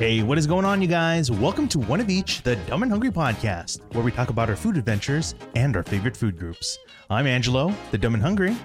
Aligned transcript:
Hey, 0.00 0.22
what 0.22 0.38
is 0.38 0.46
going 0.46 0.64
on, 0.64 0.80
you 0.80 0.88
guys? 0.88 1.30
Welcome 1.30 1.68
to 1.68 1.78
One 1.78 2.00
of 2.00 2.08
Each, 2.08 2.42
the 2.42 2.56
Dumb 2.56 2.82
and 2.82 2.90
Hungry 2.90 3.10
podcast, 3.10 3.80
where 3.94 4.02
we 4.02 4.10
talk 4.10 4.30
about 4.30 4.48
our 4.48 4.56
food 4.56 4.78
adventures 4.78 5.34
and 5.54 5.76
our 5.76 5.82
favorite 5.82 6.16
food 6.16 6.38
groups. 6.38 6.78
I'm 7.10 7.26
Angelo, 7.26 7.74
the 7.90 7.98
Dumb 7.98 8.14
and 8.14 8.22
Hungry, 8.22 8.56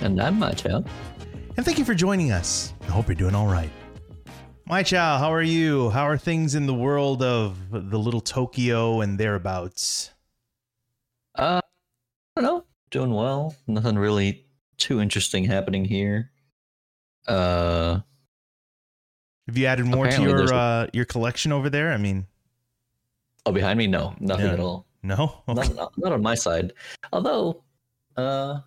And 0.00 0.20
I'm 0.20 0.36
Macho. 0.36 0.84
and 1.56 1.64
thank 1.64 1.78
you 1.78 1.84
for 1.84 1.94
joining 1.94 2.32
us. 2.32 2.74
I 2.82 2.86
hope 2.86 3.06
you're 3.06 3.14
doing 3.14 3.36
all 3.36 3.46
right. 3.46 3.70
My 4.66 4.82
chow, 4.82 5.16
how 5.18 5.32
are 5.32 5.42
you? 5.42 5.90
How 5.90 6.08
are 6.08 6.18
things 6.18 6.56
in 6.56 6.66
the 6.66 6.74
world 6.74 7.22
of 7.22 7.56
the 7.70 7.98
little 7.98 8.20
Tokyo 8.20 9.00
and 9.00 9.16
thereabouts? 9.16 10.10
Uh, 11.36 11.60
I 12.36 12.40
don't 12.40 12.44
know. 12.44 12.64
Doing 12.90 13.14
well. 13.14 13.54
Nothing 13.68 13.96
really 13.96 14.44
too 14.76 15.00
interesting 15.00 15.44
happening 15.44 15.84
here. 15.84 16.32
Uh, 17.28 18.00
Have 19.48 19.56
you 19.56 19.64
added 19.66 19.86
more 19.86 20.06
to 20.06 20.22
your 20.22 20.52
uh, 20.52 20.86
your 20.92 21.06
collection 21.06 21.52
over 21.52 21.70
there? 21.70 21.90
I 21.90 21.96
mean, 21.96 22.26
oh, 23.46 23.52
behind 23.52 23.78
me? 23.78 23.86
No, 23.86 24.14
nothing 24.20 24.46
Yeah. 24.46 24.52
at 24.52 24.60
all. 24.60 24.86
no. 25.02 25.42
Okay. 25.48 25.60
Not, 25.68 25.74
not, 25.74 25.92
not 25.98 26.12
on 26.12 26.22
my 26.22 26.34
side. 26.34 26.74
Although, 27.12 27.62
uh, 28.16 28.60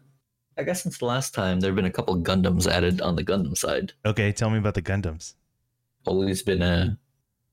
I 0.57 0.63
guess 0.63 0.81
since 0.81 0.97
the 0.97 1.05
last 1.05 1.35
time, 1.35 1.59
there 1.59 1.69
have 1.69 1.75
been 1.75 1.85
a 1.85 1.91
couple 1.91 2.17
Gundams 2.17 2.65
added 2.65 2.99
on 2.99 3.15
the 3.15 3.23
Gundam 3.23 3.55
side. 3.55 3.93
Okay, 4.05 4.31
tell 4.31 4.49
me 4.49 4.57
about 4.57 4.73
the 4.73 4.81
Gundams. 4.81 5.35
Always 6.07 6.41
been 6.41 6.63
a 6.63 6.97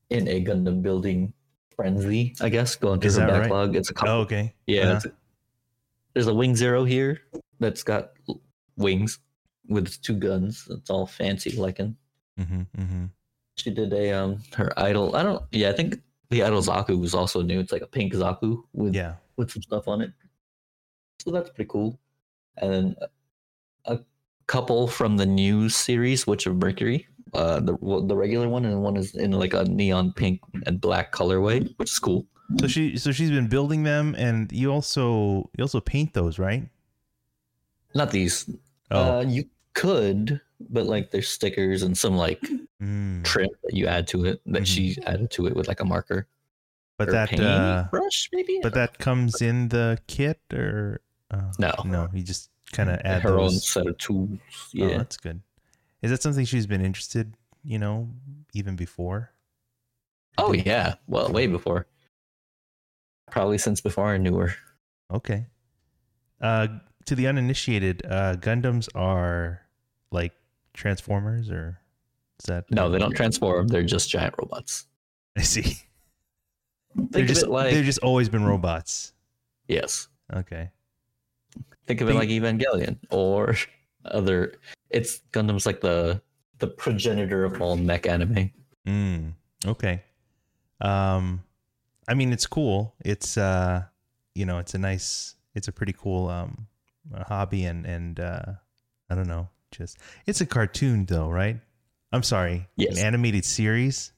in 0.09 0.27
a 0.27 0.43
Gundam 0.43 0.81
building 0.81 1.31
frenzy. 1.75 2.35
I 2.41 2.49
guess 2.49 2.75
going 2.75 2.99
through 2.99 3.11
the 3.11 3.19
that 3.19 3.29
right? 3.31 3.41
backlog. 3.43 3.75
It's 3.75 3.91
a 3.91 3.93
couple. 3.93 4.13
Oh, 4.13 4.19
okay. 4.21 4.55
Yeah. 4.65 4.81
Uh-huh. 4.81 4.97
it's- 4.97 5.13
there's 6.15 6.25
a 6.27 6.33
Wing 6.33 6.55
Zero 6.55 6.83
here 6.83 7.21
that's 7.59 7.83
got 7.83 8.13
wings 8.75 9.19
with 9.67 10.01
two 10.01 10.15
guns. 10.15 10.67
It's 10.71 10.89
all 10.89 11.05
fancy 11.05 11.51
looking. 11.51 11.95
Mm-hmm, 12.39 12.61
mm-hmm. 12.75 13.05
She 13.59 13.69
did 13.71 13.91
a 13.93 14.11
um 14.11 14.41
her 14.55 14.71
idol. 14.77 15.15
I 15.15 15.23
don't. 15.23 15.43
Yeah, 15.51 15.69
I 15.69 15.73
think 15.73 15.99
the 16.29 16.43
idol 16.43 16.61
Zaku 16.61 16.99
was 16.99 17.13
also 17.13 17.41
new. 17.41 17.59
It's 17.59 17.71
like 17.71 17.81
a 17.81 17.87
pink 17.87 18.13
Zaku 18.13 18.63
with 18.73 18.95
Yeah. 18.95 19.15
with 19.37 19.51
some 19.51 19.61
stuff 19.61 19.87
on 19.87 20.01
it. 20.01 20.11
So 21.19 21.31
that's 21.31 21.49
pretty 21.49 21.67
cool. 21.69 21.99
And 22.57 22.71
then 22.73 22.95
a, 23.85 23.99
couple 24.47 24.87
from 24.87 25.15
the 25.17 25.25
new 25.27 25.69
series, 25.69 26.25
Witch 26.25 26.47
of 26.47 26.55
Mercury. 26.57 27.05
Uh, 27.33 27.59
the 27.59 27.77
the 28.07 28.15
regular 28.15 28.49
one, 28.49 28.65
and 28.65 28.81
one 28.81 28.97
is 28.97 29.13
in 29.13 29.31
like 29.31 29.53
a 29.53 29.63
neon 29.65 30.11
pink 30.13 30.41
and 30.65 30.81
black 30.81 31.11
colorway, 31.13 31.69
which 31.77 31.91
is 31.91 31.99
cool. 31.99 32.25
So 32.59 32.67
she 32.67 32.97
so 32.97 33.11
she's 33.11 33.29
been 33.29 33.47
building 33.47 33.83
them, 33.83 34.15
and 34.17 34.51
you 34.51 34.71
also 34.71 35.49
you 35.55 35.61
also 35.63 35.79
paint 35.79 36.13
those, 36.15 36.39
right? 36.39 36.67
Not 37.93 38.09
these. 38.11 38.49
Oh, 38.89 39.19
Uh, 39.19 39.21
you 39.21 39.45
could, 39.75 40.41
but 40.71 40.87
like 40.87 41.11
there's 41.11 41.29
stickers 41.29 41.83
and 41.83 41.95
some 41.95 42.17
like 42.17 42.41
mm. 42.81 43.23
trim 43.23 43.49
that 43.63 43.73
you 43.75 43.87
add 43.87 44.07
to 44.07 44.25
it 44.25 44.41
that 44.45 44.63
Mhm. 44.63 44.67
she 44.67 44.97
added 45.05 45.31
to 45.31 45.47
it 45.47 45.55
with 45.55 45.67
like 45.67 45.79
a 45.79 45.85
marker. 45.85 46.27
but 46.97 47.07
or 47.07 47.11
that 47.13 47.39
uh, 47.39 47.87
brush 47.91 48.29
maybe. 48.33 48.59
but 48.61 48.73
that 48.73 48.97
comes 48.99 49.41
in 49.41 49.69
the 49.69 49.97
kit, 50.07 50.41
or 50.51 50.99
uh, 51.31 51.51
no, 51.57 51.71
no, 51.85 52.09
you 52.13 52.21
just 52.23 52.49
kind 52.73 52.89
of 52.89 52.99
add 53.05 53.21
her 53.21 53.39
own 53.39 53.51
set 53.51 53.87
of 53.87 53.97
tools. 53.97 54.37
Oh, 54.41 54.69
Yeah. 54.73 54.97
that's 54.97 55.15
good. 55.15 55.41
Is 56.01 56.11
that 56.11 56.21
something 56.21 56.43
she's 56.45 56.67
been 56.67 56.83
interested? 56.83 57.35
You 57.63 57.79
know, 57.79 58.09
even 58.53 58.75
before. 58.75 59.31
Oh 60.37 60.51
yeah. 60.53 60.95
Well, 61.07 61.31
way 61.31 61.47
before. 61.47 61.87
Probably 63.31 63.57
since 63.57 63.79
before 63.81 64.07
I 64.07 64.17
knew 64.17 64.35
her. 64.37 64.53
Okay. 65.11 65.45
Uh, 66.41 66.67
to 67.05 67.15
the 67.15 67.27
uninitiated, 67.27 68.01
uh, 68.05 68.35
Gundams 68.37 68.87
are 68.95 69.61
like 70.11 70.33
Transformers, 70.73 71.49
or 71.49 71.79
is 72.39 72.45
that 72.45 72.65
No, 72.71 72.89
they 72.89 72.99
don't 72.99 73.15
transform. 73.15 73.67
They're 73.67 73.83
just 73.83 74.09
giant 74.09 74.35
robots. 74.37 74.85
I 75.37 75.41
see. 75.41 75.61
Think 76.95 77.11
they're 77.11 77.25
just 77.25 77.47
like 77.47 77.71
they've 77.73 77.85
just 77.85 77.99
always 77.99 78.29
been 78.29 78.43
robots. 78.43 79.13
yes. 79.67 80.07
Okay. 80.33 80.69
Think 81.87 82.01
of 82.01 82.09
it 82.09 82.13
like 82.15 82.29
Evangelion 82.29 82.97
or 83.09 83.55
other. 84.05 84.53
It's 84.89 85.21
Gundam's 85.31 85.65
like 85.65 85.81
the 85.81 86.21
the 86.59 86.67
progenitor 86.67 87.45
of 87.45 87.61
all 87.61 87.75
mech 87.77 88.05
anime. 88.05 88.51
Mm, 88.87 89.33
okay. 89.65 90.03
Um, 90.81 91.43
I 92.07 92.13
mean, 92.13 92.31
it's 92.31 92.45
cool. 92.47 92.95
It's 93.03 93.37
uh, 93.37 93.83
you 94.35 94.45
know, 94.45 94.59
it's 94.59 94.73
a 94.73 94.77
nice, 94.77 95.35
it's 95.55 95.67
a 95.67 95.71
pretty 95.71 95.93
cool 95.93 96.27
um 96.29 96.67
hobby, 97.27 97.65
and 97.65 97.85
and 97.85 98.19
uh, 98.19 98.45
I 99.09 99.15
don't 99.15 99.27
know, 99.27 99.49
just 99.71 99.97
it's 100.27 100.41
a 100.41 100.45
cartoon 100.45 101.05
though, 101.05 101.29
right? 101.29 101.57
I'm 102.11 102.23
sorry, 102.23 102.67
Yes. 102.75 102.97
an 102.99 103.05
animated 103.05 103.45
series, 103.45 104.13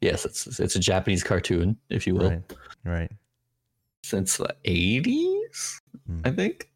Yes, 0.00 0.26
it's 0.26 0.60
it's 0.60 0.76
a 0.76 0.80
Japanese 0.80 1.22
cartoon, 1.24 1.78
if 1.88 2.06
you 2.06 2.14
will, 2.14 2.28
right? 2.30 2.42
Right. 2.84 3.12
since 4.02 4.36
the 4.36 4.54
eighties, 4.66 5.80
Hmm. 6.06 6.20
I 6.24 6.30
think. 6.30 6.68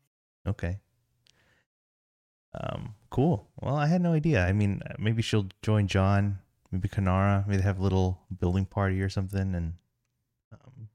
Okay. 0.47 0.79
Um, 2.55 2.95
cool. 3.11 3.47
Well, 3.61 3.77
I 3.77 3.87
had 3.87 4.01
no 4.01 4.15
idea. 4.15 4.47
I 4.47 4.53
mean, 4.53 4.81
maybe 4.99 5.21
she'll 5.21 5.47
join 5.63 5.87
John, 5.89 6.39
maybe 6.73 6.89
Kanara, 6.89 7.47
maybe 7.47 7.59
they 7.59 7.63
have 7.65 7.79
a 7.79 7.83
little 7.83 8.23
building 8.41 8.65
party 8.65 9.03
or 9.03 9.11
something, 9.11 9.55
and 9.55 9.75
um, 10.53 10.89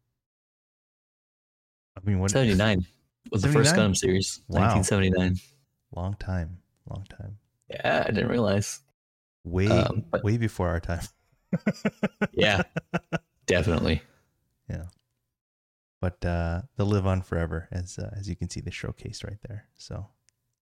I 1.95 1.99
mean, 2.03 2.17
what? 2.19 2.31
Seventy 2.31 2.55
nine 2.55 2.83
was 3.31 3.43
the 3.43 3.49
first 3.49 3.69
79? 3.69 3.91
Gundam 3.91 3.97
series. 3.97 4.41
Wow. 4.47 4.61
Nineteen 4.65 4.83
seventy 4.83 5.09
nine. 5.11 5.35
Long 5.95 6.15
time, 6.15 6.57
long 6.89 7.05
time. 7.09 7.37
Yeah, 7.69 8.03
I 8.07 8.11
didn't 8.11 8.29
realize. 8.29 8.79
Way, 9.43 9.67
Um, 9.67 10.05
but- 10.09 10.23
way 10.23 10.37
before 10.37 10.69
our 10.69 10.79
time. 10.79 11.03
Yeah, 12.33 12.63
definitely. 13.45 14.01
Yeah, 14.69 14.85
but 16.01 16.23
uh, 16.25 16.61
they'll 16.75 16.87
live 16.87 17.05
on 17.05 17.21
forever, 17.21 17.67
as 17.71 17.99
uh, 17.99 18.09
as 18.17 18.27
you 18.29 18.35
can 18.35 18.49
see 18.49 18.61
the 18.61 18.71
showcase 18.71 19.23
right 19.23 19.37
there. 19.47 19.65
So 19.75 20.07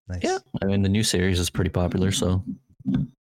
nice. 0.08 0.22
Yeah, 0.24 0.40
I 0.62 0.66
mean 0.66 0.82
the 0.82 0.90
new 0.90 1.04
series 1.04 1.40
is 1.40 1.50
pretty 1.50 1.70
popular, 1.70 2.12
so 2.12 2.44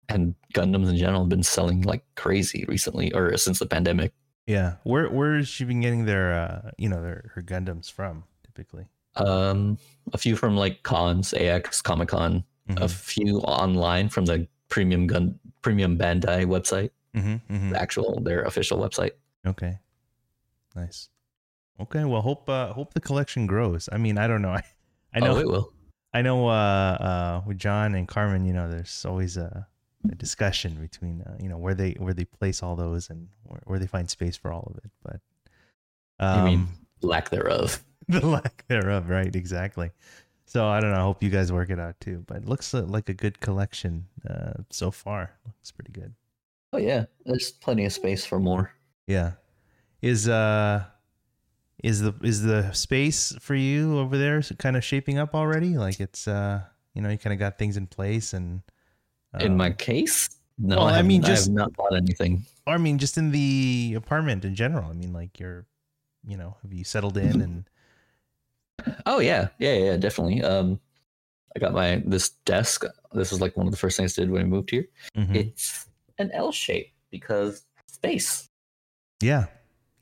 and 0.10 0.36
Gundams 0.54 0.90
in 0.90 0.98
general 0.98 1.22
have 1.22 1.30
been 1.30 1.44
selling 1.44 1.82
like 1.84 2.04
crazy 2.16 2.66
recently, 2.68 3.14
or 3.14 3.38
since 3.38 3.60
the 3.60 3.66
pandemic. 3.68 4.12
Yeah. 4.48 4.76
Where 4.84 5.10
where 5.10 5.38
has 5.38 5.48
she 5.48 5.64
been 5.64 5.82
getting 5.82 6.06
their 6.06 6.34
uh, 6.34 6.72
you 6.78 6.90
know, 6.90 7.02
their 7.02 7.32
her 7.36 7.42
Gundams 7.42 7.92
from 7.92 8.24
typically? 8.44 8.88
Um, 9.16 9.78
a 10.12 10.18
few 10.18 10.36
from 10.36 10.58
like 10.58 10.84
cons, 10.84 11.34
AX, 11.34 11.82
Comic 11.82 12.10
Con, 12.10 12.44
a 12.70 12.74
Mhm, 12.74 12.92
few 12.92 13.38
online 13.40 14.10
from 14.10 14.26
the 14.26 14.48
premium 14.70 15.08
gun, 15.08 15.40
premium 15.62 15.98
Bandai 15.98 16.46
website, 16.46 16.92
mhm, 17.16 17.42
mhm. 17.50 17.72
the 17.72 17.82
actual 17.82 18.20
their 18.22 18.44
official 18.44 18.78
website. 18.80 19.12
Okay. 19.46 19.78
Nice. 20.76 21.10
Okay. 21.80 22.04
Well, 22.04 22.22
hope 22.22 22.50
uh, 22.50 22.74
hope 22.74 22.94
the 22.94 23.02
collection 23.02 23.48
grows. 23.48 23.90
I 23.92 23.98
mean, 23.98 24.18
I 24.18 24.28
don't 24.28 24.42
know. 24.42 24.50
I, 24.60 24.64
I 25.14 25.20
know 25.20 25.36
Oh, 25.36 25.40
it 25.40 25.48
will. 25.48 25.74
I 26.14 26.22
know 26.22 26.48
uh, 26.48 26.52
uh, 26.52 27.42
with 27.46 27.60
John 27.60 27.94
and 27.96 28.08
Carmen, 28.08 28.46
you 28.46 28.54
know, 28.54 28.70
there's 28.70 29.04
always 29.06 29.36
a, 29.36 29.68
a 30.10 30.16
discussion 30.16 30.76
between 30.76 31.22
uh, 31.22 31.36
you 31.42 31.50
know 31.50 31.58
where 31.58 31.74
they 31.74 31.92
where 32.00 32.14
they 32.14 32.26
place 32.26 32.64
all 32.64 32.76
those 32.76 33.10
and 33.10 33.28
where, 33.44 33.62
where 33.66 33.80
they 33.80 33.88
find 33.88 34.10
space 34.10 34.38
for 34.38 34.52
all 34.52 34.72
of 34.72 34.78
it. 34.84 34.92
But 35.04 35.20
I 36.20 36.40
um, 36.40 36.46
mean, 36.46 36.68
lack 37.02 37.30
thereof. 37.30 37.84
the 38.08 38.26
lack 38.26 38.66
thereof, 38.68 39.10
right? 39.10 39.36
Exactly. 39.36 39.92
So 40.46 40.68
I 40.68 40.80
don't 40.80 40.92
know. 40.92 41.00
I 41.00 41.02
hope 41.02 41.24
you 41.24 41.30
guys 41.30 41.52
work 41.52 41.70
it 41.70 41.80
out 41.80 42.00
too. 42.00 42.24
But 42.28 42.38
it 42.38 42.46
looks 42.46 42.74
uh, 42.74 42.84
like 42.84 43.10
a 43.10 43.14
good 43.14 43.40
collection 43.40 44.06
uh, 44.30 44.54
so 44.70 44.92
far. 44.92 45.32
Looks 45.46 45.72
pretty 45.72 45.92
good. 45.92 46.14
Oh 46.72 46.78
yeah, 46.78 47.06
there's 47.26 47.52
plenty 47.52 47.86
of 47.86 47.94
space 47.94 48.26
for 48.26 48.40
more. 48.40 48.72
Yeah. 49.08 49.34
Is 50.02 50.28
uh 50.28 50.84
is 51.84 52.02
the 52.02 52.14
is 52.22 52.42
the 52.44 52.72
space 52.74 53.34
for 53.40 53.56
you 53.56 53.98
over 54.00 54.18
there 54.18 54.42
kind 54.60 54.76
of 54.76 54.84
shaping 54.84 55.18
up 55.18 55.34
already? 55.34 55.78
Like 55.78 56.00
it's 56.00 56.28
uh 56.28 56.62
you 56.94 57.02
know, 57.02 57.10
you 57.10 57.18
kind 57.18 57.34
of 57.34 57.40
got 57.40 57.58
things 57.58 57.78
in 57.78 57.88
place 57.88 58.34
and 58.34 58.62
In 59.40 59.52
um, 59.52 59.58
my 59.58 59.72
case, 59.72 60.30
no, 60.58 60.78
well, 60.78 60.88
I, 60.88 61.00
I 61.00 61.02
mean, 61.02 61.24
I 61.26 61.28
just- 61.28 61.48
have 61.48 61.56
not 61.56 61.74
bought 61.74 61.96
anything. 61.96 62.46
I 62.68 62.78
mean 62.78 62.98
just 62.98 63.18
in 63.18 63.32
the 63.32 63.94
apartment 63.96 64.44
in 64.44 64.56
general. 64.56 64.90
I 64.90 64.94
mean 64.94 65.14
like 65.14 65.40
you're 65.40 65.66
you 66.28 66.38
know, 66.38 66.58
have 66.62 66.74
you 66.74 66.84
settled 66.84 67.18
in 67.18 67.42
and 67.48 67.70
Oh 69.06 69.20
yeah, 69.20 69.50
yeah, 69.60 69.74
yeah, 69.74 69.98
definitely. 69.98 70.42
Um, 70.42 70.80
I 71.56 71.60
got 71.60 71.74
my 71.74 72.02
this 72.06 72.30
desk. 72.46 72.84
This 73.14 73.32
was 73.32 73.42
like 73.42 73.56
one 73.56 73.66
of 73.66 73.72
the 73.72 73.78
first 73.78 73.98
things 73.98 74.18
I 74.18 74.24
did 74.24 74.32
when 74.32 74.42
I 74.42 74.46
moved 74.46 74.72
here. 74.72 74.88
Mhm. 75.16 75.36
It's 75.36 75.88
an 76.18 76.32
L 76.32 76.52
shape 76.52 76.92
because 77.12 77.66
space, 77.88 78.50
yeah. 79.22 79.46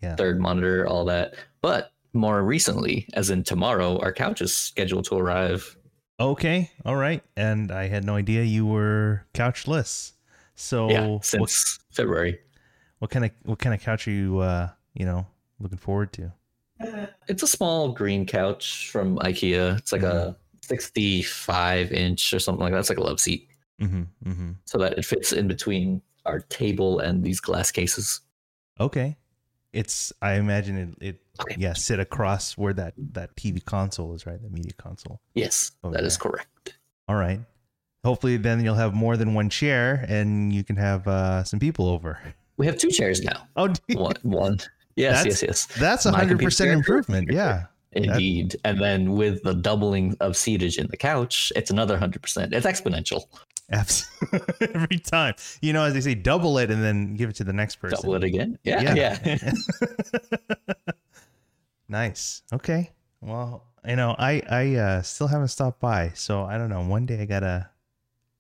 yeah. 0.02 0.16
third 0.16 0.40
monitor, 0.40 0.88
all 0.88 1.06
that. 1.06 1.36
But 1.62 1.92
more 2.14 2.44
recently, 2.44 3.08
as 3.14 3.30
in 3.30 3.44
tomorrow, 3.44 4.00
our 4.00 4.12
couch 4.12 4.42
is 4.42 4.56
scheduled 4.56 5.06
to 5.06 5.16
arrive. 5.16 5.78
Okay. 6.20 6.72
All 6.86 6.96
right. 6.96 7.24
And 7.36 7.72
I 7.72 7.88
had 7.88 8.04
no 8.04 8.16
idea 8.16 8.44
you 8.44 8.66
were 8.66 9.26
couchless. 9.34 10.14
So 10.56 10.90
yeah, 10.90 11.08
what, 11.08 11.26
since 11.26 11.80
February. 11.92 12.40
what 13.00 13.12
kind 13.12 13.26
of 13.26 13.32
what 13.44 13.60
kind 13.60 13.74
of 13.74 13.82
couch 13.82 14.08
are 14.08 14.12
you 14.12 14.40
uh, 14.40 14.70
you 14.94 15.06
know, 15.06 15.26
looking 15.60 15.80
forward 15.80 16.14
to? 16.14 16.32
It's 17.28 17.44
a 17.44 17.48
small 17.48 17.92
green 17.92 18.26
couch 18.26 18.90
from 18.90 19.18
IKEA. 19.20 19.78
It's 19.78 19.92
like 19.92 20.04
a 20.04 20.36
65 20.62 21.92
inch 21.92 22.34
or 22.34 22.40
something 22.40 22.64
like 22.64 22.74
that. 22.74 22.80
It's 22.80 22.90
like 22.90 22.98
a 22.98 23.04
love 23.04 23.20
seat, 23.20 23.50
Mhm. 23.82 24.08
Mhm. 24.26 24.56
so 24.66 24.78
that 24.80 24.98
it 24.98 25.06
fits 25.06 25.32
in 25.34 25.48
between 25.48 26.02
our 26.26 26.40
table 26.40 27.00
and 27.00 27.24
these 27.24 27.40
glass 27.40 27.72
cases. 27.72 28.22
Okay. 28.80 29.18
It's 29.72 30.14
I 30.22 30.34
imagine 30.34 30.78
it, 30.78 30.90
it 31.02 31.20
Okay. 31.42 31.56
yeah, 31.58 31.74
sit 31.74 32.00
across 32.00 32.58
where 32.58 32.74
that 32.74 32.94
that 32.98 33.36
TV 33.36 33.60
console 33.66 34.14
is, 34.14 34.26
right? 34.26 34.42
The 34.42 34.50
media 34.50 34.74
console. 34.74 35.20
Yes, 35.34 35.72
that 35.84 36.04
is 36.04 36.16
Okay. 36.18 36.30
correct. 36.30 36.78
All 37.08 37.16
right. 37.16 37.40
Hopefully 38.04 38.38
then 38.38 38.64
you'll 38.64 38.76
have 38.76 38.94
more 38.94 39.18
than 39.18 39.34
one 39.34 39.50
chair 39.50 40.06
and 40.08 40.54
you 40.54 40.64
can 40.64 40.76
have 40.76 41.08
uh 41.08 41.44
some 41.44 41.60
people 41.60 41.88
over. 41.88 42.20
We 42.58 42.68
have 42.68 42.78
two 42.78 42.92
chairs 42.92 43.22
now. 43.24 43.48
Oh, 43.56 43.74
One, 43.94 44.14
one. 44.22 44.60
Yes, 44.96 45.18
That's- 45.24 45.42
yes, 45.42 45.68
yes. 45.70 45.80
that's 45.80 46.06
a 46.06 46.12
hundred 46.12 46.40
percent 46.40 46.72
improvement. 46.72 47.32
Yeah. 47.32 47.66
Indeed. 47.94 48.56
And 48.66 48.82
then 48.82 49.12
with 49.14 49.44
the 49.44 49.54
doubling 49.54 50.18
of 50.20 50.34
seatage 50.34 50.80
in 50.80 50.88
the 50.88 50.98
couch, 50.98 51.52
it's 51.56 51.70
another 51.70 51.98
hundred 51.98 52.22
percent. 52.24 52.54
It's 52.54 52.66
exponential. 52.66 53.26
Every 54.62 55.00
time. 55.00 55.36
You 55.62 55.74
know, 55.74 55.84
as 55.84 55.94
they 55.94 56.02
say, 56.02 56.16
double 56.16 56.58
it 56.58 56.70
and 56.72 56.84
then 56.84 57.16
give 57.16 57.30
it 57.30 57.36
to 57.38 57.44
the 57.44 57.54
next 57.54 57.78
person. 57.78 57.98
Double 58.02 58.16
it 58.16 58.24
again. 58.24 58.58
Yeah, 58.64 58.94
yeah. 58.94 59.54
nice. 61.88 62.44
Okay. 62.52 62.92
Well, 63.22 63.64
you 63.88 63.96
know, 63.96 64.16
I 64.18 64.42
I 64.50 64.76
uh, 64.76 65.02
still 65.02 65.28
haven't 65.28 65.48
stopped 65.50 65.80
by, 65.80 66.12
so 66.16 66.44
I 66.44 66.58
don't 66.58 66.70
know. 66.70 66.82
One 66.82 67.06
day 67.06 67.22
I 67.22 67.26
gotta 67.26 67.70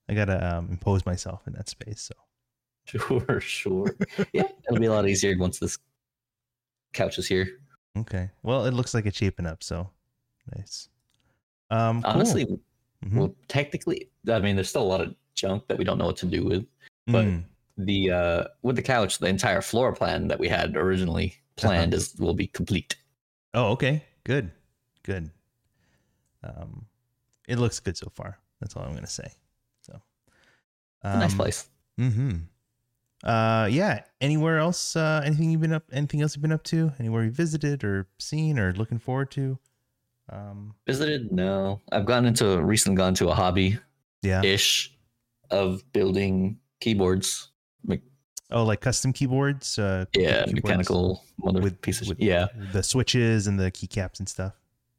I 0.09 0.13
gotta 0.13 0.55
um, 0.57 0.67
impose 0.71 1.05
myself 1.05 1.41
in 1.47 1.53
that 1.53 1.69
space. 1.69 2.01
So 2.01 2.15
Sure, 2.85 3.39
sure. 3.39 3.95
yeah, 4.33 4.44
it'll 4.67 4.79
be 4.79 4.88
a 4.88 4.91
lot 4.91 5.07
easier 5.07 5.38
once 5.38 5.59
this 5.59 5.77
couch 6.94 7.18
is 7.18 7.28
here. 7.28 7.48
okay. 7.98 8.30
Well, 8.44 8.66
it 8.66 8.74
looks 8.74 8.94
like 8.94 9.06
it's 9.06 9.18
shaping 9.18 9.45
up. 9.45 9.63
So 9.63 9.90
nice. 10.56 10.90
Um, 11.69 12.01
cool. 12.01 12.12
Honestly, 12.12 12.45
Mhm. 13.06 13.13
well, 13.18 13.36
technically, 13.48 14.10
I 14.30 14.40
mean, 14.40 14.56
there's 14.56 14.69
still 14.69 14.84
a 14.84 14.92
lot 14.94 15.01
of 15.01 15.16
junk 15.36 15.68
that 15.68 15.78
we 15.78 15.84
don't 15.84 15.98
know 15.98 16.06
what 16.06 16.18
to 16.18 16.25
do 16.25 16.44
with. 16.45 16.66
but- 17.07 17.25
Mm. 17.25 17.44
The 17.75 18.12
uh 18.12 18.44
with 18.62 18.75
the 18.75 18.84
couch, 18.84 19.18
the 19.18 19.25
entire 19.25 19.60
floor 19.62 19.95
plan 19.95 20.28
that 20.28 20.38
we 20.40 20.48
had 20.48 20.78
originally 20.78 21.36
planned 21.56 21.95
is 21.95 22.13
will 22.19 22.36
be 22.36 22.45
complete. 22.45 22.96
oh, 23.56 23.72
okay. 23.72 24.04
Good. 24.24 24.51
Good. 25.01 25.31
Um, 26.44 26.86
it 27.48 27.57
looks 27.57 27.80
good 27.80 27.98
so 27.98 28.10
far. 28.13 28.38
That's 28.62 28.75
all 28.75 28.84
I'm 28.84 28.94
gonna 28.94 29.07
say. 29.07 29.28
So, 29.81 30.00
a 31.01 31.18
nice 31.18 31.31
um, 31.31 31.38
place. 31.39 31.68
Mm-hmm. 32.00 32.38
Uh, 33.24 33.68
yeah. 33.72 34.04
Anywhere 34.22 34.58
else? 34.60 34.96
Uh, 34.96 35.22
anything 35.25 35.50
you've 35.52 35.62
been 35.62 35.74
up? 35.74 35.84
Anything 35.94 36.22
else 36.22 36.36
you've 36.36 36.42
been 36.42 36.52
up 36.52 36.64
to? 36.66 36.92
Anywhere 37.00 37.24
you 37.24 37.31
visited 37.31 37.84
or 37.84 38.08
seen 38.20 38.60
or 38.60 38.74
looking 38.74 39.00
forward 39.00 39.31
to? 39.31 39.58
Um, 40.30 40.75
Visited? 40.88 41.31
No, 41.31 41.81
I've 41.92 42.06
gotten 42.06 42.25
into 42.25 42.62
recently 42.62 42.96
gone 42.98 43.14
to 43.16 43.30
a 43.30 43.34
hobby 43.36 43.78
yeah. 44.22 44.42
ish 44.44 44.96
of 45.52 45.84
building 45.94 46.60
keyboards. 46.80 47.50
Oh, 48.52 48.64
like 48.66 48.81
custom 48.81 49.14
keyboards. 49.14 49.80
Uh, 49.80 50.06
Yeah, 50.16 50.44
keyboards 50.44 50.54
mechanical 50.54 51.24
mother 51.40 51.60
with- 51.60 51.81
pieces. 51.81 52.08
with- 52.08 52.20
yeah. 52.20 52.48
The 52.72 52.84
switches 52.84 53.48
and 53.48 53.60
the 53.60 53.72
keycaps 53.72 54.20
and 54.20 54.30
stuff. 54.30 54.54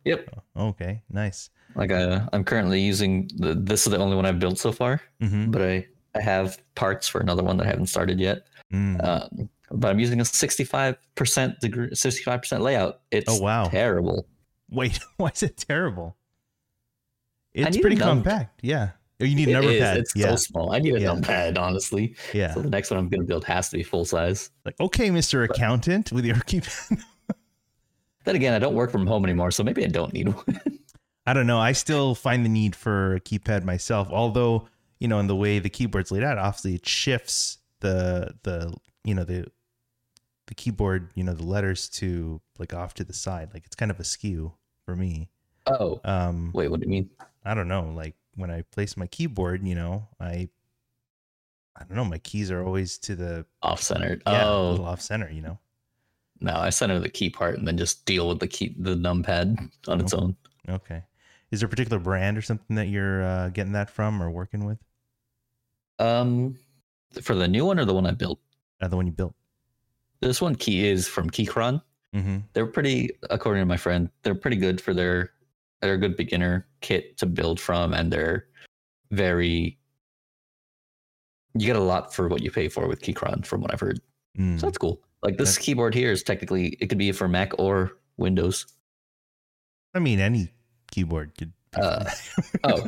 Yep. 0.05 0.29
Oh, 0.57 0.69
okay. 0.69 1.03
Nice. 1.09 1.51
Like 1.77 1.93
uh, 1.93 2.27
I'm 2.33 2.43
currently 2.45 2.81
using 2.81 3.31
the, 3.37 3.55
this 3.55 3.87
is 3.87 3.93
the 3.93 3.99
only 3.99 4.17
one 4.17 4.27
I've 4.27 4.39
built 4.41 4.59
so 4.59 4.73
far, 4.73 5.01
Mm-hmm. 5.23 5.51
but 5.53 5.63
I 5.63 5.87
I 6.15 6.21
have 6.21 6.59
parts 6.75 7.09
for 7.09 7.21
another 7.21 7.43
one 7.43 7.57
that 7.59 7.67
I 7.67 7.71
haven't 7.71 7.87
started 7.87 8.21
yet. 8.21 8.47
Mm. 8.73 9.03
Um, 9.05 9.49
but 9.71 9.89
I'm 9.91 9.99
using 9.99 10.21
a 10.21 10.25
65% 10.25 11.59
degree, 11.61 11.89
65% 11.91 12.61
layout. 12.61 13.01
It's 13.11 13.27
Oh, 13.29 13.41
wow. 13.43 13.65
terrible. 13.69 14.27
Wait, 14.71 14.99
why 15.17 15.31
is 15.35 15.43
it 15.43 15.57
terrible? 15.57 16.17
It's 17.53 17.77
pretty 17.79 17.97
compact. 17.97 18.61
Yeah. 18.63 18.91
Oh, 19.21 19.25
you 19.25 19.37
need 19.37 19.47
a 19.49 19.51
It 19.53 19.55
number 19.55 19.71
is. 19.71 19.81
pad. 19.81 19.97
It's 19.99 20.13
yeah. 20.17 20.31
so 20.31 20.37
small. 20.37 20.73
I 20.73 20.81
need 20.81 20.97
a 20.97 21.01
Yeah. 21.01 21.09
numpad, 21.15 21.57
honestly. 21.59 22.17
yeah. 22.33 22.53
So 22.53 22.61
the 22.63 22.71
next 22.71 22.91
one 22.91 22.99
I'm 22.99 23.09
going 23.09 23.21
to 23.21 23.27
build 23.27 23.45
has 23.45 23.71
to 23.71 23.77
be 23.77 23.83
full 23.85 24.05
size. 24.05 24.51
Like, 24.65 24.75
okay, 24.81 25.09
Mr. 25.11 25.45
Accountant, 25.49 26.11
with 26.13 26.25
your 26.25 26.35
keypad. 26.49 27.01
Then 28.25 28.37
again, 28.37 28.55
I 28.55 28.59
don't 28.59 28.75
work 28.75 28.91
from 28.91 29.07
home 29.07 29.25
anymore, 29.25 29.51
so 29.51 29.63
maybe 29.63 29.85
I 29.85 29.89
don't 29.89 30.13
need 30.13 30.29
one. 30.31 30.61
I 31.27 31.33
don't 31.33 31.47
know. 31.47 31.59
I 31.61 31.73
still 31.73 32.15
find 32.15 32.45
the 32.45 32.49
need 32.49 32.75
for 32.75 33.15
a 33.17 33.21
keypad 33.21 33.65
myself, 33.65 34.09
although 34.11 34.67
you 34.99 35.09
know, 35.09 35.19
in 35.19 35.27
the 35.27 35.37
way 35.37 35.59
the 35.59 35.71
keyboard's 35.71 36.11
laid 36.11 36.23
out, 36.25 36.39
obviously 36.39 36.75
it 36.77 36.87
shifts 36.87 37.59
the 37.81 38.35
the 38.43 38.75
you 39.05 39.15
know 39.15 39.25
the 39.25 39.47
the 40.47 40.55
keyboard, 40.55 41.11
you 41.15 41.25
know, 41.25 41.33
the 41.35 41.43
letters 41.43 41.89
to 41.89 42.41
like 42.59 42.75
off 42.75 42.95
to 42.95 43.05
the 43.05 43.13
side. 43.15 43.53
Like 43.55 43.65
it's 43.67 43.77
kind 43.77 43.91
of 43.91 43.99
askew 44.01 44.53
for 44.85 44.95
me. 44.95 45.31
oh, 45.67 46.01
Um, 46.05 46.51
wait, 46.55 46.69
what 46.71 46.81
do 46.81 46.85
you 46.87 46.91
mean? 46.91 47.11
I 47.45 47.55
don't 47.55 47.69
know. 47.69 47.91
Like 47.95 48.15
when 48.37 48.51
I 48.51 48.63
place 48.63 48.97
my 48.97 49.07
keyboard, 49.07 49.67
you 49.67 49.75
know, 49.75 50.09
I 50.21 50.49
I 51.77 51.85
don't 51.85 51.97
know. 51.97 52.05
My 52.05 52.19
keys 52.19 52.51
are 52.51 52.65
always 52.65 52.99
to 52.99 53.17
the 53.17 53.47
Off 53.63 53.81
centered. 53.83 54.23
yeah, 54.27 54.45
a 54.45 54.47
oh, 54.49 54.71
little 54.73 54.87
off 54.87 55.01
center. 55.01 55.31
You 55.31 55.43
know. 55.43 55.59
no, 56.41 56.53
I 56.55 56.71
center 56.71 56.99
the 57.01 57.09
key 57.09 57.31
part 57.31 57.57
and 57.59 57.67
then 57.67 57.77
just 57.79 58.05
deal 58.07 58.29
with 58.29 58.39
the 58.41 58.47
key, 58.47 58.75
the 58.79 58.95
numpad 58.95 59.71
on 59.89 60.01
its 60.01 60.15
own. 60.15 60.37
Okay. 60.69 61.03
Is 61.55 61.61
there 61.61 61.69
a 61.69 61.71
particular 61.71 62.01
brand 62.01 62.37
or 62.37 62.43
something 62.43 62.75
that 62.75 62.89
you're 62.89 63.23
uh, 63.23 63.49
getting 63.51 63.73
that 63.75 63.89
from 63.89 64.21
or 64.21 64.29
working 64.29 64.65
with? 64.65 64.79
Um, 66.01 66.59
for 67.23 67.37
the 67.37 67.47
new 67.47 67.65
one 67.65 67.79
or 67.79 67.85
the 67.85 67.95
one 67.95 68.07
I 68.07 68.11
built? 68.11 68.41
Uh, 68.81 68.89
the 68.89 68.97
one 68.97 69.07
you 69.07 69.13
built. 69.13 69.37
This 70.21 70.43
one 70.43 70.57
key 70.57 70.89
is 70.89 71.07
from 71.07 71.31
Keychron. 71.31 71.81
Mm-hmm. 72.13 72.39
They're 72.55 72.67
pretty, 72.67 73.11
according 73.31 73.63
to 73.63 73.67
my 73.67 73.77
friend, 73.77 74.11
they're 74.25 74.35
pretty 74.35 74.57
good 74.57 74.81
for 74.81 74.93
their, 74.93 75.31
they're 75.81 75.95
a 75.95 75.99
good 75.99 76.17
beginner 76.17 76.67
kit 76.81 77.17
to 77.19 77.27
build 77.27 77.61
from, 77.61 77.95
and 77.95 78.13
they're 78.13 78.47
very. 79.13 79.79
You 81.57 81.67
get 81.67 81.77
a 81.77 81.81
lot 81.81 82.13
for 82.13 82.27
what 82.27 82.43
you 82.43 82.51
pay 82.51 82.69
for 82.69 82.89
with 82.89 83.01
Keychron, 83.01 83.47
from 83.47 83.61
what 83.61 83.73
I've 83.73 83.79
heard. 83.79 84.01
Mm. 84.37 84.59
So 84.59 84.67
that's 84.67 84.79
cool. 84.79 85.01
Like 85.23 85.37
this 85.37 85.51
That's- 85.51 85.65
keyboard 85.65 85.95
here 85.95 86.11
is 86.11 86.25
technically 86.25 86.77
it 86.81 86.89
could 86.89 86.99
be 86.99 87.13
for 87.13 87.29
Mac 87.29 87.53
or 87.61 87.93
Windows. 88.17 88.67
I 89.95 90.01
mean, 90.01 90.19
any 90.19 90.51
keyboard 90.91 91.37
could. 91.37 91.53
Uh, 91.77 92.09
oh, 92.65 92.87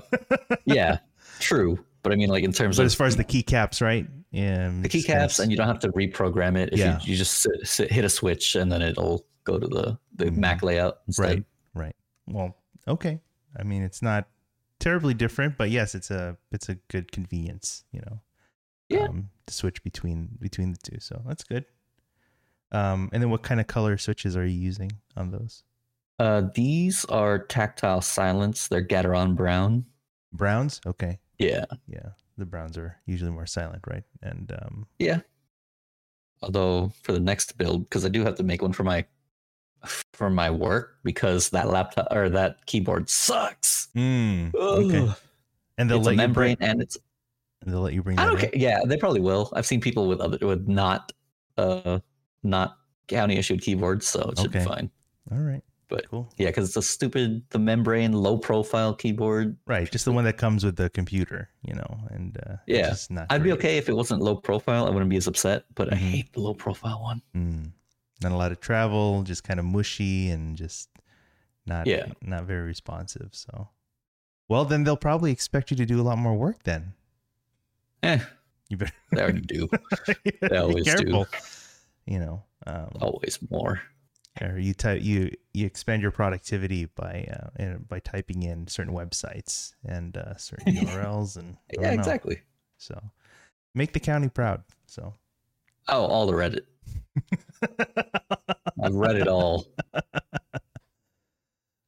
yeah, 0.64 0.98
true. 1.40 1.78
But 2.02 2.12
I 2.12 2.16
mean, 2.16 2.28
like 2.28 2.44
in 2.44 2.52
terms 2.52 2.76
but 2.76 2.82
of 2.82 2.86
as 2.86 2.94
far 2.94 3.06
as 3.06 3.16
the 3.16 3.24
keycaps, 3.24 3.80
right? 3.82 4.06
Yeah, 4.30 4.68
the 4.80 4.88
keycaps, 4.88 5.40
and 5.40 5.50
you 5.50 5.56
don't 5.56 5.66
have 5.66 5.80
to 5.80 5.88
reprogram 5.92 6.56
it. 6.56 6.72
If 6.72 6.78
Yeah. 6.78 7.00
you, 7.02 7.12
you 7.12 7.16
just 7.16 7.34
sit, 7.40 7.52
sit, 7.66 7.90
hit 7.90 8.04
a 8.04 8.08
switch 8.08 8.54
and 8.54 8.70
then 8.70 8.82
it'll 8.82 9.26
go 9.44 9.58
to 9.58 9.66
the 9.66 9.98
the 10.14 10.26
Mhm. 10.26 10.36
Mac 10.36 10.62
layout 10.62 10.98
instead. 11.06 11.24
right, 11.24 11.44
right. 11.74 11.96
Well, 12.28 12.56
okay. 12.86 13.20
I 13.58 13.62
mean, 13.64 13.82
it's 13.82 14.02
not 14.02 14.28
terribly 14.78 15.14
different, 15.14 15.56
but 15.58 15.70
yes, 15.70 15.94
it's 15.94 16.10
a 16.10 16.36
it's 16.52 16.68
a 16.68 16.74
good 16.88 17.10
convenience. 17.10 17.84
You 17.92 18.00
know, 18.06 18.20
Yeah. 18.88 19.06
um, 19.08 19.30
to 19.46 19.54
switch 19.54 19.82
between 19.82 20.36
between 20.40 20.72
the 20.72 20.78
two. 20.78 21.00
So 21.00 21.22
that's 21.26 21.42
good. 21.44 21.64
Um, 22.72 23.10
and 23.12 23.22
then 23.22 23.30
what 23.30 23.42
kind 23.42 23.60
of 23.60 23.66
color 23.66 23.96
switches 23.98 24.36
are 24.36 24.44
you 24.46 24.58
using 24.58 24.92
on 25.16 25.30
those? 25.30 25.62
Uh, 26.18 26.42
these 26.54 27.04
are 27.06 27.38
tactile 27.38 28.00
silence. 28.00 28.68
They're 28.68 28.84
Gateron 28.86 29.36
brown. 29.36 29.84
Browns? 30.32 30.80
Okay. 30.86 31.18
Yeah, 31.38 31.66
Yeah. 31.86 32.10
The 32.38 32.46
browns 32.46 32.76
are 32.76 32.96
usually 33.06 33.30
more 33.30 33.46
silent, 33.46 33.82
right? 33.86 34.04
And 34.22 34.52
um 34.62 34.86
yeah. 34.98 35.20
Although 36.42 36.92
for 37.02 37.12
the 37.12 37.20
next 37.20 37.56
build, 37.56 37.84
because 37.88 38.04
I 38.04 38.08
do 38.08 38.22
have 38.24 38.34
to 38.36 38.42
make 38.42 38.60
one 38.60 38.72
for 38.72 38.84
my 38.84 39.04
for 40.12 40.28
my 40.30 40.50
work 40.50 40.98
because 41.02 41.50
that 41.50 41.68
laptop 41.68 42.08
or 42.10 42.28
that 42.30 42.64
keyboard 42.66 43.08
sucks. 43.08 43.88
mm, 43.94 44.54
okay. 44.54 45.12
And 45.78 45.88
they'll 45.90 45.98
it's 45.98 46.06
let 46.06 46.12
a 46.12 46.14
you 46.14 46.16
membrane 46.18 46.56
bring, 46.56 46.68
and 46.70 46.82
it's 46.82 46.98
they'll 47.64 47.80
let 47.80 47.94
you 47.94 48.02
bring 48.02 48.18
I 48.18 48.26
don't 48.26 48.38
care. 48.38 48.50
Yeah, 48.54 48.80
they 48.86 48.96
probably 48.96 49.20
will. 49.20 49.50
I've 49.54 49.66
seen 49.66 49.80
people 49.80 50.08
with 50.08 50.20
other 50.20 50.38
with 50.46 50.66
not 50.68 51.12
uh 51.56 52.00
not 52.42 52.78
county 53.08 53.36
issued 53.36 53.62
keyboards, 53.62 54.06
so 54.06 54.30
it 54.30 54.38
should 54.38 54.48
Okay. 54.48 54.58
be 54.60 54.64
fine. 54.64 54.90
All 55.30 55.38
right. 55.38 55.62
But- 55.88 56.08
cool. 56.10 56.32
Yeah, 56.36 56.46
because 56.48 56.68
it's 56.68 56.76
a 56.76 56.82
stupid 56.82 57.44
the 57.50 57.58
membrane 57.60 58.12
low 58.12 58.36
profile 58.38 58.92
keyboard. 58.94 59.56
Right, 59.66 59.88
just 59.90 60.04
the 60.04 60.12
one 60.12 60.24
that 60.24 60.36
comes 60.36 60.64
with 60.64 60.74
the 60.76 60.90
computer, 60.90 61.48
you 61.62 61.74
know, 61.74 62.00
and 62.10 62.36
uh, 62.46 62.56
Yeah. 62.66 62.88
just 62.90 63.10
not 63.10 63.26
I'd 63.30 63.42
be 63.44 63.52
okay 63.52 63.78
if 63.78 63.88
it 63.88 63.94
wasn't 63.94 64.20
low 64.20 64.34
profile. 64.36 64.86
I 64.86 64.90
wouldn't 64.90 65.10
be 65.10 65.16
as 65.16 65.26
upset. 65.28 65.64
But 65.76 65.92
I 65.92 65.96
Mhm. 65.96 66.00
hate 66.10 66.32
the 66.32 66.40
low 66.40 66.54
profile 66.54 67.00
one. 67.02 67.22
Mm. 67.34 67.72
Not 68.22 68.32
a 68.32 68.36
lot 68.36 68.50
of 68.50 68.58
travel, 68.60 69.22
just 69.22 69.44
kind 69.44 69.60
of 69.60 69.66
mushy 69.66 70.28
and 70.30 70.56
just 70.56 70.88
not 71.66 71.86
Yeah. 71.86 72.06
not 72.20 72.44
very 72.46 72.66
responsive. 72.66 73.28
So, 73.32 73.68
well, 74.48 74.64
then 74.64 74.82
they'll 74.84 74.96
probably 74.96 75.30
expect 75.30 75.70
you 75.70 75.76
to 75.76 75.86
do 75.86 76.00
a 76.00 76.02
lot 76.04 76.18
more 76.18 76.34
work. 76.34 76.64
Then 76.64 76.94
Eh, 78.02 78.20
you 78.68 78.76
better 78.76 78.92
they 79.12 79.22
already 79.22 79.40
do. 79.42 79.68
be 80.40 80.56
always 80.56 80.94
do. 80.96 81.24
You 82.06 82.18
know, 82.20 82.44
um, 82.66 82.90
Always 83.00 83.38
more. 83.50 83.82
Or 84.42 84.58
you 84.58 84.74
type 84.74 85.02
you 85.02 85.30
you 85.54 85.66
expand 85.66 86.02
your 86.02 86.10
productivity 86.10 86.84
by 86.86 87.26
uh, 87.60 87.74
by 87.88 87.98
typing 88.00 88.42
in 88.42 88.66
certain 88.68 88.92
websites 88.94 89.74
and 89.84 90.16
uh, 90.16 90.36
certain 90.36 90.74
URLs 90.74 91.36
and 91.36 91.56
Yeah, 91.80 91.92
exactly. 91.92 92.40
So 92.78 93.00
make 93.74 93.92
the 93.92 94.00
county 94.00 94.28
proud. 94.28 94.62
So 94.86 95.14
Oh, 95.88 96.04
all 96.06 96.26
the 96.26 96.32
Reddit. 96.32 96.62
I've 98.82 98.94
read 98.94 99.16
it 99.16 99.28
all. 99.28 99.66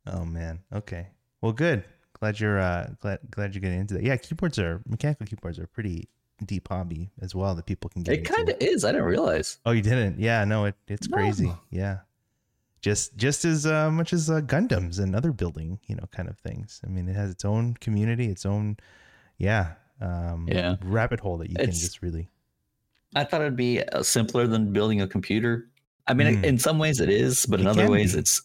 oh 0.07 0.25
man, 0.25 0.61
okay, 0.73 1.09
well, 1.43 1.53
good. 1.53 1.85
Glad 2.15 2.41
you're 2.41 2.59
uh 2.59 2.89
glad 3.01 3.21
glad 3.31 3.55
you're 3.55 3.61
getting 3.61 3.81
into 3.81 3.95
that. 3.95 4.03
Yeah, 4.03 4.17
keyboards 4.17 4.59
are 4.59 4.83
mechanical 4.87 5.27
keyboards 5.27 5.59
are 5.59 5.67
pretty 5.69 6.09
deep 6.45 6.69
hobby 6.69 7.11
as 7.21 7.35
well 7.35 7.55
that 7.55 7.67
people 7.67 7.91
can 7.91 8.03
get. 8.03 8.15
It 8.15 8.25
kind 8.25 8.49
of 8.49 8.57
is. 8.61 8.85
I 8.85 8.91
didn't 8.93 9.07
realize. 9.07 9.59
Oh, 9.67 9.71
you 9.73 9.83
didn't? 9.83 10.19
Yeah, 10.19 10.45
no, 10.45 10.65
it 10.65 10.75
it's 10.89 11.09
No. 11.09 11.17
crazy. 11.17 11.53
Yeah, 11.71 11.99
just 12.81 13.17
just 13.17 13.45
as 13.45 13.67
uh, 13.67 13.91
much 13.91 14.13
as 14.13 14.31
uh, 14.31 14.41
Gundams 14.41 14.99
and 14.99 15.15
other 15.17 15.33
building, 15.33 15.79
you 15.87 15.97
know, 15.97 16.05
kind 16.13 16.29
of 16.29 16.39
things. 16.39 16.81
I 16.85 16.89
mean, 16.89 17.09
it 17.09 17.15
has 17.17 17.31
its 17.31 17.45
own 17.45 17.75
community, 17.75 18.27
its 18.27 18.47
own, 18.47 18.77
yeah, 19.39 19.75
um, 20.01 20.47
Yeah. 20.49 20.77
rabbit 20.83 21.21
hole 21.21 21.39
that 21.39 21.51
you 21.51 21.57
can 21.57 21.67
just 21.71 22.03
really. 22.03 22.29
I 23.15 23.25
thought 23.25 23.41
it'd 23.41 23.57
be 23.57 23.83
uh, 23.83 24.03
simpler 24.03 24.47
than 24.47 24.73
building 24.73 25.01
a 25.01 25.09
computer. 25.09 25.71
I 26.07 26.15
mean, 26.15 26.37
Mm. 26.37 26.45
in 26.45 26.59
some 26.59 26.79
ways 26.79 27.01
it 27.01 27.09
is, 27.11 27.47
but 27.47 27.61
in 27.61 27.67
other 27.67 27.89
ways 27.91 28.13
be. 28.15 28.21
it's 28.21 28.43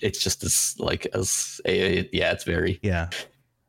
it's 0.00 0.22
just 0.22 0.42
as 0.44 0.74
like 0.78 1.06
as 1.14 1.60
a 1.66 2.08
yeah, 2.12 2.32
it's 2.32 2.44
very 2.44 2.78
Yeah, 2.82 3.08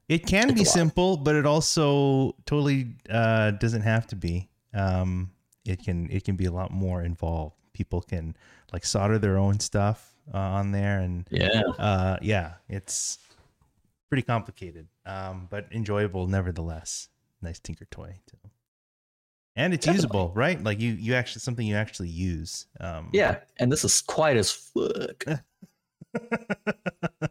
it 0.09 0.25
can 0.25 0.49
It's 0.49 0.59
be 0.59 0.65
simple, 0.65 1.17
but 1.17 1.35
it 1.35 1.45
also 1.45 2.35
totally 2.45 2.95
uh, 3.09 3.51
doesn't 3.51 3.83
have 3.83 4.07
to 4.07 4.15
be. 4.15 4.49
Um, 4.73 5.31
it 5.65 5.83
can 5.83 6.09
it 6.11 6.23
can 6.23 6.35
be 6.35 6.45
a 6.45 6.51
lot 6.51 6.71
more 6.71 7.03
involved. 7.03 7.55
People 7.73 8.01
can 8.01 8.35
like 8.73 8.83
solder 8.85 9.19
their 9.19 9.37
own 9.37 9.59
stuff 9.59 10.13
uh, 10.33 10.37
on 10.37 10.71
there 10.71 10.99
and 10.99 11.27
yeah. 11.31 11.61
uh 11.79 12.17
yeah 12.21 12.53
it's 12.67 13.19
pretty 14.09 14.23
complicated 14.23 14.87
um 15.05 15.47
but 15.49 15.67
enjoyable 15.71 16.27
nevertheless 16.27 17.09
nice 17.41 17.59
tinker 17.59 17.85
toy 17.91 18.15
too 18.25 18.37
and 19.55 19.73
it's 19.73 19.85
Definitely. 19.85 19.97
usable 20.07 20.31
right 20.33 20.63
like 20.63 20.79
you 20.79 20.93
you 20.93 21.13
actually 21.13 21.41
something 21.41 21.65
you 21.67 21.75
actually 21.75 22.09
use 22.09 22.65
um 22.79 23.09
Yeah, 23.13 23.39
and 23.59 23.71
this 23.71 23.83
is 23.85 24.01
quiet 24.01 24.37
as 24.37 24.51
fuck. 24.51 25.23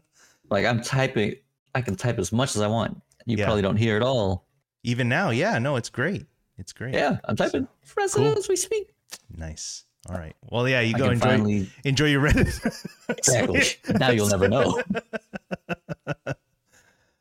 like 0.49 0.65
I'm 0.65 0.81
typing, 0.81 1.35
I 1.75 1.81
can 1.81 1.95
type 1.95 2.19
as 2.19 2.31
much 2.31 2.55
as 2.55 2.61
I 2.61 2.67
want. 2.67 3.01
You 3.25 3.37
Yeah. 3.37 3.45
probably 3.45 3.61
don't 3.61 3.77
hear 3.77 3.97
it 3.97 4.03
all. 4.03 4.45
even 4.83 5.07
now 5.09 5.29
yeah 5.31 5.57
no 5.59 5.75
it's 5.77 5.89
great 5.89 6.25
it's 6.57 6.73
great 6.73 6.93
Yeah, 6.93 7.17
I'm 7.25 7.35
typing 7.35 7.67
president 7.85 8.33
Cool. 8.33 8.39
as 8.39 8.47
we 8.49 8.55
speak. 8.55 8.93
nice 9.35 9.85
all 10.09 10.17
right 10.17 10.35
well 10.51 10.67
yeah 10.67 10.81
you 10.81 10.95
I 10.95 10.97
go 10.97 11.09
enjoy 11.11 11.23
finally 11.25 11.69
enjoy 11.85 12.05
your 12.07 12.21
reddit 12.21 12.85
exactly. 13.09 13.63
now 13.99 14.09
you'll 14.09 14.27
never 14.27 14.47
know. 14.49 14.83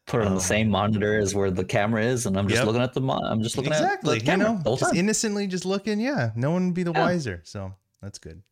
Put 0.07 0.21
it 0.23 0.27
on 0.27 0.35
the 0.35 0.41
same 0.41 0.69
monitor 0.69 1.19
as 1.19 1.35
where 1.35 1.51
the 1.51 1.65
camera 1.65 2.05
is, 2.05 2.27
and 2.27 2.37
I'm 2.37 2.47
just 2.49 2.59
Yep. 2.59 2.67
looking 2.67 2.83
at 2.83 2.93
the 2.93 3.01
mon- 3.01 3.25
I'm 3.25 3.43
just 3.43 3.57
looking 3.57 3.73
exactly 3.73 4.17
at 4.17 4.19
the 4.19 4.25
you 4.25 4.31
camera 4.33 4.49
know 4.49 4.57
the 4.59 4.63
whole 4.71 4.77
just 4.77 4.91
time. 4.93 4.99
innocently 4.99 5.47
just 5.47 5.65
looking 5.65 6.01
yeah 6.01 6.33
no 6.35 6.51
one 6.51 6.67
would 6.67 6.75
be 6.75 6.83
the 6.83 6.93
Yeah. 6.93 7.01
wiser 7.07 7.41
so 7.45 7.73
that's 8.03 8.19
good 8.19 8.43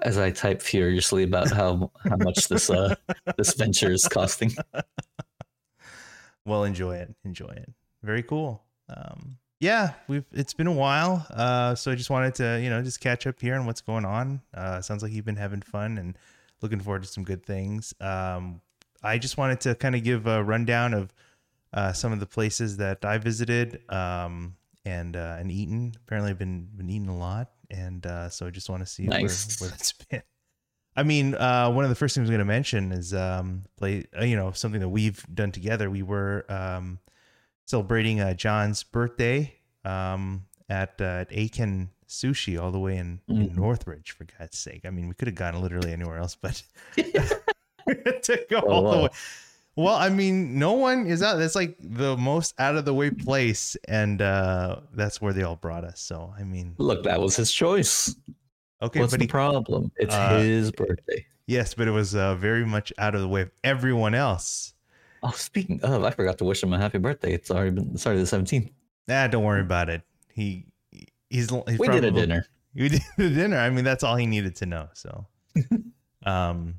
as 0.00 0.16
I 0.16 0.30
type 0.30 0.62
furiously 0.62 1.24
about 1.24 1.50
how 1.50 1.90
how 2.08 2.16
much 2.16 2.48
this 2.48 2.70
uh 2.70 2.94
this 3.36 3.54
venture 3.54 3.90
is 3.90 4.06
costing. 4.08 4.52
well 6.46 6.64
enjoy 6.64 6.96
it 6.96 7.14
enjoy 7.24 7.48
it 7.50 7.72
very 8.02 8.22
cool 8.22 8.62
um 8.88 9.36
yeah 9.62 9.92
we've 10.08 10.24
it's 10.32 10.52
been 10.52 10.66
a 10.66 10.72
while 10.72 11.24
uh 11.30 11.72
so 11.72 11.92
i 11.92 11.94
just 11.94 12.10
wanted 12.10 12.34
to 12.34 12.60
you 12.60 12.68
know 12.68 12.82
just 12.82 13.00
catch 13.00 13.28
up 13.28 13.40
here 13.40 13.54
on 13.54 13.64
what's 13.64 13.80
going 13.80 14.04
on 14.04 14.40
uh 14.54 14.80
sounds 14.80 15.04
like 15.04 15.12
you've 15.12 15.24
been 15.24 15.36
having 15.36 15.62
fun 15.62 15.98
and 15.98 16.18
looking 16.62 16.80
forward 16.80 17.00
to 17.00 17.08
some 17.08 17.22
good 17.22 17.46
things 17.46 17.94
um 18.00 18.60
i 19.04 19.16
just 19.16 19.38
wanted 19.38 19.60
to 19.60 19.76
kind 19.76 19.94
of 19.94 20.02
give 20.02 20.26
a 20.26 20.42
rundown 20.42 20.92
of 20.92 21.14
uh 21.74 21.92
some 21.92 22.12
of 22.12 22.18
the 22.18 22.26
places 22.26 22.76
that 22.76 23.04
i 23.04 23.16
visited 23.18 23.80
um 23.88 24.56
and 24.84 25.16
uh 25.16 25.36
and 25.38 25.52
eaten 25.52 25.92
apparently 26.04 26.32
i've 26.32 26.38
been 26.38 26.68
been 26.76 26.90
eating 26.90 27.08
a 27.08 27.16
lot 27.16 27.52
and 27.70 28.04
uh 28.04 28.28
so 28.28 28.44
i 28.44 28.50
just 28.50 28.68
want 28.68 28.82
to 28.82 28.86
see 28.86 29.04
Nice. 29.04 29.60
where, 29.60 29.68
where 29.68 29.70
that's 29.70 29.92
been 30.10 30.22
I 30.94 31.04
mean, 31.04 31.34
uh, 31.34 31.70
one 31.70 31.84
of 31.84 31.88
the 31.88 31.96
first 31.96 32.14
things 32.14 32.28
I'm 32.28 32.32
going 32.32 32.40
to 32.40 32.44
mention 32.44 32.92
is 32.92 33.14
um, 33.14 33.64
play. 33.78 34.04
Uh, 34.14 34.24
you 34.24 34.36
know, 34.36 34.52
something 34.52 34.82
that 34.82 34.90
we've 34.90 35.24
done 35.34 35.50
together. 35.50 35.88
We 35.88 36.02
were 36.02 36.44
um, 36.50 36.98
celebrating 37.76 38.20
uh, 38.20 38.34
John's 38.34 38.82
birthday 38.82 39.54
um, 39.84 40.44
at 40.68 41.00
uh, 41.00 41.24
at 41.24 41.30
Aikan 41.30 41.88
Sushi, 42.06 42.60
all 42.60 42.70
the 42.70 42.78
way 42.78 42.96
in, 42.98 43.20
in 43.28 43.48
Mhm. 43.48 43.56
Northridge. 43.56 44.10
For 44.12 44.26
God's 44.38 44.58
sake, 44.58 44.82
I 44.84 44.90
mean, 44.90 45.08
we 45.08 45.14
could 45.14 45.28
have 45.28 45.34
gone 45.34 45.60
literally 45.62 45.90
anywhere 45.92 46.18
else, 46.18 46.36
but 46.36 46.62
to 46.96 48.46
go 48.50 48.60
Oh, 48.66 48.70
all 48.72 48.90
the 48.92 49.02
way. 49.04 49.08
Well, 49.74 49.94
I 49.96 50.10
mean, 50.10 50.58
no 50.58 50.74
one 50.74 51.06
is 51.06 51.22
out. 51.22 51.36
That's 51.38 51.54
like 51.54 51.76
the 51.80 52.14
most 52.18 52.54
out 52.60 52.76
of 52.76 52.84
the 52.84 52.92
way 52.92 53.08
place, 53.10 53.74
and 53.88 54.20
uh, 54.20 54.80
that's 54.92 55.22
where 55.22 55.32
they 55.32 55.42
all 55.44 55.56
brought 55.56 55.84
us. 55.84 55.98
So, 55.98 56.34
I 56.38 56.44
mean, 56.44 56.74
Look, 56.76 57.04
that 57.04 57.18
was 57.18 57.36
his 57.36 57.50
choice. 57.50 58.14
okay, 58.82 59.00
What's 59.00 59.14
but 59.14 59.20
the 59.20 59.24
he, 59.24 59.28
problem? 59.28 59.90
It's 59.96 60.14
uh, 60.14 60.40
his 60.40 60.72
birthday. 60.72 61.24
yes, 61.46 61.72
but 61.72 61.88
it 61.88 61.90
was 61.90 62.14
uh, 62.14 62.34
very 62.34 62.66
much 62.66 62.92
out 62.98 63.14
of 63.14 63.22
the 63.22 63.28
way 63.28 63.40
of 63.40 63.50
everyone 63.64 64.14
else. 64.14 64.74
Oh, 65.22 65.30
speaking 65.30 65.80
of, 65.82 66.02
I 66.04 66.10
forgot 66.10 66.38
to 66.38 66.44
wish 66.44 66.62
him 66.62 66.72
a 66.72 66.78
happy 66.78 66.98
birthday. 66.98 67.32
It's 67.32 67.50
already 67.50 67.70
been 67.70 67.96
sorry 67.96 68.16
the 68.18 68.24
17th. 68.24 68.70
Nah, 69.08 69.26
don't 69.28 69.44
worry 69.44 69.60
about 69.60 69.88
it. 69.88 70.02
He 70.32 70.66
he's, 71.30 71.48
he's 71.50 71.78
We 71.78 71.88
did 71.88 72.04
a 72.04 72.08
probably- 72.08 72.10
dinner. 72.20 72.46
We 72.74 72.88
did 72.88 73.02
a 73.18 73.28
dinner. 73.28 73.58
I 73.58 73.68
mean, 73.68 73.84
that's 73.84 74.02
all 74.02 74.16
he 74.16 74.24
needed 74.26 74.56
to 74.56 74.66
know. 74.66 74.88
So, 74.94 75.26
um, 76.26 76.76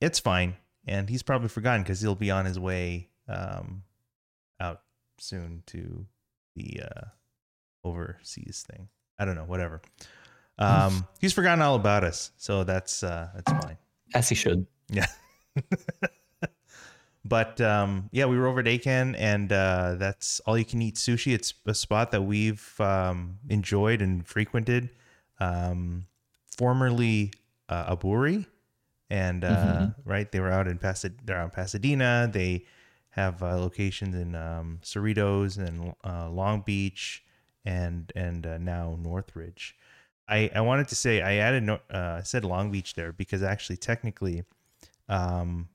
it's 0.00 0.18
fine, 0.18 0.56
and 0.86 1.06
he's 1.08 1.22
probably 1.22 1.48
forgotten 1.48 1.82
because 1.82 2.00
he'll 2.00 2.14
be 2.14 2.30
on 2.30 2.46
his 2.46 2.58
way 2.58 3.10
um 3.28 3.82
out 4.58 4.80
soon 5.18 5.62
to 5.66 6.06
the 6.56 6.80
uh 6.82 7.00
overseas 7.84 8.64
thing. 8.70 8.88
I 9.18 9.26
don't 9.26 9.34
know, 9.34 9.44
whatever. 9.44 9.82
Um, 10.58 11.06
he's 11.20 11.34
forgotten 11.34 11.60
all 11.60 11.74
about 11.76 12.04
us, 12.04 12.30
so 12.38 12.64
that's 12.64 13.02
uh 13.02 13.28
that's 13.34 13.52
fine. 13.66 13.76
As 14.14 14.28
he 14.30 14.34
should. 14.34 14.66
Yeah. 14.88 15.06
but 17.24 17.60
um, 17.60 18.08
yeah, 18.12 18.26
we 18.26 18.38
were 18.38 18.46
over 18.46 18.60
at 18.60 18.66
Aikan, 18.66 19.14
and 19.18 19.52
uh, 19.52 19.94
that's 19.98 20.40
all 20.40 20.58
you 20.58 20.64
can 20.64 20.82
eat 20.82 20.96
sushi. 20.96 21.34
It's 21.34 21.54
a 21.66 21.74
spot 21.74 22.10
that 22.12 22.22
we've 22.22 22.78
um, 22.80 23.38
enjoyed 23.48 24.02
and 24.02 24.26
frequented. 24.26 24.90
Um, 25.40 26.06
formerly 26.56 27.32
uh, 27.68 27.96
Aburi, 27.96 28.46
and 29.10 29.44
uh, 29.44 29.48
Mhm. 29.48 29.94
right, 30.04 30.30
they 30.30 30.40
were 30.40 30.50
out 30.50 30.68
in 30.68 30.78
Pasad- 30.78 31.18
they're 31.24 31.38
out 31.38 31.44
in 31.46 31.50
Pasadena. 31.50 32.28
They 32.32 32.64
have 33.10 33.42
uh, 33.42 33.56
locations 33.58 34.14
in 34.14 34.34
um, 34.34 34.80
Cerritos 34.82 35.56
and 35.58 35.94
uh, 36.04 36.28
Long 36.30 36.60
Beach, 36.60 37.24
and 37.64 38.12
and 38.14 38.46
uh, 38.46 38.58
now 38.58 38.96
Northridge. 39.00 39.76
I, 40.28 40.50
I 40.54 40.60
wanted 40.62 40.88
to 40.88 40.94
say 40.94 41.20
I 41.20 41.34
added 41.34 41.64
no, 41.64 41.74
uh, 41.92 42.18
I 42.18 42.22
said 42.22 42.44
Long 42.44 42.70
Beach 42.70 42.94
there 42.94 43.12
because 43.12 43.42
actually 43.42 43.76
technically, 43.76 44.44
um, 45.08 45.68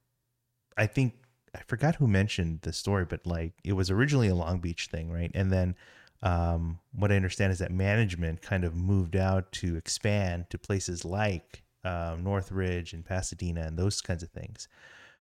I 0.77 0.87
think 0.87 1.13
I 1.55 1.61
forgot 1.67 1.95
who 1.95 2.07
mentioned 2.07 2.61
the 2.61 2.73
story, 2.73 3.05
but 3.05 3.25
like 3.25 3.53
it 3.63 3.73
was 3.73 3.89
originally 3.91 4.27
a 4.27 4.35
Long 4.35 4.59
Beach 4.59 4.87
thing, 4.87 5.11
right? 5.11 5.31
And 5.33 5.51
then 5.51 5.75
um, 6.21 6.79
what 6.93 7.11
I 7.11 7.15
understand 7.15 7.51
is 7.51 7.59
that 7.59 7.71
management 7.71 8.41
kind 8.41 8.63
of 8.63 8.75
moved 8.75 9.15
out 9.15 9.51
to 9.53 9.75
expand 9.77 10.49
to 10.49 10.57
places 10.57 11.05
like 11.05 11.63
um, 11.85 12.23
Northridge 12.23 12.93
and 12.93 13.05
Pasadena 13.05 13.61
and 13.61 13.77
those 13.77 14.01
kinds 14.01 14.21
of 14.23 14.29
things. 14.29 14.67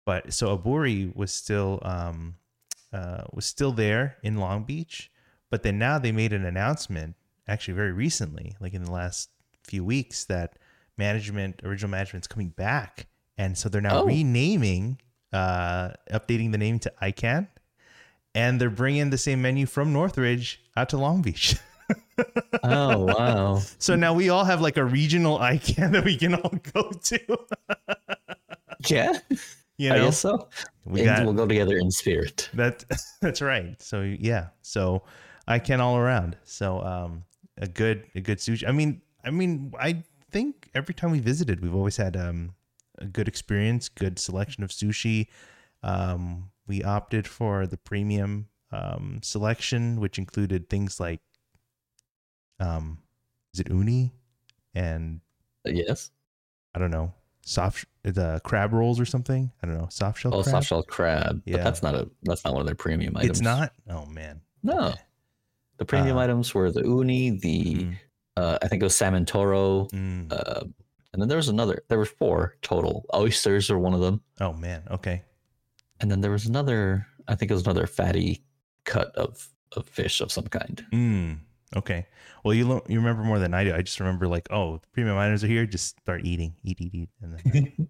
But 0.06 0.34
so 0.34 0.56
Aburi 0.56 1.16
was 1.16 1.32
still 1.32 1.80
um, 1.82 2.36
uh, 2.94 3.24
was 3.34 3.46
still 3.46 3.72
there 3.72 4.18
in 4.24 4.38
Long 4.38 4.64
Beach, 4.64 5.12
but 5.50 5.64
then 5.64 5.80
now 5.80 5.98
they 6.00 6.12
made 6.12 6.34
an 6.34 6.46
announcement 6.46 7.16
actually 7.48 7.74
very 7.74 7.92
recently, 7.92 8.56
like 8.60 8.74
in 8.74 8.84
the 8.84 8.92
last 8.92 9.30
few 9.64 9.84
weeks, 9.84 10.24
that 10.26 10.58
management, 10.98 11.62
original 11.64 11.90
management's 11.90 12.28
coming 12.28 12.50
back, 12.50 13.08
and 13.38 13.58
so 13.58 13.68
they're 13.68 13.82
now 13.82 14.02
Oh. 14.02 14.06
renaming, 14.06 15.00
uh, 15.36 15.92
updating 16.12 16.52
the 16.52 16.58
name 16.58 16.80
to 16.80 16.94
Aikan, 17.02 17.48
and 18.34 18.60
they're 18.60 18.70
bringing 18.70 19.10
the 19.10 19.18
same 19.18 19.42
menu 19.42 19.66
from 19.66 19.92
Northridge 19.94 20.62
out 20.78 20.90
to 20.90 20.98
Long 20.98 21.22
Beach. 21.22 21.56
Oh 22.64 23.06
wow. 23.06 23.62
so 23.78 23.96
now 23.96 24.14
we 24.16 24.30
all 24.30 24.44
have 24.46 24.60
like 24.60 24.78
a 24.78 24.84
regional 24.84 25.38
Aikan 25.38 25.92
that 25.96 26.04
we 26.04 26.18
can 26.18 26.34
all 26.34 26.50
go 26.74 26.90
to. 26.90 27.20
yeah. 28.88 29.14
You 29.78 29.92
I 29.92 29.98
know, 29.98 30.06
guess 30.06 30.18
so. 30.20 30.48
we 30.86 31.02
And 31.02 31.08
got 31.08 31.26
we'll 31.26 31.34
go 31.36 31.46
together 31.46 31.78
in 31.78 31.92
spirit. 31.92 32.50
That 32.54 32.84
that's 33.22 33.42
right. 33.42 33.80
So 33.82 34.02
yeah. 34.02 34.48
So 34.64 35.04
I 35.48 35.60
can 35.60 35.80
all 35.82 35.98
around. 35.98 36.38
So 36.44 36.82
um 36.82 37.24
a 37.58 37.68
good 37.68 38.06
a 38.16 38.22
good 38.22 38.40
sushi. 38.40 38.68
I 38.68 38.72
mean 38.72 39.02
I 39.24 39.30
mean 39.30 39.74
I 39.80 40.04
think 40.32 40.70
every 40.74 40.96
time 40.96 41.12
we 41.12 41.20
visited 41.20 41.62
we've 41.62 41.76
always 41.76 41.98
had 41.98 42.16
um 42.18 42.56
a 43.00 43.06
good 43.06 43.28
experience, 43.28 43.90
good 43.90 44.20
selection 44.20 44.64
of 44.64 44.70
sushi. 44.72 45.28
Um 45.84 46.52
we 46.68 46.84
opted 46.84 47.28
for 47.28 47.68
the 47.68 47.78
premium 47.78 48.48
um 48.72 49.20
selection 49.24 50.00
which 50.00 50.18
included 50.18 50.70
things 50.70 51.00
like 51.00 51.22
um 52.60 53.00
is 53.54 53.60
it 53.60 53.70
uni 53.70 54.12
and 54.74 55.22
Yes. 55.66 56.12
I 56.76 56.80
don't 56.80 56.92
know, 56.92 57.14
soft 57.44 57.86
the 58.04 58.40
crab 58.44 58.72
rolls 58.74 59.00
or 59.00 59.06
something? 59.06 59.52
I 59.64 59.68
don't 59.68 59.78
know, 59.78 59.88
soft 59.90 60.20
shell 60.20 60.34
Oh, 60.36 60.44
crab. 60.44 60.52
soft 60.54 60.68
shell 60.68 60.84
crab. 60.84 61.42
Yeah. 61.46 61.58
But 61.58 61.64
that's 61.64 61.84
not 61.84 61.96
a 61.96 62.10
that's 62.24 62.44
not 62.46 62.54
one 62.54 62.62
of 62.62 62.68
their 62.68 62.76
premium 62.76 63.16
items. 63.18 63.32
It's 63.32 63.42
not? 63.42 63.72
Oh 63.90 64.06
man. 64.06 64.42
No. 64.64 64.88
Okay. 64.90 65.00
The 65.78 65.86
premium 65.86 66.18
Uh, 66.18 66.22
items 66.22 66.54
were 66.54 66.72
the 66.72 66.82
uni, 66.84 67.32
the 67.32 67.76
Mm, 67.76 67.96
uh, 68.38 68.58
I 68.62 68.68
think 68.68 68.82
it 68.82 68.86
was 68.86 68.96
salmon 68.96 69.26
toro, 69.26 69.86
mm. 69.86 70.32
uh, 70.32 70.66
and 71.16 71.22
then 71.22 71.30
there 71.30 71.38
was 71.40 71.48
another. 71.48 71.80
There 71.88 71.98
were 71.98 72.06
four 72.06 72.58
total. 72.62 73.06
Oysters 73.16 73.70
are 73.72 73.80
one 73.80 73.94
of 73.96 74.02
them, 74.02 74.20
Oh 74.42 74.52
man. 74.52 74.84
Okay. 74.92 75.24
and 76.02 76.12
then 76.12 76.20
there 76.20 76.32
was 76.32 76.46
another. 76.46 77.08
I 77.28 77.36
think 77.36 77.50
it 77.50 77.54
was 77.56 77.64
another 77.64 77.88
fatty 77.88 78.44
cut 78.84 79.16
of 79.16 79.48
of 79.72 79.88
fish 79.88 80.20
of 80.20 80.30
some 80.32 80.48
kind. 80.48 80.86
Mm. 80.92 81.40
Okay. 81.76 82.06
Well, 82.44 82.54
you 82.54 82.68
lo- 82.68 82.84
you 82.90 83.00
remember 83.00 83.24
more 83.24 83.40
than 83.40 83.54
I 83.54 83.64
do. 83.64 83.74
I 83.74 83.82
just 83.82 84.00
remember 84.00 84.28
like, 84.28 84.48
oh, 84.52 84.78
the 84.78 84.88
premium 84.92 85.16
miners 85.16 85.42
are 85.44 85.48
here. 85.48 85.66
Just 85.66 85.98
start 86.00 86.26
eating, 86.26 86.54
eat, 86.64 86.80
eat, 86.82 86.94
eat, 86.94 87.10
and 87.22 87.40
then. 87.40 87.90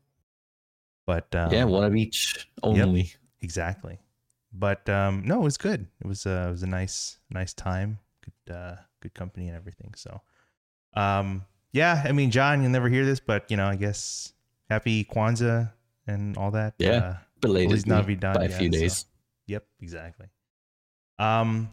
but 1.05 1.34
um, 1.36 1.51
yeah, 1.51 1.63
one 1.65 1.84
of 1.84 1.96
each 1.96 2.48
only. 2.63 3.12
exactly. 3.41 3.98
But 4.53 4.88
um, 4.88 5.24
no, 5.25 5.41
it 5.41 5.44
was 5.44 5.58
good. 5.58 5.88
It 6.00 6.08
was 6.08 6.25
uh, 6.25 6.46
it 6.48 6.51
was 6.51 6.63
a 6.63 6.67
nice 6.67 7.17
nice 7.29 7.53
time. 7.53 8.00
Good 8.24 8.53
uh, 8.55 8.75
good 9.01 9.13
company 9.13 9.48
and 9.50 9.58
everything. 9.58 9.94
So, 9.98 10.22
um, 10.96 11.44
yeah. 11.75 12.01
I 12.05 12.12
mean, 12.13 12.32
John, 12.32 12.62
you'll 12.62 12.72
never 12.72 12.89
hear 12.89 13.05
this, 13.05 13.20
but 13.20 13.51
you 13.51 13.58
know, 13.58 13.67
I 13.67 13.75
guess 13.75 14.34
happy 14.70 15.03
Kwanzaa 15.03 15.72
and 16.08 16.38
all 16.38 16.51
that. 16.51 16.75
Yeah. 16.79 16.91
Uh, 16.91 17.15
Belated 17.41 17.86
Navidad, 17.86 18.36
by 18.36 18.46
a 18.46 18.50
yeah, 18.50 18.58
few 18.58 18.72
so- 18.72 18.79
days. 18.79 19.05
Yep, 19.48 19.65
exactly. 19.82 20.27
Um, 21.20 21.70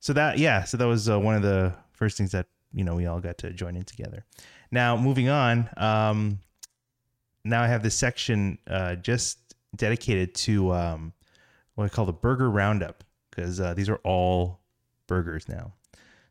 so 0.00 0.12
that 0.12 0.38
yeah, 0.38 0.64
so 0.64 0.76
that 0.76 0.86
was 0.86 1.08
uh, 1.08 1.18
one 1.18 1.34
of 1.34 1.42
the 1.42 1.74
first 1.92 2.16
things 2.16 2.32
that 2.32 2.46
you 2.72 2.84
know 2.84 2.94
we 2.94 3.06
all 3.06 3.18
got 3.18 3.38
to 3.38 3.52
join 3.52 3.76
in 3.76 3.82
together. 3.82 4.24
Now 4.70 4.96
moving 4.96 5.28
on, 5.28 5.68
um, 5.76 6.38
now 7.44 7.62
I 7.62 7.66
have 7.66 7.82
this 7.82 7.94
section 7.94 8.58
uh, 8.68 8.94
just 8.96 9.38
dedicated 9.74 10.34
to 10.34 10.72
um, 10.72 11.12
what 11.74 11.84
I 11.84 11.88
call 11.88 12.04
the 12.04 12.12
burger 12.12 12.50
roundup 12.50 13.02
because 13.30 13.60
uh, 13.60 13.74
these 13.74 13.88
are 13.88 14.00
all 14.04 14.60
burgers 15.06 15.48
now. 15.48 15.72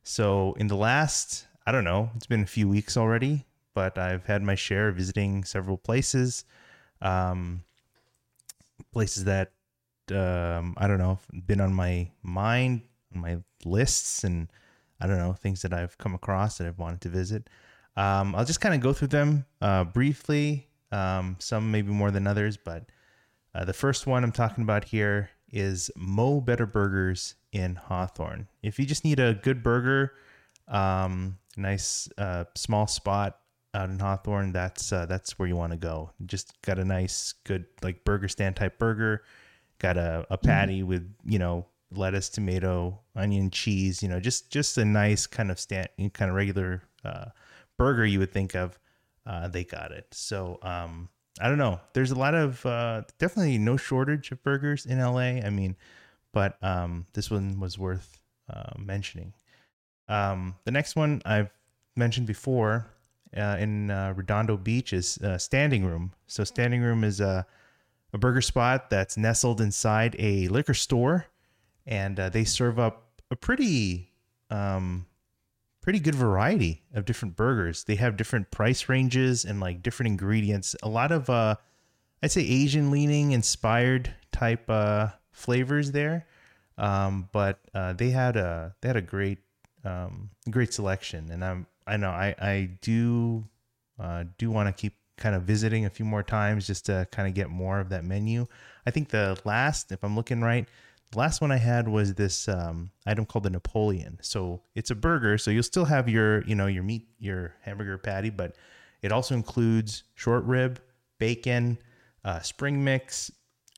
So 0.03 0.53
in 0.53 0.67
the 0.67 0.75
last, 0.75 1.47
I 1.65 1.71
don't 1.71 1.83
know, 1.83 2.11
it's 2.15 2.27
been 2.27 2.43
a 2.43 2.47
few 2.47 2.69
weeks 2.69 2.95
already, 2.95 3.45
but 3.73 3.97
I've 3.97 4.25
had 4.25 4.43
my 4.43 4.55
share 4.55 4.89
of 4.89 4.97
visiting 4.97 5.43
several 5.43 5.77
places, 5.77 6.45
um, 7.01 7.63
places 8.91 9.23
that 9.25 9.51
um, 10.11 10.75
I 10.77 10.87
don't 10.87 10.99
know, 10.99 11.19
been 11.45 11.61
on 11.61 11.73
my 11.73 12.11
mind, 12.21 12.83
my 13.13 13.37
lists, 13.63 14.23
and 14.23 14.47
I 14.99 15.07
don't 15.07 15.17
know 15.17 15.33
things 15.33 15.61
that 15.63 15.73
I've 15.73 15.97
come 15.97 16.13
across 16.13 16.57
that 16.57 16.67
I've 16.67 16.77
wanted 16.77 17.01
to 17.01 17.09
visit. 17.09 17.49
Um, 17.97 18.35
I'll 18.35 18.45
just 18.45 18.61
kind 18.61 18.75
of 18.75 18.81
go 18.81 18.93
through 18.93 19.09
them 19.09 19.45
uh, 19.61 19.85
briefly. 19.85 20.67
Um, 20.91 21.37
some 21.39 21.71
maybe 21.71 21.91
more 21.91 22.11
than 22.11 22.27
others, 22.27 22.57
but 22.57 22.85
uh, 23.53 23.65
the 23.65 23.73
first 23.73 24.05
one 24.05 24.23
I'm 24.23 24.31
talking 24.31 24.63
about 24.63 24.85
here 24.85 25.29
is 25.51 25.89
Mo 25.95 26.41
Better 26.41 26.65
Burgers 26.65 27.35
in 27.51 27.75
Hawthorne. 27.75 28.47
If 28.61 28.79
you 28.79 28.85
just 28.85 29.03
need 29.03 29.19
a 29.19 29.33
good 29.33 29.63
burger, 29.63 30.13
um, 30.67 31.37
nice 31.57 32.09
uh, 32.17 32.45
small 32.55 32.87
spot 32.87 33.39
out 33.73 33.89
in 33.89 33.99
Hawthorne, 33.99 34.51
that's 34.53 34.91
uh, 34.91 35.05
that's 35.05 35.37
where 35.37 35.47
you 35.47 35.55
want 35.55 35.71
to 35.71 35.77
go. 35.77 36.11
Just 36.25 36.59
got 36.61 36.79
a 36.79 36.85
nice, 36.85 37.33
good 37.43 37.65
like 37.81 38.03
burger 38.05 38.27
stand 38.27 38.55
type 38.55 38.79
burger. 38.79 39.23
Got 39.79 39.97
a, 39.97 40.25
a 40.29 40.37
patty 40.37 40.83
with 40.83 41.13
you 41.25 41.39
know 41.39 41.65
lettuce, 41.91 42.29
tomato, 42.29 42.99
onion, 43.15 43.51
cheese. 43.51 44.01
You 44.01 44.09
know, 44.09 44.19
just 44.19 44.49
just 44.49 44.77
a 44.77 44.85
nice 44.85 45.27
kind 45.27 45.51
of 45.51 45.59
stand, 45.59 45.89
kind 46.13 46.29
of 46.29 46.35
regular 46.35 46.83
uh, 47.03 47.25
burger 47.77 48.05
you 48.05 48.19
would 48.19 48.31
think 48.31 48.55
of. 48.55 48.79
Uh, 49.25 49.47
they 49.47 49.63
got 49.63 49.91
it. 49.91 50.07
So 50.11 50.59
um, 50.61 51.09
I 51.41 51.49
don't 51.49 51.57
know. 51.57 51.79
There's 51.93 52.11
a 52.11 52.19
lot 52.19 52.35
of 52.35 52.65
uh, 52.65 53.03
definitely 53.19 53.57
no 53.57 53.75
shortage 53.75 54.31
of 54.31 54.41
burgers 54.43 54.85
in 54.85 54.99
LA. 54.99 55.41
I 55.43 55.49
mean, 55.49 55.75
but 56.31 56.57
um, 56.63 57.05
this 57.13 57.29
one 57.29 57.59
was 57.59 57.77
worth 57.77 58.19
uh, 58.49 58.71
mentioning. 58.77 59.33
Um, 60.07 60.55
the 60.65 60.71
next 60.71 60.95
one 60.95 61.21
I've 61.25 61.49
mentioned 61.95 62.27
before 62.27 62.87
uh, 63.35 63.57
in 63.59 63.91
uh, 63.91 64.13
Redondo 64.15 64.57
Beach 64.57 64.93
is 64.93 65.17
uh, 65.19 65.37
Standing 65.37 65.85
Room. 65.85 66.13
So 66.27 66.43
Standing 66.43 66.81
Room 66.81 67.03
is 67.03 67.19
a 67.19 67.45
a 68.13 68.17
burger 68.17 68.41
spot 68.41 68.89
that's 68.89 69.17
nestled 69.17 69.59
inside 69.59 70.15
a 70.17 70.47
liquor 70.47 70.73
store, 70.73 71.25
and 71.85 72.17
uh, 72.17 72.29
they 72.29 72.45
serve 72.45 72.79
up 72.79 73.21
a 73.29 73.35
pretty 73.35 74.09
um, 74.49 75.05
pretty 75.81 75.99
good 75.99 76.15
variety 76.15 76.81
of 76.93 77.03
different 77.03 77.35
burgers. 77.35 77.83
They 77.83 77.95
have 77.95 78.15
different 78.15 78.51
price 78.51 78.87
ranges 78.87 79.43
and 79.43 79.59
like 79.59 79.83
different 79.83 80.07
ingredients. 80.07 80.75
A 80.81 80.87
lot 80.87 81.11
of 81.11 81.29
uh, 81.29 81.55
I'd 82.23 82.31
say 82.31 82.41
Asian 82.41 82.89
leaning 82.89 83.33
inspired 83.33 84.13
type 84.31 84.69
uh, 84.69 85.09
flavors 85.31 85.91
there, 85.91 86.25
um, 86.77 87.27
but 87.33 87.59
uh, 87.73 87.93
they 87.93 88.11
had 88.11 88.37
a 88.37 88.75
they 88.81 88.87
had 88.87 88.97
a 88.97 89.01
great 89.01 89.39
um, 89.85 90.29
great 90.49 90.73
selection, 90.73 91.29
and 91.31 91.43
I'm 91.43 91.67
I 91.87 91.97
know 91.97 92.09
I 92.09 92.35
I 92.39 92.69
do 92.81 93.45
uh, 93.99 94.25
do 94.37 94.51
want 94.51 94.67
to 94.67 94.73
keep 94.79 94.93
kind 95.17 95.35
of 95.35 95.43
visiting 95.43 95.85
a 95.85 95.89
few 95.89 96.05
more 96.05 96.23
times 96.23 96.67
just 96.67 96.87
to 96.87 97.07
kind 97.11 97.27
of 97.27 97.33
get 97.33 97.49
more 97.49 97.79
of 97.79 97.89
that 97.89 98.03
menu. 98.03 98.45
I 98.85 98.91
think 98.91 99.09
the 99.09 99.39
last, 99.45 99.91
if 99.91 100.03
I'm 100.03 100.15
looking 100.15 100.41
right, 100.41 100.67
the 101.11 101.17
last 101.17 101.39
one 101.39 101.51
I 101.51 101.57
had 101.57 101.87
was 101.87 102.13
this 102.13 102.49
um, 102.49 102.91
item 103.05 103.25
called 103.25 103.43
the 103.43 103.49
Napoleon. 103.49 104.17
So 104.21 104.61
it's 104.73 104.91
a 104.91 104.95
burger, 104.95 105.37
so 105.37 105.51
you'll 105.51 105.63
still 105.63 105.85
have 105.85 106.09
your 106.09 106.43
you 106.43 106.55
know 106.55 106.67
your 106.67 106.83
meat, 106.83 107.07
your 107.19 107.53
hamburger 107.61 107.97
patty, 107.97 108.29
but 108.29 108.55
it 109.01 109.11
also 109.11 109.35
includes 109.35 110.03
short 110.15 110.43
rib, 110.45 110.81
bacon, 111.19 111.77
uh, 112.23 112.39
spring 112.39 112.83
mix, 112.83 113.31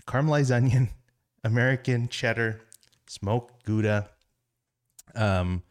caramelized 0.08 0.52
onion, 0.56 0.90
American 1.44 2.08
cheddar, 2.08 2.62
smoked 3.08 3.66
Gouda, 3.66 4.10
um, 5.16 5.62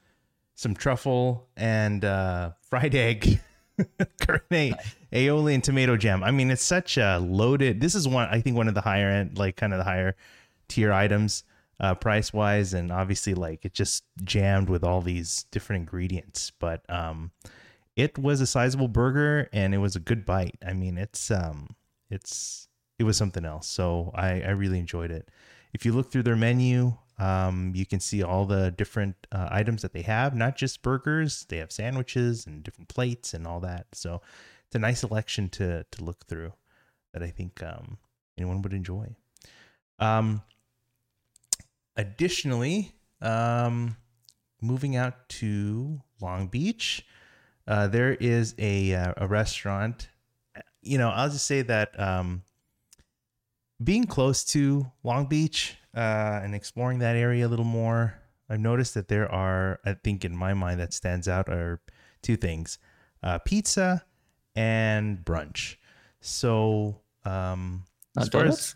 some 0.57 0.75
truffle, 0.75 1.49
and 1.57 2.05
uh, 2.05 2.51
fried 2.63 2.95
egg, 2.97 3.41
carne, 4.21 4.75
aioli, 5.13 5.55
and 5.55 5.63
tomato 5.63 5.97
jam. 5.97 6.25
I 6.25 6.33
mean, 6.33 6.51
it's 6.51 6.65
such 6.65 6.97
a 6.97 7.19
loaded. 7.19 7.81
This 7.81 7.95
is 7.95 8.09
one 8.09 8.29
I 8.29 8.41
think 8.41 8.57
one 8.57 8.67
of 8.67 8.75
the 8.75 8.81
higher 8.81 9.09
end, 9.09 9.39
like 9.39 9.57
kind 9.57 9.73
of 9.73 9.79
the 9.79 9.85
higher 9.85 10.17
tier 10.69 10.93
items, 10.93 11.45
uh, 11.79 11.95
price 11.95 12.33
wise, 12.33 12.75
and 12.75 12.91
obviously 12.91 13.35
like 13.35 13.65
it 13.65 13.75
just 13.75 14.03
jammed 14.25 14.69
with 14.69 14.83
all 14.83 15.01
these 15.01 15.45
different 15.51 15.81
ingredients. 15.81 16.51
But 16.59 16.89
um, 16.91 17.31
it 17.95 18.19
was 18.19 18.41
a 18.41 18.47
sizable 18.47 18.89
burger 18.89 19.49
and 19.53 19.75
it 19.75 19.79
was 19.79 19.95
a 19.95 20.01
good 20.01 20.25
bite. 20.27 20.59
I 20.67 20.73
mean, 20.73 20.99
it's 20.99 21.31
um, 21.31 21.77
it's 22.11 22.69
it 22.99 23.05
was 23.05 23.17
something 23.17 23.45
else. 23.45 23.69
So 23.69 24.11
I 24.15 24.41
I 24.41 24.51
really 24.51 24.79
enjoyed 24.79 25.11
it. 25.11 25.29
If 25.75 25.85
you 25.85 25.93
look 25.93 26.11
through 26.11 26.23
their 26.23 26.37
menu, 26.37 26.97
um, 27.19 27.73
you 27.75 27.87
can 27.87 28.01
see 28.01 28.23
all 28.23 28.45
the 28.45 28.71
different 28.71 29.17
uh, 29.33 29.49
items 29.51 29.83
that 29.83 29.93
they 29.93 30.03
have, 30.03 30.35
not 30.35 30.57
just 30.57 30.83
burgers. 30.83 31.47
They 31.49 31.57
have 31.59 31.73
sandwiches 31.73 32.47
and 32.47 32.63
different 32.63 32.89
plates 32.89 33.33
and 33.33 33.47
all 33.47 33.61
that. 33.61 33.87
So 33.93 34.21
it's 34.67 34.77
a 34.77 34.79
nice 34.79 35.01
selection 35.01 35.49
to 35.51 35.85
to 35.91 36.05
look 36.05 36.27
through 36.27 36.53
that 37.13 37.23
I 37.23 37.31
think 37.31 37.63
um, 37.63 37.99
anyone 38.37 38.61
would 38.63 38.75
enjoy. 38.75 39.17
Um, 39.99 40.43
additionally, 41.97 42.93
um, 43.23 43.97
moving 44.61 44.97
out 44.97 45.29
to 45.31 46.03
Long 46.21 46.49
Beach, 46.49 47.07
uh, 47.67 47.87
there 47.87 48.13
is 48.15 48.55
a 48.59 48.95
uh, 48.95 49.15
a 49.17 49.27
restaurant. 49.27 50.09
You 50.83 50.99
know, 50.99 51.09
I'll 51.09 51.31
just 51.31 51.47
say 51.47 51.63
that 51.63 51.99
um, 51.99 52.43
being 53.83 54.05
close 54.05 54.45
to 54.45 54.93
Long 55.03 55.27
Beach 55.27 55.79
uh, 55.97 56.41
and 56.43 56.55
exploring 56.55 56.99
that 57.01 57.17
area 57.17 57.47
a 57.47 57.49
little 57.49 57.65
more, 57.65 58.21
I've 58.49 58.61
noticed 58.61 58.95
that 58.95 59.09
there 59.09 59.31
are, 59.31 59.81
I 59.85 59.95
think, 59.95 60.25
in 60.25 60.37
my 60.37 60.55
mind, 60.55 60.79
that 60.79 60.93
stands 60.93 61.27
out 61.27 61.49
are 61.49 61.81
two 62.23 62.37
things: 62.37 62.79
uh, 63.23 63.39
pizza 63.39 64.05
and 64.55 65.25
brunch. 65.25 65.77
So, 66.21 67.01
um, 67.25 67.85
as 68.19 68.29
far 68.29 68.45
as 68.45 68.75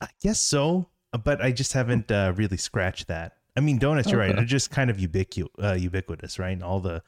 I 0.00 0.08
guess 0.20 0.40
so, 0.40 0.88
but 1.24 1.40
I 1.40 1.52
just 1.52 1.72
haven't 1.74 2.10
uh, 2.10 2.32
really 2.34 2.56
scratched 2.56 3.08
that. 3.08 3.36
I 3.56 3.60
mean, 3.60 3.78
donuts. 3.78 4.10
You're 4.10 4.20
right; 4.20 4.34
they're 4.34 4.44
just 4.44 4.70
kind 4.70 4.90
of 4.90 4.96
ubiqu- 4.96 5.46
uh, 5.62 5.74
ubiquitous, 5.74 6.38
right? 6.38 6.50
And 6.50 6.62
all 6.62 6.80
the 6.80 7.02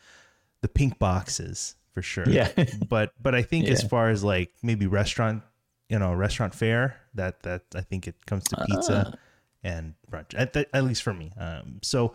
the 0.61 0.69
pink 0.69 0.99
boxes 0.99 1.77
for 1.93 2.03
sure. 2.03 2.29
Yeah. 2.29 2.51
but 2.89 3.13
but 3.21 3.35
I 3.35 3.43
think 3.43 3.69
as 3.69 3.83
far 3.83 4.11
as 4.11 4.23
like 4.23 4.53
maybe 4.63 4.87
restaurant, 4.87 5.43
you 5.89 5.99
know, 5.99 6.13
restaurant 6.15 6.55
fare, 6.55 6.97
that 7.15 7.43
that 7.43 7.63
I 7.75 7.81
think 7.83 8.07
it 8.09 8.27
comes 8.27 8.45
to 8.45 8.65
pizza 8.67 9.13
Ah. 9.15 9.19
and 9.63 9.95
brunch. 10.11 10.35
At, 10.37 10.53
the- 10.53 10.69
at 10.77 10.85
least 10.85 11.03
for 11.03 11.15
me. 11.15 11.33
Um, 11.39 11.79
so 11.83 12.15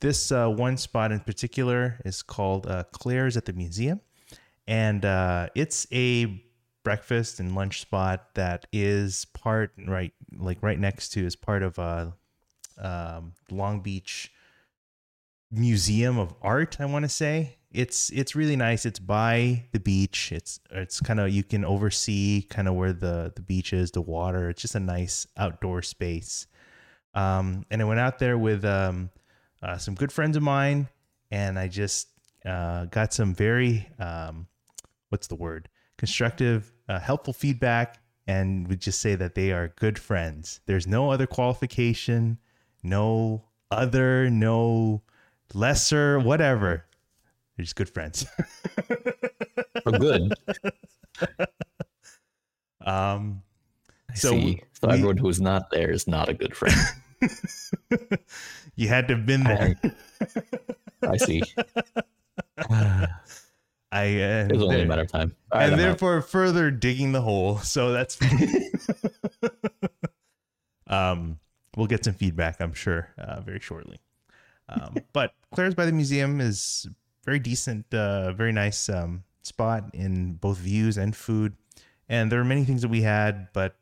this 0.00 0.30
uh, 0.32 0.48
one 0.48 0.76
spot 0.76 1.10
in 1.12 1.20
particular 1.20 2.00
is 2.04 2.22
called 2.22 2.66
uh, 2.66 2.84
Claire's 2.92 3.36
at 3.36 3.44
the 3.46 3.52
Museum, 3.52 4.00
and 4.66 5.04
uh, 5.04 5.48
it's 5.56 5.86
a 5.92 6.42
breakfast 6.84 7.40
and 7.40 7.54
lunch 7.54 7.80
spot 7.82 8.34
that 8.34 8.64
is 8.72 9.26
part 9.34 9.72
right 9.86 10.12
like 10.38 10.62
right 10.62 10.78
next 10.78 11.10
to 11.10 11.20
is 11.26 11.36
part 11.36 11.62
of 11.62 11.78
uh 11.78 12.06
um 12.78 13.34
Long 13.50 13.80
Beach 13.80 14.32
Museum 15.50 16.18
of 16.18 16.34
Art 16.40 16.76
I 16.80 16.86
want 16.86 17.02
to 17.04 17.08
say 17.10 17.57
it's 17.70 18.10
it's 18.10 18.34
really 18.34 18.56
nice. 18.56 18.86
It's 18.86 18.98
by 18.98 19.64
the 19.72 19.80
beach. 19.80 20.32
It's 20.32 20.60
it's 20.70 21.00
kind 21.00 21.20
of 21.20 21.30
you 21.30 21.42
can 21.42 21.64
oversee 21.64 22.42
kind 22.42 22.68
of 22.68 22.74
where 22.74 22.92
the 22.92 23.32
the 23.34 23.42
beach 23.42 23.72
is 23.72 23.90
the 23.90 24.00
water. 24.00 24.48
It's 24.50 24.62
just 24.62 24.74
a 24.74 24.80
nice 24.80 25.26
outdoor 25.36 25.82
space. 25.82 26.46
Um 27.14 27.64
and 27.70 27.82
I 27.82 27.84
went 27.84 28.00
out 28.00 28.18
there 28.18 28.38
with 28.38 28.64
um 28.64 29.10
uh, 29.62 29.76
some 29.76 29.94
good 29.94 30.12
friends 30.12 30.36
of 30.36 30.42
mine 30.42 30.88
and 31.30 31.58
I 31.58 31.68
just 31.68 32.08
uh 32.46 32.86
got 32.86 33.12
some 33.12 33.34
very 33.34 33.88
um 33.98 34.46
what's 35.10 35.26
the 35.26 35.34
word? 35.34 35.68
Constructive 35.98 36.72
uh, 36.88 37.00
helpful 37.00 37.32
feedback 37.32 38.00
and 38.26 38.68
would 38.68 38.80
just 38.80 39.00
say 39.00 39.14
that 39.14 39.34
they 39.34 39.52
are 39.52 39.68
good 39.76 39.98
friends. 39.98 40.60
There's 40.66 40.86
no 40.86 41.10
other 41.10 41.26
qualification 41.26 42.38
no 42.82 43.44
other 43.70 44.30
no 44.30 45.02
lesser, 45.54 46.18
whatever. 46.18 46.84
They're 47.58 47.64
just 47.64 47.76
good 47.76 47.90
friends. 47.90 48.24
Oh, 49.86 49.92
good. 49.92 50.32
um, 52.84 53.42
I 54.10 54.14
So 54.14 54.34
we- 54.34 54.62
everyone 54.82 55.16
who's 55.16 55.40
not 55.40 55.70
there 55.70 55.90
is 55.90 56.06
not 56.06 56.28
a 56.28 56.34
good 56.34 56.54
friend. 56.54 56.76
you 58.76 58.88
had 58.88 59.08
to 59.08 59.16
have 59.16 59.24
been 59.24 59.44
there. 59.44 59.76
I 61.02 61.16
see. 61.16 61.42
I 62.70 63.06
uh, 63.92 63.92
It 63.92 64.52
was 64.52 64.62
only 64.62 64.82
a 64.82 64.86
matter 64.86 65.02
of 65.02 65.12
time. 65.12 65.34
All 65.52 65.58
right, 65.60 65.64
and 65.66 65.74
out. 65.74 65.78
therefore 65.78 66.20
further 66.22 66.70
digging 66.70 67.12
the 67.12 67.22
hole. 67.22 67.58
So 67.58 67.92
that's 67.92 68.18
um, 70.86 71.38
we'll 71.76 71.86
get 71.86 72.04
some 72.04 72.14
feedback, 72.14 72.60
I'm 72.60 72.74
sure, 72.74 73.08
uh, 73.16 73.40
very 73.40 73.60
shortly. 73.60 74.00
Um, 74.68 74.96
but 75.14 75.32
Claire's 75.54 75.74
by 75.74 75.86
the 75.86 75.92
museum 75.92 76.40
is 76.40 76.86
very 77.28 77.38
decent, 77.38 77.84
uh, 77.92 78.32
very 78.32 78.52
nice 78.52 78.88
um, 78.88 79.22
spot 79.42 79.90
in 79.92 80.32
both 80.32 80.56
views 80.56 80.96
and 80.96 81.14
food. 81.14 81.52
And 82.08 82.32
there 82.32 82.38
were 82.38 82.44
many 82.54 82.64
things 82.64 82.80
that 82.80 82.88
we 82.88 83.02
had, 83.02 83.48
but 83.52 83.76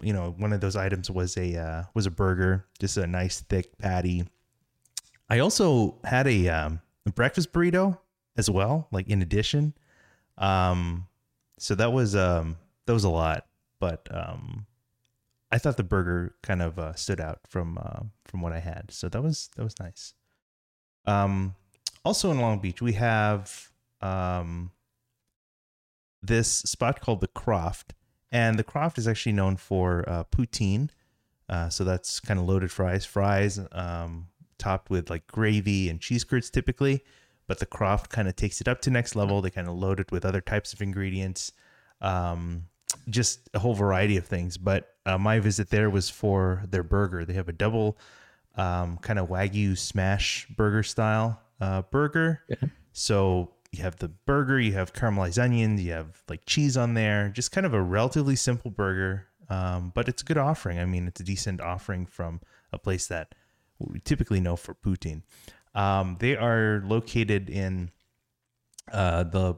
you 0.00 0.12
know, 0.12 0.32
one 0.38 0.52
of 0.52 0.60
those 0.60 0.76
items 0.76 1.10
was 1.10 1.36
a 1.36 1.58
uh, 1.58 1.82
was 1.94 2.06
a 2.06 2.10
burger, 2.12 2.66
just 2.78 2.96
a 2.96 3.04
nice 3.08 3.40
thick 3.40 3.76
patty. 3.78 4.28
I 5.28 5.40
also 5.40 5.98
had 6.04 6.28
a, 6.28 6.48
um, 6.48 6.80
a 7.04 7.10
breakfast 7.10 7.52
burrito 7.52 7.98
as 8.36 8.48
well, 8.48 8.86
like 8.92 9.08
in 9.08 9.22
addition. 9.22 9.74
Um, 10.38 11.08
so 11.58 11.74
that 11.74 11.92
was 11.92 12.14
um 12.14 12.58
that 12.86 12.92
was 12.92 13.02
a 13.02 13.10
lot, 13.10 13.46
but 13.80 14.06
um, 14.12 14.66
I 15.50 15.58
thought 15.58 15.76
the 15.76 15.82
burger 15.82 16.36
kind 16.44 16.62
of 16.62 16.78
uh, 16.78 16.94
stood 16.94 17.20
out 17.20 17.40
from 17.48 17.76
uh, 17.76 18.04
from 18.24 18.40
what 18.40 18.52
I 18.52 18.60
had. 18.60 18.92
So 18.92 19.08
that 19.08 19.20
was 19.20 19.50
that 19.56 19.64
was 19.64 19.74
nice. 19.80 20.14
Um, 21.06 21.56
also 22.04 22.30
in 22.30 22.40
Long 22.40 22.58
Beach, 22.58 22.82
we 22.82 22.92
have 22.92 23.70
um 24.00 24.70
this 26.26 26.48
spot 26.48 27.00
called 27.00 27.20
the 27.20 27.28
Kroft, 27.28 27.90
and 28.32 28.58
the 28.58 28.64
Kroft 28.64 28.98
is 28.98 29.06
actually 29.06 29.32
known 29.32 29.56
for 29.56 30.04
uh, 30.08 30.24
poutine. 30.24 30.90
Uh, 31.48 31.68
so 31.68 31.84
that's 31.84 32.20
kind 32.20 32.40
of 32.40 32.46
loaded 32.46 32.70
fries, 32.70 33.04
fries 33.04 33.60
um, 33.72 34.28
topped 34.58 34.88
with 34.88 35.10
like 35.10 35.26
gravy 35.26 35.90
and 35.90 36.00
cheese 36.00 36.24
curds 36.24 36.50
typically. 36.50 37.04
But 37.46 37.58
the 37.58 37.66
Kroft 37.66 38.08
kind 38.08 38.26
of 38.26 38.36
takes 38.36 38.62
it 38.62 38.68
up 38.68 38.80
to 38.82 38.90
next 38.90 39.14
level. 39.14 39.42
They 39.42 39.50
kind 39.50 39.68
of 39.68 39.74
load 39.74 40.00
it 40.00 40.10
with 40.10 40.24
other 40.24 40.40
types 40.40 40.72
of 40.72 40.80
ingredients, 40.80 41.52
um, 42.00 42.68
just 43.10 43.50
a 43.52 43.58
whole 43.58 43.74
variety 43.74 44.16
of 44.16 44.24
things. 44.24 44.56
But 44.56 44.94
uh, 45.04 45.18
my 45.18 45.40
visit 45.40 45.68
there 45.68 45.90
was 45.90 46.08
for 46.08 46.62
their 46.70 46.82
burger. 46.82 47.26
They 47.26 47.34
have 47.34 47.50
a 47.50 47.52
double 47.52 47.98
um, 48.56 48.96
kind 48.98 49.18
of 49.18 49.28
wagyu 49.28 49.76
smash 49.76 50.46
burger 50.56 50.82
style 50.82 51.42
uh, 51.60 51.82
burger. 51.82 52.42
Okay. 52.50 52.70
So 52.92 53.50
you 53.72 53.82
have 53.82 53.96
the 53.96 54.08
burger, 54.08 54.60
you 54.60 54.72
have 54.72 54.92
caramelized 54.92 55.42
onions, 55.42 55.82
you 55.82 55.92
have 55.92 56.22
like 56.28 56.46
cheese 56.46 56.76
on 56.76 56.94
there. 56.94 57.28
Just 57.28 57.52
kind 57.52 57.66
of 57.66 57.74
a 57.74 57.82
relatively 57.82 58.36
simple 58.36 58.70
burger, 58.70 59.26
um, 59.48 59.92
but 59.94 60.08
it's 60.08 60.22
a 60.22 60.24
good 60.24 60.38
offering. 60.38 60.78
I 60.78 60.84
mean, 60.84 61.06
it's 61.06 61.20
a 61.20 61.24
decent 61.24 61.60
offering 61.60 62.06
from 62.06 62.40
a 62.72 62.78
place 62.78 63.06
that 63.08 63.34
we 63.78 64.00
typically 64.00 64.40
know 64.40 64.56
for 64.56 64.74
poutine. 64.74 65.22
Um, 65.74 66.16
they 66.20 66.36
are 66.36 66.82
located 66.86 67.50
in 67.50 67.90
uh, 68.92 69.24
the 69.24 69.56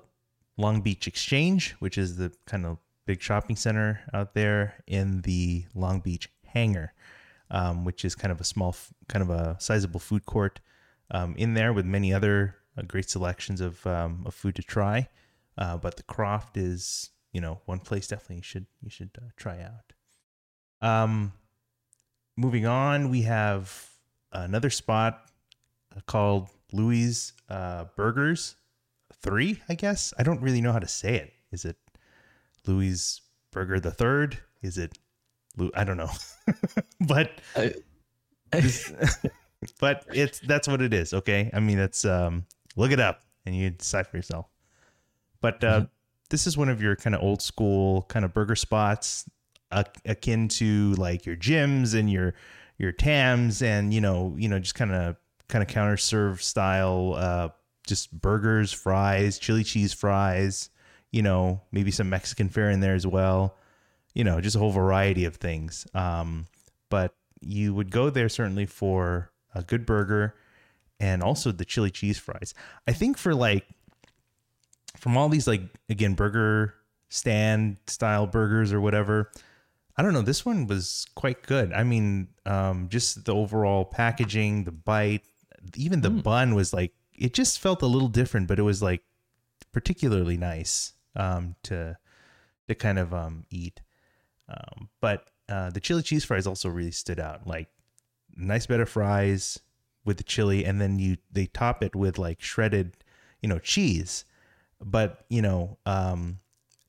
Long 0.57 0.81
Beach 0.81 1.07
Exchange, 1.07 1.73
which 1.79 1.99
is 1.99 2.17
the 2.17 2.33
kind 2.47 2.65
of 2.65 2.79
big 3.05 3.21
shopping 3.21 3.57
center 3.57 4.01
out 4.15 4.35
there 4.35 4.83
in 4.87 5.21
the 5.23 5.65
Long 5.75 6.01
Beach 6.01 6.31
Hangar, 6.47 6.95
um, 7.51 7.85
which 7.85 8.05
is 8.05 8.15
kind 8.15 8.33
of 8.33 8.41
a 8.41 8.45
small, 8.45 8.75
kind 9.09 9.23
of 9.23 9.31
a 9.31 9.57
sizable 9.61 10.01
food 10.01 10.25
court 10.25 10.61
um, 11.11 11.35
in 11.37 11.55
there 11.55 11.73
with 11.73 11.85
many 11.87 12.13
other 12.13 12.57
uh, 12.77 12.83
great 12.83 13.09
selections 13.09 13.61
of, 13.61 13.87
um, 13.87 14.23
of 14.27 14.35
food 14.35 14.55
to 14.57 14.63
try. 14.63 15.09
Uh, 15.59 15.77
but 15.77 15.97
the 15.97 16.03
Kroft 16.03 16.57
is, 16.57 17.11
you 17.33 17.41
know, 17.41 17.61
one 17.65 17.79
place 17.81 18.07
definitely 18.09 18.37
you 18.37 18.43
should 18.43 18.67
you 18.83 18.91
should 18.91 19.11
uh, 19.19 19.27
try 19.37 19.61
out. 19.63 19.93
Um, 20.87 21.33
moving 22.37 22.67
on, 22.67 23.09
we 23.09 23.23
have 23.23 23.89
another 24.33 24.69
spot 24.71 25.31
uh, 25.97 26.01
called 26.07 26.49
Louis 26.73 27.33
uh, 27.49 27.85
Burgers 27.97 28.57
Three. 29.23 29.63
I 29.69 29.75
guess 29.75 30.13
I 30.19 30.23
don't 30.23 30.43
really 30.43 30.61
know 30.61 30.73
how 30.73 30.79
to 30.79 30.89
say 30.89 31.15
it. 31.17 31.33
Is 31.53 31.65
it 31.65 31.77
Louis 32.67 33.21
Burger 33.51 33.81
the 33.81 33.91
Third? 33.93 34.39
Is 34.63 34.77
it? 34.77 34.99
Lou- 35.57 35.71
I 35.75 35.85
don't 35.85 35.97
know, 35.97 36.11
but 37.09 37.31
I- 37.57 37.73
this- 38.53 38.93
but 39.81 40.05
it's 40.09 40.41
that's 40.41 40.69
what 40.69 40.83
it 40.83 40.93
is. 40.95 41.13
Okay, 41.13 41.51
I 41.53 41.61
mean 41.61 41.79
that's 41.79 42.05
um 42.05 42.47
look 42.77 42.93
it 42.93 43.01
up 43.01 43.23
and 43.45 43.55
you 43.57 43.71
decide 43.71 44.07
for 44.07 44.17
yourself. 44.17 44.47
But 45.41 45.63
uh, 45.65 45.81
Mhm. 45.83 45.89
this 46.31 46.47
is 46.47 46.57
one 46.57 46.69
of 46.69 46.83
your 46.83 46.97
kind 46.97 47.15
of 47.15 47.23
old 47.23 47.43
school 47.43 48.03
kind 48.03 48.25
of 48.25 48.33
burger 48.35 48.57
spots, 48.57 49.29
uh, 49.71 49.85
akin 50.05 50.49
to 50.49 50.93
like 50.95 51.27
your 51.27 51.37
Jim's 51.37 51.95
and 51.95 52.11
your 52.11 52.35
your 52.79 52.93
Tam's 52.93 53.63
and 53.63 53.93
you 53.95 54.01
know 54.01 54.35
you 54.39 54.49
know 54.49 54.59
just 54.59 54.75
kind 54.75 54.93
of 54.93 55.17
kind 55.49 55.63
of 55.63 55.69
counter 55.69 55.97
serve 55.97 56.43
style 56.43 57.15
uh 57.17 57.49
just 57.87 58.11
burgers 58.21 58.73
fries 58.73 59.39
chili 59.39 59.63
cheese 59.63 59.93
fries 59.93 60.71
you 61.13 61.23
know 61.23 61.61
maybe 61.71 61.93
some 61.93 62.09
mexican 62.11 62.49
fare 62.49 62.69
in 62.69 62.81
there 62.81 62.97
as 62.97 63.07
well 63.07 63.55
you 64.13 64.25
know 64.25 64.41
just 64.41 64.57
a 64.57 64.59
whole 64.59 64.73
variety 64.73 65.25
of 65.25 65.37
things 65.37 65.87
um 65.95 66.47
but 66.91 67.15
you 67.41 67.73
would 67.73 67.93
go 67.93 68.11
there 68.11 68.29
certainly 68.29 68.67
for 68.67 69.31
a 69.59 69.63
good 69.63 69.87
burger 69.87 70.35
and 71.01 71.23
also 71.23 71.53
the 71.53 71.65
chili 71.65 71.91
cheese 71.91 72.19
fries 72.19 72.55
i 72.87 72.93
think 72.93 73.17
for 73.19 73.35
like 73.35 73.65
from 74.97 75.17
all 75.17 75.29
these 75.29 75.47
like 75.47 75.63
again 75.89 76.15
burger 76.15 76.75
stand 77.09 77.77
style 77.87 78.27
burgers 78.27 78.73
or 78.73 78.81
whatever 78.81 79.31
I 79.99 80.03
don't 80.03 80.13
know. 80.13 80.21
This 80.21 80.45
one 80.45 80.67
was 80.67 81.07
quite 81.15 81.43
good. 81.43 81.73
I 81.73 81.83
mean, 81.83 82.29
um, 82.45 82.91
just 82.91 83.25
the 83.25 83.35
overall 83.35 83.83
packaging, 83.87 84.65
the 84.65 84.71
bite, 84.71 85.23
even 85.75 86.03
the 86.03 86.11
Mm. 86.11 86.23
bun 86.23 86.55
was 86.55 86.75
like 86.75 86.93
it 87.15 87.33
just 87.33 87.59
felt 87.59 87.81
a 87.81 87.87
little 87.87 88.09
different, 88.09 88.47
but 88.47 88.59
it 88.59 88.63
was 88.63 88.83
like 88.83 89.03
particularly 89.73 90.37
nice 90.37 90.93
um, 91.15 91.57
to 91.63 91.97
to 92.69 92.75
kind 92.75 92.99
of 92.99 93.15
um, 93.15 93.47
eat. 93.49 93.81
Um, 94.51 94.91
but 95.01 95.31
uh, 95.49 95.71
the 95.71 95.81
chili 95.81 96.03
cheese 96.03 96.27
fries 96.27 96.47
also 96.47 96.69
really 96.69 96.91
stood 96.93 97.19
out. 97.19 97.47
Like 97.47 97.69
nice 98.37 98.67
bed 98.67 98.81
of 98.81 98.89
fries 98.89 99.59
with 100.05 100.19
the 100.19 100.23
chili, 100.23 100.65
and 100.65 100.81
then 100.81 100.99
you 100.99 101.17
they 101.31 101.47
top 101.47 101.83
it 101.83 101.97
with 101.97 102.19
like 102.19 102.41
shredded, 102.41 102.97
you 103.41 103.49
know, 103.49 103.59
cheese. 103.59 104.25
But 104.81 105.25
you 105.29 105.43
know, 105.43 105.79
um, 105.87 106.39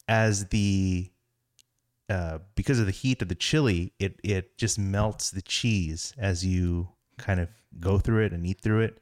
as 0.08 0.48
the 0.48 1.10
uh, 2.10 2.40
because 2.56 2.80
of 2.80 2.86
the 2.86 2.92
heat 2.92 3.22
of 3.22 3.28
the 3.28 3.36
chili, 3.36 3.94
it 4.00 4.20
it 4.24 4.58
just 4.58 4.80
melts 4.80 5.32
the 5.32 5.42
cheese 5.42 6.14
as 6.18 6.46
you 6.46 6.90
kind 7.18 7.40
of 7.40 7.50
go 7.80 8.00
through 8.00 8.26
it 8.26 8.34
and 8.34 8.46
eat 8.46 8.62
through 8.62 8.82
it. 8.82 9.00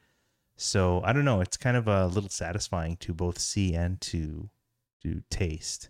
So 0.58 1.02
I 1.04 1.14
don't 1.14 1.26
know. 1.26 1.42
It's 1.42 1.58
kind 1.58 1.78
of 1.78 1.88
a 1.88 2.08
little 2.08 2.30
satisfying 2.30 2.96
to 2.98 3.14
both 3.14 3.40
see 3.40 3.74
and 3.74 4.00
to 4.02 4.50
to 5.04 5.22
taste. 5.30 5.90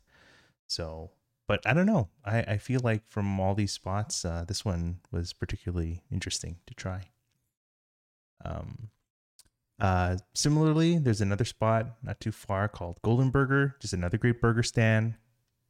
So, 0.67 1.11
but 1.47 1.61
I 1.65 1.73
don't 1.73 1.85
know. 1.85 2.09
I 2.23 2.39
I 2.41 2.57
feel 2.57 2.81
like 2.83 3.07
from 3.07 3.39
all 3.39 3.55
these 3.55 3.71
spots, 3.71 4.25
uh, 4.25 4.45
this 4.47 4.63
one 4.65 4.99
was 5.11 5.33
particularly 5.33 6.03
interesting 6.11 6.57
to 6.67 6.73
try. 6.73 7.09
Um. 8.43 8.89
Uh, 9.77 10.15
similarly, 10.33 10.97
there's 10.97 11.19
another 11.19 11.43
spot 11.43 11.97
not 12.01 12.17
too 12.21 12.31
far 12.31 12.69
called 12.69 12.97
Golden 13.01 13.29
Burger, 13.29 13.75
just 13.81 13.91
another 13.91 14.17
great 14.17 14.39
burger 14.39 14.63
stand 14.63 15.15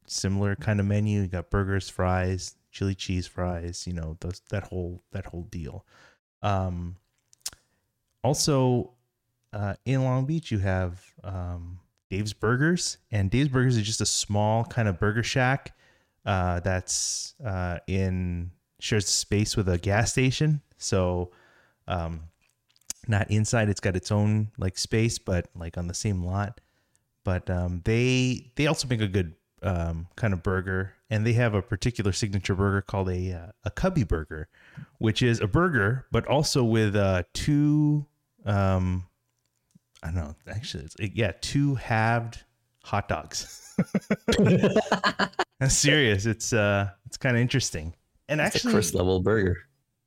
similar 0.06 0.56
kind 0.56 0.80
of 0.80 0.86
menu. 0.86 1.22
You 1.22 1.28
got 1.28 1.50
burgers, 1.50 1.88
fries, 1.88 2.54
chili 2.70 2.94
cheese 2.94 3.26
fries, 3.26 3.86
you 3.86 3.92
know, 3.92 4.16
those 4.20 4.40
that 4.50 4.64
whole 4.64 5.02
that 5.12 5.26
whole 5.26 5.44
deal. 5.44 5.84
Um 6.42 6.96
also 8.22 8.92
uh 9.52 9.74
in 9.84 10.04
Long 10.04 10.26
Beach 10.26 10.50
you 10.50 10.58
have 10.58 11.02
um 11.24 11.80
Dave's 12.10 12.32
Burgers 12.32 12.98
and 13.10 13.30
Dave's 13.30 13.48
Burgers 13.48 13.76
is 13.76 13.86
just 13.86 14.00
a 14.00 14.06
small 14.06 14.64
kind 14.64 14.88
of 14.88 14.98
burger 14.98 15.22
shack 15.22 15.76
uh 16.24 16.60
that's 16.60 17.34
uh 17.44 17.78
in 17.86 18.50
shares 18.80 19.08
space 19.08 19.56
with 19.56 19.68
a 19.68 19.78
gas 19.78 20.12
station. 20.12 20.60
So 20.76 21.30
um 21.88 22.22
not 23.08 23.30
inside 23.30 23.68
it's 23.68 23.80
got 23.80 23.94
its 23.94 24.10
own 24.10 24.48
like 24.58 24.76
space 24.76 25.18
but 25.18 25.48
like 25.54 25.78
on 25.78 25.86
the 25.86 25.94
same 25.94 26.24
lot 26.24 26.60
but 27.26 27.50
um, 27.50 27.82
they 27.84 28.52
they 28.54 28.68
also 28.68 28.86
make 28.86 29.00
a 29.00 29.08
good 29.08 29.34
um, 29.60 30.06
kind 30.14 30.32
of 30.32 30.44
burger, 30.44 30.94
and 31.10 31.26
they 31.26 31.32
have 31.32 31.54
a 31.54 31.60
particular 31.60 32.12
signature 32.12 32.54
burger 32.54 32.80
called 32.80 33.08
a 33.08 33.32
uh, 33.32 33.52
a 33.64 33.70
Cubby 33.72 34.04
Burger, 34.04 34.48
which 34.98 35.22
is 35.22 35.40
a 35.40 35.48
burger, 35.48 36.06
but 36.12 36.24
also 36.28 36.62
with 36.62 36.94
uh, 36.94 37.24
two 37.34 38.06
um, 38.44 39.06
I 40.02 40.06
don't 40.08 40.16
know, 40.16 40.34
actually, 40.48 40.84
it's 40.84 40.96
yeah, 41.14 41.32
two 41.40 41.74
halved 41.74 42.44
hot 42.82 43.08
dogs. 43.08 43.74
I'm 45.60 45.68
serious. 45.70 46.26
It's 46.26 46.52
uh, 46.52 46.90
it's 47.06 47.16
kind 47.16 47.36
of 47.36 47.42
interesting, 47.42 47.94
and 48.28 48.40
It's 48.40 48.54
a 48.54 48.58
actually, 48.58 48.72
first 48.72 48.94
level 48.94 49.20
burger. 49.20 49.56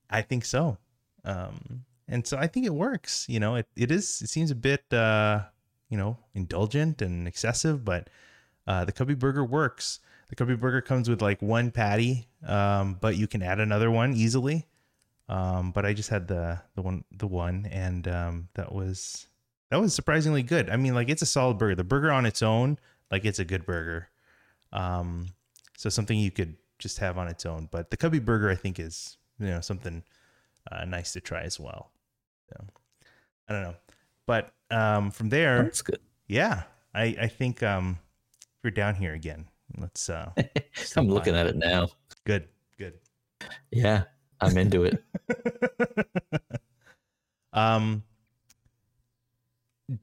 I 0.10 0.22
think 0.22 0.46
so. 0.46 0.78
Um, 1.26 1.86
and 2.08 2.26
so 2.26 2.38
I 2.38 2.48
think 2.48 2.66
it 2.66 2.74
works. 2.74 3.26
You 3.30 3.40
know, 3.40 3.56
it, 3.56 3.68
it 3.76 3.92
is. 3.92 4.22
It 4.22 4.30
seems 4.30 4.52
a 4.52 4.56
bit, 4.56 4.92
uh, 4.92 5.42
you 5.90 5.98
know, 5.98 6.18
indulgent 6.34 7.02
and 7.02 7.28
excessive, 7.28 7.84
but 7.84 8.10
uh, 8.68 8.86
the 8.86 8.92
Cubby 8.92 9.16
Burger 9.16 9.44
works. 9.44 10.00
The 10.30 10.36
Cubby 10.36 10.56
Burger 10.56 10.82
comes 10.82 11.10
with 11.10 11.22
like 11.22 11.42
one 11.42 11.72
patty, 11.72 12.28
um, 12.46 12.98
but 13.00 13.18
you 13.18 13.28
can 13.28 13.42
add 13.42 13.60
another 13.60 13.90
one 13.90 14.14
easily. 14.14 14.68
Um, 15.28 15.72
but 15.72 15.86
I 15.86 15.94
just 15.94 16.10
had 16.10 16.28
the 16.28 16.60
the 16.76 16.82
one 16.82 17.04
the 17.12 17.28
one, 17.28 17.68
and 17.72 18.08
um, 18.08 18.50
that 18.56 18.72
was 18.72 19.28
that 19.72 19.80
was 19.80 19.94
surprisingly 19.94 20.44
good. 20.44 20.70
I 20.70 20.78
mean, 20.78 20.96
like 20.96 21.10
it's 21.10 21.22
a 21.22 21.26
solid 21.28 21.58
burger. 21.58 21.76
The 21.76 21.84
burger 21.84 22.12
on 22.12 22.26
its 22.26 22.42
own, 22.42 22.78
like 23.12 23.26
it's 23.26 23.40
a 23.40 23.46
good 23.46 23.66
burger. 23.66 24.10
Um, 24.74 25.28
so 25.78 25.90
something 25.90 26.18
you 26.18 26.32
could 26.32 26.56
just 26.80 27.00
have 27.00 27.18
on 27.18 27.28
its 27.28 27.46
own. 27.46 27.70
But 27.72 27.92
the 27.92 27.98
Cubby 27.98 28.20
Burger, 28.20 28.50
I 28.50 28.56
think, 28.56 28.80
is 28.80 29.18
you 29.40 29.48
know 29.48 29.62
something 29.62 30.04
uh, 30.72 30.86
nice 30.86 31.14
to 31.14 31.22
try 31.22 31.42
as 31.42 31.60
well. 31.60 31.92
So 32.50 32.66
I 33.48 33.54
don't 33.54 33.64
know, 33.64 33.76
but 34.26 34.54
um, 34.72 35.12
from 35.12 35.30
there, 35.30 35.64
That's 35.64 35.82
good. 35.82 36.00
yeah, 36.28 36.64
I 36.94 37.16
I 37.22 37.28
think 37.28 37.62
um, 37.64 38.00
we're 38.64 38.72
down 38.72 38.96
here 38.96 39.14
again. 39.14 39.48
Let's 39.78 40.10
uh, 40.10 40.32
I'm 40.98 41.08
looking 41.08 41.36
at 41.36 41.46
it 41.48 41.56
now. 41.56 41.90
good, 42.26 42.48
good. 42.78 42.96
Yeah, 43.72 44.04
I'm 44.42 44.58
into 44.58 44.84
it. 44.84 45.04
um 47.54 48.04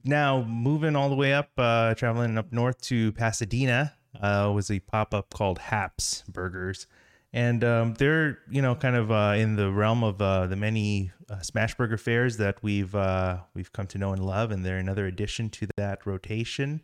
now 0.03 0.43
moving 0.43 0.95
all 0.95 1.09
the 1.09 1.15
way 1.15 1.33
up 1.33 1.49
uh 1.57 1.93
traveling 1.95 2.37
up 2.37 2.51
north 2.51 2.79
to 2.81 3.11
pasadena 3.13 3.93
uh 4.21 4.51
was 4.53 4.69
a 4.69 4.79
pop-up 4.79 5.29
called 5.29 5.59
Hap's 5.59 6.23
burgers. 6.27 6.87
And 7.33 7.63
um 7.63 7.93
they're 7.95 8.39
you 8.49 8.61
know 8.61 8.75
kind 8.75 8.95
of 8.95 9.11
uh 9.11 9.35
in 9.37 9.55
the 9.55 9.71
realm 9.71 10.03
of 10.03 10.21
uh 10.21 10.47
the 10.47 10.55
many 10.55 11.11
uh, 11.29 11.41
smash 11.41 11.75
burger 11.75 11.97
fairs 11.97 12.37
that 12.37 12.61
we've 12.63 12.95
uh 12.95 13.39
we've 13.53 13.71
come 13.71 13.87
to 13.87 13.97
know 13.97 14.13
and 14.13 14.25
love 14.25 14.51
and 14.51 14.65
they're 14.65 14.77
another 14.77 15.05
addition 15.05 15.49
to 15.51 15.67
that 15.77 16.05
rotation. 16.05 16.81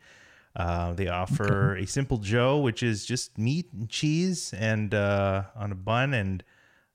They 0.55 1.07
offer 1.07 1.75
a 1.75 1.85
simple 1.85 2.17
joe 2.17 2.59
which 2.59 2.83
is 2.83 3.05
just 3.05 3.37
meat 3.37 3.71
and 3.73 3.89
cheese 3.89 4.53
and 4.53 4.93
uh 4.93 5.43
on 5.55 5.71
a 5.71 5.75
bun 5.75 6.13
and 6.13 6.43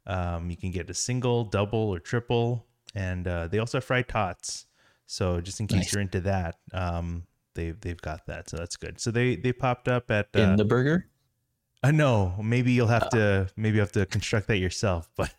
um, 0.09 0.51
you 0.51 0.57
can 0.57 0.71
get 0.71 0.89
a 0.89 0.95
single, 0.95 1.45
double, 1.45 1.91
or 1.91 1.99
triple, 1.99 2.67
and 2.95 3.29
uh, 3.29 3.47
they 3.47 3.59
also 3.59 3.77
have 3.77 3.85
fried 3.85 4.09
tots. 4.09 4.65
So 5.11 5.41
just 5.41 5.59
in 5.59 5.67
case 5.67 5.77
Nice. 5.79 5.93
you're 5.95 6.03
into 6.03 6.21
that, 6.21 6.57
um, 6.75 7.25
they 7.55 7.71
they've 7.71 8.01
got 8.01 8.27
that. 8.27 8.51
So 8.51 8.59
that's 8.59 8.77
good. 8.77 9.01
So 9.01 9.11
they 9.11 9.37
they 9.37 9.53
popped 9.53 9.89
up 9.89 10.11
at 10.11 10.29
uh, 10.37 10.41
In 10.41 10.57
the 10.57 10.65
burger? 10.67 11.09
uh, 11.83 11.91
no, 11.93 12.35
maybe 12.43 12.73
you'll 12.73 12.89
have 12.89 13.09
to 13.11 13.49
maybe 13.57 13.77
you 13.77 13.81
have 13.81 13.93
to 13.93 14.05
construct 14.07 14.49
that 14.49 14.59
yourself, 14.59 15.09
but 15.17 15.33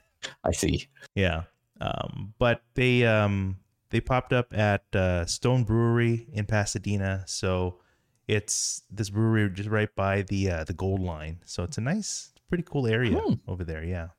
I 0.44 0.52
see. 0.52 0.88
yeah. 1.14 1.44
Um, 1.80 2.34
but 2.40 2.64
they 2.74 3.06
um 3.06 3.58
they 3.92 4.02
popped 4.02 4.34
up 4.34 4.54
at 4.58 4.84
uh, 4.96 5.26
Stone 5.26 5.64
Brewery 5.66 6.28
in 6.34 6.46
Pasadena. 6.46 7.24
So 7.28 7.80
it's 8.28 8.82
this 8.92 9.10
brewery 9.12 9.50
just 9.52 9.70
right 9.70 9.94
by 9.96 10.24
the 10.24 10.50
uh, 10.52 10.64
the 10.64 10.74
Gold 10.74 11.00
Line. 11.02 11.40
So 11.46 11.64
it's 11.64 11.78
a 11.78 11.82
nice, 11.82 12.34
pretty 12.50 12.64
cool 12.64 12.88
area 12.88 13.18
Hmm. 13.20 13.34
over 13.48 13.64
there. 13.64 13.84
Yeah, 13.84 14.10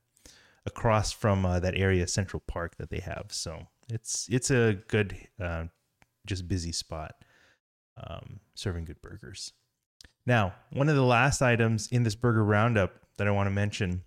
across 0.65 1.11
from 1.11 1.45
uh, 1.45 1.59
that 1.59 1.75
area 1.75 2.07
Central 2.07 2.41
Park 2.47 2.77
that 2.77 2.89
they 2.89 2.99
have. 2.99 3.25
So 3.29 3.67
it's 3.89 4.27
it's 4.29 4.51
a 4.51 4.77
good, 4.87 5.15
uh, 5.39 5.65
just 6.25 6.47
busy 6.47 6.71
spot, 6.71 7.15
um, 7.97 8.39
serving 8.53 8.85
good 8.85 9.01
burgers. 9.01 9.53
Now, 10.25 10.53
one 10.71 10.89
of 10.89 10.95
the 10.95 11.03
last 11.03 11.41
items 11.41 11.87
in 11.91 12.03
this 12.03 12.15
burger 12.15 12.43
roundup 12.43 12.93
that 13.17 13.27
I 13.27 13.31
want 13.31 13.47
to 13.47 13.51
mention 13.51 14.03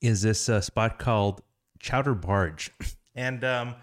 is 0.00 0.22
this 0.22 0.48
uh, 0.48 0.60
spot 0.60 0.98
called 0.98 1.42
Chowder 1.78 2.14
Barge, 2.14 2.70
and 3.14 3.44
um, 3.44 3.74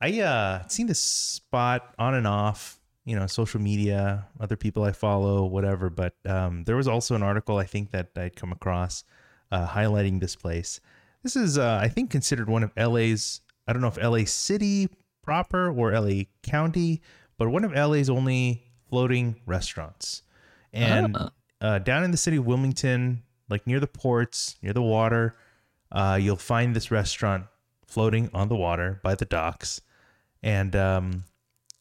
I 0.00 0.20
uh 0.20 0.66
seen 0.68 0.86
this 0.86 1.00
spot 1.00 1.94
on 1.98 2.14
and 2.14 2.26
off, 2.26 2.80
you 3.04 3.16
know, 3.16 3.26
social 3.26 3.60
media, 3.60 4.28
other 4.40 4.56
people 4.56 4.84
I 4.84 4.92
follow, 4.92 5.44
whatever. 5.44 5.90
But 5.90 6.14
um, 6.26 6.64
there 6.64 6.76
was 6.76 6.88
also 6.88 7.14
an 7.14 7.22
article 7.22 7.56
I 7.56 7.64
think 7.64 7.92
that 7.92 8.10
I'd 8.16 8.36
come 8.36 8.52
across 8.52 9.04
uh, 9.50 9.68
highlighting 9.68 10.20
this 10.20 10.34
place. 10.34 10.80
This 11.22 11.36
is, 11.36 11.56
uh, 11.56 11.78
I 11.80 11.88
think, 11.88 12.10
considered 12.10 12.48
one 12.48 12.64
of 12.64 12.72
LA's. 12.76 13.40
I 13.72 13.74
don't 13.74 13.80
know 13.80 13.88
if 13.88 13.96
LA 13.96 14.26
City 14.26 14.86
proper 15.22 15.70
or 15.72 15.92
LA 15.98 16.24
County, 16.42 17.00
but 17.38 17.48
one 17.48 17.64
of 17.64 17.72
LA's 17.72 18.10
only 18.10 18.62
floating 18.90 19.40
restaurants. 19.46 20.22
And 20.74 21.16
Ah. 21.16 21.30
uh, 21.62 21.78
down 21.78 22.04
in 22.04 22.10
the 22.10 22.18
city 22.18 22.36
of 22.36 22.44
Wilmington, 22.44 23.22
like 23.48 23.66
near 23.66 23.80
the 23.80 23.86
ports, 23.86 24.56
near 24.62 24.74
the 24.74 24.82
water, 24.82 25.34
uh, 25.90 26.18
you'll 26.20 26.36
find 26.36 26.76
this 26.76 26.90
restaurant 26.90 27.46
floating 27.86 28.28
on 28.34 28.48
the 28.48 28.56
water 28.56 29.00
by 29.02 29.14
the 29.14 29.24
docks. 29.24 29.80
And 30.42 30.76
um, 30.76 31.24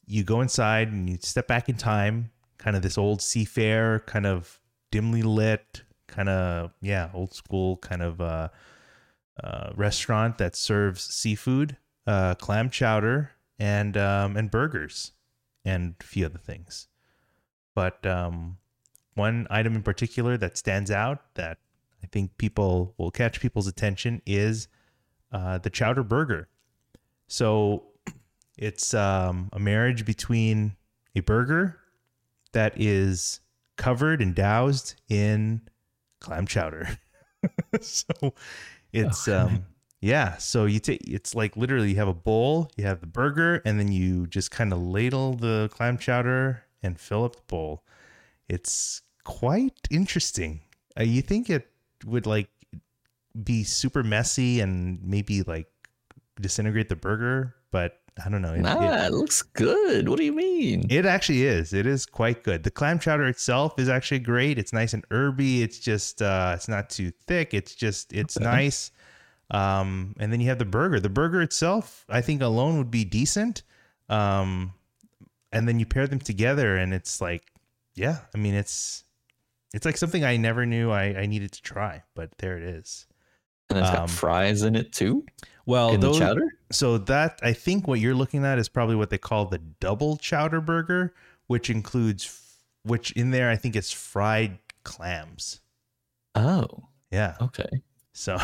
you 0.05 0.23
go 0.23 0.39
inside 0.39 0.87
and 0.87 1.09
you 1.09 1.17
step 1.19 1.45
back 1.47 1.67
in 1.67 1.75
time, 1.75 2.31
kind 2.57 2.77
of 2.77 2.83
this 2.83 2.97
old 2.97 3.19
seafair, 3.19 4.05
kind 4.05 4.25
of 4.25 4.59
dimly 4.91 5.23
lit, 5.23 5.81
kind 6.07 6.29
of, 6.29 6.71
yeah, 6.81 7.09
old 7.13 7.33
school 7.33 7.75
kind 7.77 8.01
of 8.01 8.21
uh, 9.43 9.71
restaurant 9.75 10.37
that 10.37 10.55
serves 10.55 11.01
seafood, 11.01 11.77
uh, 12.07 12.35
clam 12.35 12.69
chowder, 12.69 13.31
and 13.59 13.95
um, 13.97 14.35
and 14.37 14.49
burgers, 14.51 15.11
and 15.63 15.95
a 15.99 16.03
few 16.03 16.25
other 16.25 16.39
things. 16.39 16.87
But 17.75 18.05
um, 18.05 18.57
one 19.15 19.47
item 19.49 19.75
in 19.75 19.83
particular 19.83 20.37
that 20.37 20.57
stands 20.57 20.91
out 20.91 21.35
that 21.35 21.57
I 22.03 22.07
think 22.07 22.37
people 22.37 22.93
will 22.97 23.11
catch 23.11 23.39
people's 23.39 23.67
attention 23.67 24.21
is 24.25 24.67
uh, 25.31 25.57
the 25.59 25.69
chowder 25.69 26.03
burger. 26.03 26.49
So 27.27 27.83
it's 28.57 28.93
um, 28.93 29.49
a 29.53 29.59
marriage 29.59 30.05
between 30.05 30.75
a 31.15 31.21
burger 31.21 31.77
that 32.53 32.73
is 32.75 33.39
covered 33.77 34.21
and 34.21 34.35
doused 34.35 34.95
in 35.09 35.61
clam 36.19 36.45
chowder. 36.45 36.97
so 37.81 38.33
it's 38.93 39.27
Okay. 39.27 39.37
um 39.37 39.65
yeah, 40.01 40.37
so 40.37 40.65
you 40.65 40.79
take 40.79 41.01
it's 41.07 41.35
like 41.35 41.55
literally 41.55 41.91
you 41.91 41.95
have 41.97 42.07
a 42.07 42.13
bowl, 42.13 42.71
you 42.75 42.83
have 42.85 43.01
the 43.01 43.07
burger, 43.07 43.61
and 43.65 43.79
then 43.79 43.91
you 43.91 44.25
just 44.27 44.49
kind 44.49 44.73
of 44.73 44.81
ladle 44.81 45.33
the 45.35 45.69
clam 45.73 45.97
chowder 45.97 46.63
and 46.81 46.99
fill 46.99 47.23
up 47.23 47.35
the 47.35 47.43
bowl. 47.47 47.83
It's 48.49 49.01
quite 49.23 49.77
interesting. 49.91 50.61
Uh, 50.99 51.03
you 51.03 51.21
think 51.21 51.49
it 51.49 51.69
would 52.05 52.25
like 52.25 52.49
be 53.43 53.63
super 53.63 54.03
messy 54.03 54.59
and 54.59 55.01
maybe 55.03 55.43
like 55.43 55.67
disintegrate 56.39 56.89
the 56.89 56.95
burger, 56.95 57.55
but 57.71 58.00
I 58.23 58.29
don't 58.29 58.41
know. 58.41 58.53
It, 58.53 58.59
Nah, 58.61 58.81
it- 59.03 59.05
it 59.07 59.13
looks 59.13 59.41
good. 59.41 60.09
What 60.09 60.17
do 60.17 60.25
you 60.25 60.33
mean? 60.33 60.85
it 60.89 61.05
actually 61.05 61.43
is. 61.43 61.73
It 61.73 61.85
is 61.85 62.05
quite 62.05 62.43
good. 62.43 62.63
The 62.63 62.71
clam 62.71 62.99
chowder 62.99 63.25
itself 63.27 63.79
is 63.79 63.87
actually 63.89 64.19
great. 64.19 64.59
It's 64.59 64.73
nice 64.73 64.93
and 64.93 65.05
herby. 65.09 65.63
It's 65.63 65.79
just 65.79 66.21
uh 66.21 66.53
it's 66.55 66.67
not 66.67 66.89
too 66.89 67.11
thick. 67.27 67.53
It's 67.53 67.73
just 67.73 68.11
it's 68.13 68.35
Okay. 68.37 68.45
nice. 68.45 68.91
Um 69.49 70.13
and 70.19 70.31
then 70.31 70.39
you 70.41 70.47
have 70.49 70.59
the 70.59 70.65
burger. 70.65 70.99
The 70.99 71.09
burger 71.09 71.41
itself, 71.41 72.05
I 72.09 72.21
think 72.21 72.41
alone 72.41 72.77
would 72.77 72.91
be 72.91 73.05
decent. 73.05 73.63
Um 74.09 74.73
and 75.53 75.67
then 75.67 75.79
you 75.79 75.85
pair 75.85 76.07
them 76.07 76.19
together 76.19 76.75
and 76.77 76.93
it's 76.93 77.21
like 77.21 77.43
yeah, 77.95 78.19
I 78.35 78.37
mean 78.37 78.53
it's 78.53 79.03
it's 79.73 79.85
like 79.85 79.95
something 79.97 80.25
I 80.25 80.35
never 80.35 80.65
knew 80.65 80.91
I, 80.91 81.03
I 81.21 81.25
needed 81.27 81.53
to 81.53 81.61
try, 81.61 82.03
but 82.13 82.29
there 82.39 82.57
it 82.57 82.63
is. 82.63 83.07
and 83.69 83.79
it's 83.79 83.87
um, 83.89 83.95
got 83.95 84.09
fries 84.09 84.63
in 84.63 84.75
it 84.75 84.91
too. 84.91 85.25
Well, 85.71 85.97
those, 85.97 86.19
the 86.19 86.25
chowder. 86.25 86.47
so 86.71 86.97
that 86.97 87.39
I 87.41 87.53
think 87.53 87.87
what 87.87 87.99
you're 87.99 88.13
looking 88.13 88.45
at 88.45 88.59
is 88.59 88.67
probably 88.69 88.95
what 88.97 89.09
they 89.09 89.17
call 89.17 89.45
the 89.45 89.57
double 89.57 90.17
chowder 90.17 90.59
burger, 90.59 91.13
which 91.47 91.69
includes 91.69 92.37
which 92.83 93.11
in 93.13 93.31
there 93.31 93.49
I 93.49 93.55
think 93.55 93.75
it's 93.75 93.91
fried 93.91 94.57
clams. 94.83 95.61
Oh, 96.35 96.67
Yeah. 97.09 97.35
okay. 97.41 97.69
So 98.13 98.37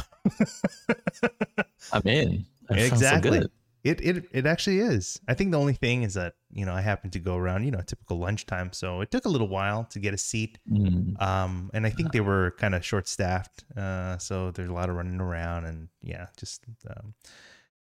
I'm 1.93 2.01
in. 2.05 2.45
That 2.69 2.79
so 2.79 2.85
exactly. 2.85 3.39
good. 3.41 3.51
It 3.87 4.01
it 4.01 4.25
it 4.31 4.45
actually 4.45 4.79
is. 4.79 5.19
I 5.27 5.33
think 5.33 5.51
the 5.51 5.59
only 5.59 5.73
thing 5.73 6.03
is 6.03 6.13
that, 6.15 6.33
you 6.51 6.65
know, 6.65 6.73
I 6.73 6.81
happened 6.81 7.13
to 7.13 7.19
go 7.19 7.35
around, 7.35 7.63
you 7.65 7.71
know, 7.71 7.81
typical 7.81 8.17
lunchtime, 8.19 8.71
so 8.73 9.01
it 9.01 9.09
took 9.11 9.25
a 9.25 9.29
little 9.29 9.47
while 9.47 9.83
to 9.85 9.99
get 9.99 10.13
a 10.13 10.17
seat. 10.17 10.59
Mm. 10.69 11.21
Um 11.21 11.69
and 11.73 11.85
I 11.85 11.89
think 11.89 12.11
they 12.11 12.21
were 12.21 12.51
kind 12.57 12.75
of 12.75 12.83
short 12.85 13.07
staffed. 13.07 13.63
Uh 13.75 14.17
so 14.17 14.51
there's 14.51 14.69
a 14.69 14.73
lot 14.73 14.89
of 14.89 14.95
running 14.95 15.21
around 15.21 15.65
and 15.65 15.89
yeah, 16.01 16.27
just 16.37 16.63
um 16.89 17.13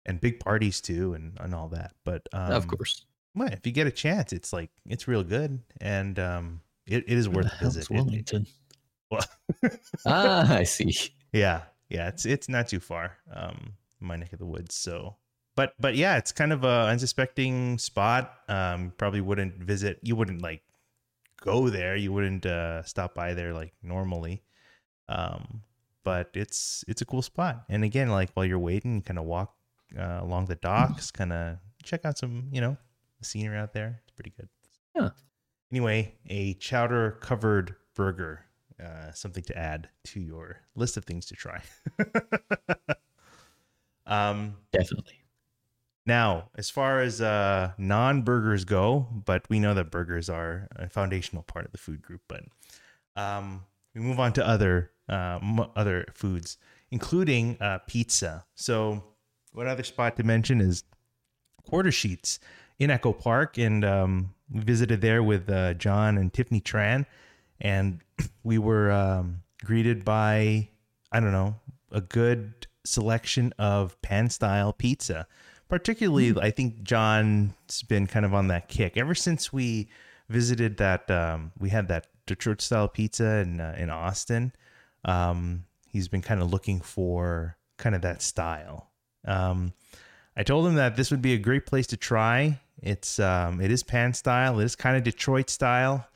and 0.04 0.20
big 0.20 0.38
parties 0.40 0.80
too 0.80 1.14
and 1.14 1.36
and 1.40 1.54
all 1.54 1.68
that. 1.68 1.92
But 2.04 2.22
um 2.32 2.52
of 2.52 2.66
course. 2.66 3.04
well, 3.34 3.48
if 3.52 3.66
you 3.66 3.72
get 3.72 3.86
a 3.86 3.90
chance, 3.92 4.32
it's 4.32 4.52
like 4.52 4.70
it's 4.86 5.08
real 5.08 5.22
good, 5.24 5.60
and 5.80 6.18
um, 6.18 6.60
it, 6.86 7.04
it 7.06 7.18
is 7.18 7.28
Where 7.28 7.44
worth 7.44 7.46
the 7.50 7.56
a 7.56 7.58
hell's 7.58 7.76
visit. 7.76 8.32
It- 8.32 8.48
well, 9.10 9.24
ah, 10.06 10.52
I 10.60 10.64
see. 10.64 10.92
yeah, 11.32 11.62
yeah, 11.88 12.08
it's 12.08 12.24
it's 12.26 12.48
not 12.48 12.68
too 12.68 12.80
far, 12.80 13.18
um, 13.32 13.74
my 14.00 14.16
neck 14.16 14.32
of 14.32 14.38
the 14.38 14.46
woods. 14.46 14.74
So, 14.74 15.16
but 15.56 15.74
but 15.80 15.96
yeah, 15.96 16.16
it's 16.16 16.32
kind 16.32 16.52
of 16.52 16.64
a 16.64 16.86
unsuspecting 16.88 17.78
spot. 17.78 18.32
Um, 18.48 18.92
probably 18.96 19.20
wouldn't 19.20 19.56
visit. 19.56 19.98
You 20.02 20.14
wouldn't 20.14 20.42
like 20.42 20.62
go 21.40 21.68
there. 21.68 21.96
You 21.96 22.12
wouldn't 22.12 22.46
uh, 22.46 22.82
stop 22.84 23.14
by 23.14 23.34
there 23.34 23.52
like 23.52 23.74
normally. 23.82 24.42
Um, 25.08 25.62
but 26.04 26.30
it's 26.34 26.84
it's 26.86 27.02
a 27.02 27.04
cool 27.04 27.22
spot. 27.22 27.64
And 27.68 27.82
again, 27.82 28.10
like 28.10 28.30
while 28.34 28.46
you're 28.46 28.58
waiting, 28.58 28.96
you 28.96 29.02
kind 29.02 29.18
of 29.18 29.24
walk 29.24 29.54
uh, 29.98 30.20
along 30.22 30.46
the 30.46 30.56
docks, 30.56 31.10
kind 31.10 31.32
of 31.32 31.56
check 31.82 32.04
out 32.04 32.18
some, 32.18 32.48
you 32.52 32.60
know, 32.60 32.76
scenery 33.22 33.56
out 33.56 33.72
there. 33.72 34.00
It's 34.04 34.14
pretty 34.14 34.32
good. 34.36 34.48
Yeah. 34.94 35.10
Anyway, 35.72 36.14
a 36.28 36.54
chowder 36.54 37.12
covered 37.20 37.74
burger, 37.94 38.44
uh, 38.82 39.10
something 39.12 39.42
to 39.44 39.58
add 39.58 39.88
to 40.04 40.20
your 40.20 40.60
list 40.74 40.96
of 40.96 41.04
things 41.04 41.26
to 41.26 41.34
try. 41.34 41.60
um, 44.06 44.56
Definitely. 44.72 45.20
Now, 46.06 46.50
as 46.54 46.70
far 46.70 47.00
as 47.00 47.20
uh, 47.20 47.72
non 47.78 48.22
burgers 48.22 48.64
go, 48.64 49.08
but 49.24 49.44
we 49.48 49.58
know 49.58 49.74
that 49.74 49.90
burgers 49.90 50.30
are 50.30 50.68
a 50.76 50.88
foundational 50.88 51.42
part 51.42 51.66
of 51.66 51.72
the 51.72 51.78
food 51.78 52.02
group, 52.02 52.22
but 52.28 52.44
um, 53.16 53.64
we 53.94 54.00
move 54.00 54.20
on 54.20 54.32
to 54.34 54.46
other 54.46 54.92
uh, 55.08 55.38
m- 55.42 55.70
other 55.74 56.06
foods, 56.12 56.58
including 56.90 57.56
uh, 57.60 57.78
pizza. 57.86 58.44
So, 58.54 59.02
one 59.52 59.66
other 59.66 59.82
spot 59.82 60.16
to 60.16 60.22
mention 60.22 60.60
is 60.60 60.84
Quarter 61.68 61.92
Sheets 61.92 62.38
in 62.78 62.90
Echo 62.90 63.12
Park, 63.12 63.58
and 63.58 63.84
um, 63.84 64.34
we 64.50 64.60
visited 64.60 65.00
there 65.00 65.22
with 65.22 65.50
uh, 65.50 65.74
John 65.74 66.18
and 66.18 66.32
Tiffany 66.32 66.60
Tran, 66.60 67.06
and 67.60 68.00
we 68.44 68.58
were 68.58 68.90
um, 68.92 69.42
greeted 69.64 70.04
by 70.04 70.68
I 71.10 71.20
don't 71.20 71.32
know 71.32 71.56
a 71.90 72.00
good 72.00 72.66
selection 72.84 73.52
of 73.58 74.00
pan 74.02 74.30
style 74.30 74.72
pizza. 74.72 75.26
Particularly, 75.68 76.34
I 76.40 76.50
think 76.50 76.82
John's 76.82 77.82
been 77.88 78.06
kind 78.06 78.24
of 78.24 78.32
on 78.32 78.48
that 78.48 78.68
kick 78.68 78.96
ever 78.96 79.14
since 79.14 79.52
we 79.52 79.88
visited 80.28 80.76
that. 80.76 81.10
Um, 81.10 81.52
we 81.58 81.70
had 81.70 81.88
that 81.88 82.06
Detroit 82.26 82.60
style 82.60 82.88
pizza 82.88 83.38
in 83.38 83.60
uh, 83.60 83.74
in 83.78 83.90
Austin. 83.90 84.52
Um, 85.04 85.64
he's 85.88 86.08
been 86.08 86.22
kind 86.22 86.40
of 86.40 86.52
looking 86.52 86.80
for 86.80 87.56
kind 87.78 87.94
of 87.94 88.02
that 88.02 88.22
style. 88.22 88.90
Um, 89.24 89.72
I 90.36 90.42
told 90.42 90.66
him 90.66 90.74
that 90.74 90.96
this 90.96 91.10
would 91.10 91.22
be 91.22 91.34
a 91.34 91.38
great 91.38 91.66
place 91.66 91.86
to 91.88 91.96
try. 91.96 92.60
It's 92.82 93.18
um, 93.18 93.60
it 93.60 93.70
is 93.70 93.82
pan 93.82 94.14
style. 94.14 94.60
It 94.60 94.64
is 94.64 94.76
kind 94.76 94.96
of 94.96 95.02
Detroit 95.02 95.50
style. 95.50 96.06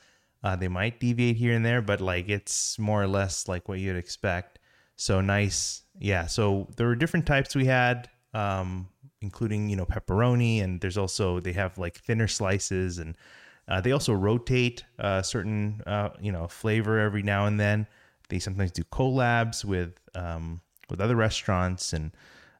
Uh, 0.43 0.55
they 0.55 0.67
might 0.67 0.99
deviate 0.99 1.37
here 1.37 1.53
and 1.53 1.65
there, 1.65 1.81
but 1.81 2.01
like 2.01 2.29
it's 2.29 2.79
more 2.79 3.01
or 3.01 3.07
less 3.07 3.47
like 3.47 3.67
what 3.67 3.79
you'd 3.79 3.95
expect. 3.95 4.59
So 4.95 5.21
nice, 5.21 5.83
yeah. 5.99 6.27
So 6.27 6.67
there 6.77 6.87
were 6.87 6.95
different 6.95 7.25
types 7.25 7.55
we 7.55 7.65
had, 7.65 8.09
um, 8.33 8.87
including 9.21 9.69
you 9.69 9.75
know 9.75 9.85
pepperoni, 9.85 10.63
and 10.63 10.81
there's 10.81 10.97
also 10.97 11.39
they 11.39 11.53
have 11.53 11.77
like 11.77 11.97
thinner 11.97 12.27
slices, 12.27 12.97
and 12.97 13.15
uh, 13.67 13.79
they 13.79 13.91
also 13.91 14.13
rotate 14.13 14.83
a 14.99 15.23
certain 15.23 15.81
uh, 15.85 16.09
you 16.19 16.31
know 16.31 16.47
flavor 16.47 16.99
every 16.99 17.23
now 17.23 17.45
and 17.45 17.59
then. 17.59 17.87
They 18.29 18.39
sometimes 18.39 18.71
do 18.71 18.83
collabs 18.83 19.63
with 19.63 19.99
um, 20.15 20.61
with 20.89 20.99
other 20.99 21.15
restaurants, 21.15 21.93
and 21.93 22.11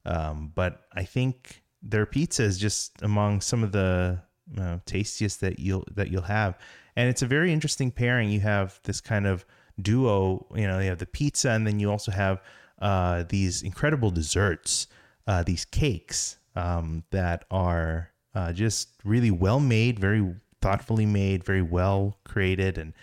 um, 0.06 0.52
but 0.56 0.86
I 0.93 1.04
think 1.04 1.63
their 1.82 2.06
pizza 2.06 2.43
is 2.43 2.58
just 2.58 3.02
among 3.02 3.41
some 3.41 3.63
of 3.63 3.71
the 3.71 4.21
uh, 4.60 4.78
tastiest 4.86 5.41
that 5.41 5.60
you'll 5.60 5.86
that 5.95 6.10
you'll 6.10 6.21
have, 6.24 6.58
and 6.95 7.10
it's 7.10 7.21
a 7.21 7.28
very 7.28 7.52
interesting 7.52 7.91
pairing. 7.91 8.30
You 8.30 8.41
have 8.41 8.80
this 8.84 9.02
kind 9.02 9.26
of 9.26 9.45
duo. 9.82 10.45
You 10.56 10.67
know, 10.67 10.80
you 10.80 10.89
have 10.89 11.00
the 11.00 11.06
pizza, 11.06 11.52
and 11.52 11.65
then 11.65 11.80
you 11.80 11.89
also 11.89 12.12
have 12.12 12.41
uh, 12.82 13.24
these 13.30 13.63
incredible 13.63 14.12
desserts, 14.12 14.88
uh, 15.28 15.43
these 15.43 15.65
cakes 15.65 16.38
um, 16.56 17.04
that 17.12 17.46
are 17.52 18.12
uh, 18.34 18.54
just 18.54 18.90
really 19.04 19.32
well 19.32 19.60
made, 19.60 20.00
very 20.00 20.36
thoughtfully 20.62 21.06
made, 21.06 21.44
very 21.44 21.62
well 21.62 22.18
created, 22.24 22.78
and 22.78 22.94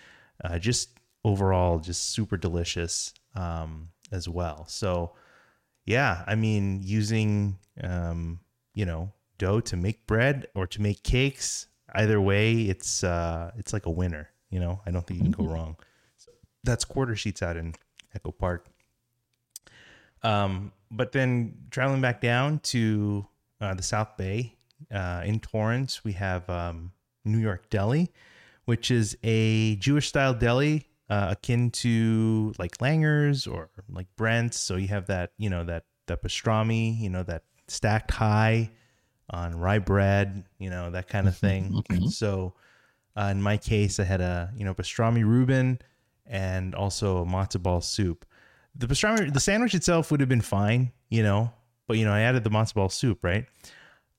uh, 0.43 0.59
just 0.59 0.89
overall 1.23 1.79
just 1.79 2.11
super 2.11 2.37
delicious 2.37 3.13
um, 3.35 3.89
as 4.11 4.27
well. 4.27 4.65
So 4.67 5.13
yeah, 5.85 6.23
I 6.27 6.35
mean, 6.35 6.81
using 6.83 7.57
um, 7.83 8.39
you 8.73 8.85
know 8.85 9.11
dough 9.37 9.59
to 9.61 9.77
make 9.77 10.05
bread 10.05 10.47
or 10.53 10.67
to 10.67 10.81
make 10.81 11.03
cakes, 11.03 11.67
either 11.95 12.21
way, 12.21 12.61
it's 12.63 13.03
uh, 13.03 13.51
it's 13.57 13.73
like 13.73 13.85
a 13.85 13.91
winner. 13.91 14.29
You 14.49 14.59
know, 14.59 14.81
I 14.85 14.91
don't 14.91 15.05
think 15.05 15.19
you 15.19 15.31
can 15.31 15.45
go 15.45 15.51
wrong. 15.51 15.77
So 16.17 16.31
that's 16.63 16.85
quarter 16.85 17.15
sheets 17.15 17.41
out 17.41 17.57
in 17.57 17.75
Echo 18.15 18.31
Park. 18.31 18.67
Um, 20.23 20.73
but 20.91 21.11
then 21.11 21.55
traveling 21.71 22.01
back 22.01 22.19
down 22.19 22.59
to 22.59 23.25
uh, 23.61 23.73
the 23.73 23.83
South 23.83 24.17
Bay 24.17 24.55
uh, 24.93 25.21
in 25.25 25.39
Torrance, 25.39 26.03
we 26.03 26.13
have 26.13 26.49
um, 26.49 26.91
New 27.25 27.39
York 27.39 27.69
Deli, 27.69 28.11
which 28.65 28.91
is 28.91 29.17
a 29.23 29.75
Jewish 29.77 30.07
style 30.07 30.33
deli 30.33 30.87
uh, 31.09 31.29
akin 31.31 31.71
to 31.71 32.53
like 32.59 32.77
Langer's 32.77 33.47
or 33.47 33.69
like 33.89 34.07
Brent's. 34.15 34.59
So 34.59 34.75
you 34.75 34.87
have 34.89 35.07
that, 35.07 35.31
you 35.37 35.49
know, 35.49 35.63
that 35.65 35.85
that 36.07 36.23
pastrami, 36.23 36.99
you 36.99 37.09
know, 37.09 37.23
that 37.23 37.43
stacked 37.67 38.11
high 38.11 38.71
on 39.29 39.55
rye 39.59 39.79
bread, 39.79 40.43
you 40.57 40.69
know, 40.69 40.89
that 40.91 41.07
kind 41.07 41.27
of 41.27 41.37
thing. 41.37 41.83
mhm. 41.89 42.09
So 42.11 42.53
uh, 43.15 43.29
in 43.31 43.41
my 43.41 43.57
case, 43.57 43.99
I 43.99 44.03
had 44.03 44.21
a 44.21 44.51
you 44.55 44.63
know 44.65 44.73
pastrami 44.73 45.23
Reuben 45.23 45.79
and 46.25 46.75
also 46.75 47.17
a 47.17 47.25
matzo 47.25 47.61
ball 47.61 47.81
soup. 47.81 48.25
The 48.75 48.87
pastrami, 48.87 49.33
the 49.33 49.39
sandwich 49.39 49.73
itself 49.73 50.11
would 50.11 50.19
have 50.19 50.29
been 50.29 50.41
fine, 50.41 50.91
you 51.09 51.23
know, 51.23 51.51
but 51.89 51.97
you 51.97 52.05
know, 52.05 52.13
I 52.13 52.21
added 52.21 52.43
the 52.43 52.51
matzo 52.51 52.75
ball 52.75 52.87
soup, 52.89 53.23
right? 53.23 53.45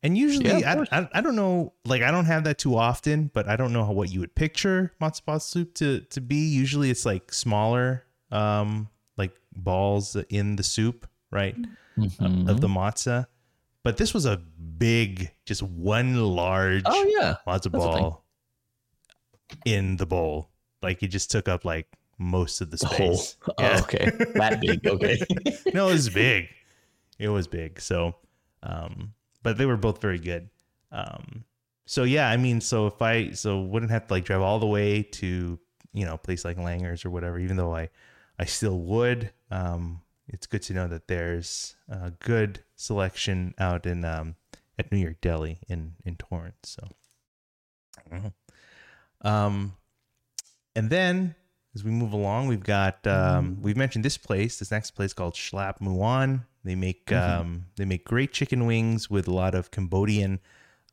And 0.03 0.19
usually, 0.19 0.49
Yeah, 0.51 0.85
I, 0.91 0.99
I, 1.01 1.09
I 1.15 1.21
don't 1.21 1.37
know, 1.37 1.73
like 1.85 2.03
I 2.03 2.11
don't 2.11 2.25
have 2.25 2.45
that 2.45 2.59
too 2.59 2.77
often, 2.77 3.31
but 3.33 3.49
I 3.49 3.55
don't 3.57 3.73
know 3.73 3.85
how 3.85 3.93
what 3.93 4.11
you 4.11 4.21
would 4.21 4.35
picture 4.35 4.93
matzo 5.01 5.25
ball 5.25 5.39
soup 5.41 5.75
to 5.75 6.01
to 6.01 6.21
be. 6.21 6.37
Usually, 6.49 6.91
it's 6.91 7.07
like 7.07 7.33
smaller, 7.33 8.05
um, 8.33 8.89
like 9.17 9.33
balls 9.55 10.17
in 10.29 10.57
the 10.57 10.63
soup, 10.63 11.07
right? 11.31 11.55
Mhm. 11.97 12.49
Of 12.49 12.61
the 12.61 12.69
matzah. 12.69 13.27
But 13.85 13.97
this 13.99 14.13
was 14.13 14.27
a 14.27 14.37
big, 14.37 15.31
just 15.47 15.63
one 15.63 16.17
large 16.17 16.83
oh 16.87 17.05
yeah, 17.19 17.37
matzo 17.47 17.71
ball 17.71 18.25
in 19.65 19.97
the 19.97 20.07
bowl. 20.07 20.51
Like 20.83 21.03
it 21.03 21.09
just 21.09 21.31
took 21.31 21.47
up 21.49 21.65
like 21.65 21.87
most 22.19 22.61
of 22.61 22.71
the 22.71 22.79
space. 22.79 23.37
Oh, 23.49 23.53
Yeah. 23.63 23.81
okay, 23.83 24.11
that 24.35 24.61
big. 24.61 24.87
Okay. 24.87 25.19
no, 25.75 25.89
it 25.89 25.93
was 25.93 26.09
big. 26.09 26.49
It 27.21 27.29
was 27.29 27.47
big. 27.47 27.81
So, 27.81 28.17
um, 28.63 29.13
but 29.43 29.59
they 29.59 29.67
were 29.67 29.77
both 29.77 30.01
very 30.01 30.19
good. 30.19 30.49
Um, 30.91 31.45
so 31.85 32.05
yeah, 32.05 32.31
I 32.31 32.37
mean, 32.37 32.61
so 32.61 32.87
if 32.87 33.03
I 33.03 33.33
so 33.33 33.61
wouldn't 33.61 33.91
have 33.91 34.07
to 34.07 34.15
like 34.15 34.25
drive 34.25 34.41
all 34.41 34.59
the 34.59 34.67
way 34.67 35.03
to 35.03 35.59
you 35.93 36.05
know 36.05 36.15
a 36.15 36.19
place 36.19 36.45
like 36.45 36.57
Langers 36.57 37.05
or 37.05 37.11
whatever, 37.11 37.39
even 37.39 37.57
though 37.57 37.75
I 37.75 37.91
I 38.39 38.47
still 38.47 38.79
would. 38.81 39.31
Um, 39.51 40.01
it's 40.29 40.47
good 40.47 40.63
to 40.63 40.73
know 40.73 40.89
that 40.89 41.09
there's 41.09 41.77
a 41.89 42.13
good 42.13 42.61
selection 42.75 43.55
out 43.59 43.85
in 43.85 44.05
um 44.05 44.37
at 44.79 44.91
New 44.91 44.99
York 44.99 45.21
Deli 45.21 45.59
in 45.69 45.93
in 46.05 46.17
Torrance. 46.17 46.71
So, 46.71 46.89
I 47.99 48.11
don't 48.11 48.23
know. 48.25 48.33
Um, 49.21 49.75
and 50.75 50.89
then 50.89 51.35
as 51.75 51.85
we 51.85 51.91
move 51.91 52.13
along, 52.13 52.49
we've 52.49 52.65
got 52.65 53.07
um, 53.07 53.59
we've 53.61 53.77
mentioned 53.77 54.05
this 54.05 54.17
place, 54.17 54.59
this 54.59 54.71
next 54.71 54.93
place 54.93 55.13
called 55.13 55.35
Shlap 55.35 55.81
Muan. 55.81 56.47
They 56.65 56.75
make 56.75 57.07
Mhm. 57.07 57.41
um, 57.41 57.67
they 57.77 57.85
make 57.85 58.05
great 58.05 58.33
chicken 58.33 58.67
wings 58.67 59.09
with 59.11 59.27
a 59.29 59.33
lot 59.33 59.55
of 59.55 59.71
Cambodian 59.71 60.41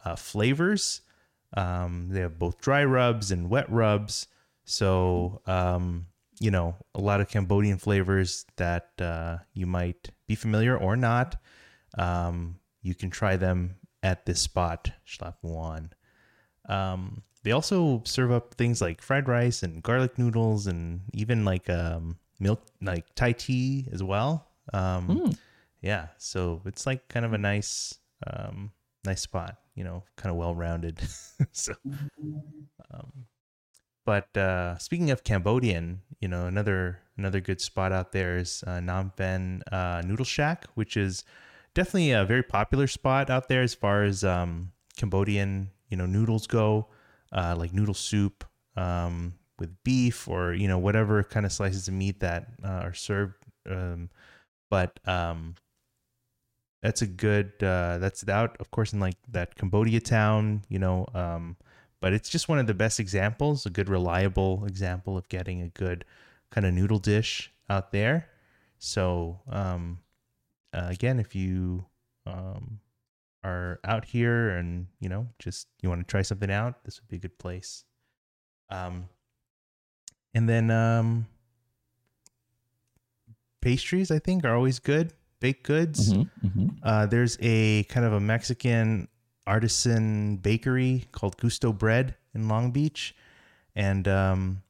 uh, 0.06 0.16
flavors. 0.16 1.02
Um, 1.56 2.10
they 2.10 2.22
have 2.22 2.38
both 2.40 2.60
dry 2.62 2.84
rubs 2.86 3.32
and 3.32 3.50
wet 3.50 3.70
rubs. 3.70 4.28
So 4.66 5.42
um, 5.46 6.08
you 6.40 6.52
know 6.52 6.76
a 6.94 7.02
lot 7.02 7.20
of 7.22 7.30
Cambodian 7.30 7.78
flavors 7.78 8.46
that 8.58 8.92
uh, 9.00 9.38
you 9.54 9.66
might 9.66 10.10
be 10.28 10.36
familiar 10.36 10.78
or 10.78 10.96
not. 10.96 11.36
Um, 11.98 12.60
you 12.82 12.94
can 12.96 13.10
try 13.10 13.36
them 13.38 13.76
at 14.04 14.26
this 14.26 14.40
spot, 14.42 14.92
Shlap 15.06 15.36
Muan. 15.44 15.90
Um, 16.70 17.24
they 17.44 17.52
also 17.52 18.02
serve 18.06 18.32
up 18.32 18.54
things 18.56 18.82
like 18.82 19.02
fried 19.02 19.28
rice 19.28 19.64
and 19.64 19.82
garlic 19.82 20.18
noodles 20.18 20.68
and 20.68 21.02
even 21.14 21.46
like 21.46 21.70
um, 21.70 22.18
milk, 22.40 22.62
like 22.82 23.06
Thai 23.16 23.32
tea 23.34 23.88
as 23.92 24.04
well. 24.04 24.48
Um, 24.74 25.08
Mm. 25.08 25.38
Yeah, 25.82 26.08
so 26.18 26.62
it's 26.66 26.86
like 26.86 27.08
kind 27.08 27.26
of 27.26 27.34
a 27.34 27.38
nice, 27.38 28.00
um, 28.26 28.72
nice 29.06 29.22
spot. 29.22 29.58
You 29.76 29.84
know, 29.84 30.04
kind 30.16 30.32
of 30.32 30.38
well 30.38 30.56
rounded. 30.56 31.00
so, 31.52 31.74
um, 32.92 33.12
but 34.06 34.36
uh, 34.38 34.78
speaking 34.78 35.12
of 35.12 35.24
Cambodian, 35.24 36.02
you 36.20 36.28
know, 36.28 36.48
another 36.48 37.00
another 37.18 37.40
good 37.42 37.62
spot 37.62 37.92
out 37.92 38.12
there 38.12 38.38
is 38.38 38.64
uh, 38.66 38.80
Phnom 38.80 39.16
Penh 39.16 39.62
uh, 39.72 40.02
Noodle 40.06 40.26
Shack, 40.26 40.66
which 40.76 40.98
is 40.98 41.24
definitely 41.74 42.12
a 42.12 42.26
very 42.26 42.44
popular 42.44 42.88
spot 42.88 43.30
out 43.30 43.50
there 43.50 43.62
as 43.62 43.74
far 43.76 44.04
as 44.04 44.24
um, 44.24 44.72
Cambodian, 44.98 45.70
you 45.90 45.98
know, 45.98 46.06
noodles 46.06 46.48
go, 46.48 46.88
uh, 47.32 47.56
like 47.58 47.74
noodle 47.74 47.94
soup 47.94 48.44
um, 48.76 49.34
with 49.60 49.72
beef 49.84 50.28
or 50.28 50.54
you 50.54 50.68
know 50.68 50.80
whatever 50.80 51.24
kind 51.24 51.46
of 51.46 51.52
slices 51.52 51.88
of 51.88 51.94
meat 51.94 52.20
that 52.22 52.48
uh, 52.64 52.82
are 52.84 52.94
served. 52.94 53.36
Um, 53.70 54.10
but 54.70 55.00
um, 55.06 55.56
that's 56.82 57.02
a 57.02 57.08
good. 57.08 57.54
Uh, 57.62 57.98
that's 57.98 58.28
out, 58.28 58.58
of 58.60 58.72
course, 58.72 58.94
in 58.94 59.00
like 59.00 59.18
that 59.30 59.56
Cambodia 59.56 60.00
town, 60.00 60.64
you 60.70 60.80
know. 60.80 61.08
Um, 61.14 61.58
but 62.00 62.14
it's 62.14 62.30
just 62.30 62.48
one 62.48 62.60
of 62.60 62.68
the 62.68 62.74
best 62.74 63.00
examples, 63.00 63.66
a 63.66 63.70
good, 63.70 63.90
reliable 63.90 64.66
example 64.66 65.18
of 65.18 65.28
getting 65.30 65.62
a 65.62 65.70
good 65.70 66.06
kind 66.52 66.66
of 66.66 66.74
noodle 66.74 67.00
dish 67.00 67.52
out 67.70 67.92
there. 67.92 68.30
So 68.80 69.40
um, 69.50 70.00
uh, 70.74 70.88
again, 70.90 71.20
if 71.20 71.36
you 71.36 71.86
um, 72.26 72.80
are 73.44 73.80
out 73.84 74.06
here 74.06 74.50
and 74.50 74.88
you 75.00 75.10
know 75.10 75.28
just 75.40 75.68
you 75.82 75.90
want 75.90 76.08
to 76.08 76.12
try 76.12 76.22
something 76.22 76.52
out, 76.52 76.84
this 76.84 77.02
would 77.02 77.08
be 77.08 77.18
a 77.18 77.20
good 77.20 77.38
place. 77.40 77.84
Um, 78.70 79.10
and 80.34 80.48
then 80.48 80.70
um, 80.70 81.28
pastries 83.62 84.12
I 84.12 84.20
think 84.20 84.46
are 84.46 84.56
always 84.56 84.80
good. 84.80 85.14
Baked 85.40 85.64
goods. 85.64 86.14
Mm-hmm, 86.14 86.48
mm-hmm. 86.48 86.68
Uh, 86.84 87.06
there's 87.06 87.38
a 87.42 87.84
kind 87.86 88.06
of 88.06 88.14
a 88.14 88.20
Mexican 88.20 89.08
artisan 89.46 90.38
bakery 90.38 91.06
called 91.12 91.38
Gusto 91.38 91.72
Bread 91.72 92.16
in 92.34 92.48
Long 92.48 92.72
Beach, 92.72 93.16
and 93.76 94.08
um, 94.08 94.62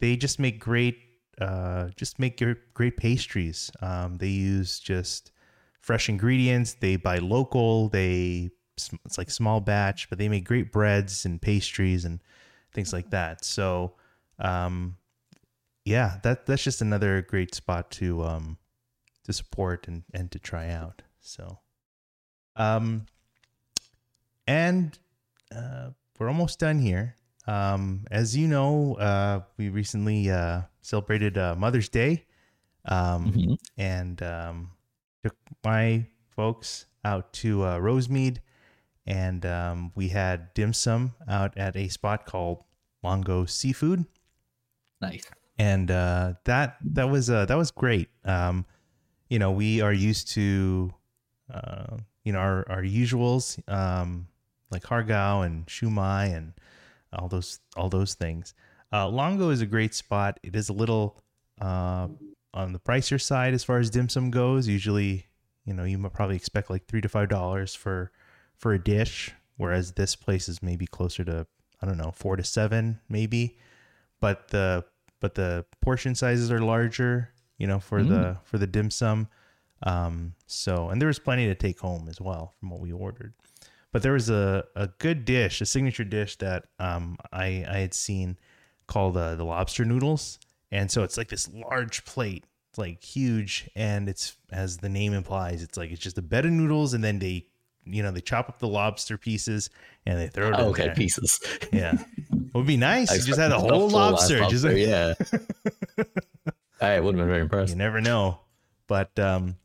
they 0.00 0.16
just 0.16 0.38
make 0.38 0.60
great, 0.60 0.98
uh, 1.40 1.88
just 1.96 2.18
make 2.18 2.38
gr- 2.38 2.52
great 2.74 2.96
pastries. 2.96 3.70
Um, 3.80 4.18
they 4.18 4.28
use 4.28 4.78
just 4.78 5.32
fresh 5.80 6.08
ingredients. 6.08 6.74
They 6.74 6.96
buy 6.96 7.18
local. 7.18 7.88
They 7.88 8.50
it's 8.76 9.18
like 9.18 9.30
small 9.30 9.60
batch, 9.60 10.08
but 10.10 10.18
they 10.18 10.28
make 10.28 10.44
great 10.44 10.72
breads 10.72 11.24
and 11.24 11.40
pastries 11.40 12.04
and 12.04 12.20
things 12.72 12.92
like 12.92 13.10
that. 13.10 13.44
So, 13.44 13.94
um, 14.38 14.96
yeah, 15.84 16.18
that 16.22 16.46
that's 16.46 16.64
just 16.64 16.80
another 16.80 17.22
great 17.22 17.54
spot 17.54 17.90
to 17.92 18.24
um, 18.24 18.58
to 19.24 19.32
support 19.32 19.88
and, 19.88 20.04
and 20.12 20.30
to 20.32 20.38
try 20.38 20.70
out. 20.70 21.02
So, 21.20 21.58
um, 22.56 23.06
and 24.46 24.98
uh, 25.54 25.90
we're 26.18 26.28
almost 26.28 26.58
done 26.58 26.78
here. 26.78 27.16
Um, 27.46 28.06
as 28.10 28.36
you 28.36 28.48
know, 28.48 28.94
uh, 28.94 29.40
we 29.56 29.68
recently 29.68 30.30
uh, 30.30 30.62
celebrated 30.80 31.36
uh, 31.36 31.54
Mother's 31.56 31.88
Day, 31.88 32.24
um, 32.86 33.32
Mhm. 33.32 33.56
and 33.76 34.22
um, 34.22 34.70
took 35.22 35.36
my 35.64 36.06
folks 36.30 36.86
out 37.04 37.32
to 37.34 37.62
uh, 37.64 37.78
Rosemead, 37.78 38.38
and 39.06 39.44
um, 39.44 39.92
we 39.94 40.08
had 40.08 40.52
dim 40.54 40.72
sum 40.72 41.14
out 41.28 41.56
at 41.58 41.76
a 41.76 41.88
spot 41.88 42.24
called 42.26 42.64
Longo 43.02 43.44
Seafood 43.44 44.06
Nice. 45.02 45.28
and 45.58 45.90
uh, 45.90 46.34
that 46.44 46.76
that 46.82 47.10
was 47.10 47.28
uh, 47.28 47.44
that 47.44 47.56
was 47.58 47.70
great. 47.70 48.08
Um, 48.24 48.64
you 49.34 49.40
know, 49.40 49.50
we 49.50 49.80
are 49.80 49.92
used 49.92 50.28
to 50.34 50.94
uh, 51.52 51.96
you 52.22 52.32
know 52.32 52.38
our 52.38 52.64
our 52.70 52.82
usuals 52.82 53.58
um, 53.68 54.28
like 54.70 54.84
hargao 54.84 55.44
and 55.44 55.66
shumai 55.66 56.32
and 56.32 56.52
all 57.12 57.26
those 57.26 57.58
all 57.76 57.88
those 57.88 58.14
things. 58.14 58.54
Uh, 58.92 59.08
Longo 59.08 59.50
is 59.50 59.60
a 59.60 59.66
great 59.66 59.92
spot. 59.92 60.38
It 60.44 60.54
is 60.54 60.68
a 60.68 60.72
little 60.72 61.20
uh, 61.60 62.06
on 62.54 62.72
the 62.72 62.78
pricier 62.78 63.20
side 63.20 63.54
as 63.54 63.64
far 63.64 63.80
as 63.80 63.90
dim 63.90 64.08
sum 64.08 64.30
goes. 64.30 64.68
Usually, 64.68 65.26
you 65.64 65.74
know, 65.74 65.82
you 65.82 65.98
might 65.98 66.12
probably 66.12 66.36
expect 66.36 66.70
like 66.70 66.86
three 66.86 67.00
to 67.00 67.08
five 67.08 67.28
dollars 67.28 67.74
for 67.74 68.12
for 68.56 68.72
a 68.72 68.78
dish, 68.78 69.32
whereas 69.56 69.94
this 69.94 70.14
place 70.14 70.48
is 70.48 70.62
maybe 70.62 70.86
closer 70.86 71.24
to 71.24 71.44
I 71.82 71.86
don't 71.86 71.98
know 71.98 72.12
four 72.14 72.36
to 72.36 72.44
seven 72.44 73.00
maybe. 73.08 73.58
But 74.20 74.46
the 74.50 74.84
but 75.18 75.34
the 75.34 75.66
portion 75.80 76.14
sizes 76.14 76.52
are 76.52 76.60
larger, 76.60 77.33
you 77.58 77.66
know, 77.66 77.78
for 77.78 78.02
the 78.02 78.38
for 78.44 78.58
the 78.58 78.66
dim 78.66 78.90
sum. 78.90 79.28
Um, 79.82 80.34
so 80.46 80.88
and 80.88 81.00
there 81.00 81.08
was 81.08 81.18
plenty 81.18 81.46
to 81.46 81.54
take 81.54 81.78
home 81.80 82.06
as 82.08 82.20
well 82.20 82.52
from 82.58 82.70
what 82.70 82.80
we 82.80 82.92
ordered. 82.92 83.34
But 83.92 84.02
there 84.02 84.12
was 84.14 84.28
a, 84.30 84.64
a 84.74 84.88
good 84.98 85.24
dish, 85.24 85.60
a 85.60 85.66
signature 85.66 86.04
dish 86.04 86.36
that 86.38 86.64
um, 86.78 87.16
I 87.32 87.64
I 87.68 87.78
had 87.78 87.94
seen 87.94 88.38
called 88.86 89.16
uh, 89.16 89.34
the 89.36 89.44
lobster 89.44 89.84
noodles, 89.84 90.38
and 90.72 90.90
so 90.90 91.02
it's 91.04 91.16
like 91.16 91.28
this 91.28 91.48
large 91.52 92.04
plate, 92.04 92.44
it's 92.70 92.78
like 92.78 93.02
huge, 93.02 93.70
and 93.76 94.08
it's 94.08 94.36
as 94.50 94.78
the 94.78 94.88
name 94.88 95.12
implies, 95.12 95.62
it's 95.62 95.76
like 95.78 95.90
it's 95.92 96.00
just 96.00 96.18
a 96.18 96.22
bed 96.22 96.44
of 96.44 96.50
noodles, 96.52 96.92
and 96.94 97.04
then 97.04 97.18
they 97.20 97.46
you 97.84 98.02
know 98.02 98.10
they 98.10 98.20
chop 98.20 98.48
up 98.48 98.58
the 98.58 98.66
lobster 98.68 99.16
pieces 99.18 99.68
and 100.06 100.18
they 100.18 100.26
throw 100.26 100.46
it 100.48 100.54
in 100.54 100.60
Oh, 100.60 100.68
okay, 100.70 100.86
there. 100.86 100.94
pieces. 100.94 101.38
Yeah, 101.72 101.92
it 102.32 102.54
would 102.54 102.66
be 102.66 102.76
nice. 102.92 103.12
You 103.14 103.22
just 103.22 103.38
had 103.38 103.52
a 103.52 103.58
whole 103.58 103.90
full-ass 103.90 103.92
lobster. 103.92 104.44
Just 104.48 104.64
like, 104.64 104.76
yeah. 104.78 105.14
I 106.92 107.00
would 107.00 107.14
have 107.14 107.20
been 107.20 107.28
very 107.28 107.42
impressed. 107.42 107.70
you 107.70 107.76
never 107.76 108.00
know. 108.00 108.40
But 108.86 109.18
um 109.18 109.56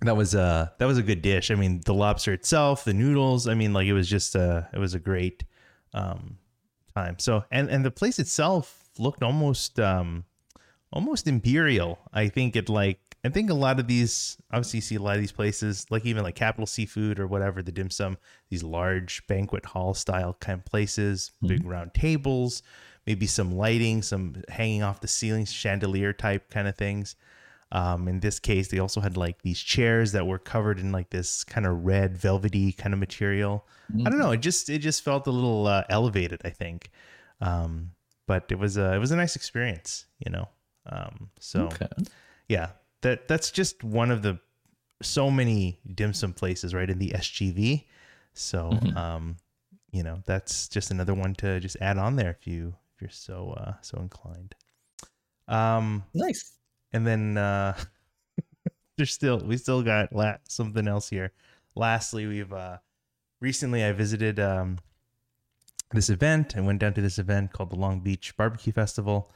that 0.00 0.16
was 0.16 0.34
uh 0.34 0.68
that 0.78 0.86
was 0.86 0.98
a 0.98 1.02
good 1.02 1.22
dish. 1.22 1.50
I 1.50 1.54
mean 1.54 1.80
the 1.84 1.94
lobster 1.94 2.32
itself 2.32 2.84
the 2.84 2.94
noodles 2.94 3.48
i 3.48 3.54
mean 3.54 3.72
like 3.72 3.86
it 3.86 3.94
was 3.94 4.08
just 4.08 4.36
uh 4.36 4.62
it 4.72 4.78
was 4.78 4.94
a 4.94 5.00
great 5.00 5.44
um 5.94 6.38
time. 6.94 7.18
So 7.18 7.44
and 7.50 7.68
and 7.68 7.84
the 7.84 7.90
place 7.90 8.18
itself 8.18 8.90
looked 8.98 9.22
almost 9.22 9.80
um 9.80 10.24
almost 10.92 11.26
imperial. 11.26 11.98
I 12.12 12.28
think 12.28 12.56
it 12.56 12.68
like 12.68 13.00
i 13.24 13.28
think 13.28 13.50
a 13.50 13.54
lot 13.54 13.80
of 13.80 13.88
these 13.88 14.38
obviously 14.52 14.78
you 14.78 14.82
see 14.82 14.94
a 14.94 15.02
lot 15.02 15.16
of 15.16 15.20
these 15.20 15.32
places 15.32 15.84
like 15.90 16.06
even 16.06 16.22
like 16.22 16.36
capital 16.36 16.66
seafood 16.66 17.18
or 17.18 17.26
whatever 17.26 17.62
the 17.64 17.72
dim 17.72 17.90
sum 17.90 18.16
these 18.48 18.62
large 18.62 19.26
banquet 19.26 19.66
hall 19.66 19.92
style 19.92 20.36
kind 20.38 20.60
of 20.60 20.64
places 20.64 21.32
big 21.44 21.64
round 21.66 21.92
tables 21.94 22.62
maybe 23.08 23.26
some 23.26 23.50
lighting 23.64 24.02
some 24.02 24.22
hanging 24.48 24.82
off 24.82 25.00
the 25.00 25.08
ceiling 25.08 25.46
chandelier 25.46 26.12
type 26.12 26.50
kind 26.50 26.68
of 26.68 26.76
things 26.76 27.16
um, 27.70 28.08
in 28.08 28.20
this 28.20 28.38
case, 28.38 28.68
they 28.68 28.78
also 28.78 29.00
had 29.02 29.18
like 29.18 29.42
these 29.42 29.60
chairs 29.60 30.12
that 30.12 30.26
were 30.26 30.38
covered 30.38 30.78
in 30.78 30.90
like 30.90 31.10
this 31.10 31.44
kind 31.44 31.66
of 31.66 31.84
red 31.84 32.16
velvety 32.16 32.72
kind 32.72 32.94
of 32.94 32.98
material. 32.98 33.66
I 34.06 34.08
don't 34.08 34.18
know. 34.18 34.30
It 34.32 34.38
just 34.38 34.70
it 34.70 34.78
just 34.78 35.02
felt 35.02 35.26
a 35.26 35.30
little 35.30 35.66
uh, 35.66 35.84
elevated. 35.90 36.40
I 36.46 36.50
think, 36.50 36.90
um, 37.42 37.90
but 38.26 38.46
it 38.50 38.58
was 38.58 38.78
a 38.78 38.94
it 38.94 38.98
was 38.98 39.10
a 39.10 39.16
nice 39.16 39.36
experience. 39.36 40.06
You 40.24 40.32
know. 40.32 40.48
Um, 40.86 41.28
so 41.40 41.64
Okay. 41.64 41.88
yeah, 42.48 42.70
that 43.02 43.28
that's 43.28 43.50
just 43.50 43.84
one 43.84 44.10
of 44.10 44.22
the 44.22 44.38
so 45.02 45.30
many 45.30 45.78
dim 45.94 46.14
sum 46.14 46.32
places 46.32 46.72
right 46.72 46.88
in 46.88 46.98
the 46.98 47.12
SGV. 47.14 47.84
So 48.32 48.70
Mhm. 48.70 48.96
um, 48.96 49.36
you 49.90 50.02
know 50.02 50.22
that's 50.24 50.68
just 50.68 50.90
another 50.90 51.12
one 51.12 51.34
to 51.34 51.60
just 51.60 51.76
add 51.82 51.98
on 51.98 52.16
there 52.16 52.30
if 52.30 52.46
you 52.46 52.76
if 52.98 53.02
you're 53.02 53.10
so 53.10 53.54
uh, 53.56 53.74
so 53.80 53.98
inclined. 53.98 54.56
Um, 55.46 56.02
Nice. 56.14 56.52
and 56.92 57.06
then 57.06 57.38
uh 57.38 57.76
there's 58.96 59.12
still 59.12 59.38
we 59.38 59.56
still 59.56 59.82
got 59.82 60.12
la- 60.12 60.36
something 60.48 60.86
else 60.88 61.08
here 61.08 61.32
lastly 61.74 62.26
we've 62.26 62.52
uh 62.52 62.76
recently 63.40 63.84
i 63.84 63.92
visited 63.92 64.40
um 64.40 64.78
this 65.92 66.10
event 66.10 66.54
i 66.56 66.60
went 66.60 66.80
down 66.80 66.92
to 66.92 67.00
this 67.00 67.18
event 67.18 67.52
called 67.52 67.70
the 67.70 67.76
long 67.76 68.00
beach 68.00 68.36
barbecue 68.36 68.72
festival 68.72 69.32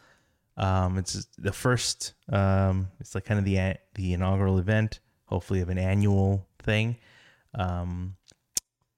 um 0.59 0.99
it's 0.99 1.27
the 1.39 1.53
first 1.53 2.13
um 2.31 2.89
it's 3.01 3.15
like 3.15 3.25
kind 3.25 3.39
of 3.39 3.45
the 3.47 3.75
the 3.95 4.13
inaugural 4.13 4.59
event 4.59 5.01
hopefully 5.27 5.61
of 5.61 5.69
an 5.71 5.79
annual 5.79 6.47
thing 6.59 6.97
um 7.55 8.17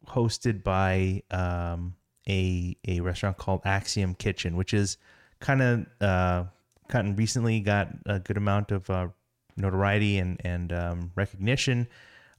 hosted 0.09 0.65
by 0.65 1.23
um 1.31 1.95
a 2.29 2.77
a 2.87 3.01
restaurant 3.01 3.37
called 3.37 3.61
axiom 3.65 4.15
kitchen 4.15 4.57
which 4.57 4.73
is 4.75 4.97
kind 5.41 5.63
of 5.63 5.87
uh 6.01 6.45
kind 6.89 7.09
of 7.09 7.19
recently 7.19 7.61
got 7.61 7.89
a 8.07 8.19
good 8.19 8.37
amount 8.37 8.71
of 8.71 8.89
uh, 8.91 9.09
notoriety 9.57 10.19
and 10.19 10.41
and 10.45 10.73
um, 10.73 11.13
recognition 11.15 11.89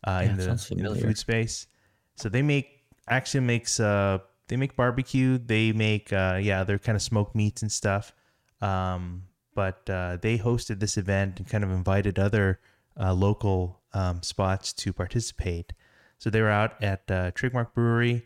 uh, 0.07 0.21
Yeah, 0.23 0.29
in, 0.31 0.37
the, 0.37 0.43
in 0.71 0.77
the 0.83 0.95
food 1.01 1.17
space. 1.17 1.67
So 2.15 2.29
they 2.29 2.41
make 2.41 2.83
Axiom 3.07 3.45
makes 3.45 3.79
uh 3.79 4.19
they 4.47 4.57
make 4.57 4.75
barbecue. 4.75 5.37
They 5.37 5.71
make 5.71 6.13
uh 6.13 6.39
yeah 6.41 6.63
they're 6.63 6.79
kind 6.79 6.95
of 6.95 7.01
smoked 7.01 7.35
meats 7.35 7.61
and 7.61 7.71
stuff. 7.71 8.13
Um, 8.61 9.23
but 9.53 9.89
uh, 9.89 10.17
they 10.21 10.37
hosted 10.37 10.79
this 10.79 10.97
event 10.97 11.39
and 11.39 11.47
kind 11.47 11.63
of 11.63 11.71
invited 11.71 12.19
other 12.19 12.59
uh, 12.99 13.13
local 13.13 13.81
um, 13.93 14.21
spots 14.21 14.73
to 14.73 14.91
participate. 14.91 15.73
So 16.17 16.29
they 16.29 16.41
were 16.41 16.49
out 16.49 16.81
at 16.83 17.09
uh, 17.09 17.31
Trademark 17.31 17.73
Brewery, 17.73 18.25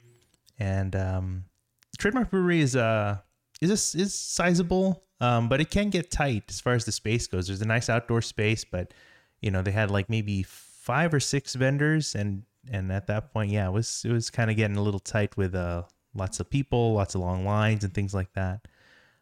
and 0.57 0.95
um, 0.95 1.45
Trademark 2.00 2.32
Brewery 2.32 2.62
is 2.62 2.76
uh 2.76 3.18
is 3.62 3.70
a, 3.70 4.00
is 4.00 4.14
sizable, 4.14 5.04
um, 5.20 5.50
but 5.50 5.60
it 5.60 5.70
can 5.70 5.89
get 5.89 6.10
tight 6.10 6.45
as 6.50 6.60
far 6.60 6.74
as 6.74 6.86
the 6.86 6.91
space 6.91 7.28
goes. 7.28 7.47
There's 7.47 7.62
a 7.62 7.68
nice 7.68 7.89
outdoor 7.89 8.22
space, 8.22 8.64
but 8.64 8.93
you 9.41 9.52
know 9.52 9.62
they 9.62 9.72
had 9.72 9.91
like 9.91 10.10
maybe 10.10 10.43
five 10.43 11.14
or 11.14 11.20
six 11.20 11.54
vendors, 11.56 12.16
and 12.16 12.43
and 12.72 12.91
at 12.91 13.08
that 13.08 13.34
point, 13.34 13.52
yeah, 13.52 13.68
it 13.68 13.72
was 13.72 14.04
it 14.06 14.12
was 14.12 14.30
kind 14.30 14.50
of 14.50 14.56
getting 14.56 14.78
a 14.78 14.82
little 14.82 15.00
tight 15.00 15.36
with 15.38 15.54
uh 15.54 15.84
lots 16.16 16.39
of 16.39 16.50
people, 16.50 16.93
lots 16.93 17.16
of 17.16 17.22
long 17.22 17.45
lines, 17.45 17.84
and 17.84 17.93
things 17.93 18.14
like 18.14 18.32
that. 18.34 18.66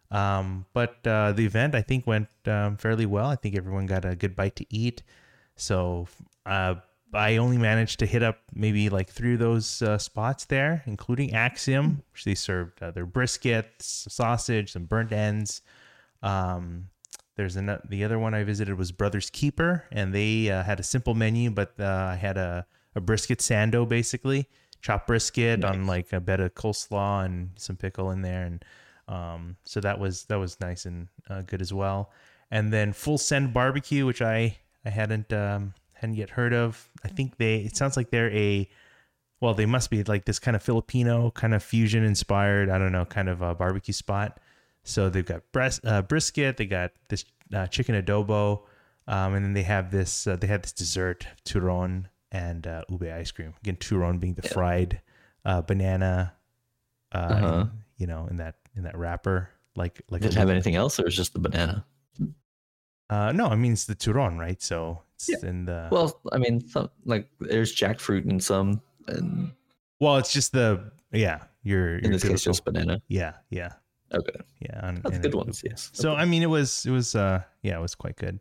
Um, 0.10 0.66
but 0.74 1.06
uh, 1.06 1.34
the 1.34 1.46
event 1.46 1.76
I 1.76 1.82
think 1.82 2.08
went 2.08 2.30
um, 2.46 2.78
fairly 2.78 3.06
well. 3.06 3.28
I 3.28 3.36
think 3.36 3.58
everyone 3.58 3.88
got 3.88 4.06
a 4.06 4.16
good 4.16 4.36
bite 4.36 4.56
to 4.58 4.66
eat. 4.70 5.04
So 5.56 6.08
uh, 6.46 6.76
I 7.14 7.38
only 7.38 7.58
managed 7.58 8.00
to 8.00 8.06
hit 8.06 8.22
up 8.22 8.40
maybe 8.54 8.90
like 8.90 9.10
three 9.10 9.34
of 9.34 9.40
those 9.40 9.82
uh, 9.82 9.98
spots 9.98 10.46
there, 10.46 10.84
including 10.86 11.34
Axiom, 11.34 12.04
which 12.12 12.26
they 12.26 12.36
served 12.36 12.82
uh, 12.82 12.92
their 12.92 13.06
brisket, 13.06 13.72
sausage, 13.80 14.74
some 14.74 14.86
burnt 14.86 15.12
ends. 15.12 15.62
Um, 16.22 16.90
there's 17.36 17.56
an, 17.56 17.78
the 17.88 18.04
other 18.04 18.20
one 18.20 18.34
I 18.34 18.44
visited 18.44 18.78
was 18.78 18.92
Brothers 18.92 19.30
Keeper, 19.30 19.86
and 19.92 20.14
they 20.14 20.50
uh, 20.50 20.64
had 20.64 20.80
a 20.80 20.84
simple 20.84 21.14
menu, 21.14 21.50
but 21.50 21.74
uh, 21.80 22.10
I 22.12 22.16
had 22.16 22.38
a, 22.38 22.66
a 22.96 23.00
brisket 23.00 23.40
sando 23.40 23.88
basically, 23.88 24.48
chopped 24.82 25.08
brisket 25.08 25.64
on 25.64 25.86
like 25.86 26.12
a 26.12 26.20
bed 26.20 26.42
of 26.42 26.56
coleslaw 26.56 27.26
and 27.26 27.52
some 27.56 27.78
pickle 27.78 28.12
in 28.12 28.22
there, 28.22 28.44
and 28.44 28.66
um, 29.08 29.56
so 29.64 29.80
that 29.80 30.00
was 30.00 30.24
that 30.26 30.40
was 30.40 30.60
nice 30.60 30.86
and 30.86 31.08
uh, 31.30 31.42
good 31.44 31.62
as 31.62 31.72
well. 31.72 32.12
And 32.50 32.74
then 32.74 32.92
Full 32.92 33.18
Send 33.18 33.54
Barbecue, 33.54 34.06
which 34.06 34.22
I 34.22 34.58
I 34.84 34.90
hadn't 34.90 35.32
um, 35.32 35.74
hadn't 36.00 36.16
yet 36.16 36.30
heard 36.32 36.54
of. 36.54 36.90
I 37.04 37.08
think 37.10 37.38
they 37.38 37.58
it 37.58 37.76
sounds 37.76 37.98
like 37.98 38.10
they're 38.12 38.32
a 38.32 38.70
well, 39.40 39.54
they 39.54 39.66
must 39.68 39.92
be 39.92 40.04
like 40.04 40.26
this 40.26 40.40
kind 40.40 40.56
of 40.56 40.64
Filipino 40.64 41.30
kind 41.32 41.54
of 41.54 41.62
fusion 41.62 42.04
inspired. 42.04 42.70
I 42.70 42.78
don't 42.80 42.92
know, 42.92 43.06
kind 43.06 43.30
of 43.30 43.42
a 43.42 43.54
barbecue 43.54 43.94
spot. 43.94 44.40
So 44.84 45.10
they've 45.10 45.26
got 45.26 45.44
breast, 45.52 45.82
uh, 45.86 46.02
brisket. 46.02 46.58
They 46.58 46.66
got 46.66 46.92
this 47.10 47.24
uh, 47.54 47.68
chicken 47.68 47.94
adobo, 48.02 48.64
um, 49.08 49.34
and 49.36 49.44
then 49.46 49.54
they 49.54 49.64
have 49.64 49.92
this. 49.92 50.26
Uh, 50.26 50.38
they 50.38 50.48
had 50.48 50.64
this 50.64 50.72
dessert, 50.72 51.28
turon 51.46 52.06
and 52.32 52.66
uh, 52.66 52.84
ube 52.90 53.04
ice 53.04 53.32
cream. 53.32 53.54
Again, 53.62 53.76
turon 53.76 54.20
being 54.20 54.34
the 54.34 54.42
Yeah. 54.44 54.54
fried 54.54 55.02
uh, 55.46 55.62
banana. 55.62 56.34
Uh, 57.12 57.18
Uh-huh. 57.18 57.66
you 57.98 58.08
know, 58.08 58.28
in 58.28 58.38
that 58.38 58.56
in 58.76 58.84
that 58.84 58.98
wrapper, 58.98 59.50
like 59.76 60.02
like 60.10 60.22
Did 60.22 60.32
it 60.32 60.38
have 60.38 60.50
anything 60.50 60.76
else, 60.76 61.00
or 61.00 61.04
was 61.04 61.16
just 61.16 61.34
the 61.34 61.40
banana? 61.40 61.86
Uh, 63.10 63.32
no, 63.32 63.48
I 63.48 63.56
mean 63.56 63.74
it's 63.74 63.86
the 63.86 63.96
turon, 63.96 64.38
right? 64.38 64.62
So 64.62 65.02
it's 65.16 65.30
Yeah. 65.30 65.50
in 65.50 65.66
the 65.66 65.88
Well, 65.92 66.20
I 66.32 66.38
mean, 66.38 66.68
some, 66.68 66.90
like 67.06 67.30
there's 67.40 67.76
jackfruit 67.76 68.26
in 68.30 68.40
some, 68.40 68.82
and 69.08 69.52
well, 70.00 70.18
it's 70.18 70.34
just 70.34 70.52
the 70.52 70.92
yeah. 71.12 71.44
Your 71.64 71.98
in 71.98 72.04
your 72.06 72.14
this 72.14 72.24
case, 72.24 72.44
just 72.44 72.64
banana. 72.66 73.02
yeah, 73.10 73.34
yeah, 73.50 73.74
Okay, 74.14 74.40
yeah. 74.62 74.88
and- 74.88 75.04
that's 75.04 75.18
good 75.20 75.34
it- 75.34 75.36
ones. 75.36 75.62
Yes. 75.66 75.90
So 75.94 76.14
I 76.16 76.26
mean, 76.26 76.42
it 76.44 76.50
was 76.50 76.86
it 76.86 76.92
was 76.92 77.16
uh 77.16 77.42
yeah, 77.62 77.78
it 77.78 77.82
was 77.82 77.96
quite 77.96 78.16
good. 78.18 78.40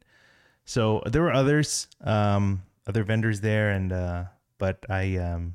So 0.65 1.03
there 1.07 1.23
were 1.23 1.33
others, 1.33 1.87
um, 2.03 2.63
other 2.89 3.05
vendors 3.05 3.41
there, 3.41 3.71
and 3.71 3.93
uh, 3.93 4.25
but 4.59 4.85
I 4.91 5.17
um, 5.19 5.55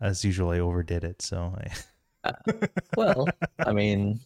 as 0.00 0.24
usual, 0.24 0.50
I 0.50 0.58
overdid 0.58 1.04
it. 1.04 1.22
So 1.22 1.54
I, 2.24 2.32
well, 2.96 3.26
I 3.58 3.72
mean, 3.72 4.20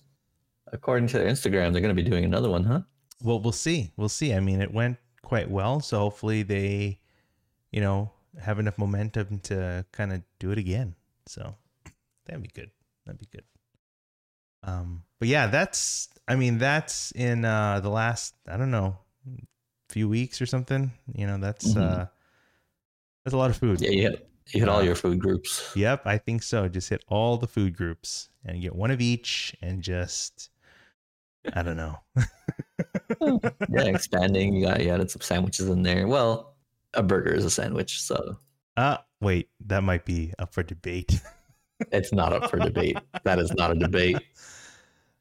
according 0.72 1.08
to 1.08 1.18
their 1.18 1.28
Instagram, 1.28 1.72
they're 1.72 1.82
going 1.82 1.94
to 1.94 2.02
be 2.02 2.08
doing 2.08 2.24
another 2.24 2.48
one, 2.50 2.64
huh? 2.64 2.80
Well, 3.22 3.40
we'll 3.40 3.52
see, 3.52 3.90
we'll 3.96 4.08
see. 4.08 4.32
I 4.34 4.40
mean, 4.40 4.60
it 4.60 4.72
went 4.72 4.98
quite 5.22 5.50
well, 5.50 5.80
so 5.80 5.98
hopefully 5.98 6.42
they, 6.42 7.00
you 7.72 7.80
know, 7.80 8.10
have 8.40 8.58
enough 8.58 8.78
momentum 8.78 9.40
to 9.40 9.84
kind 9.92 10.12
of 10.12 10.22
do 10.38 10.50
it 10.52 10.58
again. 10.58 10.94
So 11.26 11.54
that'd 12.26 12.42
be 12.42 12.48
good. 12.48 12.70
That'd 13.04 13.18
be 13.20 13.26
good. 13.32 13.44
Um, 14.62 15.04
but 15.18 15.28
yeah, 15.28 15.46
that's. 15.46 16.08
I 16.26 16.36
mean, 16.36 16.58
that's 16.58 17.10
in 17.12 17.44
uh 17.44 17.80
the 17.80 17.88
last. 17.90 18.34
I 18.48 18.56
don't 18.56 18.70
know, 18.70 18.98
few 19.88 20.08
weeks 20.08 20.40
or 20.42 20.46
something. 20.46 20.92
You 21.14 21.26
know, 21.26 21.38
that's 21.38 21.74
Mhm. 21.74 21.80
uh 21.80 22.06
that's 23.24 23.34
a 23.34 23.38
lot 23.38 23.50
of 23.50 23.56
food. 23.56 23.80
Yeah, 23.80 23.90
you 23.90 24.02
hit, 24.02 24.28
you 24.48 24.60
hit 24.60 24.68
all 24.68 24.78
Uh, 24.80 24.82
your 24.82 24.94
food 24.94 25.18
groups. 25.18 25.72
Yep, 25.76 26.06
I 26.06 26.18
think 26.18 26.42
so. 26.42 26.68
Just 26.68 26.88
hit 26.88 27.04
all 27.08 27.36
the 27.36 27.46
food 27.46 27.76
groups 27.76 28.30
and 28.44 28.60
get 28.62 28.74
one 28.74 28.90
of 28.90 29.00
each, 29.00 29.54
and 29.62 29.82
just. 29.82 30.50
I 31.52 31.62
don't 31.62 31.76
know. 31.76 31.98
yeah, 33.20 33.84
expanding. 33.84 34.54
You 34.54 34.66
got 34.66 34.82
you 34.82 34.90
added 34.90 35.10
some 35.10 35.22
sandwiches 35.22 35.68
in 35.68 35.82
there. 35.82 36.06
Well, 36.06 36.54
a 36.94 37.02
burger 37.02 37.32
is 37.32 37.44
a 37.44 37.50
sandwich, 37.50 38.00
so 38.00 38.38
Uh 38.76 38.98
wait, 39.20 39.48
that 39.66 39.82
might 39.82 40.04
be 40.04 40.32
up 40.38 40.52
for 40.52 40.62
debate. 40.62 41.20
it's 41.92 42.12
not 42.12 42.32
up 42.32 42.50
for 42.50 42.58
debate. 42.58 42.98
That 43.24 43.38
is 43.38 43.52
not 43.52 43.72
a 43.72 43.74
debate. 43.74 44.18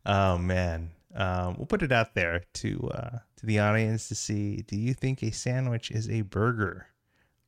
Oh 0.10 0.38
man, 0.38 0.92
um, 1.16 1.58
we'll 1.58 1.66
put 1.66 1.84
it 1.84 1.92
out 1.92 2.16
there 2.16 2.42
to 2.54 2.90
uh, 2.94 3.18
to 3.36 3.46
the 3.46 3.60
audience 3.60 4.08
to 4.08 4.16
see. 4.16 4.62
Do 4.62 4.78
you 4.78 4.94
think 4.94 5.22
a 5.22 5.32
sandwich 5.32 5.92
is 5.92 6.10
a 6.10 6.22
burger? 6.22 6.88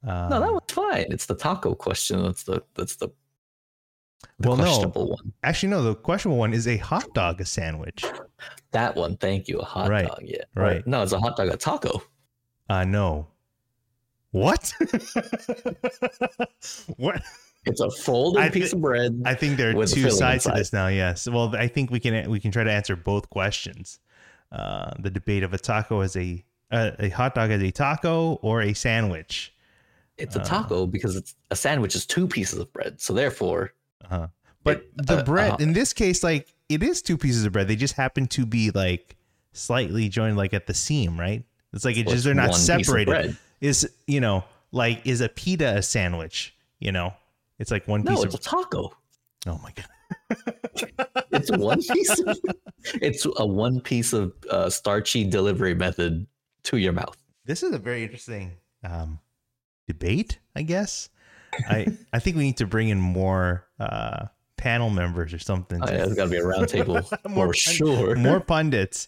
Um, 0.05 0.29
No, 0.29 0.39
that 0.41 0.51
was 0.51 0.63
fine. 0.69 1.05
It's 1.09 1.25
the 1.25 1.35
taco 1.35 1.73
question. 1.73 2.21
That's 2.21 2.43
the 2.43 2.61
that's 2.75 2.97
the, 2.97 3.09
the 4.39 4.49
Well, 4.49 4.57
no. 4.57 4.79
one. 4.89 5.33
actually 5.43 5.69
no. 5.69 5.83
The 5.83 5.95
questionable 5.95 6.37
one 6.37 6.53
is 6.53 6.67
a 6.67 6.77
hot 6.77 7.13
dog 7.13 7.41
a 7.41 7.45
sandwich? 7.45 8.03
That 8.71 8.95
one. 8.95 9.17
Thank 9.17 9.47
you. 9.47 9.59
A 9.59 9.65
hot 9.65 9.89
Right, 9.89 10.07
dog. 10.07 10.21
Yeah. 10.23 10.43
right. 10.55 10.85
No, 10.87 11.03
it's 11.03 11.11
a 11.13 11.19
hot 11.19 11.37
dog. 11.37 11.49
A 11.49 11.57
taco. 11.57 12.01
Uh, 12.69 12.83
no. 12.85 13.27
What? 14.31 14.73
what? 16.97 17.21
It's 17.65 17.81
a 17.81 17.89
folded 17.89 18.41
I 18.41 18.49
piece 18.49 18.73
of 18.73 18.81
bread. 18.81 19.21
I 19.25 19.33
think 19.33 19.57
there 19.57 19.77
are 19.77 19.85
two 19.85 20.09
sides 20.11 20.45
to 20.45 20.51
this 20.55 20.71
now. 20.71 20.87
Yes. 20.87 21.27
Well, 21.27 21.55
I 21.55 21.67
think 21.67 21.91
we 21.91 21.99
can 21.99 22.29
we 22.29 22.39
can 22.39 22.51
try 22.51 22.63
to 22.63 22.71
answer 22.71 22.95
both 22.95 23.29
questions. 23.29 23.99
Uh, 24.51 24.91
the 24.99 25.09
debate 25.09 25.43
of 25.43 25.53
a 25.53 25.59
taco 25.59 26.01
as 26.01 26.15
a 26.15 26.43
uh, 26.71 26.91
a 26.99 27.09
hot 27.09 27.35
dog 27.35 27.51
as 27.51 27.61
a 27.61 27.71
taco 27.71 28.33
or 28.41 28.61
a 28.61 28.73
sandwich. 28.73 29.53
it's 30.17 30.35
a 30.35 30.41
uh, 30.41 30.43
taco 30.43 30.87
because 30.87 31.15
it's 31.15 31.35
a 31.51 31.55
sandwich 31.55 31.95
is 31.95 32.05
two 32.05 32.27
pieces 32.27 32.59
of 32.59 32.71
bread. 32.71 33.01
So 33.01 33.13
therefore, 33.13 33.73
Uh-huh. 34.05 34.27
But 34.63 34.77
It- 34.77 35.07
the 35.07 35.17
uh, 35.17 35.23
bread 35.23 35.51
uh, 35.53 35.57
in 35.59 35.73
this 35.73 35.93
case, 35.93 36.23
like 36.23 36.53
it 36.67 36.83
is 36.83 37.01
two 37.01 37.17
pieces 37.17 37.45
of 37.45 37.51
bread. 37.53 37.67
They 37.67 37.75
just 37.75 37.95
happen 37.95 38.27
to 38.27 38.45
be 38.45 38.71
like 38.71 39.15
slightly 39.53 40.09
joined, 40.09 40.37
like 40.37 40.53
at 40.53 40.67
the 40.67 40.73
seam, 40.73 41.19
right? 41.19 41.43
It's 41.73 41.85
like 41.85 41.97
it 41.97 42.05
well, 42.05 42.15
just 42.15 42.25
it's 42.25 42.25
they're 42.25 42.33
not 42.35 42.49
one 42.49 42.59
piece 42.59 42.69
of 42.69 42.85
separated. 42.85 43.09
bread. 43.09 43.37
Is 43.61 43.89
you 44.07 44.19
know 44.21 44.43
like 44.71 45.05
is 45.05 45.21
a 45.21 45.29
pita 45.29 45.77
a 45.77 45.81
sandwich? 45.81 46.55
You 46.79 46.91
know, 46.91 47.13
it's 47.59 47.71
like 47.71 47.87
one 47.87 48.03
No, 48.03 48.15
piece 48.15 48.25
it's 48.25 48.35
a 48.35 48.37
of. 48.37 48.43
taco. 48.43 48.91
Oh 49.47 49.59
my 49.63 49.71
god! 49.75 49.85
It's 51.31 51.51
one 51.51 51.81
piece. 51.81 52.19
Of, 52.19 52.37
it's 52.95 53.25
a 53.37 53.45
one 53.45 53.79
piece 53.81 54.13
of 54.13 54.33
uh, 54.49 54.69
starchy 54.69 55.23
delivery 55.25 55.75
method 55.75 56.25
to 56.63 56.77
your 56.77 56.91
mouth. 56.93 57.15
This 57.45 57.63
is 57.63 57.71
a 57.73 57.77
very 57.77 58.03
interesting 58.03 58.53
um, 58.83 59.19
debate. 59.87 60.39
I 60.55 60.63
guess. 60.63 61.09
I 61.67 61.87
I 62.13 62.19
think 62.19 62.37
we 62.37 62.43
need 62.43 62.57
to 62.57 62.67
bring 62.67 62.89
in 62.89 62.99
more 62.99 63.65
uh, 63.79 64.27
panel 64.57 64.89
members 64.89 65.33
or 65.33 65.39
something. 65.39 65.81
Oh, 65.81 65.89
yeah, 65.89 65.97
there's 65.97 66.15
got 66.15 66.25
to 66.25 66.29
be 66.29 66.37
a 66.37 66.41
roundtable 66.41 67.03
More 67.29 67.47
for 67.47 67.53
pun- 67.53 67.53
sure. 67.53 68.15
more 68.15 68.39
pundits 68.39 69.07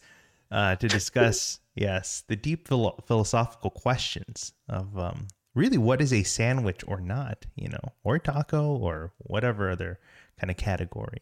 uh, 0.51 0.75
to 0.75 0.87
discuss 0.87 1.59
yes 1.75 2.23
the 2.27 2.35
deep 2.35 2.67
philo- 2.67 3.01
philosophical 3.07 3.69
questions 3.69 4.53
of 4.67 4.97
um, 4.97 5.27
really 5.53 5.77
what 5.77 6.01
is 6.01 6.11
a 6.13 6.23
sandwich 6.23 6.83
or 6.87 6.99
not 6.99 7.45
you 7.55 7.69
know 7.69 7.79
or 8.03 8.19
taco 8.19 8.75
or 8.75 9.13
whatever 9.19 9.69
other 9.69 9.99
kind 10.39 10.51
of 10.51 10.57
category 10.57 11.21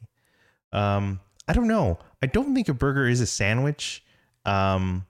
um, 0.73 1.19
i 1.47 1.53
don't 1.53 1.67
know 1.67 1.99
i 2.23 2.25
don't 2.25 2.55
think 2.55 2.67
a 2.67 2.73
burger 2.73 3.07
is 3.07 3.21
a 3.21 3.27
sandwich 3.27 4.03
um, 4.45 5.05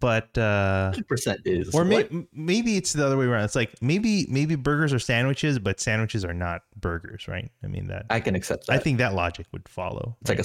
but 0.00 0.36
uh, 0.36 0.92
100% 0.94 1.38
is. 1.46 1.74
or 1.74 1.84
may- 1.84 2.08
maybe 2.32 2.76
it's 2.76 2.92
the 2.92 3.04
other 3.06 3.16
way 3.16 3.24
around 3.24 3.44
it's 3.44 3.54
like 3.54 3.72
maybe 3.80 4.26
maybe 4.28 4.54
burgers 4.54 4.92
are 4.92 4.98
sandwiches 4.98 5.58
but 5.58 5.80
sandwiches 5.80 6.24
are 6.26 6.34
not 6.34 6.62
burgers 6.78 7.26
right 7.26 7.50
i 7.64 7.66
mean 7.66 7.86
that 7.86 8.04
I 8.10 8.20
can 8.20 8.34
accept 8.34 8.66
that. 8.66 8.74
i 8.74 8.78
think 8.78 8.98
that 8.98 9.14
logic 9.14 9.46
would 9.52 9.66
follow 9.68 10.16
it's 10.20 10.28
like 10.28 10.38
a 10.40 10.44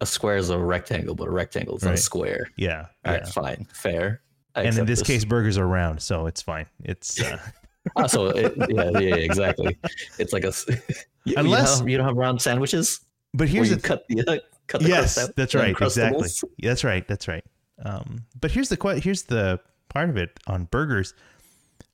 a 0.00 0.06
square 0.06 0.36
is 0.36 0.50
a 0.50 0.58
rectangle, 0.58 1.14
but 1.14 1.28
a 1.28 1.30
rectangle 1.30 1.76
is 1.76 1.82
not 1.84 1.94
a 1.94 1.96
square. 1.96 2.48
yeah 2.56 2.86
All 3.04 3.12
yeah 3.12 3.18
right, 3.20 3.28
fine, 3.28 3.66
fair. 3.72 4.20
I 4.54 4.60
and 4.60 4.66
in 4.68 4.72
accept 4.82 4.86
this, 4.88 5.02
case 5.02 5.24
burgers 5.24 5.56
are 5.58 5.66
round 5.66 6.00
so 6.02 6.26
it's 6.26 6.42
fine 6.42 6.66
it's 6.82 7.20
uh, 7.22 7.38
Ah, 7.96 8.06
so 8.06 8.26
it, 8.28 8.54
yeah, 8.70 8.98
yeah, 8.98 9.14
exactly. 9.16 9.76
It's 10.18 10.32
like 10.32 10.44
a 10.44 10.52
You, 11.24 11.34
Unless- 11.36 11.60
you, 11.60 11.66
don't 11.66 11.78
have, 11.80 11.88
you 11.90 11.96
don't 11.98 12.06
have 12.06 12.16
round 12.16 12.40
sandwiches. 12.40 13.00
but 13.34 13.48
here's 13.48 13.68
you 13.70 13.76
the 13.76 13.82
cut 13.82 14.04
the 14.08 14.20
uh, 14.26 14.38
cut 14.68 14.80
the 14.82 14.88
yes 14.88 15.28
that's 15.36 15.54
right 15.54 15.70
exactly 15.80 16.28
that's 16.60 16.82
right 16.84 17.06
that's 17.08 17.28
right 17.28 17.44
um 17.84 18.24
but 18.40 18.50
here's 18.50 18.68
the 18.68 18.76
que- 18.76 19.00
here's 19.00 19.22
the 19.24 19.58
part 19.88 20.08
of 20.10 20.16
it 20.16 20.38
on 20.46 20.64
burgers 20.66 21.14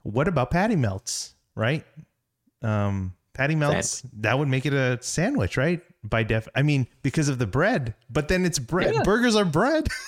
what 0.02 0.28
about 0.28 0.50
patty 0.50 0.76
melts 0.76 1.34
right 1.54 1.84
um 2.62 3.14
patty 3.34 3.54
melts 3.54 4.02
that 4.12 4.38
would 4.38 4.48
make 4.48 4.66
it 4.66 4.72
a 4.74 4.98
sandwich 5.02 5.56
right 5.56 5.80
by 6.04 6.22
def 6.22 6.48
i 6.54 6.62
mean 6.62 6.86
because 7.02 7.28
of 7.28 7.38
the 7.38 7.46
bread 7.46 7.94
but 8.10 8.28
then 8.28 8.44
it's 8.44 8.58
bread 8.58 8.92
Yeah. 8.94 9.02
burgers 9.02 9.36
are 9.36 9.44
bread 9.44 9.88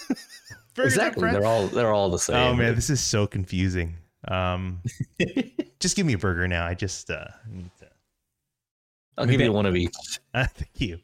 Burgers 0.75 0.97
are 0.97 1.01
Exactly. 1.03 1.21
bread. 1.21 1.35
They're 1.35 1.45
all 1.47 1.67
they're 1.69 1.93
all 1.93 2.11
the 2.11 2.19
same. 2.19 2.37
oh 2.37 2.55
man 2.55 2.75
this 2.75 2.89
is 2.89 3.01
so 3.03 3.27
confusing 3.27 3.97
um 4.29 4.81
just 5.81 5.97
give 5.97 6.07
me 6.07 6.15
a 6.15 6.19
burger 6.19 6.49
now 6.49 6.65
i 6.67 6.73
just 6.75 7.11
uh 7.11 7.27
need 7.51 7.71
to 7.81 7.89
I'll 9.19 9.27
give 9.27 9.43
you 9.43 9.53
one 9.53 9.67
of 9.67 9.77
each. 9.77 9.93
Uh, 10.33 10.47
thank 10.55 10.81
you. 10.81 10.99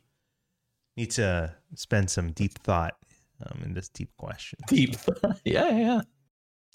Need 0.97 1.11
to 1.13 1.53
spend 1.75 2.09
some 2.09 2.33
deep 2.33 2.59
thought 2.61 2.97
um, 3.47 3.63
in 3.65 3.75
this 3.75 3.89
deep 3.89 4.11
question. 4.17 4.59
Deep. 4.69 4.97
yeah, 5.45 5.69
yeah. 5.71 6.01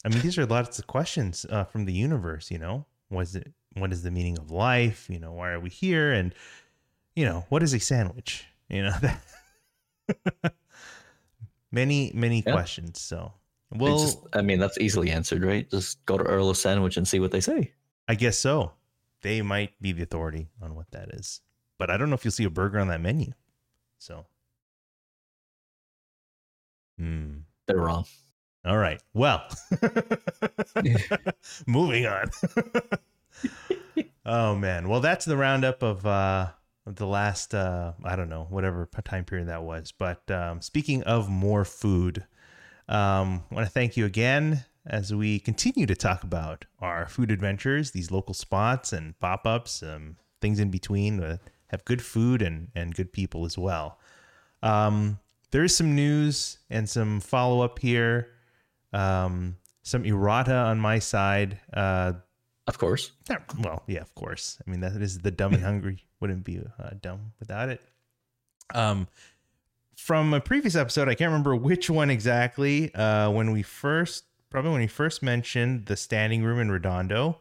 I 0.05 0.09
mean, 0.09 0.21
these 0.21 0.37
are 0.37 0.45
lots 0.45 0.79
of 0.79 0.87
questions 0.87 1.45
uh, 1.49 1.63
from 1.63 1.85
the 1.85 1.93
universe. 1.93 2.51
You 2.51 2.59
know, 2.59 2.85
was 3.09 3.35
it? 3.35 3.53
What 3.75 3.91
is 3.91 4.03
the 4.03 4.11
meaning 4.11 4.37
of 4.37 4.51
life? 4.51 5.09
You 5.09 5.19
know, 5.19 5.31
why 5.33 5.51
are 5.51 5.59
we 5.59 5.69
here? 5.69 6.11
And 6.13 6.33
you 7.15 7.25
know, 7.25 7.45
what 7.49 7.63
is 7.63 7.73
a 7.73 7.79
sandwich? 7.79 8.45
You 8.69 8.83
know, 8.83 8.95
many 11.71 12.11
many 12.13 12.43
Yeah. 12.45 12.51
questions. 12.51 12.99
So, 13.01 13.33
well, 13.71 13.97
just, 13.99 14.19
I 14.33 14.41
mean, 14.41 14.59
that's 14.59 14.77
easily 14.79 15.09
answered, 15.11 15.43
right? 15.43 15.69
Just 15.69 16.03
go 16.05 16.17
to 16.17 16.23
Earl 16.23 16.49
of 16.49 16.57
Sandwich 16.57 16.97
and 16.97 17.07
see 17.07 17.19
what 17.19 17.31
they 17.31 17.41
say. 17.41 17.71
I 18.07 18.15
guess 18.15 18.37
so. 18.37 18.73
They 19.21 19.41
might 19.41 19.79
be 19.81 19.93
the 19.93 20.03
authority 20.03 20.49
on 20.61 20.75
what 20.75 20.91
that 20.91 21.09
is, 21.13 21.41
but 21.77 21.89
I 21.89 21.97
don't 21.97 22.09
know 22.09 22.15
if 22.15 22.25
you'll 22.25 22.31
see 22.33 22.43
a 22.43 22.49
burger 22.49 22.79
on 22.79 22.89
that 22.89 22.99
menu. 23.01 23.31
So, 23.97 24.25
hmm. 26.97 27.37
They're 27.67 27.77
wrong. 27.77 28.05
All 28.65 28.77
right. 28.77 29.01
Well, 29.13 29.43
moving 31.67 32.05
on. 32.05 32.29
oh 34.25 34.55
man. 34.55 34.87
Well, 34.87 35.01
that's 35.01 35.25
the 35.25 35.37
roundup 35.37 35.83
of 35.83 36.05
uh 36.05 36.47
the 36.85 37.07
last 37.07 37.53
uh 37.53 37.93
I 38.03 38.15
don't 38.15 38.29
know, 38.29 38.47
whatever 38.49 38.87
time 39.03 39.25
period 39.25 39.47
that 39.49 39.63
was. 39.63 39.91
But 39.91 40.29
um 40.31 40.61
speaking 40.61 41.03
of 41.03 41.29
more 41.29 41.65
food, 41.65 42.25
um 42.87 43.43
I 43.51 43.55
want 43.55 43.67
to 43.67 43.73
thank 43.73 43.97
you 43.97 44.05
again 44.05 44.65
as 44.85 45.13
we 45.13 45.39
continue 45.39 45.85
to 45.85 45.95
talk 45.95 46.23
about 46.23 46.65
our 46.79 47.07
food 47.07 47.31
adventures, 47.31 47.91
these 47.91 48.11
local 48.11 48.33
spots 48.33 48.91
and 48.91 49.17
pop 49.19 49.47
ups, 49.47 49.81
um, 49.81 50.17
things 50.41 50.59
in 50.59 50.69
between 50.69 51.17
that 51.17 51.39
have 51.67 51.85
good 51.85 52.01
food 52.01 52.41
and, 52.41 52.69
and 52.75 52.93
good 52.93 53.13
people 53.13 53.45
as 53.45 53.57
well. 53.57 53.97
Um, 54.61 55.19
there 55.53 55.63
is 55.63 55.75
some 55.75 55.93
news 55.93 56.57
and 56.71 56.89
some 56.89 57.19
follow 57.19 57.61
up 57.61 57.77
here. 57.77 58.29
Um, 58.91 59.55
some 59.83 60.03
errata 60.03 60.55
on 60.55 60.79
my 60.79 60.97
side. 60.97 61.59
Uh, 61.71 62.13
Of 62.67 62.79
course. 62.79 63.11
well, 63.59 63.83
yeah, 63.85 64.01
of 64.01 64.13
course. 64.15 64.57
I 64.65 64.71
mean, 64.71 64.79
that 64.79 64.93
is 64.99 65.19
the 65.19 65.29
dumb 65.29 65.53
and 65.53 65.63
hungry. 65.63 66.05
Wouldn't 66.19 66.43
be 66.43 66.59
uh, 66.59 66.89
dumb 66.99 67.33
without 67.39 67.69
it. 67.69 67.81
Um, 68.73 69.07
from 69.95 70.33
a 70.33 70.41
previous 70.41 70.75
episode, 70.75 71.07
I 71.07 71.13
can't 71.13 71.29
remember 71.29 71.55
which 71.55 71.87
one 71.87 72.09
exactly. 72.09 72.93
Uh, 72.95 73.29
when 73.29 73.51
we 73.51 73.61
first, 73.61 74.23
probably 74.49 74.71
when 74.71 74.81
we 74.81 74.87
first 74.87 75.21
mentioned 75.21 75.85
the 75.85 75.95
standing 75.95 76.43
room 76.43 76.59
in 76.59 76.71
Redondo, 76.71 77.39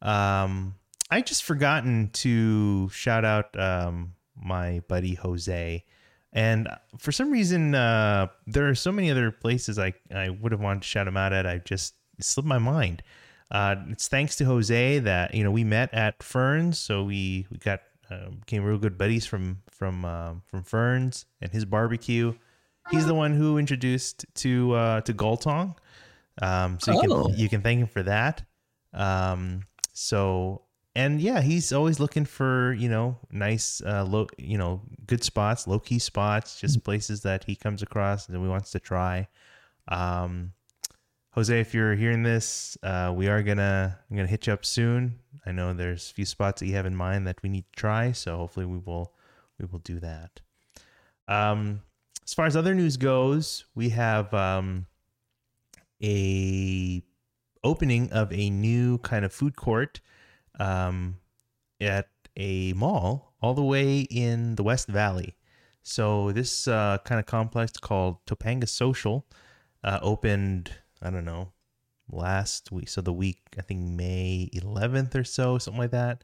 um, 0.00 0.76
I 1.10 1.20
just 1.20 1.44
forgotten 1.44 2.08
to 2.14 2.88
shout 2.88 3.26
out 3.26 3.58
um, 3.58 4.14
my 4.34 4.80
buddy 4.88 5.14
Jose. 5.16 5.84
And 6.32 6.68
for 6.98 7.10
some 7.12 7.30
reason, 7.30 7.74
uh, 7.74 8.28
there 8.46 8.68
are 8.68 8.74
so 8.74 8.92
many 8.92 9.10
other 9.10 9.30
places 9.32 9.78
I, 9.78 9.94
I 10.14 10.28
would 10.30 10.52
have 10.52 10.60
wanted 10.60 10.82
to 10.82 10.88
shout 10.88 11.08
him 11.08 11.16
out 11.16 11.32
at. 11.32 11.46
I 11.46 11.58
just 11.58 11.94
slipped 12.20 12.46
my 12.48 12.58
mind. 12.58 13.02
Uh, 13.50 13.74
it's 13.88 14.06
thanks 14.06 14.36
to 14.36 14.44
Jose 14.44 15.00
that 15.00 15.34
you 15.34 15.42
know 15.42 15.50
we 15.50 15.64
met 15.64 15.92
at 15.92 16.22
Ferns, 16.22 16.78
so 16.78 17.02
we 17.02 17.46
we 17.50 17.56
got 17.58 17.80
uh, 18.10 18.30
became 18.30 18.62
real 18.62 18.78
good 18.78 18.96
buddies 18.96 19.26
from 19.26 19.58
from 19.70 20.04
um, 20.04 20.42
from 20.46 20.62
Ferns 20.62 21.26
and 21.40 21.50
his 21.50 21.64
barbecue. 21.64 22.32
He's 22.92 23.06
the 23.06 23.14
one 23.14 23.34
who 23.34 23.58
introduced 23.58 24.24
to 24.36 24.72
uh, 24.74 25.00
to 25.00 25.12
Galtong, 25.12 25.74
um, 26.40 26.78
so 26.80 26.92
you 27.02 27.12
Oh. 27.12 27.26
can 27.26 27.38
you 27.38 27.48
can 27.48 27.60
thank 27.60 27.80
him 27.80 27.88
for 27.88 28.04
that. 28.04 28.42
Um, 28.92 29.62
so 29.92 30.62
and 30.94 31.20
yeah, 31.20 31.40
he's 31.40 31.72
always 31.72 32.00
looking 32.00 32.24
for 32.24 32.72
you 32.72 32.88
know 32.88 33.18
nice 33.30 33.80
uh, 33.84 34.04
low 34.04 34.26
you 34.38 34.58
know 34.58 34.82
good 35.06 35.22
spots, 35.22 35.66
low 35.66 35.78
key 35.78 35.98
spots, 35.98 36.60
just 36.60 36.82
places 36.84 37.22
that 37.22 37.44
he 37.44 37.54
comes 37.54 37.82
across 37.82 38.28
and 38.28 38.36
he 38.36 38.48
wants 38.48 38.70
to 38.72 38.80
try. 38.80 39.28
Um, 39.88 40.52
Jose, 41.32 41.60
if 41.60 41.74
you're 41.74 41.94
hearing 41.94 42.24
this, 42.24 42.76
uh, 42.82 43.12
we 43.14 43.28
are 43.28 43.42
gonna 43.42 43.98
I'm 44.10 44.16
gonna 44.16 44.28
hit 44.28 44.46
you 44.46 44.52
up 44.52 44.64
soon. 44.64 45.20
I 45.46 45.52
know 45.52 45.72
there's 45.72 46.10
a 46.10 46.14
few 46.14 46.24
spots 46.24 46.60
that 46.60 46.66
you 46.66 46.74
have 46.74 46.86
in 46.86 46.96
mind 46.96 47.26
that 47.26 47.42
we 47.42 47.48
need 47.48 47.64
to 47.72 47.78
try, 47.78 48.12
so 48.12 48.36
hopefully 48.36 48.66
we 48.66 48.78
will 48.78 49.12
we 49.58 49.66
will 49.66 49.78
do 49.78 50.00
that. 50.00 50.40
Um, 51.28 51.82
as 52.24 52.34
far 52.34 52.46
as 52.46 52.56
other 52.56 52.74
news 52.74 52.96
goes, 52.96 53.64
we 53.76 53.90
have 53.90 54.34
um, 54.34 54.86
a 56.02 57.02
opening 57.62 58.10
of 58.12 58.32
a 58.32 58.50
new 58.50 58.98
kind 58.98 59.24
of 59.24 59.32
food 59.32 59.54
court 59.54 60.00
um, 60.60 61.16
at 61.80 62.08
a 62.36 62.72
mall 62.74 63.34
all 63.40 63.54
the 63.54 63.64
way 63.64 64.00
in 64.02 64.54
the 64.54 64.62
West 64.62 64.86
Valley. 64.86 65.34
So 65.82 66.30
this 66.30 66.68
uh, 66.68 66.98
kind 67.04 67.18
of 67.18 67.26
complex 67.26 67.72
called 67.72 68.24
Topanga 68.26 68.68
Social 68.68 69.26
uh, 69.82 69.98
opened, 70.02 70.72
I 71.02 71.10
don't 71.10 71.24
know, 71.24 71.52
last 72.12 72.70
week. 72.70 72.88
So 72.88 73.00
the 73.00 73.12
week, 73.12 73.40
I 73.58 73.62
think 73.62 73.80
May 73.80 74.50
11th 74.54 75.14
or 75.14 75.24
so, 75.24 75.56
something 75.58 75.80
like 75.80 75.90
that. 75.92 76.22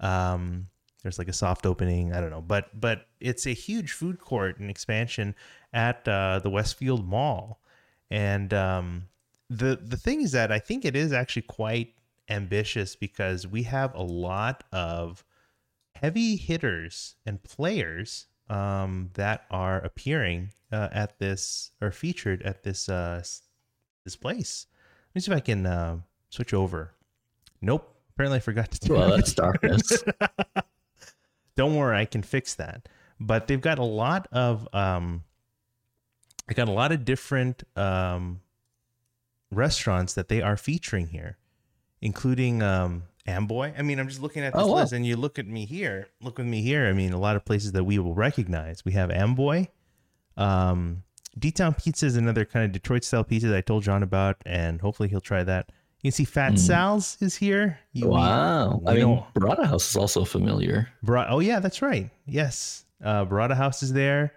Um, 0.00 0.68
there's 1.02 1.18
like 1.18 1.28
a 1.28 1.32
soft 1.32 1.64
opening, 1.64 2.12
I 2.12 2.20
don't 2.20 2.30
know, 2.30 2.42
but 2.42 2.78
but 2.78 3.06
it's 3.20 3.46
a 3.46 3.54
huge 3.54 3.92
food 3.92 4.20
court 4.20 4.58
and 4.58 4.68
expansion 4.68 5.34
at 5.72 6.06
uh, 6.06 6.40
the 6.40 6.50
Westfield 6.50 7.08
Mall, 7.08 7.62
and 8.10 8.52
um, 8.52 9.08
the 9.48 9.78
the 9.82 9.96
thing 9.96 10.20
is 10.20 10.32
that 10.32 10.52
I 10.52 10.58
think 10.58 10.84
it 10.84 10.94
is 10.94 11.14
actually 11.14 11.42
quite 11.42 11.94
ambitious 12.30 12.96
because 12.96 13.46
we 13.46 13.64
have 13.64 13.94
a 13.94 14.02
lot 14.02 14.64
of 14.72 15.24
heavy 15.94 16.36
hitters 16.36 17.16
and 17.26 17.42
players 17.42 18.26
um, 18.48 19.10
that 19.14 19.44
are 19.50 19.78
appearing 19.78 20.50
uh, 20.72 20.88
at 20.92 21.18
this 21.18 21.72
or 21.80 21.90
featured 21.90 22.42
at 22.42 22.62
this 22.62 22.88
uh, 22.88 23.22
this 24.04 24.16
place. 24.16 24.66
Let 25.08 25.14
me 25.14 25.20
see 25.20 25.32
if 25.32 25.36
I 25.36 25.40
can 25.40 25.66
uh, 25.66 25.98
switch 26.30 26.54
over. 26.54 26.92
Nope. 27.60 27.96
Apparently, 28.14 28.36
I 28.36 28.40
forgot 28.40 28.70
to 28.72 28.78
do 28.80 28.94
Well, 28.94 29.10
that's 29.10 29.32
darkness. 29.32 30.04
Don't 31.56 31.74
worry, 31.74 31.96
I 31.96 32.04
can 32.04 32.22
fix 32.22 32.54
that. 32.54 32.88
But 33.18 33.46
they've 33.46 33.60
got 33.60 33.78
a 33.78 33.84
lot 33.84 34.28
of 34.32 34.68
um, 34.72 35.24
they 36.48 36.54
got 36.54 36.68
a 36.68 36.72
lot 36.72 36.90
of 36.90 37.04
different 37.04 37.62
um, 37.76 38.40
restaurants 39.50 40.14
that 40.14 40.28
they 40.28 40.42
are 40.42 40.56
featuring 40.56 41.08
here, 41.08 41.38
including 42.02 42.62
um, 42.62 43.02
Amboy. 43.26 43.72
I 43.78 43.82
mean, 43.82 43.98
I'm 43.98 44.08
just 44.08 44.20
looking 44.22 44.42
at 44.42 44.52
this 44.54 44.62
Oh, 44.62 44.68
wow. 44.68 44.74
list, 44.80 44.92
and 44.92 45.06
you 45.06 45.16
look 45.16 45.38
at 45.38 45.46
me 45.46 45.66
here. 45.66 46.08
Look 46.22 46.38
with 46.38 46.46
me 46.46 46.62
here. 46.62 46.86
I 46.86 46.92
mean, 46.92 47.12
a 47.12 47.18
lot 47.18 47.36
of 47.36 47.44
places 47.44 47.72
that 47.72 47.84
we 47.84 47.98
will 47.98 48.14
recognize. 48.14 48.84
We 48.84 48.92
have 48.92 49.10
Amboy. 49.10 49.66
Um, 50.36 51.02
D 51.38 51.50
Town 51.50 51.74
Pizza 51.74 52.06
is 52.06 52.16
another 52.16 52.44
kind 52.44 52.64
of 52.64 52.72
Detroit 52.72 53.04
style 53.04 53.24
pizza 53.24 53.48
that 53.48 53.56
I 53.56 53.60
told 53.60 53.82
John 53.84 54.02
about, 54.02 54.36
and 54.46 54.80
hopefully 54.80 55.08
he'll 55.08 55.20
try 55.20 55.44
that. 55.44 55.70
You 56.02 56.10
can 56.10 56.16
see 56.16 56.24
Fat 56.24 56.54
Mm. 56.54 56.58
Sal's 56.58 57.18
is 57.20 57.36
here. 57.36 57.78
You, 57.92 58.08
wow. 58.08 58.80
I 58.86 58.94
we 58.94 59.04
mean, 59.04 59.22
Barada 59.34 59.66
House 59.66 59.90
is 59.90 59.96
also 59.96 60.24
familiar. 60.24 60.88
Bra- 61.02 61.26
oh 61.28 61.40
yeah, 61.40 61.60
that's 61.60 61.82
right. 61.82 62.10
Yes, 62.26 62.84
uh, 63.04 63.26
Barada 63.26 63.54
House 63.54 63.82
is 63.82 63.92
there. 63.92 64.32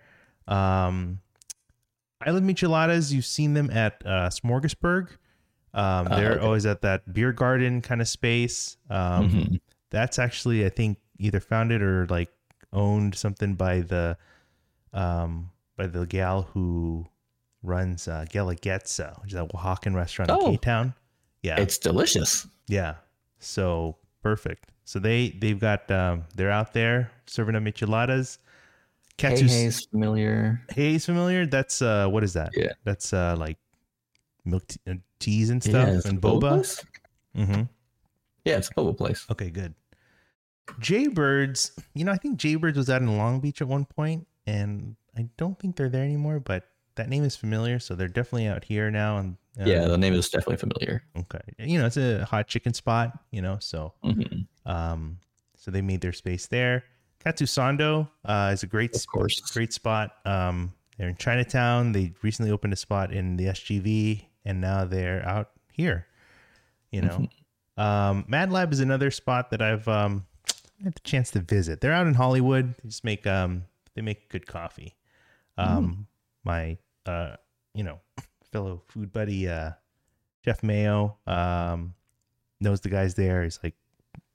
Um, 0.48 1.20
Island 2.26 2.50
Micheladas, 2.50 3.12
you've 3.14 3.26
seen 3.26 3.54
them 3.54 3.70
at 3.72 4.02
uh, 4.06 4.30
Smorgasburg. 4.30 5.08
Um, 5.74 6.08
Ah, 6.10 6.16
they're 6.18 6.34
okay. 6.34 6.46
always 6.46 6.66
at 6.66 6.82
that 6.82 7.12
beer 7.14 7.32
garden 7.32 7.82
kind 7.82 8.02
of 8.02 8.08
space. 8.08 8.78
Um, 8.90 9.30
Mhm. 9.30 9.62
That's 9.90 10.20
actually, 10.20 10.66
I 10.66 10.70
think, 10.70 10.98
either 11.20 11.40
founded 11.40 11.82
or 11.82 12.06
like 12.08 12.30
owned 12.72 13.16
something 13.16 13.56
by 13.56 13.82
the 13.82 14.18
um, 14.94 15.50
by 15.78 15.88
the 15.88 16.06
gal 16.06 16.44
who 16.54 17.06
runs 17.64 18.08
uh, 18.08 18.26
Guelaguetza, 18.30 19.20
which 19.22 19.34
is 19.34 19.40
a 19.40 19.46
Oaxacan 19.46 19.96
restaurant 19.96 20.30
Oh. 20.32 20.46
in 20.48 20.52
K 20.54 20.58
Town. 20.58 20.94
Yeah, 21.42 21.60
It's 21.60 21.78
delicious. 21.78 22.48
yeah. 22.68 22.96
So 23.40 23.98
perfect. 24.22 24.70
So 24.86 25.00
they 25.00 25.30
they've 25.30 25.60
got 25.60 25.90
um 25.92 26.26
they're 26.36 26.52
out 26.52 26.74
there 26.74 27.10
serving 27.26 27.56
up 27.56 27.64
micheladas. 27.64 28.38
Hey, 29.18 29.30
Katsu's 29.30 29.52
Hey's 29.54 29.86
familiar. 29.86 30.62
Hayes 30.76 31.06
familiar? 31.06 31.46
That's 31.46 31.82
uh 31.82 32.08
what 32.08 32.24
is 32.24 32.34
that? 32.34 32.52
Yeah. 32.56 32.74
That's 32.84 33.14
uh 33.14 33.36
like 33.38 33.58
milk 34.46 34.68
tea, 34.68 34.80
teas 35.24 35.50
and 35.50 35.64
stuff 35.64 35.88
it's 35.90 36.06
and 36.06 36.22
boba? 36.22 36.86
Mm-hmm. 37.38 37.64
Yeah, 38.46 38.58
it's 38.58 38.70
a 38.70 38.74
boba 38.74 38.96
place. 38.98 39.26
Okay, 39.32 39.50
good. 39.50 39.74
Jaybirds, 40.80 41.72
you 41.94 42.04
know, 42.06 42.12
I 42.12 42.18
think 42.18 42.40
Jaybirds 42.40 42.76
was 42.78 42.90
out 42.90 43.02
in 43.02 43.18
Long 43.18 43.40
Beach 43.40 43.62
at 43.62 43.68
one 43.68 43.86
point, 43.86 44.28
and 44.48 44.96
I 45.18 45.28
don't 45.38 45.58
think 45.60 45.76
they're 45.76 45.90
there 45.90 46.04
anymore, 46.04 46.40
but 46.40 46.66
that 46.96 47.10
name 47.10 47.24
is 47.24 47.36
familiar, 47.36 47.80
so 47.80 47.96
they're 47.96 48.08
definitely 48.08 48.48
out 48.48 48.64
here 48.64 48.90
now. 48.92 49.18
And 49.18 49.38
uh, 49.60 49.66
yeah, 49.66 49.86
the 49.88 49.98
name 49.98 50.14
is 50.14 50.30
definitely 50.30 50.58
familiar. 50.58 51.04
okay, 51.18 51.40
you 51.60 51.80
know, 51.80 51.86
it's 51.86 51.98
a 51.98 52.26
hot 52.26 52.48
chicken 52.48 52.74
spot, 52.74 53.18
you 53.32 53.42
know, 53.42 53.58
so 53.60 53.94
Mhm. 54.04 54.48
Um, 54.66 55.18
so 55.58 55.72
they 55.72 55.82
made 55.82 56.02
their 56.02 56.14
space 56.14 56.48
there. 56.48 56.84
Katsusando 57.24 58.10
uh, 58.26 58.52
is 58.54 58.64
a 58.64 58.68
great, 58.68 58.96
sp- 58.96 59.08
course. 59.12 59.40
great 59.52 59.72
spot. 59.74 60.16
Um, 60.26 60.74
they're 60.98 61.10
in 61.10 61.16
Chinatown. 61.16 61.92
They 61.94 62.14
recently 62.22 62.52
opened 62.52 62.74
a 62.74 62.78
spot 62.78 63.12
in 63.14 63.38
the 63.38 63.46
SGV, 63.46 64.26
and 64.46 64.62
now 64.62 64.86
they're 64.86 65.26
out 65.28 65.52
here. 65.72 66.08
You 66.92 67.02
know, 67.02 67.28
um, 67.78 68.26
Mad 68.28 68.52
Lab 68.52 68.72
is 68.72 68.80
another 68.80 69.10
spot 69.12 69.50
that 69.52 69.62
I've 69.62 69.88
um, 69.88 70.26
had 70.84 70.94
the 70.96 71.00
chance 71.02 71.32
to 71.32 71.40
visit. 71.40 71.82
They're 71.82 71.94
out 71.94 72.06
in 72.08 72.14
Hollywood. 72.14 72.76
They 72.84 72.90
just 72.90 73.04
make 73.04 73.26
um, 73.26 73.64
they 73.96 74.02
make 74.02 74.30
good 74.30 74.46
coffee. 74.46 74.96
Um, 75.58 76.08
my 76.44 76.78
uh, 77.06 77.36
you 77.74 77.84
know, 77.84 78.00
fellow 78.52 78.82
food 78.88 79.12
buddy 79.12 79.48
uh, 79.48 79.72
Jeff 80.44 80.62
Mayo 80.64 81.18
um, 81.26 81.94
knows 82.60 82.82
the 82.82 82.90
guys 82.90 83.16
there. 83.16 83.44
He's 83.44 83.60
like, 83.64 83.76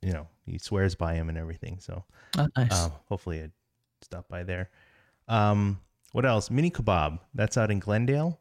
you 0.03 0.13
know, 0.13 0.27
he 0.47 0.59
swears 0.59 0.95
by 0.95 1.15
him 1.15 1.29
and 1.29 1.39
everything. 1.39 1.79
So 1.81 2.05
Ah, 2.37 2.47
nice. 2.57 2.73
um, 2.73 2.93
hopefully 3.09 3.43
I'd 3.43 3.53
stop 4.03 4.29
by 4.29 4.43
there. 4.43 4.71
Um, 5.29 5.81
what 6.13 6.25
else? 6.25 6.51
Mini 6.51 6.71
Kebab. 6.71 7.19
That's 7.35 7.57
out 7.57 7.71
in 7.71 7.79
Glendale, 7.79 8.41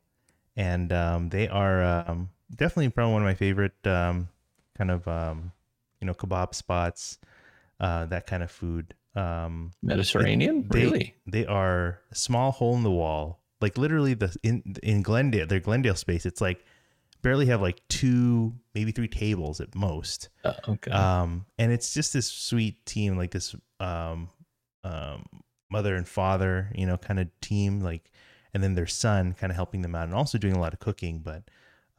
and 0.57 0.91
um, 0.91 1.29
they 1.29 1.47
are 1.47 1.83
um, 1.83 2.29
definitely 2.53 2.89
probably 2.89 3.13
one 3.13 3.21
of 3.21 3.27
my 3.27 3.35
favorite 3.35 3.75
um, 3.85 4.27
kind 4.77 4.91
of 4.91 5.07
um, 5.07 5.53
you 6.01 6.07
know 6.07 6.13
kebab 6.13 6.53
spots. 6.53 7.19
Uh, 7.79 8.07
that 8.07 8.25
kind 8.25 8.41
of 8.41 8.49
food. 8.49 8.95
Um, 9.15 9.71
Mediterranean? 9.83 10.67
they, 10.67 10.83
really? 10.83 11.15
They 11.27 11.45
are 11.45 11.99
a 12.11 12.15
small 12.15 12.51
hole 12.51 12.75
in 12.75 12.81
the 12.81 12.91
wall. 12.91 13.39
Like 13.61 13.77
literally 13.77 14.15
the 14.15 14.35
in 14.43 14.75
in 14.81 15.03
Glendale, 15.03 15.45
their 15.45 15.59
Glendale 15.59 15.95
space, 15.95 16.25
it's 16.25 16.41
like 16.41 16.65
barely 17.21 17.47
have 17.47 17.61
like 17.61 17.81
two, 17.87 18.53
maybe 18.73 18.91
three 18.91 19.07
tables 19.07 19.61
at 19.61 19.75
most. 19.75 20.29
Uh, 20.43 20.53
okay. 20.67 20.91
Um, 20.91 21.45
and 21.57 21.71
it's 21.71 21.93
just 21.93 22.13
this 22.13 22.27
sweet 22.27 22.83
team, 22.85 23.15
like 23.15 23.31
this 23.31 23.55
um 23.79 24.29
um 24.83 25.25
mother 25.69 25.95
and 25.95 26.07
father, 26.07 26.71
you 26.73 26.85
know, 26.87 26.97
kind 26.97 27.19
of 27.19 27.27
team, 27.41 27.81
like 27.81 28.11
and 28.57 28.63
then 28.63 28.73
their 28.73 28.87
son 28.87 29.35
kind 29.39 29.51
of 29.51 29.55
helping 29.55 29.83
them 29.83 29.93
out 29.93 30.05
and 30.05 30.15
also 30.15 30.39
doing 30.39 30.55
a 30.55 30.59
lot 30.59 30.73
of 30.73 30.79
cooking, 30.79 31.19
but 31.19 31.43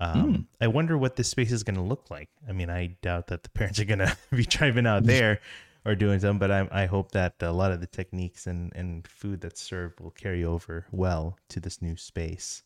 Um, 0.00 0.22
Hmm. 0.22 0.40
I 0.61 0.66
wonder 0.66 0.98
what 0.98 1.14
this 1.14 1.28
space 1.28 1.52
is 1.52 1.62
going 1.62 1.76
to 1.76 1.82
look 1.82 2.11
like. 2.11 2.28
I 2.48 2.52
mean, 2.52 2.68
I 2.70 2.96
doubt 3.00 3.28
that 3.28 3.42
the 3.44 3.48
parents 3.59 3.78
are 3.78 3.84
going 3.84 3.98
to 4.06 4.16
be 4.32 4.44
driving 4.44 4.86
out 4.86 5.04
there 5.04 5.38
or 5.84 5.94
doing 5.94 6.18
something, 6.20 6.38
but 6.38 6.50
I, 6.50 6.82
I 6.82 6.86
hope 6.86 7.12
that 7.12 7.34
a 7.40 7.52
lot 7.52 7.70
of 7.70 7.80
the 7.80 7.86
techniques 7.86 8.46
and, 8.48 8.72
and 8.74 9.06
food 9.06 9.40
that's 9.40 9.61
served 9.62 10.00
will 10.00 10.11
carry 10.11 10.44
over 10.44 10.86
well 10.90 11.36
to 11.50 11.61
this 11.61 11.80
new 11.80 11.96
space. 11.96 12.62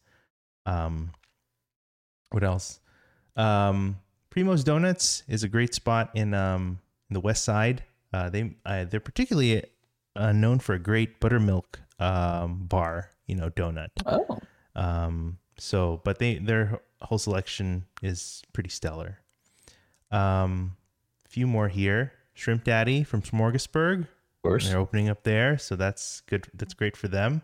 Um, 0.66 1.12
what 2.30 2.44
else? 2.44 2.80
Um, 3.36 3.98
Primo's 4.30 4.64
Donuts 4.64 5.22
is 5.28 5.42
a 5.44 5.48
great 5.48 5.74
spot 5.74 6.10
in 6.14 6.32
um 6.34 6.80
in 7.10 7.14
the 7.14 7.20
West 7.20 7.44
Side. 7.44 7.82
Uh, 8.12 8.30
they 8.30 8.56
uh, 8.64 8.84
they're 8.84 9.00
particularly 9.00 9.64
uh, 10.16 10.32
known 10.32 10.58
for 10.58 10.74
a 10.74 10.78
great 10.78 11.20
buttermilk 11.20 11.80
um 12.02 12.64
bar, 12.66 13.10
you 13.26 13.36
know, 13.36 13.50
donut. 13.50 13.90
Oh, 14.06 14.38
Um, 14.74 15.38
so, 15.58 16.00
but 16.04 16.18
they 16.18 16.38
their 16.38 16.80
whole 17.02 17.18
selection 17.18 17.84
is 18.02 18.42
pretty 18.52 18.70
stellar. 18.70 19.18
Um, 20.10 20.76
a 21.24 21.28
few 21.28 21.46
more 21.46 21.68
here. 21.68 22.12
Shrimp 22.34 22.64
Daddy 22.64 23.04
from 23.04 23.22
Smorgasburg. 23.22 24.00
of 24.02 24.08
course. 24.42 24.68
They're 24.68 24.78
opening 24.78 25.08
up 25.08 25.22
there, 25.22 25.58
so 25.58 25.76
that's 25.76 26.22
good. 26.22 26.48
That's 26.54 26.74
great 26.74 26.96
for 26.96 27.08
them. 27.08 27.42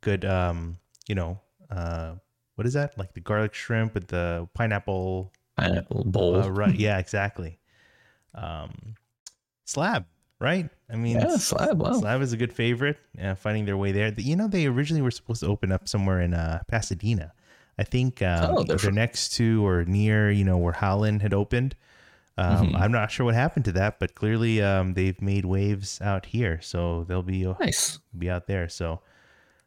Good, 0.00 0.24
um, 0.24 0.78
you 1.06 1.14
know, 1.14 1.38
uh, 1.70 2.14
what 2.56 2.66
is 2.66 2.72
that? 2.72 2.98
Like 2.98 3.12
the 3.14 3.20
garlic 3.20 3.54
shrimp 3.54 3.94
with 3.94 4.08
the 4.08 4.48
pineapple. 4.54 5.32
Pineapple 5.56 6.04
bowl. 6.04 6.42
Uh, 6.42 6.48
right? 6.48 6.74
Yeah, 6.74 6.98
exactly. 6.98 7.58
Um, 8.34 8.96
slab, 9.64 10.06
right? 10.42 10.68
I 10.90 10.96
mean, 10.96 11.16
Yeah, 11.20 11.36
Slab, 11.38 11.78
wow. 11.80 11.92
Slab 11.94 12.20
is 12.20 12.32
a 12.32 12.36
good 12.36 12.52
favorite. 12.52 12.98
Uh, 13.20 13.34
finding 13.34 13.64
their 13.64 13.76
way 13.78 13.92
there. 13.92 14.10
The- 14.10 14.22
You 14.22 14.36
know, 14.36 14.48
they 14.48 14.66
originally 14.66 15.00
were 15.02 15.10
supposed 15.12 15.40
to 15.40 15.46
open 15.46 15.70
up 15.72 15.88
somewhere 15.88 16.20
in 16.20 16.34
uh, 16.34 16.62
Pasadena. 16.68 17.32
I 17.78 17.84
think 17.84 18.20
um, 18.20 18.50
Oh, 18.58 18.62
they're 18.64 18.76
they're 18.76 18.90
next 18.92 19.30
to 19.36 19.64
or 19.66 19.84
near, 19.86 20.30
you 20.30 20.44
know, 20.44 20.58
where 20.58 20.74
Holland 20.74 21.22
had 21.22 21.32
opened. 21.32 21.74
Um, 22.36 22.72
Mhm. 22.72 22.80
I'm 22.80 22.92
not 22.92 23.10
sure 23.10 23.24
what 23.24 23.34
happened 23.34 23.64
to 23.66 23.72
that, 23.72 23.98
but 23.98 24.14
clearly 24.14 24.60
um, 24.60 24.94
they've 24.94 25.20
made 25.22 25.44
waves 25.44 26.00
out 26.02 26.26
here, 26.26 26.60
so 26.60 27.04
they'll 27.04 27.22
be 27.22 27.46
uh, 27.46 27.54
nice. 27.60 27.98
be 28.16 28.28
out 28.30 28.46
there. 28.46 28.68
So, 28.68 29.00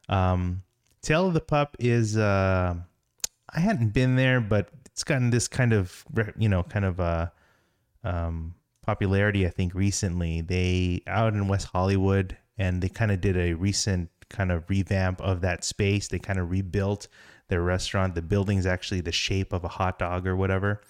um, 0.09 0.63
Tale 1.01 1.27
of 1.27 1.33
the 1.33 1.41
Pup 1.41 1.75
is 1.79 2.17
uh, 2.17 2.75
I 3.49 3.59
hadn't 3.59 3.89
been 3.93 4.15
there, 4.15 4.41
but 4.41 4.69
it's 4.87 5.03
gotten 5.03 5.29
this 5.29 5.47
kind 5.47 5.73
of 5.73 6.03
you 6.37 6.49
know 6.49 6.63
kind 6.63 6.85
of 6.85 6.99
uh, 6.99 7.27
um, 8.03 8.55
popularity. 8.85 9.45
I 9.45 9.49
think 9.49 9.73
recently 9.73 10.41
they 10.41 11.01
out 11.07 11.33
in 11.33 11.47
West 11.47 11.67
Hollywood, 11.67 12.37
and 12.57 12.81
they 12.81 12.89
kind 12.89 13.11
of 13.11 13.21
did 13.21 13.37
a 13.37 13.53
recent 13.53 14.09
kind 14.29 14.51
of 14.51 14.69
revamp 14.69 15.21
of 15.21 15.41
that 15.41 15.63
space. 15.63 16.07
They 16.07 16.19
kind 16.19 16.39
of 16.39 16.51
rebuilt 16.51 17.07
their 17.47 17.61
restaurant. 17.61 18.15
The 18.15 18.21
building's 18.21 18.65
actually 18.65 19.01
the 19.01 19.11
shape 19.11 19.53
of 19.53 19.63
a 19.63 19.67
hot 19.67 19.99
dog 19.99 20.27
or 20.27 20.35
whatever, 20.35 20.81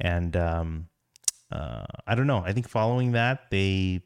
and 0.00 0.36
um, 0.36 0.88
uh, 1.50 1.84
I 2.06 2.14
don't 2.14 2.26
know. 2.26 2.42
I 2.44 2.52
think 2.52 2.68
following 2.68 3.12
that, 3.12 3.50
they 3.50 4.02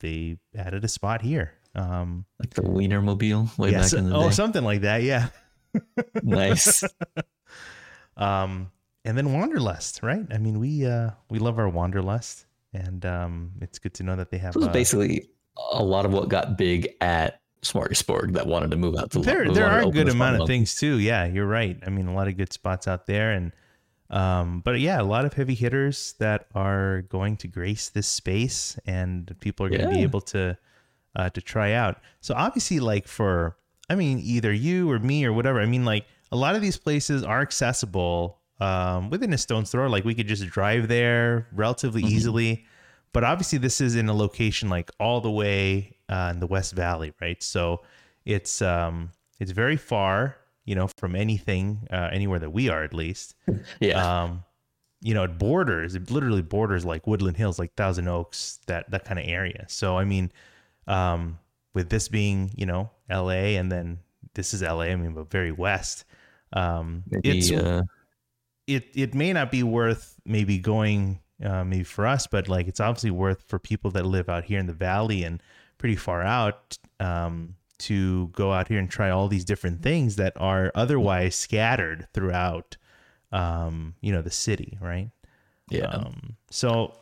they 0.00 0.38
added 0.56 0.84
a 0.84 0.88
spot 0.88 1.22
here. 1.22 1.52
Um, 1.74 2.24
Like 2.38 2.54
the 2.54 2.62
Wienermobile 2.62 3.56
way 3.56 3.72
back 3.72 3.92
in 3.92 4.10
the 4.10 4.16
oh, 4.16 4.20
day. 4.20 4.26
Oh, 4.26 4.30
something 4.30 4.64
like 4.64 4.80
that. 4.80 5.02
Yeah. 5.02 5.28
nice. 6.22 6.82
Um, 8.16 8.70
and 9.04 9.16
then 9.16 9.32
Wanderlust, 9.32 10.02
right? 10.02 10.26
I 10.30 10.38
mean, 10.38 10.60
we 10.60 10.86
uh 10.86 11.10
we 11.30 11.38
love 11.38 11.58
our 11.58 11.68
Wanderlust, 11.68 12.44
and 12.72 13.04
um, 13.04 13.52
it's 13.60 13.78
good 13.78 13.94
to 13.94 14.02
know 14.02 14.16
that 14.16 14.30
they 14.30 14.38
have. 14.38 14.54
This 14.54 14.60
was 14.60 14.68
uh, 14.68 14.72
basically 14.72 15.28
a 15.72 15.82
lot 15.82 16.04
of 16.04 16.12
what 16.12 16.28
got 16.28 16.56
big 16.56 16.94
at 17.00 17.40
Smorgasburg 17.62 18.32
that 18.34 18.46
wanted 18.46 18.70
to 18.70 18.76
move 18.76 18.96
out 18.96 19.10
to 19.12 19.20
there 19.20 19.50
there 19.50 19.66
are 19.66 19.80
a 19.80 19.90
good 19.90 20.08
amount 20.08 20.40
of 20.40 20.46
things 20.46 20.76
too. 20.76 20.98
Yeah, 20.98 21.26
you're 21.26 21.46
right. 21.46 21.78
I 21.86 21.90
mean, 21.90 22.06
a 22.06 22.14
lot 22.14 22.28
of 22.28 22.36
good 22.36 22.52
spots 22.52 22.88
out 22.88 23.06
there, 23.06 23.32
and 23.32 23.52
um, 24.08 24.60
but 24.64 24.80
yeah, 24.80 25.00
a 25.00 25.04
lot 25.04 25.24
of 25.24 25.34
heavy 25.34 25.54
hitters 25.54 26.14
that 26.18 26.46
are 26.54 27.02
going 27.02 27.36
to 27.38 27.48
grace 27.48 27.90
this 27.90 28.08
space, 28.08 28.78
and 28.86 29.34
people 29.40 29.66
are 29.66 29.68
going 29.68 29.82
to 29.82 29.90
be 29.90 30.02
able 30.02 30.22
to 30.22 30.56
uh, 31.16 31.30
to 31.30 31.40
try 31.40 31.72
out. 31.72 32.00
So 32.20 32.34
obviously, 32.34 32.80
like 32.80 33.06
for 33.06 33.56
I 33.90 33.96
mean, 33.96 34.20
either 34.22 34.52
you 34.52 34.90
or 34.90 34.98
me 34.98 35.24
or 35.24 35.32
whatever. 35.32 35.60
I 35.60 35.66
mean, 35.66 35.84
like 35.84 36.06
a 36.32 36.36
lot 36.36 36.54
of 36.54 36.62
these 36.62 36.76
places 36.76 37.24
are 37.24 37.40
accessible 37.40 38.39
um, 38.60 39.10
within 39.10 39.32
a 39.32 39.38
stone's 39.38 39.70
throw. 39.70 39.88
Like 39.88 40.04
we 40.04 40.14
could 40.14 40.28
just 40.28 40.46
drive 40.46 40.88
there 40.88 41.46
relatively 41.52 42.02
Mm-hmm. 42.02 42.12
easily. 42.12 42.66
But 43.12 43.24
obviously, 43.24 43.58
this 43.58 43.80
is 43.80 43.96
in 43.96 44.08
a 44.08 44.14
location 44.14 44.68
like 44.68 44.90
all 45.00 45.20
the 45.20 45.30
way 45.30 45.96
uh, 46.08 46.30
in 46.32 46.38
the 46.40 46.46
West 46.46 46.74
Valley, 46.74 47.12
right? 47.20 47.42
So 47.42 47.82
it's 48.24 48.62
um, 48.62 49.10
it's 49.40 49.50
very 49.50 49.76
far, 49.76 50.36
you 50.64 50.76
know, 50.76 50.86
from 50.96 51.16
anything 51.16 51.88
uh, 51.90 52.08
anywhere 52.12 52.38
that 52.38 52.50
we 52.50 52.68
are, 52.68 52.84
at 52.84 52.94
least. 52.94 53.34
Yeah. 53.80 54.22
Um, 54.22 54.44
you 55.02 55.14
know, 55.14 55.24
it 55.24 55.38
borders, 55.38 55.94
it 55.94 56.10
literally 56.10 56.42
borders 56.42 56.84
like 56.84 57.06
Woodland 57.06 57.36
Hills, 57.38 57.58
like 57.58 57.74
Thousand 57.74 58.06
Oaks, 58.06 58.60
that 58.66 58.90
that 58.90 59.04
kind 59.04 59.18
of 59.18 59.24
area. 59.26 59.64
So 59.68 59.96
I 59.98 60.04
mean, 60.04 60.30
um, 60.86 61.38
with 61.74 61.88
this 61.88 62.08
being, 62.08 62.52
you 62.54 62.66
know, 62.66 62.90
L.A. 63.08 63.56
and 63.56 63.72
then 63.72 63.98
this 64.34 64.54
is 64.54 64.62
L.A. 64.62 64.86
I 64.92 64.96
mean, 64.96 65.14
but 65.14 65.30
very 65.30 65.50
west. 65.52 66.04
Um, 66.52 67.02
Maybe, 67.10 67.38
it's 67.38 67.50
uh, 67.50 67.82
it 68.76 68.90
it 68.94 69.14
may 69.14 69.32
not 69.32 69.50
be 69.50 69.62
worth 69.62 70.14
maybe 70.24 70.58
going 70.58 71.20
uh, 71.44 71.64
maybe 71.64 71.84
for 71.84 72.06
us, 72.06 72.26
but 72.26 72.48
like 72.48 72.68
it's 72.68 72.80
obviously 72.80 73.10
worth 73.10 73.42
for 73.48 73.58
people 73.58 73.90
that 73.92 74.04
live 74.06 74.28
out 74.28 74.44
here 74.44 74.58
in 74.58 74.66
the 74.66 74.72
valley 74.72 75.24
and 75.24 75.42
pretty 75.78 75.96
far 75.96 76.22
out 76.22 76.76
um, 77.00 77.54
to 77.78 78.28
go 78.28 78.52
out 78.52 78.68
here 78.68 78.78
and 78.78 78.90
try 78.90 79.08
all 79.10 79.26
these 79.28 79.44
different 79.44 79.82
things 79.82 80.16
that 80.16 80.34
are 80.36 80.70
otherwise 80.74 81.34
scattered 81.34 82.06
throughout 82.12 82.76
um, 83.32 83.94
you 84.00 84.12
know 84.12 84.22
the 84.22 84.30
city, 84.30 84.76
right? 84.80 85.10
yeah. 85.70 85.86
Um, 85.86 86.36
so 86.50 86.98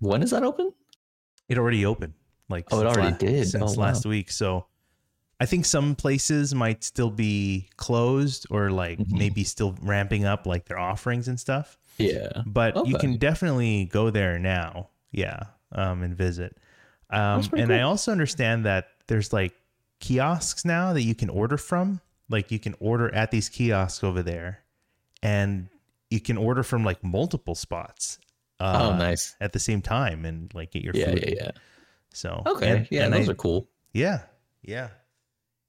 when 0.00 0.22
is 0.22 0.30
that 0.30 0.42
open? 0.42 0.72
it 1.48 1.58
already 1.58 1.84
opened. 1.84 2.14
Like 2.48 2.66
Oh, 2.70 2.80
it 2.80 2.86
already 2.86 3.14
did. 3.18 3.46
since 3.48 3.72
Oh, 3.76 3.78
wow. 3.78 3.86
last 3.86 4.06
week. 4.06 4.30
So 4.30 4.66
I 5.42 5.46
think 5.46 5.64
some 5.66 5.94
places 5.96 6.54
might 6.54 6.84
still 6.84 7.10
be 7.10 7.68
closed 7.76 8.46
or 8.50 8.70
like 8.70 8.98
Mhm. 8.98 9.12
maybe 9.18 9.42
still 9.44 9.74
ramping 9.82 10.24
up 10.24 10.46
like 10.46 10.66
their 10.66 10.78
offerings 10.78 11.26
and 11.28 11.38
stuff. 11.38 11.76
Yeah. 11.98 12.42
but 12.46 12.86
you 12.86 12.96
can 12.98 13.16
definitely 13.18 13.84
go 13.84 14.10
there 14.10 14.38
now 14.38 14.88
yeah 15.12 15.40
um 15.72 16.02
and 16.02 16.16
visit 16.16 16.56
um 17.10 17.42
and 17.56 17.70
i 17.72 17.82
also 17.82 18.10
understand 18.10 18.64
that 18.64 18.88
there's 19.08 19.30
like 19.32 19.52
kiosks 20.00 20.64
now 20.64 20.94
that 20.94 21.02
you 21.02 21.14
can 21.14 21.28
order 21.28 21.56
from 21.58 22.00
like 22.30 22.50
you 22.50 22.58
can 22.58 22.74
order 22.80 23.14
at 23.14 23.30
these 23.30 23.48
kiosks 23.50 24.02
over 24.02 24.22
there 24.22 24.60
and 25.22 25.68
you 26.10 26.18
can 26.18 26.36
order 26.38 26.62
from 26.62 26.82
like 26.82 27.04
multiple 27.04 27.54
spots 27.54 28.18
uh, 28.58 28.90
oh, 28.90 28.96
nice. 28.96 29.36
at 29.40 29.52
the 29.52 29.58
same 29.60 29.82
time 29.82 30.24
and 30.24 30.52
like 30.54 30.70
get 30.72 30.82
your 30.82 30.94
Yeah, 30.96 31.10
food 31.10 31.24
yeah, 31.28 31.34
yeah. 31.44 31.50
so 32.12 32.42
Okay. 32.46 32.70
and- 32.70 32.88
yeah, 32.90 33.04
and 33.04 33.12
those 33.12 33.28
I- 33.28 33.32
are 33.32 33.36
cool. 33.36 33.68
yeah 33.92 34.20
yeah 34.62 34.88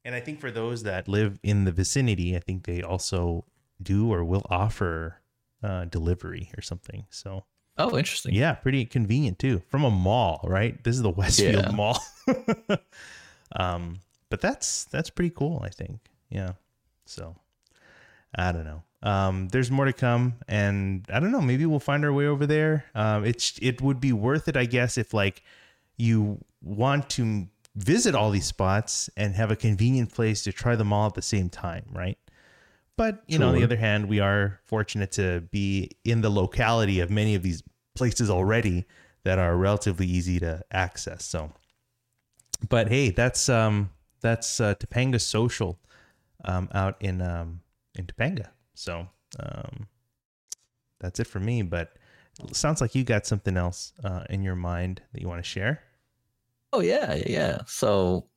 and 0.06 0.14
i 0.16 0.20
think 0.20 0.40
for 0.40 0.52
those 0.52 0.84
that 0.84 1.08
live 1.08 1.40
in 1.44 1.66
the 1.66 1.72
vicinity 1.72 2.36
i 2.36 2.40
think 2.40 2.66
they 2.66 2.82
also 2.82 3.46
do 3.82 4.12
or 4.14 4.24
will 4.24 4.46
offer 4.50 5.20
uh 5.64 5.86
delivery 5.86 6.50
or 6.58 6.62
something 6.62 7.06
so 7.10 7.44
Oh, 7.76 7.98
interesting. 7.98 8.36
yeah, 8.36 8.54
pretty 8.54 8.86
convenient 8.86 9.40
too. 9.40 9.64
From 9.68 9.84
a 9.84 9.90
mall, 9.90 10.42
right? 10.44 10.82
This 10.84 10.96
is 10.96 11.02
the 11.02 11.10
Westfield 11.22 11.66
Yeah. 11.66 11.72
Mall. 11.72 11.98
um, 13.56 14.00
but 14.30 14.42
that's 14.42 14.86
that's 14.86 15.10
pretty 15.10 15.32
cool, 15.32 15.60
I 15.64 15.70
think. 15.70 16.00
Yeah. 16.30 16.52
So 17.08 17.36
I 18.36 18.52
don't 18.52 18.66
know. 18.66 18.84
Um, 19.02 19.48
there's 19.50 19.72
more 19.72 19.86
to 19.86 19.94
come, 19.94 20.36
and 20.48 21.04
I 21.12 21.20
don't 21.20 21.32
know. 21.32 21.42
Maybe 21.42 21.66
we'll 21.66 21.80
find 21.80 22.06
our 22.06 22.14
way 22.14 22.28
over 22.28 22.46
there. 22.46 22.86
Um, 22.94 23.26
it's 23.26 23.58
it 23.60 23.82
would 23.82 24.00
be 24.00 24.14
worth 24.14 24.48
it, 24.48 24.56
I 24.56 24.66
guess, 24.66 24.98
if 25.00 25.12
like 25.12 25.42
you 25.98 26.44
want 26.62 27.10
to 27.12 27.48
visit 27.76 28.16
all 28.16 28.30
these 28.30 28.46
spots 28.46 29.10
and 29.18 29.36
have 29.36 29.52
a 29.52 29.56
convenient 29.56 30.14
place 30.14 30.44
to 30.44 30.52
try 30.52 30.76
them 30.76 30.94
all 30.94 31.08
at 31.08 31.16
the 31.16 31.22
same 31.22 31.50
time, 31.50 31.86
right? 31.92 32.18
But 32.96 33.24
you 33.28 33.40
know, 33.40 33.50
on 33.50 33.56
the 33.56 33.64
other 33.64 33.78
hand, 33.78 34.08
we 34.08 34.20
are 34.20 34.60
fortunate 34.66 35.12
to 35.14 35.42
be 35.52 35.90
in 36.04 36.22
the 36.22 36.30
locality 36.30 37.00
of 37.00 37.10
many 37.10 37.34
of 37.34 37.42
these 37.42 37.64
places 37.96 38.30
already 38.30 38.86
that 39.24 39.40
are 39.40 39.56
relatively 39.58 40.06
easy 40.06 40.40
to 40.40 40.62
access. 40.72 41.26
So, 41.26 41.52
but 42.70 42.90
hey, 42.90 43.10
that's 43.10 43.50
um 43.50 43.90
that's 44.22 44.60
uh, 44.60 44.76
Topanga 44.76 45.20
Social 45.20 45.80
um 46.46 46.70
out 46.74 46.98
in 47.00 47.22
um 47.22 47.62
in 47.96 48.06
Topanga. 48.06 48.50
So 48.76 49.08
um 49.40 49.88
that's 51.00 51.20
it 51.20 51.26
for 51.26 51.40
me. 51.40 51.64
But 51.64 51.94
it 52.44 52.56
sounds 52.56 52.80
like 52.80 52.94
you 52.94 53.04
got 53.04 53.26
something 53.26 53.58
else 53.58 53.94
uh, 54.04 54.24
in 54.30 54.44
your 54.44 54.56
mind 54.56 55.02
that 55.14 55.22
you 55.22 55.28
want 55.28 55.44
to 55.44 55.50
share. 55.50 55.82
Oh 56.74 56.82
yeah, 56.82 57.14
yeah, 57.16 57.24
yeah. 57.28 57.58
So 57.68 58.28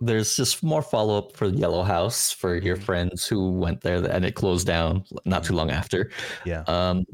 there's 0.00 0.36
just 0.36 0.62
more 0.62 0.82
follow 0.82 1.18
up 1.18 1.36
for 1.36 1.46
Yellow 1.46 1.82
House 1.82 2.32
for 2.32 2.56
your 2.56 2.76
friends 2.76 3.26
who 3.26 3.52
went 3.52 3.82
there 3.82 4.02
and 4.10 4.24
it 4.24 4.34
closed 4.34 4.66
down 4.66 5.04
not 5.24 5.44
too 5.44 5.54
long 5.54 5.70
after. 5.70 6.10
Yeah. 6.44 6.64
Um, 6.66 7.04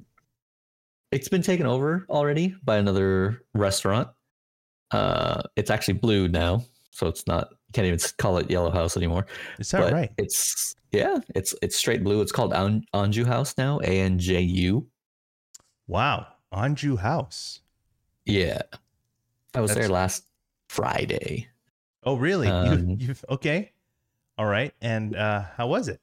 it's 1.11 1.29
been 1.29 1.43
taken 1.43 1.67
over 1.67 2.07
already 2.09 2.55
by 2.63 2.77
another 2.79 3.43
restaurant. 3.53 4.09
Uh, 4.93 5.43
it's 5.57 5.71
actually 5.71 5.95
blue 5.95 6.29
now, 6.29 6.65
so 6.93 7.09
it's 7.09 7.27
not 7.27 7.49
can't 7.73 7.87
even 7.87 7.99
call 8.19 8.39
it 8.39 8.51
Yellow 8.51 8.71
House 8.71 8.97
anymore. 8.97 9.27
Is 9.59 9.71
that 9.73 9.83
but 9.83 9.93
right? 9.93 10.11
It's 10.19 10.75
yeah, 10.93 11.19
it's 11.35 11.55
it's 11.63 11.77
straight 11.77 12.03
blue. 12.05 12.21
It's 12.21 12.33
called 12.33 12.53
An- 12.53 12.85
Anju 12.95 13.27
House 13.27 13.59
now, 13.59 13.81
A 13.81 14.01
N 14.01 14.19
J 14.19 14.41
U. 14.41 14.87
Wow. 15.89 16.27
Anju 16.53 16.99
House. 16.99 17.61
Yeah, 18.25 18.63
I 19.55 19.61
was 19.61 19.71
That's- 19.71 19.87
there 19.87 19.93
last 19.93 20.25
Friday. 20.71 21.49
Oh, 22.05 22.15
really? 22.15 22.47
Um, 22.47 22.91
you, 22.91 22.97
you've 23.09 23.25
okay. 23.29 23.73
All 24.39 24.47
right. 24.47 24.73
And 24.81 25.17
uh, 25.17 25.43
how 25.57 25.67
was 25.67 25.89
it? 25.89 26.01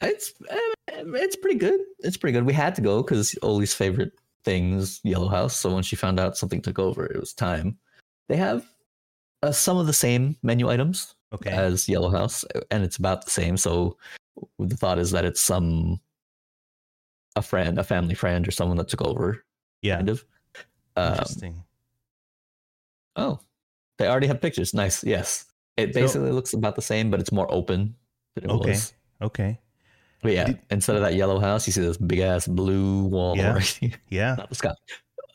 It's 0.00 0.32
eh, 0.48 0.58
it's 0.88 1.34
pretty 1.34 1.58
good. 1.58 1.80
It's 1.98 2.16
pretty 2.16 2.32
good. 2.32 2.46
We 2.46 2.52
had 2.52 2.76
to 2.76 2.80
go 2.80 3.02
because 3.02 3.36
Oli's 3.42 3.74
favorite 3.74 4.12
things 4.44 5.00
Yellow 5.02 5.26
House. 5.26 5.56
So 5.56 5.74
when 5.74 5.82
she 5.82 5.96
found 5.96 6.20
out 6.20 6.36
something 6.36 6.62
took 6.62 6.78
over, 6.78 7.06
it 7.06 7.18
was 7.18 7.32
time. 7.32 7.76
They 8.28 8.36
have 8.36 8.64
uh, 9.42 9.50
some 9.50 9.78
of 9.78 9.88
the 9.88 9.92
same 9.92 10.36
menu 10.44 10.70
items 10.70 11.16
Okay. 11.34 11.50
as 11.50 11.88
Yellow 11.88 12.10
House, 12.10 12.44
and 12.70 12.84
it's 12.84 12.98
about 12.98 13.24
the 13.24 13.32
same. 13.32 13.56
So 13.56 13.96
the 14.60 14.76
thought 14.76 15.00
is 15.00 15.10
that 15.10 15.24
it's 15.24 15.42
some 15.42 16.00
a 17.34 17.42
friend, 17.42 17.78
a 17.80 17.84
family 17.84 18.14
friend, 18.14 18.46
or 18.46 18.52
someone 18.52 18.76
that 18.76 18.88
took 18.88 19.02
over, 19.02 19.44
yeah. 19.80 19.96
kind 19.96 20.08
of. 20.08 20.24
Um, 20.94 21.12
Interesting. 21.14 21.64
oh, 23.16 23.40
they 24.02 24.08
already 24.10 24.26
have 24.26 24.40
pictures. 24.40 24.74
Nice. 24.74 25.04
Yes, 25.04 25.46
it 25.76 25.94
So- 25.94 26.00
basically 26.00 26.32
looks 26.32 26.52
about 26.52 26.74
the 26.74 26.82
same, 26.82 27.10
but 27.10 27.20
it's 27.20 27.30
more 27.32 27.46
open 27.54 27.94
Okay. 28.36 28.70
was. 28.74 28.92
Okay. 29.22 29.60
But 30.22 30.32
yeah, 30.32 30.46
Did- 30.46 30.60
instead 30.70 30.96
of 30.96 31.02
that 31.02 31.14
yellow 31.14 31.38
house, 31.38 31.66
you 31.66 31.72
see 31.72 31.80
this 31.80 31.96
big 31.96 32.18
ass 32.18 32.46
blue 32.46 33.04
wall 33.04 33.36
Yeah. 33.36 33.54
right 33.54 33.64
here. 33.80 33.92
Yeah. 34.10 34.34
Not 34.36 34.48
the 34.48 34.54
sky. 34.54 34.74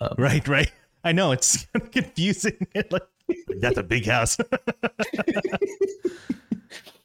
Um, 0.02 0.16
Right. 0.18 0.46
Right. 0.48 0.72
I 1.04 1.12
know 1.14 1.32
it's 1.32 1.66
kind 1.74 1.86
of 1.86 1.92
confusing. 1.92 2.58
like 2.92 3.04
that's 3.62 3.78
a 3.78 3.84
big 3.84 4.06
house. 4.06 4.38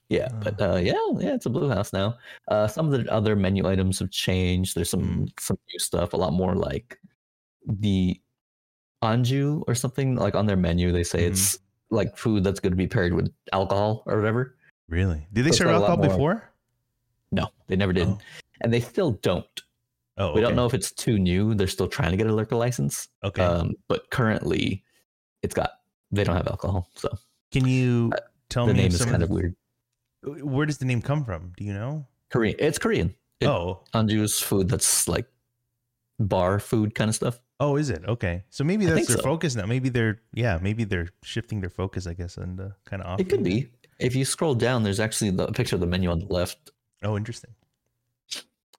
Yeah, 0.09 0.29
but 0.45 0.61
uh, 0.61 0.77
yeah, 0.77 0.93
yeah, 1.19 1.35
it's 1.35 1.47
a 1.47 1.51
blue 1.51 1.71
house 1.71 1.93
now. 1.95 2.19
Uh, 2.47 2.69
some 2.69 2.93
of 2.93 2.93
the 2.93 3.11
other 3.11 3.35
menu 3.35 3.67
items 3.67 3.99
have 4.01 4.11
changed. 4.11 4.75
There's 4.77 4.91
some 4.91 5.27
some 5.41 5.57
new 5.73 5.79
stuff, 5.79 6.13
a 6.13 6.17
lot 6.19 6.35
more 6.35 6.55
like 6.55 6.99
the 7.67 8.21
anju 9.03 9.65
or 9.67 9.75
something. 9.75 10.17
Like 10.17 10.35
on 10.35 10.47
their 10.47 10.57
menu, 10.57 10.93
they 10.93 11.05
say 11.05 11.21
Mhm. 11.25 11.31
it's 11.31 11.59
like 11.91 12.17
food 12.17 12.45
that's 12.45 12.61
going 12.61 12.73
to 12.73 12.77
be 12.77 12.87
paired 12.87 13.13
with 13.13 13.33
alcohol 13.53 14.03
or 14.07 14.17
whatever. 14.19 14.57
really? 14.89 15.27
Did 15.33 15.45
they 15.45 15.49
Looks 15.49 15.59
serve 15.59 15.69
like 15.69 15.77
a 15.77 15.81
lot 15.81 15.91
alcohol 15.91 16.11
before? 16.11 16.51
No, 17.31 17.49
they 17.67 17.77
never 17.77 17.93
did, 17.95 18.09
Oh. 18.09 18.19
and 18.61 18.73
they 18.73 18.81
still 18.81 19.13
don't. 19.23 19.47
Oh, 20.19 20.35
We 20.35 20.43
don't 20.43 20.55
know 20.55 20.67
if 20.67 20.75
it's 20.75 20.93
too 20.93 21.19
new. 21.19 21.55
They're 21.55 21.67
still 21.67 21.89
trying 21.89 22.11
to 22.11 22.17
get 22.19 22.27
a 22.27 22.35
liquor 22.35 22.57
license. 22.57 23.09
Okay. 23.25 23.43
Um, 23.43 23.75
but 23.89 24.11
currently, 24.11 24.85
it's 25.43 25.55
got 25.55 25.71
they 26.11 26.25
don't 26.25 26.37
have 26.37 26.47
alcohol, 26.49 26.89
so 26.95 27.09
Can 27.53 27.67
you 27.67 28.13
tell 28.51 28.65
uh, 28.65 28.67
the 28.67 28.75
me 28.75 28.81
name 28.83 28.93
is 28.93 29.03
kind 29.05 29.23
of 29.23 29.31
weird. 29.31 29.57
where 30.23 30.67
does 30.67 30.77
the 30.79 30.85
name 30.85 31.01
come 31.01 31.25
from? 31.25 31.53
Do 31.57 31.65
you 31.65 31.73
know? 31.73 32.07
Korean. 32.29 32.55
It's 32.59 32.79
Korean. 32.79 33.15
It- 33.41 33.47
oh. 33.49 33.83
Anju's 33.95 34.39
food 34.41 34.69
that's 34.69 35.09
like 35.09 35.27
bar 36.21 36.59
food 36.61 36.95
kind 36.95 37.09
of 37.09 37.15
stuff. 37.15 37.41
Oh, 37.65 37.77
is 37.77 37.89
it? 37.91 38.03
Okay. 38.15 38.43
So 38.51 38.65
maybe 38.65 38.85
that's 38.87 39.07
their 39.09 39.17
so. 39.19 39.23
focus 39.23 39.55
now. 39.55 39.67
Maybe 39.67 39.89
they're 39.89 40.21
yeah, 40.35 40.59
maybe 40.61 40.83
they're 40.85 41.09
shifting 41.23 41.61
their 41.63 41.71
focus, 41.71 42.07
I 42.07 42.15
guess, 42.15 42.37
and 42.37 42.59
uh, 42.61 42.69
kind 42.85 43.01
of 43.03 43.07
off. 43.09 43.21
It 43.21 43.29
could 43.31 43.45
be. 43.45 43.71
If 43.99 44.17
you 44.17 44.25
scroll 44.25 44.55
down, 44.55 44.83
there's 44.83 44.99
actually 45.07 45.31
the 45.31 45.47
a 45.47 45.53
picture 45.53 45.77
of 45.77 45.81
the 45.81 45.87
menu 45.95 46.11
on 46.11 46.19
the 46.19 46.27
left. 46.27 46.59
Oh, 47.05 47.17
interesting. 47.17 47.53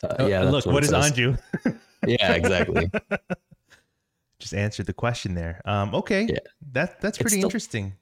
Uh, 0.03 0.15
Oh, 0.19 0.27
yeah, 0.27 0.41
look, 0.43 0.65
what 0.65 0.73
what 0.75 0.83
is. 0.83 0.91
Anju? 0.91 1.39
Yeah, 2.05 2.33
exactly. 2.33 2.91
Just 4.39 4.53
answered 4.53 4.87
the 4.87 4.93
question 4.93 5.35
there. 5.35 5.61
Um, 5.63 5.95
okay. 5.95 6.27
Yeah. 6.29 6.39
That 6.73 6.99
that's 6.99 7.17
pretty 7.17 7.37
still- 7.37 7.47
interesting. 7.47 7.93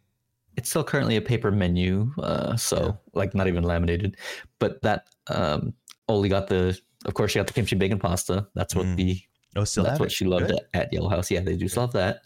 it's 0.57 0.69
still 0.69 0.83
currently 0.83 1.15
a 1.17 1.21
paper 1.21 1.51
menu, 1.51 2.11
uh, 2.17 2.55
so 2.57 2.77
Yeah. 2.77 2.91
like 3.13 3.35
not 3.35 3.47
even 3.47 3.63
laminated. 3.63 4.17
But 4.59 4.81
that 4.81 5.05
um, 5.27 5.73
Oli 6.09 6.29
got 6.29 6.47
the, 6.47 6.75
of 7.05 7.13
course, 7.13 7.31
she 7.31 7.39
got 7.39 7.45
the 7.47 7.53
kimchi 7.53 7.75
bacon 7.75 7.99
pasta. 7.99 8.47
That's 8.55 8.73
what 8.75 8.85
Mm. 8.87 8.95
the 8.97 9.21
Oh, 9.55 9.63
still 9.63 9.83
that's 9.83 9.93
have 9.93 9.99
what 9.99 10.07
it. 10.09 10.11
she 10.13 10.25
loved 10.25 10.47
Good. 10.47 10.59
at, 10.73 10.81
at 10.87 10.93
Yellow 10.93 11.09
House. 11.09 11.29
Yeah, 11.31 11.41
they 11.41 11.55
do 11.55 11.67
still 11.67 11.83
have 11.83 11.93
that. 11.93 12.21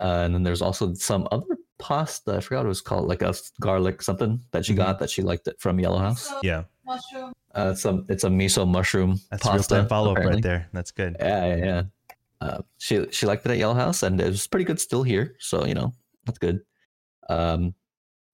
Uh, 0.00 0.22
and 0.24 0.34
then 0.34 0.42
there's 0.42 0.62
also 0.62 0.92
some 0.94 1.26
other 1.30 1.56
pasta. 1.78 2.36
I 2.36 2.40
forgot 2.40 2.58
what 2.60 2.66
it 2.66 2.68
was 2.68 2.80
called, 2.80 3.08
like 3.08 3.22
a 3.22 3.34
garlic 3.60 4.02
something 4.02 4.40
that 4.50 4.64
she 4.66 4.72
Mhm. 4.74 4.76
got 4.78 4.98
that 4.98 5.10
she 5.10 5.22
liked 5.22 5.46
it 5.48 5.60
from 5.60 5.78
Yellow 5.80 5.98
House. 5.98 6.32
Yeah, 6.42 6.64
mushroom. 6.84 7.32
Uh, 7.54 7.70
it's 7.72 7.84
a 7.86 8.02
it's 8.08 8.24
a 8.24 8.28
miso 8.28 8.68
mushroom 8.68 9.18
that's 9.30 9.44
real 9.44 9.54
pasta. 9.54 9.74
time 9.76 9.88
follow 9.88 10.12
up 10.12 10.18
right 10.18 10.42
there. 10.42 10.68
That's 10.72 10.90
good. 10.90 11.16
Yeah, 11.18 11.46
yeah, 11.56 11.64
yeah. 11.64 11.82
Uh, 12.42 12.62
she 12.78 13.06
she 13.10 13.24
liked 13.26 13.46
it 13.46 13.52
at 13.52 13.58
Yellow 13.58 13.74
House, 13.74 14.02
and 14.02 14.20
it 14.20 14.26
was 14.26 14.46
pretty 14.46 14.64
good 14.64 14.78
still 14.80 15.02
here. 15.02 15.36
So 15.38 15.64
you 15.64 15.72
know 15.74 15.94
that's 16.26 16.38
good. 16.38 16.60
Um, 17.30 17.74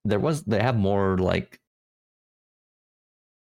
there 0.05 0.18
was 0.18 0.43
they 0.43 0.61
have 0.61 0.76
more 0.76 1.16
like 1.18 1.61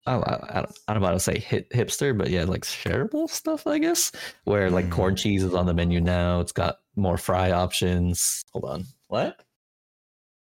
I, 0.08 0.16
I, 0.16 0.18
don't, 0.62 0.80
I 0.88 0.94
don't 0.94 1.02
know 1.02 1.08
how 1.08 1.14
to 1.14 1.20
say 1.20 1.38
hip, 1.40 1.70
hipster, 1.72 2.18
but 2.18 2.30
yeah, 2.30 2.44
like 2.46 2.64
shareable 2.64 3.30
stuff, 3.30 3.68
I 3.68 3.78
guess. 3.78 4.12
Where 4.46 4.72
like 4.72 4.86
Mm. 4.86 4.92
corn 4.92 5.16
cheese 5.16 5.44
is 5.44 5.54
on 5.54 5.66
the 5.68 5.74
menu 5.74 6.02
now. 6.02 6.40
It's 6.40 6.52
got 6.52 6.78
more 6.96 7.18
fry 7.18 7.52
options. 7.52 8.44
Hold 8.52 8.66
on, 8.66 8.86
what? 9.08 9.44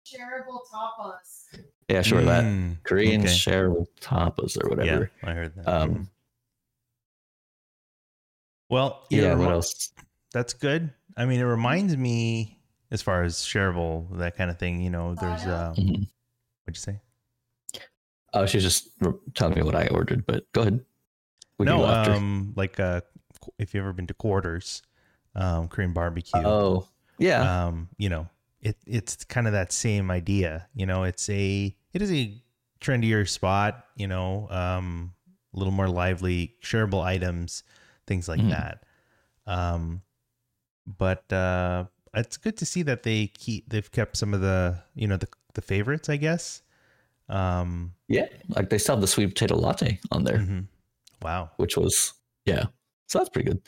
Shareable 0.06 0.60
tapas. 0.74 1.60
Yeah, 1.89 2.02
sure 2.02 2.24
that 2.24 2.43
Mm, 2.46 2.78
Korean 2.84 3.22
okay. 3.22 3.30
shareable 3.30 3.86
tapas 4.02 4.58
or 4.64 4.70
whatever. 4.70 4.86
Yeah, 4.88 4.98
whatever. 4.98 5.12
I 5.24 5.32
heard 5.34 5.56
that. 5.56 5.68
Um. 5.68 6.10
Well, 8.70 9.04
yeah, 9.10 9.34
it 9.34 9.38
what 9.38 9.52
else? 9.52 9.91
That's 10.34 10.54
good. 10.54 10.91
I 11.16 11.26
mean, 11.26 11.39
it 11.39 11.43
reminds 11.43 11.96
me 11.96 12.60
as 12.91 13.02
far 13.02 13.24
as 13.24 13.36
shareable 13.38 14.18
that 14.18 14.36
kind 14.36 14.50
of 14.50 14.58
thing. 14.58 14.82
You 14.82 14.89
know, 14.89 15.14
there's 15.16 15.46
um, 15.46 15.76
Mhm. 15.76 16.08
what'd 16.66 16.70
you 16.70 16.74
say? 16.76 17.00
Oh, 18.36 18.45
she's 18.45 18.63
just 18.63 18.89
telling 19.33 19.55
me 19.55 19.63
what 19.63 19.75
I 19.75 19.88
ordered, 19.88 20.25
but 20.25 20.51
go 20.51 20.61
ahead. 20.61 20.83
We 21.57 21.65
no, 21.65 21.77
go 21.79 21.86
after. 21.86 22.11
um, 22.13 22.53
like 22.55 22.79
uh, 22.79 23.01
if 23.57 23.73
you've 23.73 23.81
ever 23.83 23.93
been 23.93 24.07
to 24.07 24.13
Quarters, 24.13 24.81
um, 25.36 25.67
Korean 25.69 25.93
barbecue. 25.93 26.41
oh, 26.45 26.88
yeah. 27.17 27.67
um 27.67 27.88
you 27.97 28.09
know 28.09 28.27
it 28.61 28.75
it's 28.86 29.23
kind 29.23 29.47
of 29.47 29.53
that 29.53 29.71
same 29.71 30.11
idea 30.11 30.67
you 30.75 30.86
know 30.86 31.03
it's 31.05 31.29
a 31.29 31.73
it 31.93 32.01
is 32.01 32.11
a 32.11 32.41
trendier 32.81 33.27
spot 33.27 33.86
you 33.95 34.05
know 34.07 34.47
um 34.49 35.13
a 35.53 35.57
little 35.57 35.71
more 35.71 35.88
lively 35.88 36.55
shareable 36.61 37.01
items 37.01 37.63
things 38.05 38.27
like 38.27 38.41
Mhm. 38.41 38.49
that 38.49 38.83
um 39.47 40.01
but 40.86 41.31
uh 41.31 41.86
it's 42.13 42.36
good 42.38 42.57
to 42.57 42.65
see 42.65 42.81
that 42.83 43.03
they 43.03 43.27
keep 43.27 43.69
they've 43.69 43.91
kept 43.91 44.17
some 44.17 44.33
of 44.33 44.41
the 44.41 44.81
you 44.93 45.07
know 45.07 45.15
the 45.17 45.27
the 45.53 45.61
favorites 45.61 46.09
i 46.09 46.17
guess 46.17 46.61
um 47.30 47.93
Yeah, 48.07 48.28
like 48.49 48.69
they 48.69 48.78
still 48.78 48.95
have 48.95 49.01
the 49.01 49.07
sweet 49.07 49.28
potato 49.28 49.55
latte 49.55 49.99
on 50.11 50.23
there, 50.23 50.38
mhm. 50.38 50.67
wow 51.21 51.49
which 51.57 51.78
was 51.78 52.13
yeah, 52.45 52.65
so 53.07 53.19
that's 53.19 53.30
pretty 53.30 53.49
good. 53.49 53.61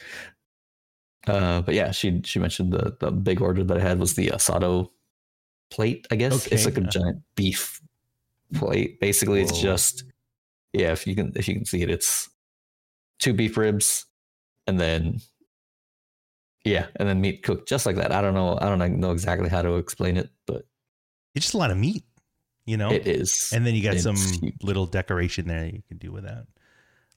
Uh, 1.28 1.62
but 1.62 1.76
yeah, 1.76 1.92
she 1.92 2.22
she 2.24 2.40
mentioned 2.40 2.72
the 2.72 2.96
the 3.00 3.12
big 3.12 3.42
order 3.42 3.64
that 3.64 3.78
I 3.78 3.82
had 3.82 4.00
was 4.00 4.14
the 4.14 4.28
asado 4.28 4.90
plate. 5.70 6.08
I 6.12 6.16
guess 6.16 6.48
it's 6.48 6.66
like 6.66 6.78
a 6.78 6.82
giant 6.82 7.22
beef 7.36 7.82
plate. 8.54 9.00
Basically, 9.00 9.42
it's 9.42 9.60
just 9.60 10.06
yeah. 10.74 10.92
If 10.92 11.06
you 11.06 11.16
can 11.16 11.34
if 11.36 11.48
you 11.48 11.56
can 11.56 11.66
see 11.66 11.82
it, 11.82 11.90
it's 11.90 12.30
two 13.20 13.34
beef 13.34 13.58
ribs, 13.58 14.06
and 14.68 14.80
then 14.80 15.20
yeah, 16.64 16.88
and 16.96 17.10
then 17.10 17.20
meat 17.20 17.44
cooked 17.44 17.68
just 17.68 17.86
like 17.86 17.98
that. 17.98 18.12
I 18.12 18.22
don't 18.22 18.34
know. 18.34 18.58
I 18.62 18.66
don't 18.66 19.00
know 19.00 19.12
exactly 19.12 19.50
how 19.50 19.62
to 19.62 19.76
explain 19.76 20.18
it, 20.18 20.30
but 20.46 20.66
it's 21.36 21.46
just 21.46 21.56
a 21.56 21.58
lot 21.58 21.72
of 21.72 21.78
meat 21.78 22.04
you 22.68 22.78
know 22.78 22.92
it 22.92 23.08
is. 23.08 23.52
and 23.56 23.66
then 23.66 23.74
you 23.74 23.82
got 23.82 23.96
it's 23.96 24.04
some 24.04 24.16
huge. 24.16 24.54
little 24.62 24.86
decoration 24.86 25.48
there 25.48 25.66
you 25.66 25.82
can 25.88 25.98
do 25.98 26.12
with 26.12 26.26
that 26.26 26.46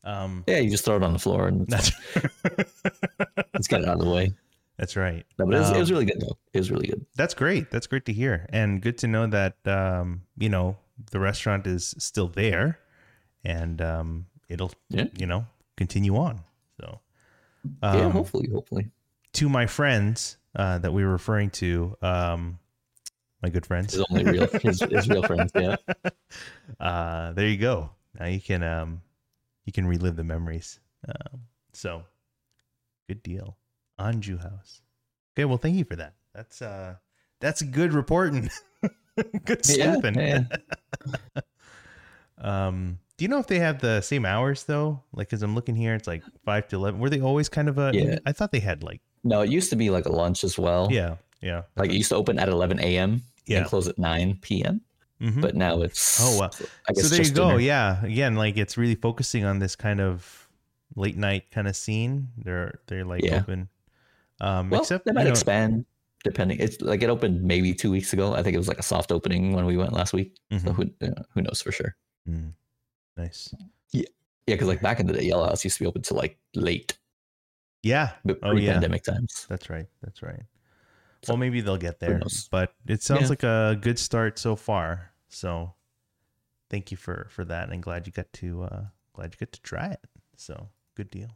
um 0.04 0.44
yeah, 0.46 0.56
you 0.58 0.70
just 0.70 0.84
throw 0.86 0.96
it 0.96 1.02
on 1.02 1.12
the 1.12 1.18
floor 1.18 1.48
and 1.48 1.66
that's 1.66 1.92
let's 3.52 3.68
get 3.68 3.82
it 3.82 3.88
out 3.88 3.98
of 3.98 4.04
the 4.04 4.10
way. 4.10 4.32
That's 4.78 4.96
right. 4.96 5.26
No, 5.38 5.44
but 5.44 5.54
it 5.54 5.58
was, 5.58 5.70
it 5.72 5.78
was 5.78 5.90
Um, 5.90 5.94
really 5.96 6.06
good 6.06 6.20
though. 6.22 6.38
It 6.54 6.58
was 6.58 6.70
really 6.70 6.86
good. 6.86 7.04
That's 7.14 7.34
great. 7.34 7.70
That's 7.70 7.86
great 7.86 8.06
to 8.06 8.14
hear, 8.14 8.46
and 8.48 8.80
good 8.80 8.96
to 8.98 9.06
know 9.06 9.26
that 9.26 9.56
um, 9.66 10.22
you 10.38 10.48
know 10.48 10.78
the 11.10 11.20
restaurant 11.20 11.66
is 11.66 11.94
still 11.98 12.28
there, 12.28 12.78
and 13.44 13.82
um, 13.82 14.26
it'll 14.48 14.72
Yeah. 14.88 15.08
you 15.18 15.26
know 15.26 15.44
continue 15.76 16.16
on. 16.16 16.40
So, 16.80 17.00
um, 17.82 17.98
yeah, 17.98 18.08
hopefully, 18.10 18.48
hopefully. 18.50 18.88
to 19.34 19.48
my 19.50 19.66
friends 19.66 20.38
uh, 20.56 20.78
that 20.78 20.94
we 20.94 21.04
were 21.04 21.12
referring 21.12 21.50
to, 21.60 21.98
um, 22.00 22.58
my 23.42 23.48
good 23.48 23.66
friends. 23.66 23.94
His 23.94 24.04
only 24.10 24.24
real 24.24 24.46
his, 24.62 24.80
his 24.80 25.08
real 25.08 25.22
friends. 25.22 25.52
Yeah. 25.54 25.76
uh, 26.80 27.32
there 27.32 27.46
you 27.48 27.56
go. 27.56 27.90
Now 28.18 28.26
you 28.26 28.40
can 28.40 28.62
um, 28.62 29.02
you 29.64 29.72
can 29.72 29.86
relive 29.86 30.16
the 30.16 30.24
memories. 30.24 30.80
Um, 31.08 31.40
so, 31.72 32.02
good 33.08 33.22
deal. 33.22 33.56
on 33.98 34.20
Anju 34.20 34.40
House. 34.42 34.82
Okay, 35.34 35.44
well, 35.44 35.58
thank 35.58 35.76
you 35.76 35.84
for 35.84 35.96
that. 35.96 36.14
That's 36.34 36.60
uh, 36.62 36.96
that's 37.40 37.62
good 37.62 37.92
reporting. 37.92 38.50
good 39.44 39.60
Yeah, 39.68 39.94
sleuthing. 39.94 40.14
yeah. 40.18 40.44
um, 42.38 42.98
do 43.16 43.24
you 43.24 43.28
know 43.28 43.38
if 43.38 43.46
they 43.46 43.58
have 43.58 43.80
the 43.80 44.00
same 44.00 44.24
hours 44.24 44.64
though? 44.64 45.02
Like, 45.12 45.32
as 45.32 45.42
I'm 45.42 45.54
looking 45.54 45.76
here, 45.76 45.94
it's 45.94 46.06
like 46.06 46.22
five 46.44 46.68
to 46.68 46.76
eleven. 46.76 47.00
Were 47.00 47.10
they 47.10 47.20
always 47.20 47.48
kind 47.48 47.68
of 47.68 47.78
a? 47.78 47.90
Yeah. 47.94 48.18
I 48.26 48.32
thought 48.32 48.52
they 48.52 48.60
had 48.60 48.82
like. 48.82 49.00
No, 49.22 49.42
it 49.42 49.50
used 49.50 49.68
to 49.70 49.76
be 49.76 49.90
like 49.90 50.06
a 50.06 50.12
lunch 50.12 50.44
as 50.44 50.58
well. 50.58 50.88
Yeah, 50.90 51.16
yeah, 51.40 51.62
Like 51.76 51.90
it 51.90 51.96
used 51.96 52.10
to 52.10 52.16
open 52.16 52.38
at 52.38 52.48
11 52.48 52.80
a.m. 52.80 53.22
yeah. 53.46 53.58
and 53.58 53.66
close 53.66 53.88
at 53.88 53.98
9 53.98 54.38
p.m. 54.42 54.80
Mhm. 55.20 55.42
but 55.42 55.54
now 55.54 55.82
it's 55.82 56.18
Oh, 56.20 56.38
wow. 56.40 56.50
I 56.88 56.92
guess 56.94 57.04
so 57.08 57.14
there 57.14 57.22
you 57.24 57.30
go. 57.32 57.48
dinner. 57.50 57.60
Yeah, 57.60 58.02
again, 58.04 58.36
like 58.36 58.56
it's 58.56 58.78
really 58.78 58.94
focusing 58.94 59.44
on 59.44 59.58
this 59.58 59.76
kind 59.76 60.00
of 60.00 60.48
late 60.96 61.16
night 61.16 61.50
kind 61.50 61.68
of 61.68 61.76
scene. 61.76 62.28
They're 62.38 62.80
they're 62.86 63.04
like 63.04 63.22
Yeah. 63.22 63.40
open. 63.40 63.68
Um, 64.40 64.70
Well, 64.70 64.80
except 64.80 65.04
they 65.04 65.12
might 65.12 65.26
expand 65.26 65.84
depending. 66.24 66.58
It's 66.58 66.80
like 66.80 67.02
it 67.02 67.10
opened 67.10 67.42
maybe 67.42 67.74
two 67.74 67.90
weeks 67.90 68.12
ago. 68.14 68.32
I 68.34 68.42
think 68.42 68.54
it 68.54 68.58
was 68.58 68.68
like 68.68 68.78
a 68.78 68.82
soft 68.82 69.12
opening 69.12 69.52
when 69.52 69.66
we 69.66 69.76
went 69.76 69.92
last 69.92 70.14
week. 70.14 70.36
So 70.52 70.56
Mhm. 70.56 70.74
who 70.74 70.84
who 71.34 71.42
knows 71.42 71.60
for 71.60 71.70
sure? 71.70 71.94
Mm. 72.26 72.54
Nice. 73.18 73.52
Yeah, 73.92 74.04
yeah. 74.46 74.54
because 74.54 74.68
like 74.68 74.80
back 74.80 75.00
in 75.00 75.06
the 75.06 75.12
day, 75.12 75.24
Yellow 75.24 75.44
House 75.46 75.64
used 75.64 75.76
to 75.76 75.84
be 75.84 75.86
open 75.86 76.00
till 76.00 76.16
like 76.16 76.38
late, 76.54 76.96
Yeah. 77.82 78.12
but 78.24 78.38
Oh, 78.42 78.52
yeah. 78.56 78.72
pre-pandemic 78.72 79.02
times. 79.04 79.44
That's 79.50 79.68
right. 79.68 79.86
That's 80.02 80.22
right. 80.22 80.42
So, 81.22 81.32
well, 81.32 81.38
maybe 81.38 81.60
they'll 81.60 81.76
get 81.76 82.00
there, 82.00 82.22
but 82.50 82.72
it 82.86 83.02
sounds 83.02 83.22
Yeah. 83.22 83.28
like 83.28 83.42
a 83.42 83.78
good 83.80 83.98
start 83.98 84.38
so 84.38 84.56
far. 84.56 85.12
So, 85.28 85.74
thank 86.70 86.90
you 86.90 86.96
for 86.96 87.26
for 87.30 87.44
that, 87.44 87.68
and 87.70 87.82
glad 87.82 88.06
you 88.06 88.12
got 88.12 88.32
to 88.34 88.62
uh, 88.64 88.84
glad 89.12 89.34
you 89.34 89.38
got 89.46 89.52
to 89.52 89.60
try 89.62 89.86
it. 89.88 90.00
So, 90.36 90.68
good 90.96 91.10
deal. 91.10 91.28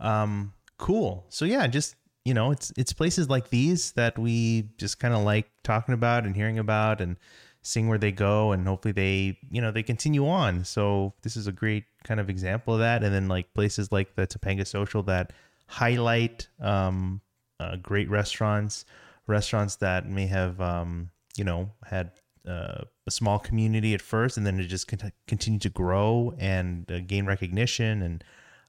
Um, 0.00 0.52
cool. 0.78 1.26
So 1.28 1.44
yeah, 1.44 1.66
just 1.66 1.96
you 2.24 2.34
know, 2.34 2.50
it's 2.50 2.72
it's 2.76 2.92
places 2.92 3.28
like 3.28 3.50
these 3.50 3.92
that 3.92 4.18
we 4.18 4.68
just 4.78 4.98
kind 4.98 5.14
of 5.14 5.22
like 5.22 5.50
talking 5.62 5.94
about 5.94 6.24
and 6.24 6.34
hearing 6.36 6.58
about 6.58 7.00
and 7.00 7.16
seeing 7.62 7.88
where 7.88 7.98
they 7.98 8.12
go, 8.12 8.52
and 8.52 8.66
hopefully 8.66 8.92
they 8.92 9.38
you 9.50 9.60
know 9.60 9.70
they 9.70 9.82
continue 9.82 10.28
on. 10.28 10.64
So 10.64 11.14
this 11.22 11.36
is 11.36 11.46
a 11.46 11.52
great 11.52 11.84
kind 12.04 12.20
of 12.20 12.28
example 12.30 12.74
of 12.74 12.80
that. 12.80 13.02
And 13.02 13.14
then 13.14 13.28
like 13.28 13.52
places 13.54 13.90
like 13.90 14.14
the 14.14 14.26
Topanga 14.26 14.66
Social 14.66 15.02
that 15.04 15.32
highlight 15.68 16.48
um, 16.60 17.20
uh, 17.60 17.76
great 17.76 18.08
restaurants, 18.10 18.84
restaurants 19.26 19.76
that 19.76 20.08
may 20.08 20.26
have 20.26 20.60
um, 20.60 21.10
you 21.36 21.44
know 21.44 21.70
had 21.84 22.12
uh, 22.46 22.82
a 23.06 23.10
small 23.10 23.38
community 23.38 23.94
at 23.94 24.02
first, 24.02 24.36
and 24.36 24.46
then 24.46 24.58
it 24.60 24.64
just 24.66 24.88
cont- 24.88 25.12
continue 25.26 25.58
to 25.60 25.70
grow 25.70 26.34
and 26.38 26.90
uh, 26.90 27.00
gain 27.00 27.26
recognition 27.26 28.02
and 28.02 28.24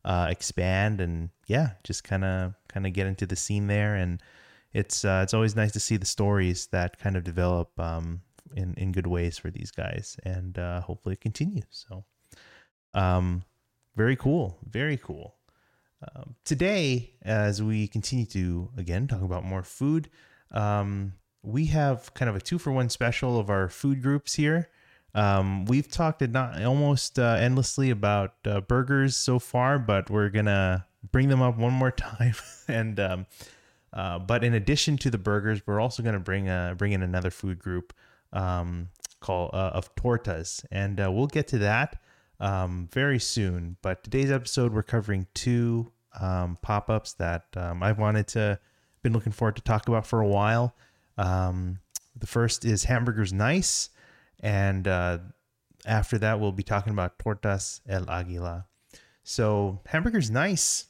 uh, 0.05 0.27
expand, 0.29 1.01
and 1.01 1.29
yeah, 1.47 1.71
just 1.83 2.03
kind 2.03 2.23
of 2.23 2.53
kind 2.67 2.87
of 2.87 2.93
get 2.93 3.07
into 3.07 3.25
the 3.25 3.35
scene 3.35 3.67
there. 3.67 3.95
And 3.95 4.21
it's 4.73 5.05
uh, 5.05 5.21
it's 5.23 5.33
always 5.33 5.55
nice 5.55 5.71
to 5.73 5.79
see 5.79 5.97
the 5.97 6.05
stories 6.05 6.67
that 6.67 6.99
kind 6.99 7.15
of 7.15 7.23
develop 7.23 7.77
um, 7.79 8.21
in 8.55 8.73
in 8.75 8.91
good 8.91 9.07
ways 9.07 9.37
for 9.37 9.51
these 9.51 9.71
guys, 9.71 10.17
and 10.23 10.57
uh, 10.57 10.81
hopefully 10.81 11.13
it 11.13 11.21
continues. 11.21 11.65
So, 11.69 12.05
um, 12.93 13.43
very 13.95 14.15
cool, 14.15 14.57
very 14.63 14.97
cool. 14.97 15.36
Um, 16.01 16.35
today, 16.45 17.11
as 17.23 17.61
we 17.61 17.87
continue 17.87 18.25
to 18.27 18.69
again 18.77 19.07
talk 19.07 19.21
about 19.21 19.43
more 19.43 19.63
food, 19.63 20.09
um, 20.51 21.13
we 21.41 21.65
have 21.67 22.13
kind 22.13 22.29
of 22.29 22.35
a 22.35 22.41
two 22.41 22.59
for 22.59 22.71
one 22.71 22.89
special 22.89 23.39
of 23.39 23.49
our 23.49 23.67
food 23.67 24.01
groups 24.01 24.35
here. 24.35 24.69
Um, 25.15 25.65
we've 25.65 25.89
talked 25.89 26.21
not 26.21 26.61
almost 26.63 27.17
uh, 27.17 27.37
endlessly 27.39 27.89
about 27.89 28.35
uh, 28.45 28.61
burgers 28.61 29.15
so 29.15 29.39
far, 29.39 29.79
but 29.79 30.09
we're 30.11 30.29
gonna 30.29 30.85
bring 31.11 31.29
them 31.29 31.41
up 31.41 31.57
one 31.57 31.73
more 31.73 31.91
time. 32.09 32.35
and 32.67 32.99
um, 32.99 33.25
uh, 33.91 34.19
but 34.19 34.43
in 34.43 34.53
addition 34.53 34.97
to 34.97 35.09
the 35.09 35.17
burgers, 35.17 35.65
we're 35.65 35.79
also 35.79 36.03
gonna 36.03 36.19
bring 36.19 36.47
uh, 36.47 36.75
bring 36.77 36.91
in 36.91 37.01
another 37.01 37.31
food 37.31 37.57
group 37.57 37.93
um, 38.33 38.89
called 39.19 39.49
uh, 39.53 39.71
of 39.73 39.95
tortas, 39.95 40.63
and 40.71 40.99
uh, 40.99 41.11
we'll 41.11 41.25
get 41.27 41.47
to 41.47 41.57
that 41.57 41.99
um, 42.39 42.89
very 42.91 43.19
soon. 43.19 43.77
But 43.81 44.03
today's 44.03 44.31
episode, 44.31 44.73
we're 44.73 44.83
covering 44.83 45.27
two 45.33 45.91
um, 46.19 46.57
pop 46.61 46.89
ups 46.89 47.13
that 47.13 47.45
um, 47.55 47.83
I've 47.83 47.99
wanted 47.99 48.27
to, 48.29 48.59
been 49.03 49.13
looking 49.13 49.31
forward 49.31 49.55
to 49.57 49.61
talk 49.61 49.87
about 49.87 50.05
for 50.05 50.21
a 50.21 50.27
while. 50.27 50.75
Um, 51.17 51.79
the 52.15 52.27
first 52.27 52.65
is 52.65 52.85
Hamburgers 52.85 53.33
Nice, 53.33 53.89
and 54.39 54.87
uh, 54.87 55.19
after 55.85 56.17
that, 56.19 56.39
we'll 56.39 56.51
be 56.51 56.63
talking 56.63 56.93
about 56.93 57.17
Tortas 57.19 57.81
El 57.87 58.05
Águila. 58.05 58.65
So, 59.23 59.81
Hamburgers 59.85 60.31
Nice 60.31 60.85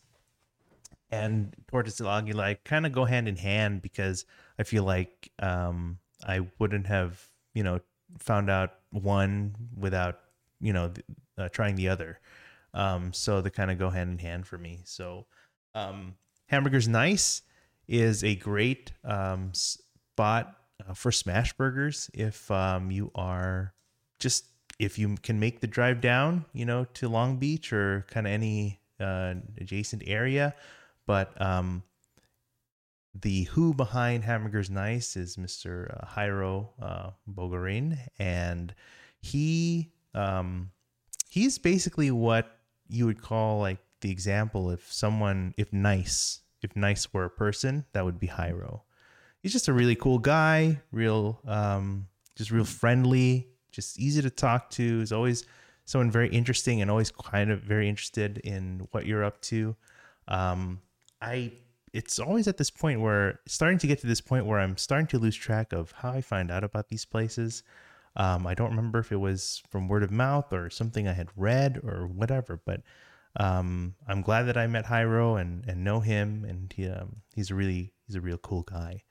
and 1.11 1.55
Tortas 1.71 2.01
El 2.01 2.07
Águila 2.07 2.57
kind 2.63 2.85
of 2.85 2.91
go 2.91 3.05
hand 3.05 3.27
in 3.27 3.35
hand 3.35 3.81
because 3.81 4.25
I 4.59 4.63
feel 4.63 4.83
like 4.83 5.31
um, 5.39 5.99
I 6.25 6.41
wouldn't 6.59 6.87
have, 6.87 7.21
you 7.53 7.63
know, 7.63 7.79
found 8.19 8.49
out 8.49 8.71
one 8.91 9.55
without, 9.77 10.19
you 10.59 10.73
know, 10.73 10.91
uh, 11.37 11.49
trying 11.49 11.75
the 11.75 11.89
other. 11.89 12.19
Um, 12.73 13.13
so 13.13 13.41
they 13.41 13.49
kind 13.49 13.71
of 13.71 13.77
go 13.77 13.89
hand 13.89 14.11
in 14.11 14.17
hand 14.19 14.45
for 14.45 14.57
me. 14.57 14.81
So, 14.85 15.25
um, 15.73 16.15
Hamburgers 16.47 16.87
Nice 16.87 17.41
is 17.87 18.23
a 18.23 18.35
great 18.35 18.91
um, 19.03 19.53
spot 19.53 20.55
uh, 20.87 20.93
for 20.93 21.11
smash 21.11 21.53
burgers 21.53 22.09
if 22.13 22.49
um, 22.51 22.91
you 22.91 23.11
are 23.15 23.73
just 24.19 24.45
if 24.79 24.99
you 24.99 25.15
can 25.23 25.39
make 25.39 25.59
the 25.59 25.67
drive 25.67 26.01
down, 26.01 26.45
you 26.53 26.65
know, 26.65 26.85
to 26.93 27.09
Long 27.09 27.37
Beach 27.37 27.73
or 27.73 28.05
kind 28.09 28.27
of 28.27 28.33
any 28.33 28.79
uh, 28.99 29.33
adjacent 29.59 30.03
area. 30.05 30.53
But 31.07 31.39
um, 31.41 31.83
the 33.21 33.43
who 33.43 33.73
behind 33.73 34.23
Hamburgers 34.23 34.69
Nice 34.69 35.15
is 35.15 35.37
Mr. 35.37 35.95
Uh, 35.95 36.05
Jairo 36.05 36.69
uh, 36.81 37.09
Bogarin, 37.27 37.97
and 38.19 38.73
he 39.21 39.91
um, 40.13 40.71
he's 41.37 41.59
basically 41.59 42.09
what 42.09 42.57
you 42.89 43.05
would 43.05 43.21
call 43.21 43.59
like 43.59 43.77
the 44.01 44.09
example 44.11 44.71
if 44.71 44.91
someone 44.91 45.53
if 45.57 45.71
nice 45.71 46.41
if 46.63 46.75
nice 46.75 47.13
were 47.13 47.25
a 47.25 47.29
person 47.29 47.85
that 47.93 48.03
would 48.03 48.19
be 48.19 48.27
Jairo. 48.27 48.81
He's 49.43 49.53
just 49.53 49.67
a 49.67 49.73
really 49.73 49.95
cool 49.95 50.17
guy, 50.17 50.81
real 50.91 51.39
um 51.45 52.07
just 52.35 52.51
real 52.51 52.65
friendly, 52.65 53.47
just 53.71 53.99
easy 53.99 54.21
to 54.21 54.29
talk 54.29 54.69
to. 54.71 54.99
He's 54.99 55.11
always 55.11 55.45
someone 55.85 56.11
very 56.11 56.29
interesting 56.29 56.81
and 56.81 56.91
always 56.91 57.11
kind 57.11 57.51
of 57.51 57.61
very 57.61 57.87
interested 57.87 58.39
in 58.39 58.87
what 58.91 59.05
you're 59.05 59.23
up 59.23 59.39
to. 59.41 59.75
Um 60.27 60.81
I 61.21 61.51
it's 61.93 62.19
always 62.19 62.47
at 62.47 62.57
this 62.57 62.69
point 62.69 63.01
where 63.01 63.39
starting 63.47 63.77
to 63.79 63.87
get 63.87 63.99
to 63.99 64.07
this 64.07 64.21
point 64.21 64.45
where 64.45 64.59
I'm 64.59 64.77
starting 64.77 65.07
to 65.07 65.19
lose 65.19 65.35
track 65.35 65.71
of 65.71 65.91
how 65.91 66.11
I 66.11 66.21
find 66.21 66.51
out 66.51 66.63
about 66.63 66.89
these 66.89 67.05
places. 67.05 67.63
Um, 68.17 68.47
I 68.47 68.55
don't 68.55 68.71
remember 68.71 68.99
if 68.99 69.11
it 69.11 69.17
was 69.17 69.61
from 69.69 69.87
word 69.87 70.03
of 70.03 70.11
mouth 70.11 70.51
or 70.51 70.69
something 70.69 71.07
I 71.07 71.13
had 71.13 71.29
read 71.35 71.79
or 71.83 72.07
whatever, 72.07 72.59
but 72.65 72.81
um, 73.39 73.93
I'm 74.07 74.23
glad 74.23 74.43
that 74.43 74.57
I 74.57 74.65
met 74.65 74.85
Jairo 74.85 75.39
and, 75.39 75.63
and 75.67 75.83
know 75.83 75.99
him, 75.99 76.43
and 76.43 76.73
he, 76.75 76.89
um, 76.89 77.17
he's 77.35 77.51
a 77.51 77.55
really 77.55 77.93
he's 78.07 78.15
a 78.15 78.21
real 78.21 78.39
cool 78.39 78.63
guy. 78.63 79.03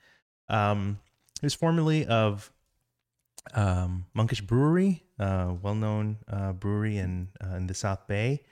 Um, 0.48 0.98
he 1.40 1.46
was 1.46 1.54
formerly 1.54 2.04
of 2.06 2.52
um, 3.54 4.06
Monkish 4.12 4.40
Brewery, 4.40 5.04
uh, 5.20 5.54
well-known 5.62 6.18
uh, 6.28 6.52
brewery 6.52 6.98
in 6.98 7.28
uh, 7.44 7.54
in 7.54 7.68
the 7.68 7.74
South 7.74 8.08
Bay, 8.08 8.42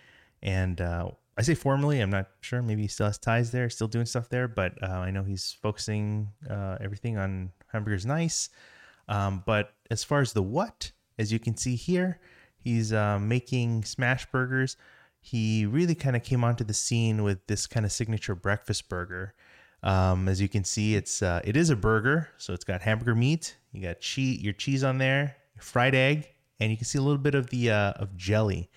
and 0.40 0.80
uh, 0.80 1.10
I 1.36 1.42
say 1.42 1.54
formerly. 1.54 2.00
I'm 2.00 2.10
not 2.10 2.28
sure. 2.40 2.62
Maybe 2.62 2.82
he 2.82 2.88
still 2.88 3.06
has 3.06 3.18
ties 3.18 3.50
there, 3.50 3.68
still 3.68 3.88
doing 3.88 4.06
stuff 4.06 4.28
there, 4.28 4.46
but 4.46 4.80
uh, 4.80 4.86
I 4.86 5.10
know 5.10 5.24
he's 5.24 5.56
focusing 5.60 6.28
uh, 6.48 6.78
everything 6.80 7.18
on 7.18 7.50
Hamburgers 7.72 8.06
Nice. 8.06 8.50
Um, 9.08 9.42
but 9.44 9.73
as 9.94 10.02
far 10.02 10.20
as 10.20 10.32
the 10.32 10.42
what, 10.42 10.90
as 11.20 11.32
you 11.32 11.38
can 11.38 11.56
see 11.56 11.76
here, 11.76 12.18
he's 12.58 12.92
uh, 12.92 13.16
making 13.20 13.84
smash 13.84 14.26
burgers. 14.26 14.76
He 15.20 15.64
really 15.64 15.94
kind 15.94 16.16
of 16.16 16.24
came 16.24 16.42
onto 16.42 16.64
the 16.64 16.74
scene 16.74 17.22
with 17.22 17.46
this 17.46 17.68
kind 17.68 17.86
of 17.86 17.92
signature 17.92 18.34
breakfast 18.34 18.88
burger. 18.88 19.34
Um, 19.84 20.28
as 20.28 20.40
you 20.40 20.48
can 20.48 20.64
see, 20.64 20.96
it's 20.96 21.22
uh, 21.22 21.40
it 21.44 21.56
is 21.56 21.70
a 21.70 21.76
burger, 21.76 22.28
so 22.38 22.52
it's 22.52 22.64
got 22.64 22.82
hamburger 22.82 23.14
meat. 23.14 23.56
You 23.70 23.82
got 23.82 24.00
cheese, 24.00 24.42
your 24.42 24.52
cheese 24.52 24.82
on 24.82 24.98
there, 24.98 25.36
your 25.54 25.62
fried 25.62 25.94
egg, 25.94 26.28
and 26.58 26.72
you 26.72 26.76
can 26.76 26.86
see 26.86 26.98
a 26.98 27.02
little 27.02 27.18
bit 27.18 27.36
of 27.36 27.50
the 27.50 27.70
uh, 27.70 27.92
of 27.92 28.16
jelly. 28.16 28.70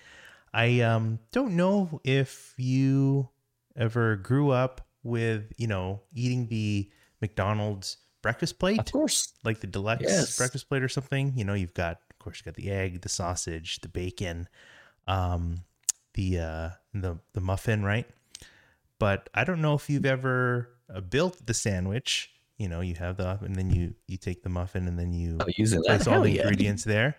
I 0.54 0.80
um, 0.82 1.18
don't 1.32 1.56
know 1.56 2.00
if 2.04 2.54
you 2.56 3.28
ever 3.76 4.14
grew 4.14 4.50
up 4.50 4.86
with 5.02 5.52
you 5.56 5.66
know 5.66 6.02
eating 6.14 6.46
the 6.46 6.92
McDonald's 7.20 7.96
breakfast 8.28 8.58
plate 8.58 8.78
Of 8.80 8.92
course. 8.92 9.32
like 9.44 9.60
the 9.60 9.66
deluxe 9.66 10.02
Yes. 10.02 10.36
breakfast 10.36 10.68
plate 10.68 10.82
or 10.82 10.88
something. 10.88 11.32
You 11.36 11.44
know, 11.44 11.54
you've 11.54 11.74
got, 11.74 11.98
of 12.10 12.18
course, 12.18 12.38
you 12.40 12.44
got 12.44 12.54
the 12.54 12.70
egg, 12.70 13.00
the 13.00 13.08
sausage, 13.08 13.80
the 13.80 13.88
bacon, 13.88 14.48
um, 15.06 15.64
the 16.14 16.38
uh, 16.38 16.68
the 16.92 17.18
the 17.32 17.40
muffin, 17.40 17.82
right? 17.84 18.06
But 18.98 19.28
I 19.34 19.44
don't 19.44 19.60
know 19.60 19.74
if 19.74 19.88
you've 19.88 20.06
ever 20.06 20.68
uh, 20.92 21.00
built 21.00 21.46
the 21.46 21.54
sandwich. 21.54 22.30
You 22.58 22.68
know, 22.68 22.80
you 22.80 22.94
have 22.96 23.16
the 23.16 23.38
and 23.42 23.54
then 23.56 23.70
you 23.70 23.94
you 24.06 24.16
take 24.18 24.42
the 24.42 24.48
muffin 24.48 24.88
and 24.88 24.98
then 24.98 25.12
you 25.12 25.38
Oh, 25.40 25.46
using 25.56 25.80
that. 25.82 25.86
place 25.86 26.06
all 26.06 26.20
the 26.20 26.30
yeah. 26.34 26.42
ingredients 26.42 26.84
there, 26.84 27.16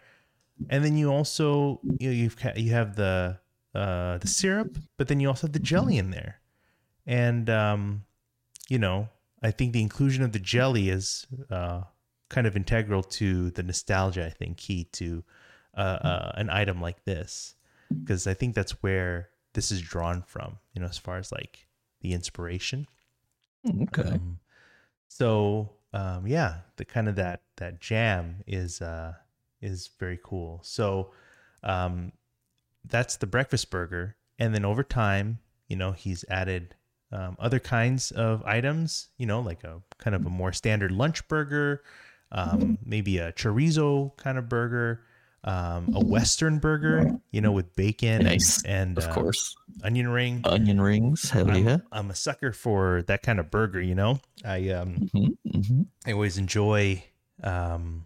and 0.70 0.84
then 0.84 0.98
you 0.98 1.10
also 1.12 1.82
you 2.00 2.10
know, 2.10 2.14
you've 2.14 2.36
you 2.58 2.72
have 2.72 2.96
the 2.96 3.40
uh, 3.74 4.18
the 4.18 4.28
syrup, 4.28 4.78
but 4.98 5.08
then 5.08 5.20
you 5.20 5.28
also 5.30 5.48
have 5.48 5.54
the 5.54 5.60
jelly 5.60 5.98
in 5.98 6.12
there, 6.12 6.42
and 7.08 7.50
um, 7.50 8.04
you 8.68 8.78
know 8.80 9.08
I 9.42 9.52
think 9.52 9.74
the 9.74 9.82
inclusion 9.82 10.24
of 10.24 10.32
the 10.32 10.40
jelly 10.40 10.90
is 10.90 11.26
uh, 11.50 11.84
kind 12.30 12.46
of 12.48 12.56
integral 12.56 13.04
to 13.04 13.52
the 13.52 13.64
nostalgia. 13.64 14.26
I 14.26 14.30
think 14.30 14.58
key 14.58 14.86
to 14.94 15.24
uh, 15.76 15.80
uh, 16.02 16.32
an 16.36 16.50
item 16.50 16.82
like 16.82 17.04
this 17.06 17.56
because 17.90 18.28
I 18.28 18.34
think 18.34 18.56
that's 18.56 18.84
where 18.84 19.30
this 19.54 19.72
is 19.72 19.82
drawn 19.82 20.22
from. 20.24 20.58
You 20.74 20.82
know, 20.82 20.88
as 20.88 20.98
far 20.98 21.18
as 21.18 21.32
like 21.32 21.68
the 22.02 22.14
inspiration. 22.14 22.88
Hmm, 23.66 23.84
Okay. 23.84 24.10
Um, 24.10 24.40
so 25.08 25.72
um, 25.94 26.28
yeah, 26.28 26.58
the 26.78 26.86
kind 26.86 27.08
of 27.08 27.16
that 27.16 27.42
that 27.58 27.82
jam 27.82 28.44
is 28.46 28.82
uh, 28.82 29.14
is 29.62 29.90
very 30.00 30.20
cool. 30.24 30.60
So 30.64 31.12
um, 31.64 32.12
that's 32.86 33.18
the 33.18 33.28
breakfast 33.28 33.70
burger, 33.72 34.16
and 34.38 34.54
then 34.54 34.66
over 34.66 34.84
time, 34.84 35.40
you 35.68 35.76
know, 35.76 35.92
he's 35.92 36.24
added 36.30 36.76
um, 37.12 37.36
other 37.40 37.60
kinds 37.60 38.12
of 38.12 38.44
items. 38.46 39.10
You 39.18 39.26
know, 39.26 39.42
like 39.42 39.64
a 39.64 39.82
kind 39.98 40.16
of 40.16 40.26
a 40.26 40.30
more 40.30 40.54
standard 40.54 40.92
lunch 40.92 41.28
burger, 41.28 41.84
um, 42.32 42.78
maybe 42.86 43.18
a 43.18 43.32
chorizo 43.34 44.16
kind 44.18 44.38
of 44.38 44.48
burger, 44.50 45.02
um, 45.44 45.90
a 45.94 46.02
Western 46.02 46.60
burger. 46.60 47.12
You 47.32 47.42
know, 47.42 47.52
with 47.52 47.76
bacon 47.76 48.24
Nice. 48.24 48.64
and, 48.64 48.90
and 48.90 48.98
Of 48.98 49.06
uh, 49.06 49.14
course. 49.14 49.56
onion 49.84 50.08
ring. 50.10 50.42
Onion 50.46 50.82
rings. 50.82 51.30
Hell 51.30 51.50
I'm, 51.50 51.68
yeah. 51.68 51.78
I'm 51.92 52.10
a 52.10 52.16
sucker 52.16 52.52
for 52.54 53.04
that 53.04 53.22
kind 53.22 53.40
of 53.40 53.52
burger. 53.52 53.82
You 53.82 53.96
know, 53.96 54.20
I 54.44 54.70
um 54.70 55.10
hmm 55.14 55.28
hmm 55.52 55.82
I 56.08 56.14
always 56.14 56.38
enjoy 56.38 57.04
um 57.44 58.06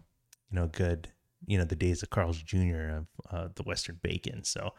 you 0.50 0.56
know 0.56 0.66
good 0.66 1.08
you 1.46 1.56
know 1.58 1.64
the 1.64 1.76
days 1.76 2.02
of 2.02 2.10
Carl's 2.10 2.42
Jr. 2.42 2.76
of 2.98 3.06
uh, 3.30 3.48
the 3.54 3.62
Western 3.62 3.98
bacon. 4.02 4.44
So 4.44 4.72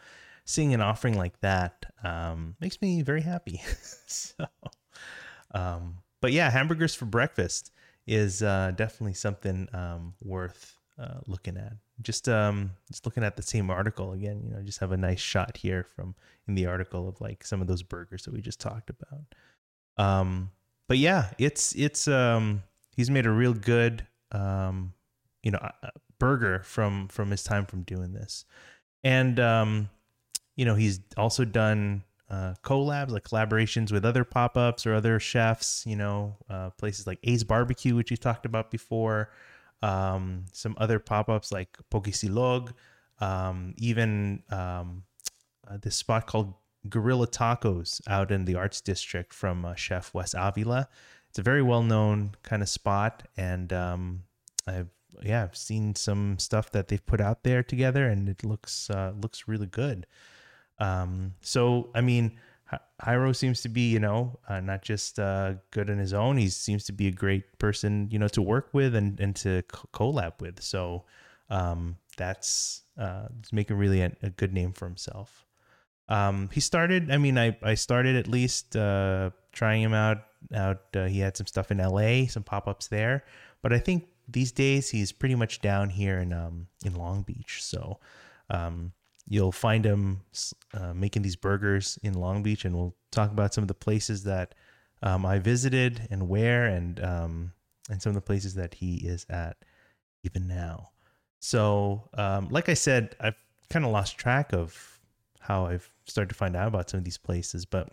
seeing 0.45 0.73
an 0.73 0.81
offering 0.81 1.17
like 1.17 1.39
that 1.41 1.85
um 2.03 2.55
makes 2.59 2.81
me 2.81 3.01
very 3.01 3.21
happy. 3.21 3.61
so 4.05 4.45
um 5.53 5.97
but 6.21 6.31
yeah, 6.31 6.49
hamburgers 6.49 6.95
for 6.95 7.05
breakfast 7.05 7.71
is 8.07 8.43
uh 8.43 8.71
definitely 8.75 9.13
something 9.13 9.67
um 9.73 10.13
worth 10.21 10.77
uh 10.99 11.19
looking 11.25 11.57
at. 11.57 11.73
Just 12.01 12.29
um 12.29 12.71
just 12.91 13.05
looking 13.05 13.23
at 13.23 13.35
the 13.35 13.41
same 13.41 13.69
article 13.69 14.13
again, 14.13 14.41
you 14.43 14.51
know, 14.51 14.61
just 14.61 14.79
have 14.79 14.91
a 14.91 14.97
nice 14.97 15.19
shot 15.19 15.57
here 15.57 15.85
from 15.95 16.15
in 16.47 16.55
the 16.55 16.67
article 16.67 17.07
of 17.09 17.19
like 17.19 17.43
some 17.43 17.61
of 17.61 17.67
those 17.67 17.83
burgers 17.83 18.23
that 18.23 18.33
we 18.33 18.41
just 18.41 18.59
talked 18.59 18.89
about. 18.89 19.33
Um 19.97 20.51
but 20.87 20.97
yeah, 20.99 21.31
it's 21.39 21.73
it's 21.73 22.07
um 22.07 22.63
he's 22.95 23.09
made 23.09 23.25
a 23.25 23.31
real 23.31 23.53
good 23.53 24.05
um 24.31 24.93
you 25.41 25.51
know 25.51 25.59
uh, 25.59 25.89
burger 26.19 26.61
from 26.63 27.07
from 27.07 27.31
his 27.31 27.43
time 27.43 27.65
from 27.65 27.81
doing 27.83 28.13
this. 28.13 28.45
And 29.03 29.39
um 29.39 29.89
you 30.55 30.65
know, 30.65 30.75
he's 30.75 30.99
also 31.17 31.45
done 31.45 32.03
uh 32.29 32.55
collabs 32.63 33.11
like 33.11 33.23
collaborations 33.23 33.91
with 33.91 34.03
other 34.03 34.23
pop-ups 34.23 34.85
or 34.87 34.93
other 34.95 35.19
chefs, 35.19 35.83
you 35.85 35.95
know, 35.95 36.35
uh 36.49 36.69
places 36.71 37.05
like 37.07 37.19
Ace 37.23 37.43
Barbecue 37.43 37.95
which 37.95 38.11
you 38.11 38.17
talked 38.17 38.45
about 38.45 38.71
before, 38.71 39.29
um 39.81 40.45
some 40.51 40.75
other 40.79 40.99
pop-ups 40.99 41.51
like 41.51 41.77
Pokisilog, 41.91 42.73
um 43.19 43.73
even 43.77 44.43
um 44.49 45.03
uh, 45.67 45.77
this 45.81 45.95
spot 45.95 46.27
called 46.27 46.53
Guerrilla 46.89 47.27
Tacos 47.27 48.01
out 48.07 48.31
in 48.31 48.45
the 48.45 48.55
Arts 48.55 48.81
District 48.81 49.33
from 49.33 49.65
uh, 49.65 49.75
Chef 49.75 50.13
Wes 50.13 50.35
Avila. 50.37 50.87
It's 51.29 51.39
a 51.39 51.43
very 51.43 51.61
well 51.61 51.83
known 51.83 52.31
kind 52.43 52.61
of 52.61 52.69
spot, 52.69 53.23
and 53.35 53.73
um, 53.73 54.23
I've 54.67 54.89
yeah 55.21 55.43
I've 55.43 55.57
seen 55.57 55.95
some 55.95 56.37
stuff 56.39 56.71
that 56.71 56.87
they've 56.87 57.05
put 57.05 57.21
out 57.21 57.43
there 57.43 57.63
together, 57.63 58.07
and 58.07 58.29
it 58.29 58.43
looks 58.43 58.89
uh, 58.89 59.13
looks 59.19 59.47
really 59.47 59.67
good. 59.67 60.05
Um, 60.79 61.33
so 61.41 61.89
I 61.95 62.01
mean, 62.01 62.37
Jairo 63.01 63.35
seems 63.35 63.61
to 63.61 63.69
be 63.69 63.91
you 63.91 63.99
know 63.99 64.39
uh, 64.49 64.59
not 64.59 64.81
just 64.81 65.19
uh, 65.19 65.53
good 65.71 65.89
on 65.89 65.97
his 65.97 66.13
own. 66.13 66.37
He 66.37 66.49
seems 66.49 66.85
to 66.85 66.91
be 66.91 67.07
a 67.07 67.11
great 67.11 67.59
person 67.59 68.09
you 68.11 68.19
know 68.19 68.27
to 68.29 68.41
work 68.41 68.69
with 68.73 68.95
and 68.95 69.19
and 69.19 69.35
to 69.37 69.63
co- 69.67 69.89
collab 69.93 70.41
with. 70.41 70.61
So 70.61 71.05
um, 71.49 71.97
that's 72.17 72.81
uh, 72.97 73.27
making 73.51 73.77
really 73.77 74.01
a, 74.01 74.11
a 74.21 74.29
good 74.29 74.53
name 74.53 74.73
for 74.73 74.85
himself 74.85 75.45
um 76.09 76.49
he 76.53 76.59
started 76.59 77.11
i 77.11 77.17
mean 77.17 77.37
i 77.37 77.55
i 77.63 77.73
started 77.73 78.15
at 78.15 78.27
least 78.27 78.75
uh 78.75 79.29
trying 79.51 79.81
him 79.81 79.93
out 79.93 80.19
out 80.53 80.83
uh, 80.95 81.05
he 81.05 81.19
had 81.19 81.35
some 81.35 81.47
stuff 81.47 81.71
in 81.71 81.77
la 81.79 82.25
some 82.27 82.43
pop-ups 82.43 82.87
there 82.87 83.23
but 83.61 83.73
i 83.73 83.79
think 83.79 84.07
these 84.27 84.51
days 84.51 84.89
he's 84.89 85.11
pretty 85.11 85.35
much 85.35 85.61
down 85.61 85.89
here 85.89 86.19
in 86.19 86.31
um 86.31 86.67
in 86.85 86.93
long 86.93 87.23
beach 87.23 87.63
so 87.63 87.99
um 88.49 88.91
you'll 89.27 89.51
find 89.51 89.85
him 89.85 90.21
uh, 90.73 90.93
making 90.93 91.21
these 91.21 91.35
burgers 91.35 91.97
in 92.03 92.13
long 92.13 92.43
beach 92.43 92.65
and 92.65 92.75
we'll 92.75 92.95
talk 93.11 93.31
about 93.31 93.53
some 93.53 93.63
of 93.63 93.67
the 93.67 93.73
places 93.73 94.23
that 94.23 94.55
um 95.03 95.25
i 95.25 95.39
visited 95.39 96.07
and 96.11 96.27
where 96.27 96.65
and 96.65 97.03
um 97.03 97.51
and 97.89 98.01
some 98.01 98.09
of 98.09 98.15
the 98.15 98.21
places 98.21 98.55
that 98.55 98.73
he 98.75 98.95
is 98.97 99.25
at 99.29 99.57
even 100.23 100.47
now 100.47 100.89
so 101.39 102.07
um 102.15 102.47
like 102.49 102.69
i 102.69 102.73
said 102.73 103.15
i've 103.19 103.35
kind 103.69 103.85
of 103.85 103.91
lost 103.91 104.17
track 104.17 104.53
of 104.53 104.95
how 105.45 105.67
I've 105.67 105.89
started 106.05 106.29
to 106.29 106.35
find 106.35 106.55
out 106.55 106.67
about 106.67 106.89
some 106.89 106.97
of 106.97 107.03
these 107.03 107.17
places. 107.17 107.65
But 107.65 107.89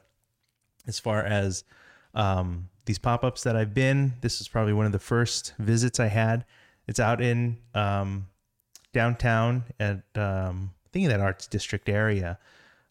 as 0.86 0.98
far 0.98 1.22
as 1.22 1.64
um, 2.14 2.68
these 2.86 2.98
pop 2.98 3.24
ups 3.24 3.42
that 3.42 3.56
I've 3.56 3.74
been, 3.74 4.14
this 4.22 4.40
is 4.40 4.48
probably 4.48 4.72
one 4.72 4.86
of 4.86 4.92
the 4.92 4.98
first 4.98 5.52
visits 5.58 6.00
I 6.00 6.06
had. 6.06 6.46
It's 6.88 6.98
out 6.98 7.20
in 7.20 7.58
um, 7.74 8.28
downtown 8.92 9.64
at 9.78 10.02
um, 10.14 10.72
think 10.92 11.04
in 11.04 11.10
that 11.10 11.20
arts 11.20 11.46
district 11.46 11.88
area 11.88 12.38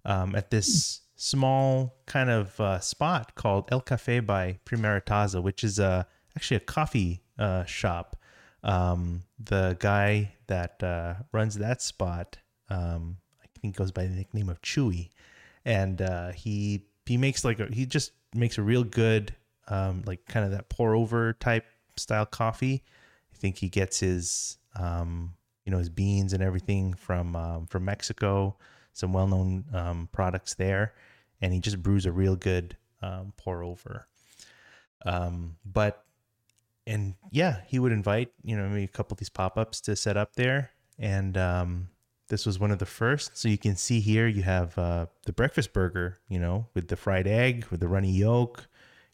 um, 0.05 0.35
at 0.35 0.49
this 0.49 1.01
small 1.15 1.95
kind 2.07 2.29
of 2.29 2.59
uh, 2.59 2.79
spot 2.79 3.35
called 3.35 3.69
El 3.71 3.81
Cafe 3.81 4.19
by 4.21 4.57
Primera 4.65 5.01
Taza, 5.03 5.41
which 5.41 5.63
is 5.63 5.79
uh, 5.79 6.03
actually 6.35 6.57
a 6.57 6.61
coffee 6.61 7.21
uh, 7.37 7.63
shop. 7.65 8.17
Um, 8.63 9.23
the 9.39 9.77
guy 9.79 10.33
that 10.47 10.81
uh, 10.83 11.15
runs 11.31 11.57
that 11.59 11.81
spot, 11.81 12.37
um, 12.69 13.17
I 13.41 13.45
think 13.59 13.75
goes 13.75 13.91
by 13.91 14.05
the 14.05 14.15
nickname 14.15 14.49
of 14.49 14.61
Chewy, 14.61 15.09
and 15.65 16.01
uh, 16.01 16.31
he 16.31 16.85
he 17.05 17.17
makes 17.17 17.43
like 17.43 17.59
a, 17.59 17.67
he 17.67 17.85
just 17.85 18.11
makes 18.33 18.57
a 18.57 18.61
real 18.61 18.83
good 18.83 19.35
um, 19.67 20.03
like 20.05 20.25
kind 20.25 20.45
of 20.45 20.51
that 20.51 20.69
pour 20.69 20.95
over 20.95 21.33
type 21.33 21.65
style 21.97 22.25
coffee. 22.25 22.83
I 23.33 23.37
think 23.37 23.57
he 23.57 23.69
gets 23.69 23.99
his 23.99 24.57
um, 24.75 25.33
you 25.65 25.71
know 25.71 25.77
his 25.77 25.89
beans 25.89 26.33
and 26.33 26.41
everything 26.41 26.93
from 26.93 27.35
um, 27.35 27.67
from 27.67 27.85
Mexico, 27.85 28.55
some 28.93 29.13
well 29.13 29.27
known 29.27 29.65
um, 29.73 30.09
products 30.11 30.55
there, 30.55 30.93
and 31.41 31.53
he 31.53 31.59
just 31.59 31.81
brews 31.81 32.05
a 32.05 32.11
real 32.11 32.35
good 32.35 32.77
um, 33.01 33.33
pour 33.37 33.63
over. 33.63 34.07
Um, 35.05 35.57
but 35.65 36.03
and 36.87 37.15
yeah, 37.31 37.61
he 37.67 37.79
would 37.79 37.91
invite 37.91 38.31
you 38.43 38.57
know 38.57 38.67
maybe 38.69 38.83
a 38.83 38.87
couple 38.87 39.13
of 39.15 39.19
these 39.19 39.29
pop 39.29 39.57
ups 39.57 39.81
to 39.81 39.95
set 39.95 40.17
up 40.17 40.35
there, 40.35 40.71
and 40.97 41.37
um, 41.37 41.89
this 42.27 42.45
was 42.45 42.59
one 42.59 42.71
of 42.71 42.79
the 42.79 42.85
first. 42.85 43.37
So 43.37 43.47
you 43.47 43.57
can 43.57 43.75
see 43.75 43.99
here 43.99 44.27
you 44.27 44.43
have 44.43 44.77
uh, 44.77 45.05
the 45.25 45.33
breakfast 45.33 45.73
burger, 45.73 46.19
you 46.27 46.39
know, 46.39 46.67
with 46.73 46.87
the 46.87 46.95
fried 46.95 47.27
egg, 47.27 47.65
with 47.65 47.81
the 47.81 47.87
runny 47.87 48.11
yolk, 48.11 48.67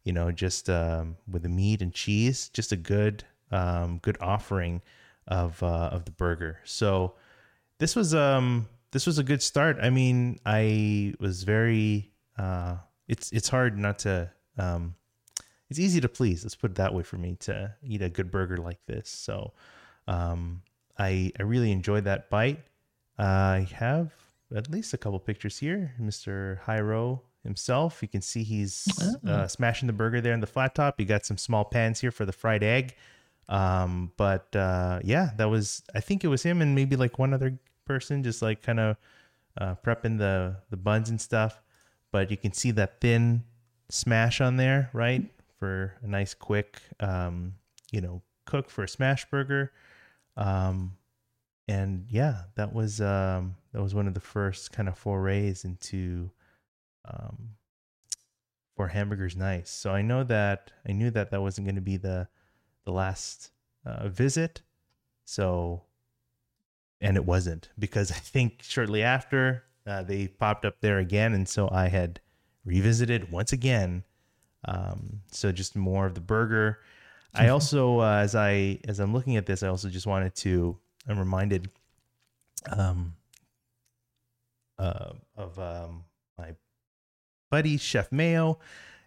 you 0.03 0.13
know, 0.13 0.31
just 0.31 0.69
um, 0.69 1.17
with 1.29 1.43
the 1.43 1.49
meat 1.49 1.81
and 1.81 1.93
cheese. 1.93 2.49
Just 2.49 2.71
a 2.71 2.77
good, 2.77 3.25
good 3.49 4.17
offering 4.21 4.81
of 5.27 5.61
uh, 5.63 5.89
of 5.91 6.05
the 6.05 6.11
burger. 6.11 6.59
So 6.63 7.13
this 7.79 7.95
was 7.95 8.13
um 8.15 8.67
this 8.91 9.05
was 9.05 9.17
a 9.17 9.23
good 9.23 9.41
start. 9.41 9.77
I 9.81 9.89
mean, 9.89 10.39
I 10.45 11.13
was 11.19 11.43
very. 11.43 12.11
Uh, 12.37 12.77
it's 13.07 13.31
it's 13.31 13.49
hard 13.49 13.77
not 13.77 13.99
to. 13.99 14.29
Um, 14.57 14.95
it's 15.69 15.79
easy 15.79 15.99
to 16.01 16.09
please. 16.09 16.43
Let's 16.43 16.55
put 16.55 16.71
it 16.71 16.75
that 16.75 16.93
way 16.93 17.03
for 17.03 17.17
me 17.17 17.35
to 17.41 17.73
eat 17.83 18.01
a 18.01 18.09
good 18.09 18.31
burger 18.31 18.57
like 18.57 18.79
this. 18.85 19.09
So, 19.09 19.53
um, 20.07 20.61
I 20.97 21.31
I 21.39 21.43
really 21.43 21.71
enjoyed 21.71 22.05
that 22.05 22.29
bite. 22.29 22.59
I 23.17 23.67
have 23.75 24.13
at 24.55 24.69
least 24.71 24.93
a 24.93 24.97
couple 24.97 25.19
pictures 25.19 25.57
here. 25.57 25.93
Mr. 25.99 26.61
Jairo 26.61 27.21
himself. 27.43 28.01
You 28.01 28.07
can 28.07 28.21
see 28.21 28.43
he's 28.43 28.87
Oh. 29.25 29.29
uh, 29.29 29.47
smashing 29.47 29.87
the 29.87 29.93
burger 29.93 30.21
there 30.21 30.33
in 30.33 30.39
the 30.39 30.47
flat 30.47 30.75
top. 30.75 30.99
You 30.99 31.05
got 31.05 31.25
some 31.25 31.37
small 31.37 31.65
pans 31.65 31.99
here 31.99 32.11
for 32.11 32.25
the 32.25 32.31
fried 32.33 32.63
egg. 32.63 32.95
Um, 33.49 34.11
but 34.17 34.55
uh, 34.55 34.99
yeah, 35.03 35.31
that 35.37 35.49
was 35.49 35.83
I 35.95 35.99
think 35.99 36.23
it 36.23 36.27
was 36.27 36.43
him 36.43 36.61
and 36.61 36.75
maybe 36.75 36.95
like 36.95 37.17
one 37.17 37.33
other 37.33 37.57
person 37.85 38.23
just 38.23 38.41
like 38.41 38.61
kind 38.61 38.79
of 38.79 38.97
uh, 39.59 39.75
prepping 39.85 40.17
the 40.17 40.57
the 40.69 40.77
buns 40.77 41.09
and 41.09 41.19
stuff. 41.19 41.61
But 42.11 42.31
you 42.31 42.37
can 42.37 42.53
see 42.53 42.71
that 42.71 43.01
thin 43.01 43.43
smash 43.89 44.41
on 44.41 44.57
there, 44.57 44.89
right? 44.93 45.23
For 45.59 45.95
a 46.01 46.07
nice 46.07 46.33
quick 46.33 46.79
um, 46.99 47.55
you 47.91 48.01
know, 48.01 48.21
cook 48.45 48.69
for 48.69 48.83
a 48.83 48.87
smash 48.87 49.29
burger. 49.29 49.71
Um, 50.35 50.97
and 51.67 52.05
yeah, 52.09 52.43
that 52.55 52.73
was 52.73 53.01
um, 53.01 53.55
that 53.73 53.81
was 53.81 53.93
one 53.93 54.07
of 54.07 54.13
the 54.13 54.19
first 54.19 54.71
kind 54.71 54.87
of 54.87 54.97
forays 54.97 55.65
into 55.65 56.31
um, 57.05 57.49
for 58.75 58.87
hamburgers 58.87 59.35
nice. 59.35 59.69
So 59.69 59.91
I 59.91 60.01
know 60.01 60.23
that 60.25 60.71
I 60.87 60.91
knew 60.91 61.11
that 61.11 61.31
that 61.31 61.41
wasn't 61.41 61.67
going 61.67 61.75
to 61.75 61.81
be 61.81 61.97
the 61.97 62.27
the 62.87 62.93
last 62.93 63.51
uh, 63.85 64.07
visit. 64.07 64.61
So 65.25 65.83
and 67.01 67.15
it 67.15 67.25
wasn't 67.25 67.69
because 67.77 68.11
I 68.11 68.15
think 68.15 68.63
shortly 68.63 69.03
after 69.03 69.63
uh, 69.85 70.03
they 70.03 70.27
popped 70.27 70.65
up 70.65 70.81
there 70.81 70.97
again, 70.97 71.33
and 71.33 71.47
so 71.47 71.69
I 71.71 71.89
had 71.89 72.19
revisited 72.65 73.31
once 73.31 73.53
again. 73.53 74.03
Um, 74.65 75.21
so 75.31 75.51
just 75.51 75.75
more 75.75 76.05
of 76.05 76.15
the 76.15 76.21
burger. 76.21 76.79
I 77.33 77.49
also, 77.49 77.99
uh, 77.99 78.15
as 78.15 78.35
I 78.35 78.79
as 78.87 78.99
I'm 78.99 79.13
looking 79.13 79.35
at 79.37 79.45
this, 79.45 79.61
I 79.61 79.67
also 79.67 79.89
just 79.89 80.07
wanted 80.07 80.33
to. 80.35 80.77
I'm 81.07 81.19
reminded 81.19 81.69
um, 82.75 83.13
uh, 84.79 85.11
of 85.35 85.59
um, 85.59 86.05
my 86.37 86.55
buddy 87.51 87.77
Chef 87.77 88.11
Mayo, 88.11 88.59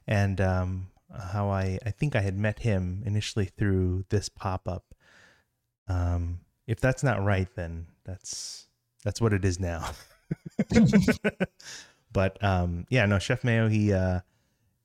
and 0.07 0.41
um, 0.41 0.90
how 1.19 1.51
I 1.51 1.79
I 1.85 1.91
think 1.91 2.15
I 2.15 2.21
had 2.21 2.37
met 2.37 2.61
him 2.61 3.03
initially 3.05 3.47
through 3.47 4.05
this 4.11 4.29
pop 4.29 4.69
up. 4.69 4.95
Um, 5.89 6.41
if 6.67 6.81
that's 6.81 7.03
not 7.03 7.25
right, 7.25 7.49
then 7.55 7.87
that's 8.05 8.67
that's 9.05 9.21
what 9.21 9.33
it 9.33 9.45
is 9.45 9.59
now. 9.59 9.91
but 12.13 12.43
um, 12.45 12.87
yeah, 12.91 13.07
no, 13.07 13.19
Chef 13.19 13.43
Mayo, 13.43 13.69
he 13.69 13.93
uh, 13.93 14.21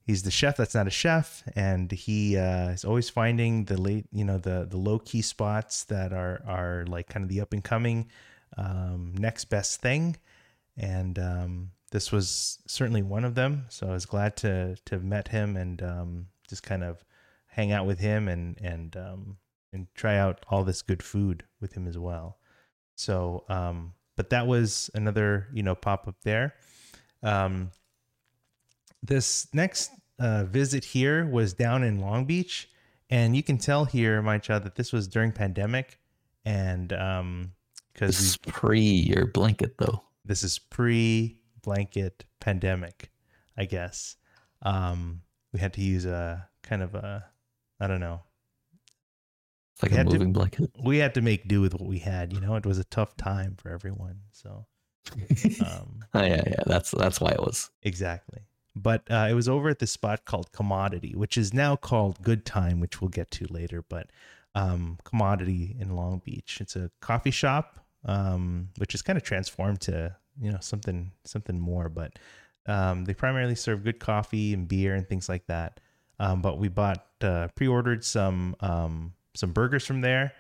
he's 0.06 0.24
the 0.24 0.32
chef 0.32 0.58
that's 0.58 0.76
not 0.76 0.88
a 0.88 0.92
chef, 0.92 1.44
and 1.56 1.92
he 1.92 2.38
uh, 2.38 2.70
is 2.70 2.86
always 2.86 3.10
finding 3.10 3.66
the 3.66 3.80
late, 3.80 4.06
you 4.12 4.24
know, 4.24 4.38
the 4.38 4.66
the 4.70 4.78
low 4.78 5.00
key 5.00 5.22
spots 5.22 5.84
that 5.86 6.14
are 6.14 6.42
are 6.48 6.86
like 6.88 7.08
kind 7.08 7.24
of 7.24 7.30
the 7.30 7.42
up 7.42 7.54
and 7.54 7.64
coming 7.64 8.10
um, 8.58 9.14
next 9.18 9.46
best 9.46 9.82
thing, 9.82 10.18
and 10.78 11.20
um, 11.20 11.72
this 11.96 12.12
was 12.12 12.60
certainly 12.68 13.02
one 13.02 13.24
of 13.24 13.36
them. 13.36 13.64
So 13.70 13.88
I 13.88 13.92
was 13.94 14.06
glad 14.06 14.36
to 14.38 14.76
to 14.84 14.96
have 14.96 15.04
met 15.06 15.30
him 15.30 15.56
and 15.56 15.82
um, 15.82 16.28
just 16.46 16.62
kind 16.62 16.84
of 16.84 17.06
hang 17.46 17.72
out 17.72 17.86
with 17.86 18.00
him 18.00 18.28
and 18.28 18.60
and 18.62 18.98
um, 18.98 19.38
and 19.72 19.88
try 19.96 20.18
out 20.18 20.46
all 20.50 20.66
this 20.66 20.82
good 20.82 21.02
food 21.02 21.46
with 21.62 21.72
him 21.72 21.88
as 21.88 21.98
well. 21.98 22.38
So, 22.96 23.46
um, 23.48 23.94
but 24.18 24.30
that 24.32 24.46
was 24.46 24.90
another 24.94 25.48
you 25.54 25.64
know 25.64 25.74
pop 25.74 26.06
up 26.06 26.18
there. 26.24 26.56
Um, 27.24 27.72
this 29.02 29.48
next 29.54 29.92
uh, 30.20 30.44
visit 30.44 30.84
here 30.84 31.26
was 31.26 31.54
down 31.54 31.82
in 31.82 32.02
Long 32.02 32.26
Beach, 32.26 32.70
and 33.10 33.38
you 33.38 33.44
can 33.44 33.58
tell 33.58 33.86
here, 33.86 34.22
my 34.22 34.38
child, 34.38 34.64
that 34.64 34.76
this 34.76 34.92
was 34.92 35.08
during 35.08 35.32
pandemic, 35.32 35.98
and 36.44 36.92
um, 36.92 37.54
This 37.94 37.94
because 37.94 38.20
is 38.20 38.38
pre 38.38 38.82
your 38.82 39.28
blanket 39.28 39.78
though. 39.78 40.04
this 40.26 40.44
is 40.44 40.60
pre 40.60 41.40
blanket 41.66 42.26
pandemic, 42.40 43.12
I 43.58 43.66
guess. 43.66 44.16
Um, 44.62 45.22
we 45.52 45.60
had 45.60 45.74
to 45.74 45.82
use 45.82 46.06
a 46.06 46.48
kind 46.64 46.82
of 46.82 46.96
a, 46.96 47.26
I 47.80 47.88
don't 47.88 48.00
know. 48.00 48.22
It's 49.74 49.84
like 49.84 49.92
We 49.92 49.96
a 49.96 49.98
had 49.98 50.08
to- 50.10 50.14
moving 50.14 50.34
blanket. 50.34 50.72
We 50.84 50.98
had 51.00 51.14
to 51.16 51.22
make 51.22 51.48
do 51.48 51.62
with 51.62 51.74
what 51.74 51.88
we 51.88 52.00
had. 52.00 52.32
You 52.34 52.40
know, 52.40 52.56
it 52.56 52.66
was 52.66 52.80
a 52.80 52.84
tough 52.86 53.18
time 53.18 53.56
for 53.58 53.70
everyone. 53.72 54.22
So, 54.32 54.66
um, 55.66 56.00
Oh, 56.14 56.24
yeah, 56.24 56.44
yeah. 56.48 56.64
That's 56.66 56.92
that's 56.92 57.20
why 57.20 57.32
it 57.32 57.40
was. 57.42 57.70
exactly. 57.84 58.40
But 58.78 59.10
uh, 59.10 59.28
it 59.30 59.34
was 59.34 59.48
over 59.48 59.70
at 59.70 59.80
this 59.80 59.92
spot 59.92 60.26
called 60.26 60.52
Commodity, 60.52 61.14
which 61.16 61.38
is 61.38 61.54
now 61.54 61.76
called 61.78 62.22
Good 62.22 62.46
Time, 62.46 62.80
which 62.82 63.00
we'll 63.02 63.10
get 63.10 63.32
to 63.32 63.48
later. 63.50 63.82
But 63.88 64.08
um, 64.54 64.98
Commodity 65.06 65.76
in 65.80 65.96
Long 65.96 66.22
Beach, 66.26 66.58
it's 66.60 66.76
a 66.76 66.92
coffee 67.02 67.32
shop, 67.32 67.80
um, 68.04 68.70
which 68.78 68.94
is 68.94 69.02
kind 69.02 69.16
of 69.18 69.24
transformed 69.24 69.80
to 69.82 70.16
you 70.40 70.52
know 70.52 70.60
something 70.62 71.12
something 71.24 71.60
more. 71.60 71.90
But 71.90 72.18
um, 72.68 73.06
they 73.06 73.14
primarily 73.14 73.56
serve 73.56 73.84
good 73.84 74.00
coffee 74.00 74.54
and 74.54 74.68
beer 74.68 74.96
and 74.96 75.08
things 75.08 75.30
like 75.30 75.46
that. 75.48 75.80
Um, 76.20 76.42
but 76.42 76.58
we 76.58 76.70
bought 76.70 77.06
uh, 77.22 77.50
pre-ordered 77.56 78.04
some 78.04 78.56
um, 78.60 79.14
some 79.36 79.52
burgers 79.52 79.86
from 79.86 80.02
there. 80.02 80.34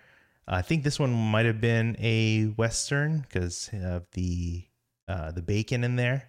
I 0.47 0.61
think 0.61 0.84
this 0.84 0.99
one 0.99 1.11
might 1.11 1.45
have 1.45 1.59
been 1.59 1.95
a 1.99 2.45
western 2.55 3.19
because 3.22 3.69
of 3.73 4.05
the 4.11 4.63
uh, 5.07 5.31
the 5.31 5.41
bacon 5.41 5.84
in 5.84 5.95
there 5.95 6.27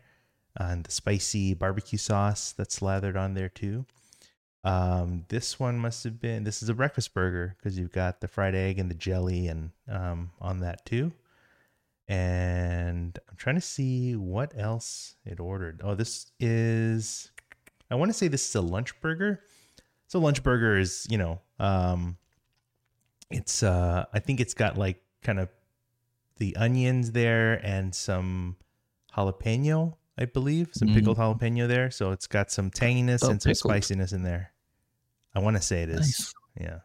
and 0.58 0.84
the 0.84 0.90
spicy 0.90 1.54
barbecue 1.54 1.98
sauce 1.98 2.52
that's 2.52 2.74
slathered 2.74 3.16
on 3.16 3.34
there 3.34 3.48
too. 3.48 3.84
Um, 4.64 5.24
this 5.28 5.60
one 5.60 5.78
must 5.78 6.02
have 6.04 6.20
been 6.20 6.44
this 6.44 6.62
is 6.62 6.68
a 6.68 6.74
breakfast 6.74 7.14
burger 7.14 7.54
because 7.56 7.78
you've 7.78 7.92
got 7.92 8.20
the 8.20 8.28
fried 8.28 8.54
egg 8.54 8.78
and 8.78 8.90
the 8.90 8.94
jelly 8.94 9.48
and 9.48 9.70
um, 9.88 10.30
on 10.40 10.60
that 10.60 10.84
too. 10.84 11.12
And 12.08 13.18
I'm 13.28 13.36
trying 13.36 13.56
to 13.56 13.60
see 13.60 14.14
what 14.14 14.52
else 14.56 15.16
it 15.24 15.40
ordered. 15.40 15.80
Oh, 15.82 15.94
this 15.94 16.30
is 16.38 17.30
I 17.90 17.94
want 17.96 18.10
to 18.10 18.12
say 18.12 18.28
this 18.28 18.48
is 18.48 18.54
a 18.54 18.60
lunch 18.60 19.00
burger. 19.00 19.40
So 20.06 20.18
lunch 20.20 20.42
burger 20.42 20.78
is 20.78 21.06
you 21.10 21.18
know 21.18 21.40
um, 21.58 22.16
it's 23.30 23.62
uh 23.64 24.04
I 24.12 24.20
think 24.20 24.40
it's 24.40 24.54
got 24.54 24.78
like 24.78 25.02
kind 25.22 25.40
of 25.40 25.48
the 26.36 26.54
onions 26.56 27.10
there 27.12 27.54
and 27.66 27.92
some 27.94 28.56
jalapeno, 29.16 29.94
I 30.16 30.26
believe, 30.26 30.68
some 30.74 30.88
Mhm. 30.88 30.94
pickled 30.94 31.16
jalapeno 31.18 31.66
there. 31.66 31.90
So 31.90 32.12
it's 32.12 32.26
got 32.28 32.52
some 32.52 32.70
tanginess 32.70 33.24
Oh, 33.24 33.30
and 33.30 33.42
some 33.42 33.50
pickled. 33.50 33.72
spiciness 33.72 34.12
in 34.12 34.22
there. 34.22 34.52
I 35.34 35.40
want 35.40 35.56
to 35.56 35.62
say 35.62 35.82
it 35.82 35.88
is. 35.90 35.98
Nice. 35.98 36.34
Yeah. 36.60 36.78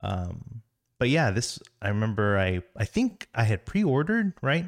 Um 0.00 0.62
but 0.98 1.08
yeah, 1.08 1.30
this 1.30 1.58
I 1.82 1.88
remember 1.88 2.38
I 2.38 2.62
I 2.76 2.84
think 2.84 3.28
I 3.34 3.44
had 3.44 3.64
pre-ordered, 3.66 4.34
right? 4.42 4.66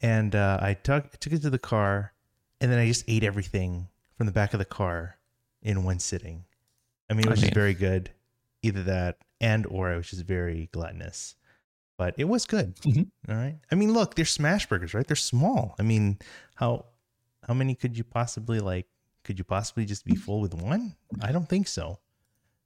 And 0.00 0.34
uh 0.34 0.58
I 0.60 0.74
took 0.74 1.18
took 1.18 1.32
it 1.32 1.42
to 1.42 1.50
the 1.50 1.58
car 1.58 2.12
and 2.60 2.70
then 2.70 2.78
I 2.78 2.86
just 2.86 3.04
ate 3.08 3.24
everything 3.24 3.88
from 4.16 4.26
the 4.26 4.32
back 4.32 4.52
of 4.54 4.58
the 4.58 4.64
car 4.64 5.18
in 5.62 5.84
one 5.84 5.98
sitting. 5.98 6.44
I 7.10 7.14
mean, 7.14 7.26
it 7.26 7.30
was 7.30 7.40
just 7.40 7.54
very 7.54 7.74
good. 7.74 8.10
Either 8.62 8.82
that 8.84 9.18
and 9.40 9.66
or 9.66 9.90
I 9.92 9.96
was 9.96 10.08
just 10.08 10.24
very 10.24 10.68
gluttonous. 10.72 11.36
But 11.96 12.14
it 12.18 12.24
was 12.24 12.44
good. 12.46 12.74
Mhm. 12.76 13.10
All 13.28 13.36
right. 13.36 13.58
I 13.70 13.74
mean, 13.76 13.92
look, 13.92 14.14
they're 14.14 14.24
smash 14.24 14.66
burgers, 14.66 14.94
right? 14.94 15.06
They're 15.06 15.14
small. 15.16 15.74
I 15.78 15.82
mean, 15.82 16.18
how 16.56 16.86
how 17.46 17.54
many 17.54 17.74
could 17.74 17.96
you 17.96 18.04
possibly 18.04 18.58
like 18.60 18.86
could 19.22 19.38
you 19.38 19.44
possibly 19.44 19.84
just 19.84 20.04
be 20.04 20.14
full 20.16 20.40
with 20.40 20.54
one? 20.54 20.96
I 21.22 21.30
don't 21.32 21.48
think 21.48 21.68
so. 21.68 21.98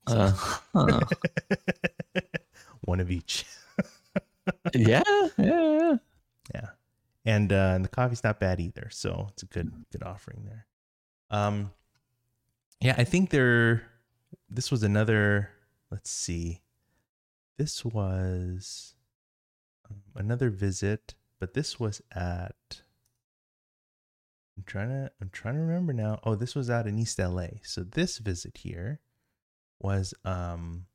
Uh, 0.06 0.30
huh. 0.72 1.00
One 2.88 3.00
of 3.00 3.10
each. 3.10 3.44
yeah, 4.74 5.02
yeah, 5.36 5.96
yeah. 6.54 6.68
And 7.24 7.52
uh 7.52 7.72
and 7.74 7.84
the 7.84 7.88
coffee's 7.90 8.24
not 8.24 8.40
bad 8.40 8.58
either. 8.58 8.88
So 8.90 9.28
it's 9.30 9.42
a 9.42 9.46
good 9.46 9.70
good 9.92 10.02
offering 10.02 10.44
there. 10.46 10.66
Um 11.30 11.70
yeah, 12.80 12.94
I 12.96 13.04
think 13.04 13.30
there 13.30 13.82
this 14.48 14.70
was 14.70 14.82
another 14.82 15.50
let's 15.90 16.10
see. 16.10 16.62
This 17.58 17.84
was 17.84 18.94
um, 19.90 20.02
another 20.14 20.48
visit, 20.48 21.14
but 21.38 21.54
this 21.54 21.78
was 21.78 22.00
at 22.14 22.82
I'm 24.56 24.64
trying 24.64 24.88
to 24.88 25.10
I'm 25.20 25.28
trying 25.30 25.54
to 25.54 25.60
remember 25.60 25.92
now. 25.92 26.20
Oh, 26.24 26.34
this 26.34 26.54
was 26.54 26.70
out 26.70 26.86
in 26.86 26.98
East 26.98 27.18
LA. 27.18 27.48
So 27.62 27.82
this 27.82 28.16
visit 28.18 28.56
here 28.56 29.00
was 29.78 30.14
um 30.24 30.86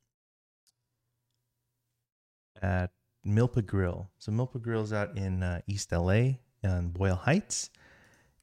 at 2.63 2.91
Milpa 3.25 3.65
Grill. 3.65 4.09
So 4.17 4.31
Milpa 4.31 4.61
Grill's 4.61 4.93
out 4.93 5.17
in 5.17 5.43
uh, 5.43 5.61
East 5.67 5.91
LA 5.91 6.37
on 6.63 6.89
Boyle 6.89 7.15
Heights, 7.15 7.69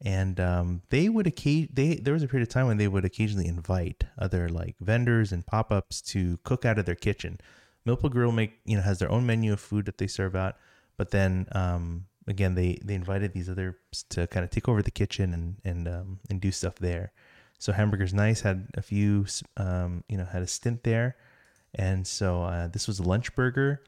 and 0.03 0.39
um, 0.39 0.83
they 0.91 1.09
would 1.09 1.27
occasion 1.27 1.71
they 1.73 1.97
there 1.97 2.15
was 2.15 2.23
a 2.23 2.29
period 2.29 2.49
of 2.49 2.53
time 2.53 2.67
when 2.67 2.77
they 2.77 2.89
would 2.89 3.05
occasionally 3.05 3.49
invite 3.49 4.05
other 4.19 4.49
like 4.49 4.77
vendors 4.81 5.33
and 5.33 5.47
pop 5.47 5.73
ups 5.73 6.01
to 6.01 6.39
cook 6.45 6.65
out 6.65 6.79
of 6.79 6.87
their 6.87 6.95
kitchen. 6.95 7.39
Milpa 7.87 8.11
Grill 8.11 8.33
make 8.33 8.61
you 8.65 8.77
know 8.77 8.83
has 8.83 8.99
their 8.99 9.11
own 9.11 9.27
menu 9.27 9.53
of 9.53 9.61
food 9.61 9.87
that 9.87 9.99
they 9.99 10.07
serve 10.07 10.37
out, 10.37 10.57
but 10.97 11.11
then 11.11 11.47
um, 11.53 12.07
again 12.27 12.55
they 12.55 12.79
they 12.85 12.95
invited 12.95 13.33
these 13.33 13.51
others 13.51 13.75
to 14.11 14.27
kind 14.29 14.45
of 14.45 14.51
take 14.51 14.69
over 14.69 14.83
the 14.83 14.91
kitchen 14.91 15.35
and 15.35 15.57
and 15.65 15.89
um, 15.89 16.21
and 16.31 16.41
do 16.41 16.51
stuff 16.51 16.77
there. 16.77 17.13
So 17.59 17.73
Hamburgers 17.73 18.15
Nice 18.15 18.41
had 18.41 18.69
a 18.75 18.83
few 18.83 19.27
um, 19.59 20.05
you 20.09 20.17
know 20.17 20.25
had 20.25 20.43
a 20.43 20.47
stint 20.47 20.83
there, 20.83 21.17
and 21.75 22.07
so 22.07 22.43
uh, 22.45 22.69
this 22.69 22.87
was 22.87 23.01
a 23.01 23.03
lunch 23.03 23.35
burger 23.35 23.83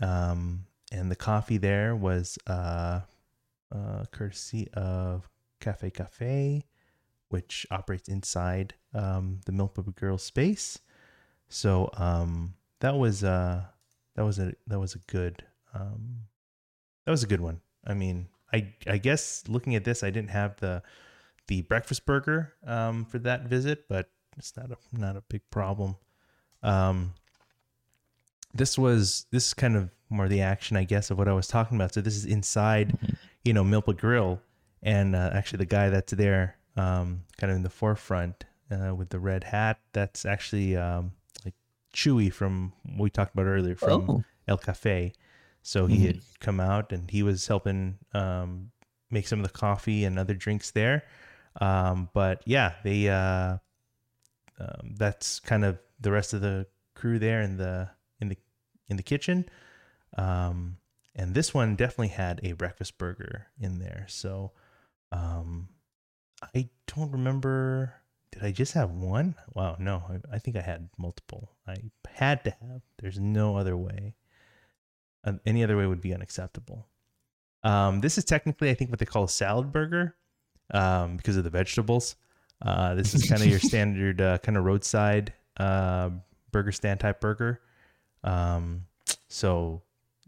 um, 0.00 0.66
and 0.92 1.10
the 1.10 1.16
coffee 1.16 1.58
there 1.58 1.94
was 1.94 2.38
uh, 2.46 3.00
uh, 3.74 4.04
courtesy 4.10 4.68
of 4.74 5.28
Cafe 5.60 5.90
Cafe, 5.90 6.64
which 7.28 7.66
operates 7.70 8.08
inside 8.08 8.74
um, 8.94 9.40
the 9.46 9.52
Milpa 9.52 9.94
Grill 9.94 10.18
space. 10.18 10.78
So 11.48 11.90
um, 11.96 12.54
that 12.80 12.96
was 12.96 13.24
uh, 13.24 13.64
that 14.14 14.24
was 14.24 14.38
a 14.38 14.52
that 14.66 14.78
was 14.78 14.94
a 14.94 14.98
good 15.10 15.44
um, 15.74 16.22
that 17.04 17.10
was 17.10 17.22
a 17.22 17.26
good 17.26 17.40
one. 17.40 17.60
I 17.86 17.94
mean, 17.94 18.28
I 18.52 18.72
I 18.86 18.98
guess 18.98 19.44
looking 19.48 19.74
at 19.74 19.84
this, 19.84 20.02
I 20.02 20.10
didn't 20.10 20.30
have 20.30 20.56
the 20.56 20.82
the 21.48 21.62
breakfast 21.62 22.06
burger 22.06 22.54
um, 22.66 23.04
for 23.04 23.18
that 23.20 23.44
visit, 23.44 23.88
but 23.88 24.10
it's 24.36 24.56
not 24.56 24.70
a 24.70 24.76
not 24.92 25.16
a 25.16 25.22
big 25.22 25.42
problem. 25.50 25.96
Um, 26.62 27.14
this 28.56 28.78
was 28.78 29.26
this 29.30 29.48
is 29.48 29.54
kind 29.54 29.76
of 29.76 29.90
more 30.08 30.28
the 30.28 30.40
action, 30.40 30.76
I 30.76 30.84
guess, 30.84 31.10
of 31.10 31.18
what 31.18 31.28
I 31.28 31.32
was 31.32 31.48
talking 31.48 31.76
about. 31.76 31.94
So 31.94 32.00
this 32.00 32.16
is 32.16 32.24
inside, 32.24 32.96
you 33.44 33.52
know, 33.52 33.64
Milpa 33.64 33.96
Grill, 33.96 34.40
and 34.82 35.16
uh, 35.16 35.30
actually 35.32 35.58
the 35.58 35.66
guy 35.66 35.88
that's 35.88 36.12
there, 36.12 36.56
um, 36.76 37.22
kind 37.38 37.50
of 37.50 37.56
in 37.56 37.62
the 37.62 37.70
forefront 37.70 38.44
uh, 38.70 38.94
with 38.94 39.10
the 39.10 39.18
red 39.18 39.44
hat, 39.44 39.80
that's 39.92 40.24
actually 40.24 40.76
um, 40.76 41.12
like 41.44 41.54
Chewy 41.94 42.32
from 42.32 42.72
what 42.84 43.04
we 43.04 43.10
talked 43.10 43.34
about 43.34 43.46
earlier 43.46 43.74
from 43.74 44.08
Oh, 44.08 44.24
El 44.46 44.58
Cafe. 44.58 45.12
So 45.62 45.86
he 45.86 46.06
had 46.06 46.20
come 46.38 46.60
out 46.60 46.92
and 46.92 47.10
he 47.10 47.24
was 47.24 47.48
helping 47.48 47.98
um, 48.14 48.70
make 49.10 49.26
some 49.26 49.40
of 49.40 49.46
the 49.46 49.52
coffee 49.52 50.04
and 50.04 50.16
other 50.16 50.34
drinks 50.34 50.70
there. 50.70 51.02
Um, 51.60 52.08
but 52.12 52.42
yeah, 52.46 52.74
they 52.84 53.08
uh, 53.08 53.58
um, 54.60 54.94
that's 54.96 55.40
kind 55.40 55.64
of 55.64 55.78
the 55.98 56.12
rest 56.12 56.34
of 56.34 56.40
the 56.40 56.66
crew 56.94 57.18
there 57.18 57.40
and 57.40 57.58
the 57.58 57.88
in 58.88 58.96
the 58.96 59.02
kitchen. 59.02 59.46
Um, 60.16 60.78
and 61.14 61.34
this 61.34 61.54
one 61.54 61.76
definitely 61.76 62.08
had 62.08 62.40
a 62.42 62.52
breakfast 62.52 62.98
burger 62.98 63.46
in 63.60 63.78
there. 63.78 64.06
So 64.08 64.52
um, 65.12 65.68
I 66.54 66.68
don't 66.94 67.12
remember. 67.12 67.94
Did 68.32 68.44
I 68.44 68.52
just 68.52 68.74
have 68.74 68.90
one? 68.90 69.34
Wow, 69.54 69.76
no. 69.78 70.02
I, 70.10 70.36
I 70.36 70.38
think 70.38 70.56
I 70.56 70.60
had 70.60 70.88
multiple. 70.98 71.52
I 71.66 71.76
had 72.08 72.44
to 72.44 72.50
have. 72.50 72.82
There's 72.98 73.18
no 73.18 73.56
other 73.56 73.76
way. 73.76 74.14
uh, 75.24 75.34
any 75.46 75.64
other 75.64 75.76
way 75.76 75.86
would 75.86 76.00
be 76.00 76.14
unacceptable. 76.14 76.86
Um, 77.64 78.00
this 78.00 78.18
is 78.18 78.24
technically, 78.24 78.70
I 78.70 78.74
think, 78.74 78.90
what 78.90 78.98
they 79.00 79.06
call 79.06 79.24
a 79.24 79.28
salad 79.28 79.72
burger 79.72 80.16
um, 80.72 81.16
because 81.16 81.36
of 81.36 81.44
the 81.44 81.50
vegetables. 81.50 82.16
Uh, 82.62 82.94
this 82.94 83.14
is 83.14 83.28
kind 83.28 83.42
of 83.42 83.48
your 83.48 83.58
standard 83.72 84.20
uh, 84.20 84.38
kind 84.38 84.56
of 84.56 84.64
roadside 84.64 85.32
uh, 85.58 86.10
burger 86.52 86.72
stand 86.72 87.00
type 87.00 87.20
burger. 87.20 87.60
Um, 88.26 88.86
so, 89.28 89.82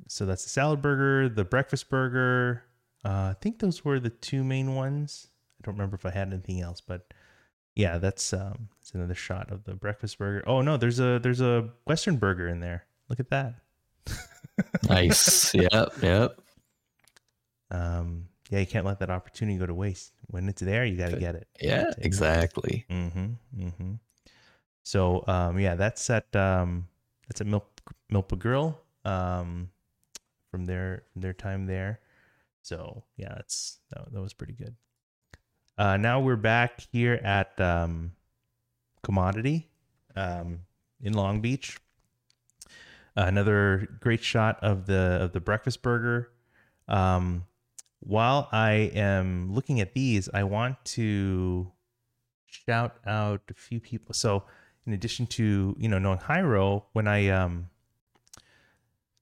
so 0.07 0.25
that's 0.25 0.45
the 0.45 0.49
salad 0.51 0.81
burger, 0.81 1.29
the 1.29 1.45
breakfast 1.45 1.91
burger. 1.91 2.65
Uh, 3.05 3.33
I 3.33 3.37
think 3.41 3.59
those 3.59 3.85
were 3.85 4.01
the 4.01 4.11
two 4.11 4.45
main 4.45 4.75
ones. 4.75 5.29
I 5.61 5.67
don't 5.67 5.75
remember 5.75 5.97
if 5.97 6.07
I 6.07 6.11
had 6.11 6.29
anything 6.29 6.61
else, 6.61 6.81
but 6.81 7.13
yeah, 7.75 7.99
that's 7.99 8.33
um, 8.33 8.69
that's 8.81 8.93
another 8.93 9.15
shot 9.15 9.51
of 9.51 9.65
the 9.65 9.75
breakfast 9.75 10.19
burger. 10.19 10.43
Oh 10.47 10.63
no, 10.63 10.77
there's 10.77 11.01
a 11.01 11.19
there's 11.19 11.41
a 11.41 11.71
Western 11.87 12.17
burger 12.17 12.49
in 12.49 12.61
there. 12.61 12.87
Look 13.09 13.21
at 13.21 13.31
that. 13.31 13.55
Nice. 14.89 15.55
yep. 15.55 15.93
Yep. 16.03 16.41
Um, 17.71 18.27
yeah, 18.51 18.59
you 18.59 18.67
can't 18.67 18.85
let 18.85 18.99
that 18.99 19.11
opportunity 19.11 19.57
go 19.59 19.67
to 19.67 19.75
waste. 19.75 20.13
When 20.27 20.49
it's 20.49 20.63
there, 20.63 20.85
you 20.85 20.97
got 20.97 21.11
to 21.11 21.17
get 21.17 21.37
it. 21.37 21.47
Yeah. 21.61 21.93
Exactly. 21.99 22.85
Mm-hmm. 22.91 23.27
Mm-hmm. 23.57 23.93
So, 24.83 25.23
um, 25.29 25.59
yeah, 25.59 25.75
that's 25.75 26.09
at 26.11 26.35
um, 26.35 26.89
that's 27.29 27.41
at 27.41 27.47
Milk 27.47 27.78
Milpa 28.13 28.39
Grill. 28.39 28.81
Um, 29.05 29.71
from 30.51 30.65
their 30.67 31.05
their 31.15 31.33
time 31.33 31.67
there. 31.67 32.01
So 32.63 33.05
yeah, 33.17 33.35
that's 33.37 33.79
that, 33.91 34.13
that 34.13 34.21
was 34.21 34.33
pretty 34.33 34.55
good. 34.55 34.75
Uh, 35.77 35.97
now 35.97 36.21
we're 36.21 36.37
back 36.37 36.81
here 36.93 37.21
at 37.23 37.59
um, 37.61 38.13
Commodity 39.03 39.69
um, 40.17 40.61
in 41.01 41.13
Long 41.13 41.41
Beach. 41.41 41.79
another 43.17 43.89
great 44.01 44.23
shot 44.23 44.59
of 44.63 44.87
the 44.87 45.19
of 45.21 45.33
the 45.33 45.41
breakfast 45.41 45.83
burger. 45.83 46.31
Um, 46.89 47.45
while 48.01 48.49
I 48.53 48.73
am 48.95 49.53
looking 49.53 49.81
at 49.81 49.93
these, 49.93 50.29
I 50.33 50.45
want 50.45 50.83
to 50.97 51.73
shout 52.47 52.97
out 53.07 53.43
a 53.51 53.55
few 53.55 53.81
people. 53.81 54.15
So, 54.15 54.45
in 54.87 54.93
addition 54.93 55.27
to 55.29 55.77
you 55.79 55.89
know 55.89 55.99
knowing 55.99 56.19
Jairo, 56.19 56.85
when 56.93 57.07
I 57.07 57.29
um, 57.29 57.71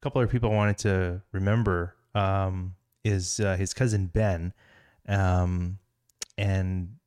couple 0.06 0.22
other 0.22 0.30
people 0.30 0.52
I 0.52 0.54
wanted 0.54 0.78
to 0.78 1.20
remember 1.32 1.96
um, 2.14 2.76
is 3.02 3.40
uh, 3.40 3.56
his 3.56 3.74
cousin 3.74 4.06
Ben, 4.06 4.52
um, 5.08 5.80
and 6.38 6.98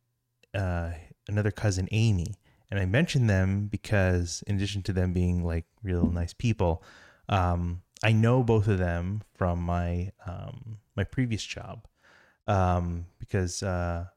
uh, 0.53 0.89
another 1.29 1.49
cousin 1.49 1.87
Amy. 1.93 2.35
And 2.69 2.77
I 2.77 2.83
mentioned 2.83 3.29
them 3.29 3.67
because, 3.67 4.43
in 4.47 4.57
addition 4.57 4.83
to 4.83 4.91
them 4.91 5.13
being 5.13 5.45
like 5.45 5.63
real 5.81 6.11
nice 6.11 6.33
people, 6.33 6.83
um, 7.29 7.83
I 8.03 8.11
know 8.11 8.43
both 8.43 8.67
of 8.67 8.79
them 8.79 9.21
from 9.33 9.61
my 9.61 10.11
um, 10.27 10.79
my 10.97 11.05
previous 11.05 11.45
job 11.45 11.87
um, 12.47 13.05
because 13.17 13.63
uh, 13.63 14.07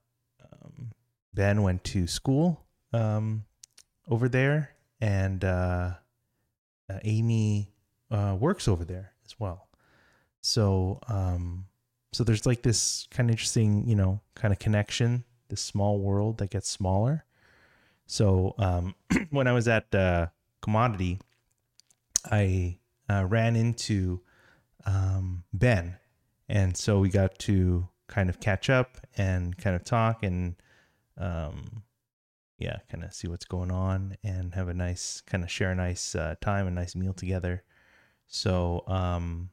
um, 0.43 0.91
Ben 1.33 1.63
went 1.63 1.85
to 1.85 2.09
school 2.09 2.65
over 2.93 4.29
there, 4.29 4.71
and 5.01 5.45
uh, 5.45 5.93
uh, 6.91 6.99
Amy 7.05 7.72
uh, 8.13 8.37
works 8.39 8.69
over 8.69 8.85
there 8.85 9.13
as 9.25 9.35
well. 9.41 9.69
So, 10.43 11.01
um, 11.09 11.67
so 12.13 12.25
there's 12.25 12.47
like 12.47 12.63
this 12.63 13.09
kind 13.11 13.31
of 13.31 13.35
interesting, 13.35 13.89
you 13.89 13.97
know, 13.97 14.21
kind 14.35 14.53
of 14.53 14.59
connection, 14.59 15.25
this 15.49 15.63
small 15.63 15.99
world 15.99 16.39
that 16.39 16.51
gets 16.51 16.69
smaller. 16.69 17.25
So, 18.07 18.55
um, 18.59 18.95
when 19.31 19.47
I 19.47 19.53
was 19.53 19.67
at 19.67 19.93
uh, 19.95 20.27
Commodity, 20.61 21.21
I 22.31 22.79
uh, 23.09 23.25
ran 23.25 23.57
into 23.57 24.21
um, 24.85 25.45
Ben, 25.53 25.97
and 26.49 26.77
so 26.77 26.99
we 26.99 27.09
got 27.09 27.39
to 27.41 27.89
kind 28.09 28.29
of 28.29 28.41
catch 28.41 28.69
up 28.69 28.99
and 29.17 29.57
kind 29.57 29.75
of 29.75 29.85
talk 29.85 30.23
and, 30.23 30.57
um, 31.17 31.83
yeah, 32.59 32.79
kind 32.91 33.05
of 33.05 33.15
see 33.15 33.27
what's 33.27 33.47
going 33.47 33.71
on 33.71 34.17
and 34.23 34.55
have 34.55 34.69
a 34.69 34.75
nice 34.75 35.23
kind 35.23 35.43
of 35.43 35.51
share 35.51 35.71
a 35.71 35.75
nice 35.75 36.15
uh, 36.15 36.35
time, 36.41 36.67
a 36.67 36.71
nice 36.71 36.95
meal 36.95 37.15
together. 37.15 37.63
So, 38.33 38.83
um, 38.87 39.51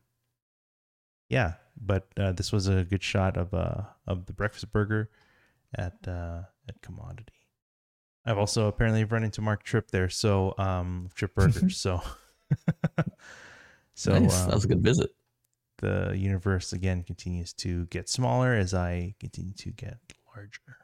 yeah, 1.27 1.55
but 1.75 2.07
uh, 2.15 2.31
this 2.31 2.53
was 2.53 2.67
a 2.67 2.85
good 2.85 3.03
shot 3.03 3.35
of 3.35 3.53
uh 3.53 3.81
of 4.07 4.25
the 4.25 4.31
breakfast 4.31 4.71
burger 4.71 5.09
at 5.75 6.07
uh, 6.07 6.43
at 6.67 6.81
Commodity. 6.81 7.33
I've 8.25 8.37
also 8.37 8.67
apparently 8.67 9.03
run 9.03 9.23
into 9.23 9.41
Mark 9.41 9.63
Tripp 9.63 9.91
there, 9.91 10.07
so 10.07 10.55
um, 10.57 11.09
Trip 11.13 11.35
Burgers. 11.35 11.77
so, 11.81 12.01
so 13.95 14.17
nice. 14.17 14.45
that 14.45 14.55
was 14.55 14.63
a 14.63 14.67
um, 14.67 14.75
good 14.75 14.83
visit. 14.83 15.11
the 15.79 16.13
universe 16.15 16.71
again 16.71 17.03
continues 17.03 17.51
to 17.53 17.85
get 17.87 18.07
smaller 18.07 18.53
as 18.53 18.73
I 18.73 19.13
continue 19.19 19.53
to 19.55 19.71
get 19.71 19.97
larger. 20.33 20.77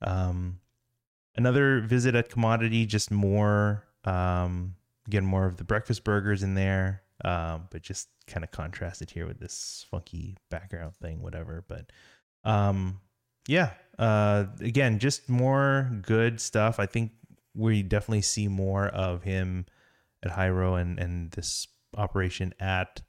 Um, 0.00 0.60
another 1.34 1.80
visit 1.80 2.14
at 2.14 2.28
Commodity, 2.28 2.86
just 2.86 3.10
more, 3.10 3.84
um, 4.04 4.76
again, 5.06 5.24
more 5.24 5.46
of 5.46 5.56
the 5.56 5.64
breakfast 5.64 6.04
burgers 6.04 6.42
in 6.42 6.54
there, 6.54 7.02
um, 7.24 7.68
but 7.70 7.82
just 7.82 8.08
kind 8.26 8.44
of 8.44 8.50
contrasted 8.50 9.10
here 9.10 9.26
with 9.26 9.40
this 9.40 9.86
funky 9.90 10.36
background 10.50 10.94
thing, 10.96 11.22
whatever. 11.22 11.64
But, 11.68 11.90
um, 12.44 13.00
yeah, 13.48 13.72
uh, 13.98 14.46
again, 14.60 14.98
just 14.98 15.28
more 15.28 15.90
good 16.02 16.40
stuff. 16.40 16.78
I 16.78 16.86
think 16.86 17.12
we 17.54 17.82
definitely 17.82 18.22
see 18.22 18.48
more 18.48 18.86
of 18.88 19.22
him 19.22 19.66
at 20.22 20.32
Jairo 20.32 20.80
and, 20.80 20.98
and 20.98 21.30
this 21.32 21.66
operation 21.96 22.54
at 22.60 23.02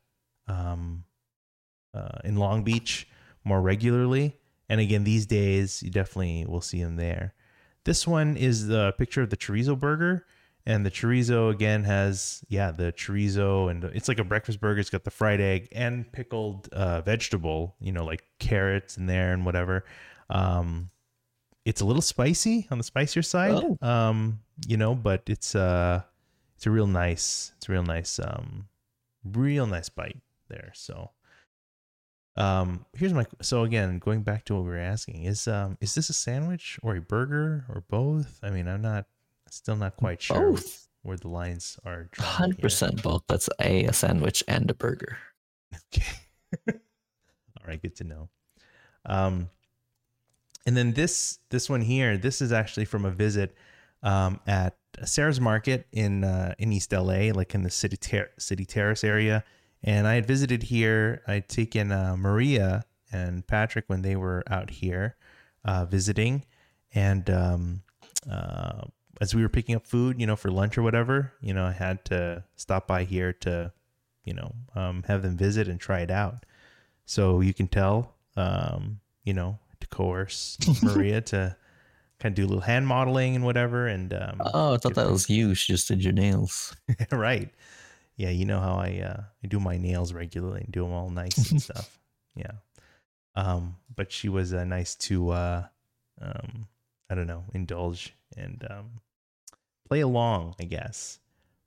um, 0.47 1.05
uh, 1.93 2.19
in 2.23 2.35
Long 2.35 2.63
Beach 2.63 3.07
more 3.43 3.61
regularly. 3.61 4.37
And 4.69 4.81
again, 4.81 5.03
these 5.03 5.25
days 5.25 5.83
you 5.83 5.91
definitely 5.91 6.45
will 6.47 6.61
see 6.61 6.79
him 6.79 6.95
there. 6.95 7.33
This 7.85 8.07
one 8.07 8.37
is 8.37 8.67
the 8.67 8.93
picture 8.97 9.21
of 9.21 9.29
the 9.29 9.37
chorizo 9.37 9.77
burger, 9.77 10.25
and 10.65 10.85
the 10.85 10.91
chorizo 10.91 11.51
again 11.51 11.83
has 11.83 12.43
yeah 12.47 12.71
the 12.71 12.91
chorizo 12.93 13.69
and 13.69 13.83
it's 13.83 14.07
like 14.07 14.19
a 14.19 14.23
breakfast 14.23 14.59
burger. 14.61 14.79
It's 14.79 14.89
got 14.89 15.03
the 15.03 15.11
fried 15.11 15.41
egg 15.41 15.67
and 15.71 16.09
pickled 16.11 16.69
uh, 16.71 17.01
vegetable, 17.01 17.75
you 17.79 17.91
know, 17.91 18.05
like 18.05 18.23
carrots 18.39 18.97
in 18.97 19.05
there 19.05 19.33
and 19.33 19.45
whatever. 19.45 19.83
Um, 20.29 20.89
it's 21.65 21.81
a 21.81 21.85
little 21.85 22.01
spicy 22.01 22.67
on 22.71 22.77
the 22.77 22.83
spicier 22.83 23.21
side, 23.21 23.63
Oh. 23.63 23.77
um, 23.87 24.39
you 24.67 24.77
know, 24.77 24.95
but 24.95 25.23
it's 25.27 25.55
uh, 25.55 26.01
it's 26.55 26.65
a 26.65 26.71
real 26.71 26.87
nice, 26.87 27.53
it's 27.57 27.67
a 27.69 27.71
real 27.71 27.83
nice, 27.83 28.19
um, 28.19 28.67
real 29.23 29.65
nice 29.67 29.89
bite 29.89 30.21
there. 30.49 30.71
So, 30.75 31.11
um, 32.35 32.85
here's 32.93 33.13
my 33.13 33.25
so 33.41 33.63
again 33.63 33.99
going 33.99 34.23
back 34.23 34.43
to 34.45 34.55
what 34.55 34.63
we 34.63 34.69
were 34.71 34.77
asking 34.77 35.23
is 35.23 35.47
um 35.47 35.77
is 35.81 35.93
this 35.93 36.09
a 36.09 36.13
sandwich 36.13 36.79
or 36.81 36.95
a 36.95 37.01
burger 37.01 37.65
or 37.69 37.83
both? 37.89 38.39
I 38.41 38.49
mean, 38.49 38.67
I'm 38.67 38.81
not 38.81 39.05
still 39.53 39.75
not 39.75 39.95
quite 39.97 40.21
sure 40.21 40.51
Both. 40.51 40.87
where 41.03 41.17
the 41.17 41.27
lines 41.27 41.77
are. 41.85 42.09
drawn 42.11 42.27
Hundred 42.27 42.61
percent 42.61 43.01
both. 43.03 43.23
That's 43.27 43.49
a, 43.61 43.85
a 43.85 43.93
sandwich 43.93 44.43
and 44.47 44.69
a 44.69 44.73
burger. 44.73 45.17
Okay. 45.93 46.13
All 46.69 47.67
right, 47.67 47.81
good 47.81 47.95
to 47.97 48.03
know. 48.03 48.29
Um, 49.05 49.49
and 50.65 50.77
then 50.77 50.93
this 50.93 51.39
this 51.49 51.69
one 51.69 51.81
here, 51.81 52.17
this 52.17 52.41
is 52.41 52.51
actually 52.51 52.85
from 52.85 53.05
a 53.05 53.11
visit 53.11 53.55
um, 54.01 54.39
at 54.47 54.77
Sarah's 55.03 55.41
Market 55.41 55.87
in 55.91 56.23
uh, 56.23 56.55
in 56.57 56.71
East 56.71 56.91
LA, 56.91 57.31
like 57.33 57.53
in 57.55 57.63
the 57.63 57.69
city 57.69 57.97
ter- 57.97 58.31
city 58.37 58.65
terrace 58.65 59.03
area. 59.03 59.43
And 59.83 60.07
I 60.07 60.15
had 60.15 60.25
visited 60.25 60.63
here. 60.63 61.21
I'd 61.27 61.49
taken 61.49 61.91
uh, 61.91 62.15
Maria 62.17 62.85
and 63.11 63.45
Patrick 63.45 63.85
when 63.87 64.01
they 64.01 64.15
were 64.15 64.43
out 64.47 64.69
here 64.69 65.17
uh, 65.65 65.85
visiting, 65.85 66.45
and 66.93 67.29
um, 67.29 67.81
uh, 68.29 68.83
as 69.23 69.33
we 69.33 69.41
were 69.41 69.49
picking 69.49 69.75
up 69.75 69.87
food, 69.87 70.19
you 70.19 70.27
know, 70.27 70.35
for 70.35 70.51
lunch 70.51 70.77
or 70.77 70.83
whatever, 70.83 71.33
you 71.41 71.53
know, 71.53 71.65
I 71.65 71.71
had 71.71 72.03
to 72.05 72.43
stop 72.55 72.87
by 72.87 73.03
here 73.05 73.33
to 73.33 73.71
you 74.23 74.33
know, 74.33 74.53
um, 74.75 75.03
have 75.07 75.21
them 75.21 75.37
visit 75.37 75.67
and 75.67 75.79
try 75.79 75.99
it 75.99 76.11
out. 76.11 76.45
So 77.05 77.41
you 77.41 77.53
can 77.53 77.67
tell, 77.67 78.15
um, 78.35 78.99
you 79.23 79.33
know, 79.33 79.59
to 79.79 79.87
coerce 79.87 80.57
Maria 80.83 81.21
to 81.21 81.55
kind 82.19 82.31
of 82.31 82.35
do 82.35 82.45
a 82.45 82.47
little 82.47 82.61
hand 82.61 82.87
modeling 82.87 83.35
and 83.35 83.43
whatever. 83.43 83.87
And 83.87 84.13
um, 84.13 84.41
Oh, 84.53 84.73
I 84.73 84.77
thought 84.77 84.95
that 84.95 85.09
was 85.09 85.29
you. 85.29 85.53
She 85.55 85.73
just 85.73 85.87
did 85.87 86.03
your 86.03 86.13
nails. 86.13 86.75
right, 87.11 87.49
yeah, 88.15 88.29
you 88.29 88.45
know 88.45 88.59
how 88.59 88.75
I 88.75 89.01
uh, 89.05 89.23
I 89.43 89.47
do 89.47 89.59
my 89.59 89.77
nails 89.77 90.13
regularly 90.13 90.61
and 90.61 90.71
do 90.71 90.83
them 90.83 90.93
all 90.93 91.09
nice 91.09 91.51
and 91.51 91.61
stuff. 91.61 91.99
Yeah, 92.35 92.51
um, 93.35 93.75
but 93.93 94.11
she 94.11 94.29
was 94.29 94.53
uh, 94.53 94.63
nice 94.63 94.95
to, 94.95 95.29
uh, 95.31 95.63
um, 96.21 96.67
I 97.09 97.15
don't 97.15 97.27
know, 97.27 97.43
indulge 97.53 98.13
and 98.37 98.65
um, 98.69 98.91
play 99.93 100.01
along, 100.01 100.55
I 100.59 100.63
guess. 100.63 101.19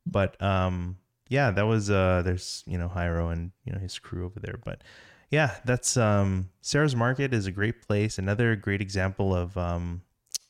But 0.04 0.40
um, 0.42 0.96
yeah, 1.28 1.52
that 1.52 1.62
was 1.62 1.90
uh, 1.90 2.22
there's 2.24 2.64
you 2.66 2.76
know 2.76 2.88
Jairo 2.88 3.32
and 3.32 3.52
you 3.64 3.72
know 3.72 3.78
his 3.78 4.00
crew 4.00 4.24
over 4.26 4.40
there, 4.40 4.58
but 4.64 4.82
yeah, 5.30 5.54
that's 5.64 5.96
um, 5.96 6.50
Sarah's 6.60 6.96
Market 6.96 7.32
is 7.32 7.46
a 7.46 7.52
great 7.52 7.86
place. 7.86 8.18
Another 8.18 8.56
great 8.56 8.80
example 8.80 9.32
of 9.32 9.56
um, 9.56 10.02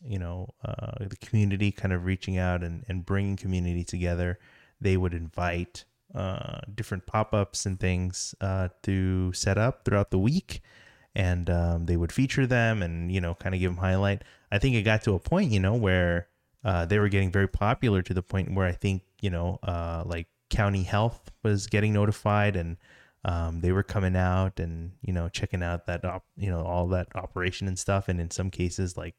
you 0.03 0.19
know 0.19 0.55
uh, 0.65 0.93
the 1.01 1.17
community 1.17 1.71
kind 1.71 1.93
of 1.93 2.07
reaching 2.07 2.39
out 2.39 2.65
and, 2.65 2.83
and 2.89 3.05
bringing 3.05 3.37
community 3.37 3.85
together. 3.85 4.39
They 4.81 4.97
would 4.97 5.13
invite 5.13 5.85
uh, 6.15 6.61
different 6.75 7.05
pop-ups 7.05 7.67
and 7.67 7.79
things 7.79 8.35
uh, 8.41 8.69
to 8.85 9.35
set 9.35 9.59
up 9.59 9.85
throughout 9.85 10.11
the 10.11 10.19
week 10.19 10.63
and 11.15 11.49
um, 11.49 11.87
they 11.87 11.97
would 11.97 12.13
feature 12.13 12.47
them 12.47 12.83
and 12.83 13.11
you 13.11 13.21
know 13.21 13.35
kind 13.35 13.55
of 13.55 13.61
give 13.61 13.73
them 13.73 13.83
highlight 13.83 14.23
i 14.53 14.59
think 14.59 14.77
it 14.77 14.83
got 14.83 15.03
to 15.03 15.15
a 15.15 15.19
point 15.19 15.51
you 15.51 15.59
know 15.59 15.75
where 15.75 16.29
uh, 16.65 16.85
they 16.85 16.99
were 16.99 17.09
getting 17.09 17.31
very 17.31 17.49
popular 17.49 18.03
to 18.03 18.15
the 18.15 18.23
point 18.23 18.55
where 18.55 18.67
i 18.67 18.73
think 18.73 19.03
you 19.21 19.31
know 19.31 19.59
uh, 19.63 20.03
like 20.07 20.29
county 20.51 20.83
health 20.83 21.31
was 21.43 21.67
getting 21.67 21.93
notified 21.93 22.57
and 22.57 22.77
um, 23.25 23.61
they 23.61 23.73
were 23.73 23.83
coming 23.83 24.15
out 24.15 24.61
and 24.61 24.93
you 25.03 25.13
know 25.13 25.29
checking 25.29 25.63
out 25.63 25.87
that 25.87 26.05
op- 26.05 26.25
you 26.37 26.49
know 26.49 26.63
all 26.63 26.87
that 26.89 27.09
operation 27.17 27.67
and 27.67 27.79
stuff. 27.79 28.09
And 28.09 28.21
in 28.21 28.31
some 28.31 28.51
cases 28.51 28.97
like 28.97 29.17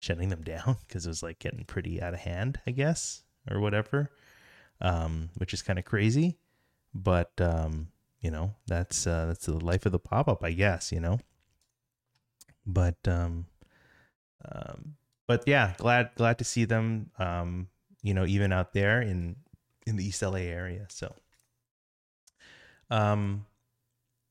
shutting 0.00 0.30
them 0.30 0.42
down 0.44 0.78
because 0.86 1.04
it 1.04 1.10
was 1.10 1.22
like 1.22 1.38
getting 1.38 1.64
pretty 1.64 2.00
out 2.00 2.14
of 2.14 2.20
hand 2.20 2.60
i 2.66 2.70
guess 2.70 3.22
or 3.50 3.60
whatever 3.60 4.10
um, 4.80 5.30
which 5.36 5.54
is 5.54 5.62
kind 5.62 5.78
of 5.78 5.86
crazy. 5.86 6.36
But 6.94 7.32
um, 7.38 7.88
you 8.20 8.30
know 8.30 8.54
that's 8.66 9.06
uh, 9.06 9.26
that's 9.26 9.46
the 9.46 9.52
life 9.52 9.86
of 9.86 9.92
the 9.92 9.98
pop-up 9.98 10.42
i 10.42 10.52
guess 10.52 10.90
you 10.90 11.00
know? 11.00 11.20
But 12.66 12.96
um, 13.06 13.46
um 14.50 14.96
but 15.26 15.42
yeah 15.46 15.74
glad 15.78 16.10
glad 16.16 16.38
to 16.38 16.44
see 16.44 16.64
them 16.64 17.10
um 17.18 17.68
you 18.02 18.14
know 18.14 18.26
even 18.26 18.52
out 18.52 18.72
there 18.72 19.00
in 19.00 19.36
in 19.86 19.96
the 19.96 20.04
east 20.04 20.22
la 20.22 20.34
area 20.34 20.86
so 20.88 21.14
um 22.90 23.44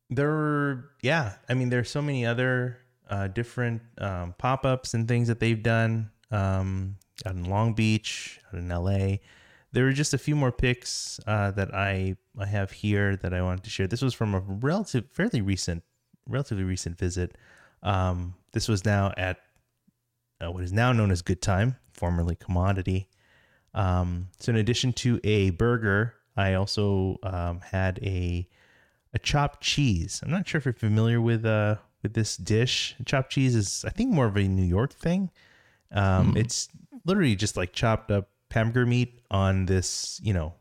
there 0.10 0.30
were 0.30 0.92
yeah 1.02 1.34
i 1.50 1.54
mean 1.54 1.70
there's 1.70 1.90
so 1.90 2.02
many 2.02 2.26
other 2.26 2.78
uh 3.10 3.28
different 3.28 3.82
um 4.00 4.34
pop-ups 4.38 4.94
and 4.94 5.08
things 5.08 5.28
that 5.28 5.40
they've 5.40 5.64
done 5.64 6.10
um 6.32 6.96
out 7.26 7.36
in 7.36 7.44
long 7.44 7.74
beach 7.74 8.40
out 8.52 8.60
in 8.60 8.70
la 8.70 9.18
there 9.76 9.84
were 9.84 9.92
just 9.92 10.14
a 10.14 10.18
few 10.18 10.38
more 10.38 10.54
picks 10.54 11.20
uh, 11.28 11.52
that 11.52 11.76
I 11.76 12.16
I 12.40 12.46
have 12.46 12.72
here 12.72 13.18
that 13.18 13.34
I 13.34 13.42
wanted 13.42 13.66
to 13.66 13.70
share. 13.70 13.88
This 13.88 14.02
was 14.02 14.14
from 14.14 14.34
a 14.34 14.40
relative, 14.40 15.12
fairly 15.12 15.42
recent, 15.42 15.84
relatively 16.30 16.64
recent 16.64 16.98
visit. 16.98 17.38
Um, 17.84 18.36
this 18.54 18.70
was 18.70 18.86
now 18.86 19.14
at 19.18 19.38
uh, 20.44 20.52
what 20.52 20.64
is 20.64 20.74
now 20.74 20.91
known 20.91 21.12
as 21.12 21.22
Good 21.22 21.41
Time, 21.41 21.78
formerly 21.94 22.36
Commodity. 22.36 23.10
Um, 23.74 24.30
so 24.40 24.52
in 24.52 24.57
addition 24.57 24.94
to 24.94 25.20
a 25.24 25.49
burger, 25.52 26.14
I 26.38 26.53
also 26.53 27.18
um, 27.24 27.60
had 27.62 27.99
a 28.02 28.48
a 29.14 29.20
chopped 29.20 29.62
cheese. 29.62 30.22
I'm 30.24 30.32
not 30.32 30.48
sure 30.48 30.60
if 30.60 30.66
you're 30.66 30.74
familiar 30.74 31.22
with 31.22 31.45
uh 31.45 31.76
with 32.03 32.14
this 32.14 32.36
dish. 32.38 32.95
Chopped 33.06 33.32
cheese 33.32 33.56
is 33.56 33.86
I 33.86 33.90
think 33.90 34.12
more 34.12 34.26
of 34.26 34.36
a 34.38 34.48
New 34.48 34.66
York 34.66 34.94
thing. 34.94 35.32
Um, 35.91 36.32
Hmm. 36.32 36.38
It's 36.38 36.68
literally 37.06 37.36
just 37.36 37.56
like 37.56 37.72
chopped 37.74 38.12
up 38.12 38.30
hamburger 38.52 38.86
meat 38.86 39.20
on 39.30 39.66
this, 39.66 40.20
you 40.24 40.34
know, 40.34 40.53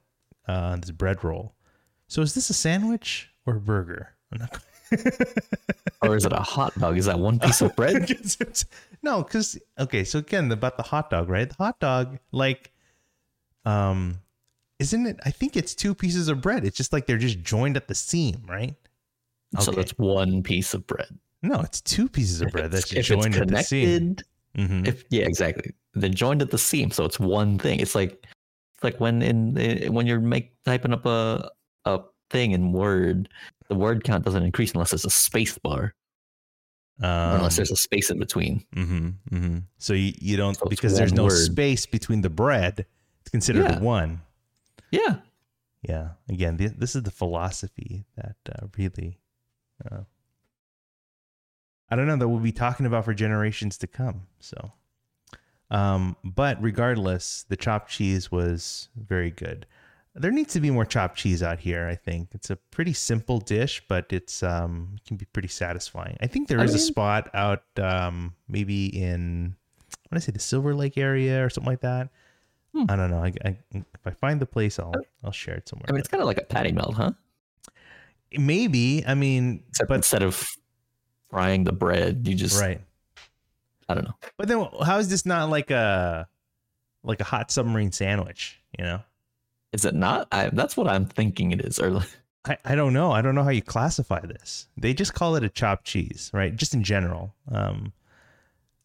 uh, 0.48 0.76
this 0.76 0.90
bread 0.90 1.22
roll. 1.22 1.54
So 2.08 2.22
is 2.22 2.34
this 2.34 2.50
a 2.50 2.54
sandwich 2.54 3.30
or 3.46 3.56
a 3.56 3.60
burger? 3.60 4.14
I'm 4.32 4.40
not. 4.40 4.58
Or 6.02 6.16
is 6.16 6.24
it 6.26 6.32
a 6.32 6.40
hot 6.40 6.78
dog? 6.78 6.98
Is 6.98 7.06
that 7.06 7.18
one 7.18 7.38
piece 7.38 7.60
of 7.62 7.74
bread? 7.76 8.10
no, 9.02 9.22
because 9.22 9.58
okay. 9.78 10.04
So 10.04 10.18
again, 10.18 10.52
about 10.52 10.76
the 10.76 10.82
hot 10.82 11.08
dog, 11.10 11.28
right? 11.28 11.48
The 11.48 11.54
hot 11.56 11.80
dog, 11.80 12.18
like, 12.32 12.72
um, 13.64 14.18
isn't 14.78 15.06
it? 15.06 15.18
I 15.24 15.30
think 15.30 15.56
it's 15.56 15.74
two 15.74 15.94
pieces 15.94 16.28
of 16.28 16.40
bread. 16.42 16.64
It's 16.64 16.76
just 16.76 16.92
like 16.92 17.06
they're 17.06 17.16
just 17.16 17.40
joined 17.40 17.76
at 17.76 17.88
the 17.88 17.94
seam, 17.94 18.42
right? 18.46 18.74
So 19.60 19.70
Okay. 19.70 19.80
that's 19.80 19.92
one 19.92 20.42
piece 20.42 20.74
of 20.74 20.86
bread. 20.86 21.18
No, 21.42 21.60
it's 21.60 21.80
two 21.80 22.08
pieces 22.08 22.40
of 22.40 22.50
bread 22.50 22.70
that's 22.70 22.92
if 22.92 23.06
joined 23.06 23.36
at 23.36 23.48
the 23.48 23.62
seam. 23.62 23.88
connected, 23.88 24.24
Mhm. 24.56 24.86
if 24.88 25.04
yeah, 25.10 25.24
exactly. 25.24 25.72
They're 25.94 26.10
joined 26.10 26.42
at 26.42 26.50
the 26.50 26.58
seam, 26.58 26.90
so 26.90 27.04
it's 27.04 27.20
one 27.20 27.58
thing. 27.58 27.80
It's 27.80 27.94
like 27.94 28.26
it's 28.74 28.82
like 28.82 28.98
when 28.98 29.22
in 29.22 29.56
eh, 29.56 29.88
when 29.88 30.06
you're 30.06 30.20
make 30.20 30.52
typing 30.64 30.92
up 30.92 31.06
a 31.06 31.50
a 31.84 32.00
thing 32.30 32.52
in 32.52 32.72
Word, 32.72 33.28
the 33.68 33.74
word 33.74 34.04
count 34.04 34.24
doesn't 34.24 34.42
increase 34.42 34.72
unless 34.72 34.90
there's 34.90 35.04
a 35.04 35.10
space 35.10 35.56
bar, 35.58 35.94
or 37.02 37.06
unless 37.08 37.54
Um, 37.54 37.56
there's 37.56 37.70
a 37.70 37.76
space 37.76 38.10
in 38.10 38.18
between. 38.18 38.64
Mm-hmm, 38.76 39.08
mm-hmm. 39.34 39.58
So 39.78 39.92
you, 39.94 40.12
you 40.18 40.36
don't 40.36 40.56
So 40.56 40.66
because 40.66 40.96
there's 40.96 41.12
no 41.12 41.24
word. 41.24 41.36
space 41.36 41.86
between 41.86 42.20
the 42.20 42.30
bread. 42.30 42.86
It's 43.20 43.30
considered 43.30 43.64
Yeah. 43.64 43.78
one. 43.80 44.20
Yeah, 44.90 45.16
Yeah. 45.82 46.10
Again, 46.28 46.56
th- 46.58 46.72
this 46.78 46.94
is 46.94 47.02
the 47.02 47.10
philosophy 47.10 48.04
that 48.16 48.36
uh, 48.48 48.66
really, 48.78 49.18
uh, 49.90 50.02
I 51.90 51.96
don't 51.96 52.06
know, 52.06 52.16
that 52.16 52.28
we'll 52.28 52.38
be 52.40 52.52
talking 52.52 52.86
about 52.86 53.04
for 53.04 53.12
generations 53.14 53.76
to 53.78 53.86
come. 53.86 54.26
So, 54.40 54.72
um, 55.70 56.16
but 56.22 56.62
regardless, 56.62 57.44
the 57.48 57.56
chopped 57.56 57.90
cheese 57.90 58.30
was 58.30 58.88
very 58.96 59.30
good. 59.30 59.66
There 60.16 60.30
needs 60.30 60.52
to 60.52 60.60
be 60.60 60.70
more 60.70 60.84
chopped 60.84 61.18
cheese 61.18 61.42
out 61.42 61.58
here. 61.58 61.88
I 61.88 61.96
think 61.96 62.28
it's 62.32 62.48
a 62.48 62.56
pretty 62.56 62.92
simple 62.92 63.38
dish, 63.40 63.82
but 63.88 64.06
it's 64.10 64.42
um 64.42 64.96
can 65.06 65.16
be 65.16 65.24
pretty 65.26 65.48
satisfying. 65.48 66.16
I 66.20 66.28
think 66.28 66.48
there 66.48 66.60
I 66.60 66.64
is 66.64 66.74
a 66.74 66.78
spot 66.78 67.30
out 67.34 67.64
um 67.78 68.34
maybe 68.48 68.86
in 68.86 69.56
when 70.08 70.16
I 70.16 70.20
say 70.20 70.32
the 70.32 70.38
Silver 70.38 70.74
Lake 70.74 70.96
area 70.96 71.44
or 71.44 71.50
something 71.50 71.72
like 71.72 71.80
that. 71.80 72.10
Hmm. 72.72 72.84
I 72.88 72.96
don't 72.96 73.10
know. 73.10 73.22
I, 73.24 73.32
I, 73.44 73.56
if 73.72 74.06
I 74.06 74.10
find 74.10 74.40
the 74.40 74.46
place, 74.46 74.78
I'll 74.78 74.94
I'll 75.24 75.32
share 75.32 75.54
it 75.54 75.68
somewhere. 75.68 75.86
I 75.88 75.92
mean 75.92 76.00
it's 76.00 76.08
kind 76.08 76.20
of 76.20 76.26
like 76.26 76.38
a 76.38 76.44
patty 76.44 76.72
melt, 76.72 76.94
huh? 76.94 77.12
Maybe. 78.36 79.04
I 79.06 79.14
mean, 79.14 79.62
Except 79.68 79.88
but 79.88 79.94
instead 79.96 80.22
of 80.22 80.44
frying 81.30 81.64
the 81.64 81.72
bread, 81.72 82.26
you 82.26 82.34
just 82.34 82.60
right. 82.60 82.80
I 83.88 83.94
don't 83.94 84.04
know. 84.04 84.14
But 84.36 84.48
then, 84.48 84.66
how 84.84 84.98
is 84.98 85.08
this 85.08 85.26
not 85.26 85.50
like 85.50 85.70
a 85.70 86.28
like 87.02 87.20
a 87.20 87.24
hot 87.24 87.50
submarine 87.50 87.92
sandwich? 87.92 88.60
You 88.78 88.84
know, 88.84 89.00
Is 89.74 89.84
it 89.84 89.94
not? 89.94 90.28
I, 90.32 90.50
that's 90.50 90.76
what 90.76 90.88
I'm 90.88 91.04
thinking 91.04 91.50
it 91.52 91.60
is. 91.60 91.78
Or 91.80 92.00
I, 92.46 92.56
I 92.64 92.74
don't 92.76 92.94
know. 92.94 93.12
I 93.12 93.20
don't 93.22 93.34
know 93.34 93.42
how 93.44 93.50
you 93.50 93.62
classify 93.62 94.20
this. 94.20 94.68
They 94.78 94.94
just 94.94 95.14
call 95.14 95.36
it 95.36 95.44
a 95.44 95.50
chopped 95.50 95.84
cheese, 95.84 96.30
right? 96.32 96.54
Just 96.54 96.74
in 96.74 96.84
general. 96.84 97.34
Um, 97.50 97.92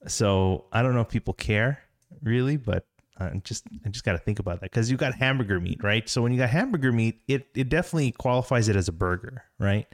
so 0.08 0.66
I 0.72 0.82
don't 0.82 0.96
know 0.96 1.02
if 1.02 1.10
people 1.10 1.34
care 1.34 1.80
really, 2.24 2.58
but 2.58 2.86
uh, 3.20 3.32
just 3.44 3.66
I 3.86 3.90
just 3.90 4.06
got 4.06 4.14
to 4.14 4.18
think 4.18 4.40
about 4.40 4.62
that 4.62 4.72
because 4.72 4.90
you 4.90 4.98
got 4.98 5.14
hamburger 5.14 5.60
meat, 5.60 5.84
right? 5.84 6.08
So 6.10 6.22
when 6.22 6.32
you 6.32 6.40
got 6.40 6.50
hamburger 6.50 6.92
meat, 6.92 7.22
it 7.28 7.48
it 7.54 7.70
definitely 7.70 8.12
qualifies 8.14 8.70
it 8.70 8.76
as 8.76 8.88
a 8.88 8.94
burger, 8.94 9.44
right? 9.60 9.88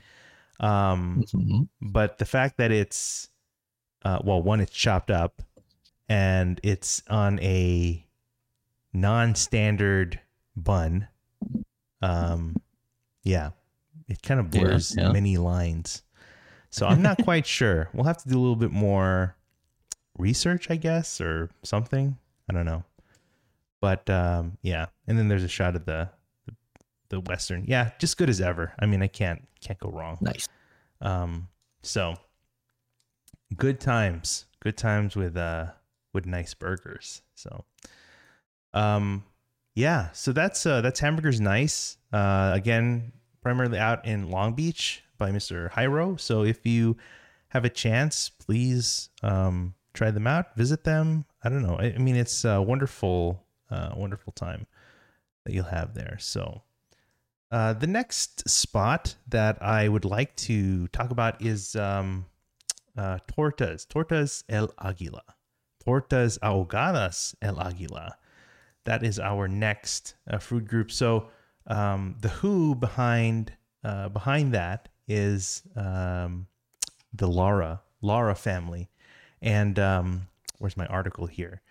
Um, 0.59 1.25
Mhm. 1.33 1.67
but 1.81 2.19
the 2.19 2.25
fact 2.25 2.57
that 2.57 2.71
it's 2.71 3.29
uh, 4.05 4.19
well 4.23 4.41
one 4.41 4.61
it's 4.61 4.71
chopped 4.71 5.11
up 5.11 5.41
and 6.07 6.59
it's 6.63 7.03
on 7.09 7.39
a 7.41 8.05
non-standard 8.93 10.19
bun. 10.55 11.07
Um 12.01 12.55
yeah. 13.23 13.51
It 14.07 14.21
kind 14.21 14.39
of 14.39 14.53
Yeah, 14.53 14.61
blurs 14.61 14.95
yeah. 14.97 15.11
many 15.11 15.37
lines. 15.37 16.03
So 16.69 16.85
i'm 16.87 17.01
not 17.01 17.17
quite 17.23 17.45
sure. 17.45 17.89
We'll 17.93 18.05
have 18.05 18.17
to 18.23 18.29
do 18.29 18.37
a 18.37 18.41
little 18.41 18.55
bit 18.55 18.71
more 18.71 19.35
research 20.17 20.69
i 20.71 20.75
guess 20.75 21.19
or 21.19 21.49
something. 21.63 22.17
I 22.49 22.53
don't 22.53 22.65
know. 22.65 22.83
But 23.81 24.09
um 24.09 24.57
yeah. 24.61 24.87
And 25.07 25.17
then 25.17 25.27
there's 25.27 25.43
a 25.43 25.47
shot 25.49 25.75
of 25.75 25.85
the 25.85 26.09
the, 26.45 26.53
the 27.09 27.19
western. 27.21 27.65
Yeah 27.67 27.91
just 27.99 28.17
good 28.17 28.29
as 28.29 28.41
ever. 28.41 28.73
I 28.79 28.85
mean 28.85 29.01
i 29.01 29.07
can't 29.07 29.47
can't 29.61 29.79
go 29.79 29.89
wrong. 29.89 30.17
Nice. 30.21 30.47
um, 31.01 31.47
so 31.81 32.15
good 33.55 33.79
times, 33.79 34.45
good 34.59 34.77
times 34.77 35.15
with 35.15 35.35
uh 35.37 35.67
with 36.13 36.25
nice 36.25 36.53
burgers. 36.53 37.21
So, 37.35 37.65
um, 38.73 39.23
yeah. 39.75 40.09
So 40.13 40.31
that's 40.31 40.65
uh 40.65 40.81
that's 40.81 40.99
hamburgers 40.99 41.39
nice. 41.39 41.97
Uh, 42.11 42.51
again, 42.53 43.11
primarily 43.41 43.77
out 43.77 44.05
in 44.05 44.31
Long 44.31 44.53
Beach 44.53 45.03
by 45.17 45.31
Mr. 45.31 45.69
Jairo. 45.71 46.19
So 46.19 46.43
if 46.43 46.65
you 46.65 46.97
have 47.49 47.65
a 47.65 47.69
chance, 47.69 48.29
please 48.29 49.09
um 49.21 49.75
try 49.93 50.11
them 50.11 50.27
out, 50.27 50.55
visit 50.55 50.83
them. 50.83 51.25
I 51.43 51.49
don't 51.49 51.61
know. 51.61 51.77
I, 51.77 51.93
I 51.93 51.97
mean, 51.97 52.15
it's 52.15 52.43
a 52.43 52.61
wonderful, 52.61 53.43
uh, 53.69 53.91
wonderful 53.95 54.33
time 54.33 54.67
that 55.45 55.53
you'll 55.53 55.65
have 55.65 55.93
there. 55.93 56.17
So. 56.19 56.61
Uh, 57.51 57.71
the 57.73 57.87
next 57.87 58.49
spot 58.49 59.15
that 59.29 59.61
I 59.61 59.87
would 59.87 60.03
like 60.03 60.35
to 60.37 60.87
talk 60.87 61.11
about 61.11 61.41
is 61.41 61.75
um, 61.75 62.25
uh, 62.97 63.19
Tortas, 63.31 63.85
Tortas 63.85 64.43
El 64.49 64.69
Águila, 64.69 65.21
Tortas 65.85 66.39
Ahogadas 66.39 67.35
El 67.41 67.55
Águila. 67.55 68.13
That 68.85 69.03
is 69.03 69.19
our 69.19 69.47
next 69.47 70.15
uh, 70.29 70.39
food 70.39 70.67
group. 70.67 70.91
So 70.91 71.27
um, 71.67 72.15
the 72.21 72.29
who 72.29 72.75
behind 72.75 73.51
uh, 73.83 74.09
behind 74.09 74.53
that 74.53 74.89
is 75.07 75.63
um, 75.75 76.47
the 77.13 77.27
Lara 77.27 77.81
Lara 78.01 78.35
family, 78.35 78.89
and 79.41 79.77
um, 79.79 80.27
where's 80.59 80.77
my 80.77 80.85
article 80.87 81.25
here? 81.25 81.61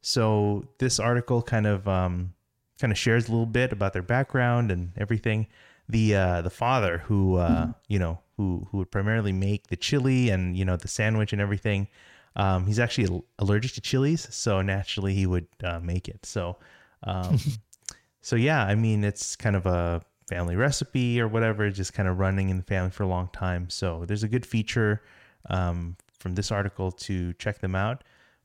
So 0.00 0.66
this 0.78 0.98
article 0.98 1.42
kind 1.42 1.66
of 1.66 1.86
um, 1.86 2.34
kind 2.80 2.90
of 2.90 2.98
shares 2.98 3.28
a 3.28 3.30
little 3.30 3.46
bit 3.46 3.72
about 3.72 3.92
their 3.92 4.02
background 4.02 4.70
and 4.70 4.92
everything. 4.96 5.46
The 5.88 6.14
uh, 6.14 6.42
the 6.42 6.50
father 6.50 6.98
who 6.98 7.36
uh, 7.36 7.72
you 7.88 7.98
know 7.98 8.20
who 8.36 8.66
who 8.70 8.78
would 8.78 8.90
primarily 8.90 9.32
make 9.32 9.68
the 9.68 9.76
chili 9.76 10.30
and 10.30 10.56
you 10.56 10.64
know 10.64 10.76
the 10.76 10.88
sandwich 10.88 11.32
and 11.32 11.40
everything. 11.40 11.88
Um, 12.36 12.66
he's 12.66 12.78
actually 12.78 13.22
allergic 13.38 13.72
to 13.72 13.80
chilies, 13.80 14.26
so 14.34 14.62
naturally 14.62 15.14
he 15.14 15.26
would 15.26 15.46
uh, 15.62 15.80
make 15.80 16.08
it. 16.08 16.24
So, 16.24 16.56
um, 17.02 17.38
so 18.20 18.36
yeah, 18.36 18.64
I 18.64 18.74
mean 18.74 19.04
it's 19.04 19.36
kind 19.36 19.56
of 19.56 19.66
a 19.66 20.02
family 20.28 20.56
recipe 20.56 21.20
or 21.20 21.28
whatever, 21.28 21.70
just 21.70 21.92
kind 21.92 22.08
of 22.08 22.18
running 22.18 22.48
in 22.48 22.56
the 22.56 22.62
family 22.62 22.90
for 22.90 23.02
a 23.02 23.08
long 23.08 23.28
time. 23.32 23.68
So 23.68 24.04
there's 24.06 24.22
a 24.22 24.28
good 24.28 24.46
feature 24.46 25.02
um, 25.50 25.96
from 26.18 26.34
this 26.34 26.50
article 26.50 26.90
to 26.92 27.32
check 27.34 27.58
them 27.58 27.74
out. 27.74 28.04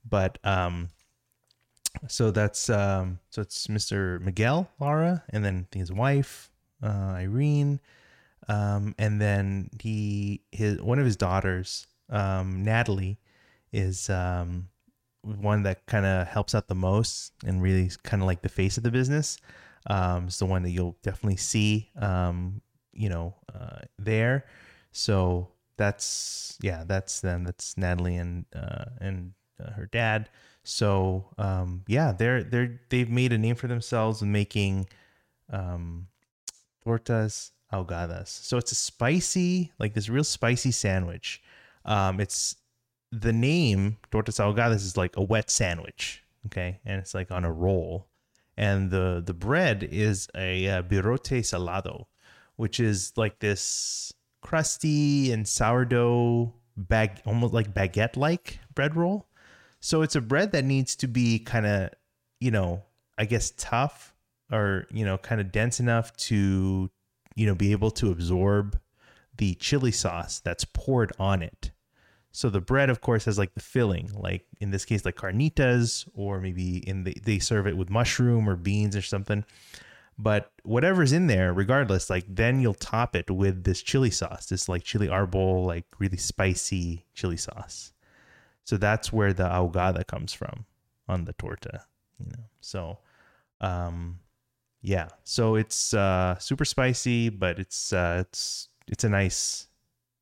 But 0.09 0.37
um, 0.43 0.89
so 2.07 2.31
that's 2.31 2.69
um, 2.69 3.19
so 3.29 3.41
it's 3.41 3.67
Mr. 3.67 4.19
Miguel 4.21 4.69
Lara, 4.79 5.23
and 5.29 5.43
then 5.43 5.67
his 5.73 5.91
wife 5.91 6.51
uh, 6.83 7.15
Irene, 7.15 7.79
um, 8.47 8.95
and 8.97 9.19
then 9.21 9.69
he 9.79 10.41
his 10.51 10.81
one 10.81 10.99
of 10.99 11.05
his 11.05 11.15
daughters 11.15 11.87
um, 12.09 12.63
Natalie 12.63 13.19
is 13.71 14.09
um, 14.09 14.69
one 15.21 15.63
that 15.63 15.85
kind 15.85 16.05
of 16.05 16.27
helps 16.27 16.55
out 16.55 16.67
the 16.67 16.75
most 16.75 17.33
and 17.45 17.61
really 17.61 17.89
kind 18.03 18.21
of 18.21 18.27
like 18.27 18.41
the 18.41 18.49
face 18.49 18.77
of 18.77 18.83
the 18.83 18.91
business. 18.91 19.37
Um, 19.87 20.27
it's 20.27 20.39
the 20.39 20.45
one 20.45 20.63
that 20.63 20.71
you'll 20.71 20.97
definitely 21.01 21.37
see, 21.37 21.89
um, 21.99 22.61
you 22.93 23.09
know, 23.09 23.35
uh, 23.53 23.79
there. 23.97 24.45
So 24.91 25.49
that's 25.77 26.57
yeah, 26.61 26.83
that's 26.85 27.21
them. 27.21 27.43
That's 27.43 27.77
Natalie 27.77 28.17
and 28.17 28.45
uh, 28.55 28.85
and 28.99 29.33
uh, 29.63 29.71
her 29.71 29.85
dad. 29.85 30.29
So 30.63 31.29
um, 31.37 31.83
yeah, 31.87 32.11
they're 32.11 32.43
they're 32.43 32.81
they've 32.89 33.09
made 33.09 33.31
a 33.31 33.37
name 33.37 33.55
for 33.55 33.67
themselves 33.67 34.21
in 34.21 34.31
making 34.31 34.87
um, 35.51 36.07
tortas 36.85 37.51
ahogadas. 37.71 38.27
So 38.27 38.57
it's 38.57 38.71
a 38.71 38.75
spicy, 38.75 39.71
like 39.79 39.93
this 39.93 40.09
real 40.09 40.23
spicy 40.23 40.71
sandwich. 40.71 41.41
Um, 41.85 42.19
it's 42.19 42.55
the 43.11 43.33
name 43.33 43.97
tortas 44.11 44.39
ahogadas 44.39 44.75
is 44.75 44.97
like 44.97 45.15
a 45.15 45.23
wet 45.23 45.49
sandwich, 45.49 46.23
okay, 46.47 46.79
and 46.85 46.99
it's 46.99 47.13
like 47.13 47.31
on 47.31 47.45
a 47.45 47.51
roll, 47.51 48.07
and 48.57 48.91
the 48.91 49.21
the 49.25 49.33
bread 49.33 49.87
is 49.89 50.27
a 50.35 50.67
uh, 50.67 50.81
birote 50.83 51.45
salado, 51.45 52.07
which 52.55 52.79
is 52.79 53.13
like 53.15 53.39
this 53.39 54.13
crusty 54.41 55.31
and 55.31 55.47
sourdough 55.47 56.53
bag, 56.75 57.21
almost 57.25 57.53
like 57.53 57.73
baguette 57.73 58.17
like 58.17 58.59
bread 58.73 58.95
roll. 58.95 59.27
So 59.79 60.01
it's 60.01 60.15
a 60.15 60.21
bread 60.21 60.51
that 60.53 60.65
needs 60.65 60.95
to 60.97 61.07
be 61.07 61.39
kind 61.39 61.65
of, 61.65 61.89
you 62.39 62.51
know, 62.51 62.83
I 63.17 63.25
guess 63.25 63.53
tough 63.57 64.13
or, 64.51 64.85
you 64.91 65.05
know, 65.05 65.17
kind 65.17 65.41
of 65.41 65.51
dense 65.51 65.79
enough 65.79 66.15
to, 66.17 66.89
you 67.35 67.45
know, 67.45 67.55
be 67.55 67.71
able 67.71 67.91
to 67.91 68.11
absorb 68.11 68.79
the 69.37 69.55
chili 69.55 69.91
sauce 69.91 70.39
that's 70.39 70.65
poured 70.65 71.11
on 71.19 71.41
it. 71.41 71.71
So 72.37 72.51
the 72.51 72.61
bread, 72.61 72.91
of 72.91 73.01
course, 73.01 73.25
has 73.25 73.39
like 73.39 73.55
the 73.55 73.59
filling, 73.59 74.11
like 74.13 74.45
in 74.59 74.69
this 74.69 74.85
case, 74.85 75.03
like 75.03 75.15
carnitas, 75.15 76.07
or 76.13 76.39
maybe 76.39 76.87
in 76.87 77.03
the, 77.03 77.17
they 77.23 77.39
serve 77.39 77.65
it 77.65 77.75
with 77.75 77.89
mushroom 77.89 78.47
or 78.47 78.55
beans 78.55 78.95
or 78.95 79.01
something. 79.01 79.43
But 80.19 80.51
whatever's 80.61 81.13
in 81.13 81.25
there, 81.25 81.51
regardless, 81.51 82.11
like 82.11 82.25
then 82.29 82.61
you'll 82.61 82.75
top 82.75 83.15
it 83.15 83.31
with 83.31 83.63
this 83.63 83.81
chili 83.81 84.11
sauce, 84.11 84.45
this 84.45 84.69
like 84.69 84.83
chili 84.83 85.07
arbol, 85.07 85.65
like 85.65 85.85
really 85.97 86.17
spicy 86.17 87.07
chili 87.15 87.37
sauce. 87.37 87.91
So 88.65 88.77
that's 88.77 89.11
where 89.11 89.33
the 89.33 89.45
ahogada 89.45 90.05
comes 90.05 90.31
from 90.31 90.67
on 91.07 91.25
the 91.25 91.33
torta, 91.33 91.85
you 92.19 92.27
know. 92.27 92.43
So 92.61 92.99
um 93.61 94.19
yeah, 94.83 95.07
so 95.23 95.55
it's 95.55 95.91
uh 95.95 96.37
super 96.37 96.65
spicy, 96.65 97.29
but 97.29 97.57
it's 97.57 97.91
uh 97.91 98.25
it's 98.27 98.69
it's 98.87 99.03
a 99.03 99.09
nice 99.09 99.69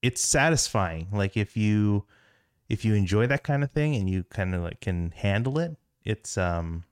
it's 0.06 0.22
satisfying. 0.22 1.08
Like 1.12 1.36
if 1.38 1.58
you 1.58 2.06
if 2.70 2.86
you 2.86 2.94
enjoy 2.94 3.28
that 3.28 3.44
kind 3.44 3.64
of 3.64 3.72
thing 3.72 3.96
and 3.96 4.10
you 4.10 4.24
kind 4.24 4.54
of 4.56 4.62
like 4.64 4.82
can 4.82 5.12
handle 5.16 5.58
it, 5.60 5.76
it's 6.04 6.38
um 6.38 6.84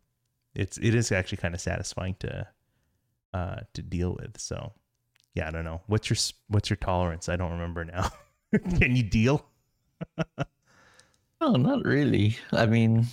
it's 0.56 0.77
it 0.77 0.95
is 0.95 1.11
actually 1.11 1.38
kind 1.38 1.53
of 1.53 1.61
satisfying 1.61 2.15
to 2.19 2.48
uh 3.34 3.60
to 3.73 3.81
deal 3.81 4.15
with. 4.19 4.40
So 4.40 4.73
yeah, 5.35 5.48
I 5.48 5.52
don't 5.52 5.65
know. 5.65 5.81
What's 5.88 6.10
your 6.10 6.18
what's 6.48 6.69
your 6.69 6.77
tolerance? 6.77 7.30
I 7.30 7.35
don't 7.35 7.52
remember 7.52 7.85
now. 7.85 8.10
can 8.80 8.95
you 8.95 9.03
deal? 9.03 9.45
Oh, 11.41 11.53
not 11.53 11.84
really. 11.85 12.38
I 12.52 12.65
mean, 12.65 13.06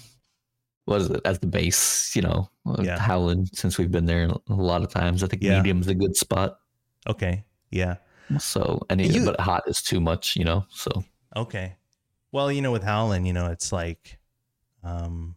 what 0.84 1.00
is 1.00 1.10
it 1.10 1.20
as 1.24 1.38
the 1.40 1.46
base? 1.46 2.14
You 2.14 2.22
know, 2.22 2.48
Yeah. 2.80 2.98
Howlin. 2.98 3.46
Since 3.54 3.78
we've 3.78 3.90
been 3.90 4.06
there 4.06 4.28
a 4.48 4.54
lot 4.54 4.82
of 4.82 4.90
times, 4.90 5.22
I 5.22 5.26
think 5.26 5.42
Yeah. 5.42 5.58
medium's 5.58 5.88
a 5.88 5.94
good 5.94 6.16
spot. 6.16 6.58
Okay. 7.08 7.44
Yeah. 7.70 7.96
So, 8.38 8.80
it, 8.90 9.00
You- 9.00 9.24
but 9.24 9.40
hot 9.40 9.64
is 9.66 9.82
too 9.82 10.00
much. 10.00 10.36
You 10.36 10.44
know, 10.44 10.66
so 10.70 11.04
Okay. 11.36 11.76
Well, 12.32 12.50
you 12.52 12.62
know, 12.62 12.70
with 12.72 12.82
Howlin, 12.84 13.26
you 13.26 13.32
know, 13.32 13.46
it's 13.50 13.72
like 13.72 14.18
um 14.84 15.36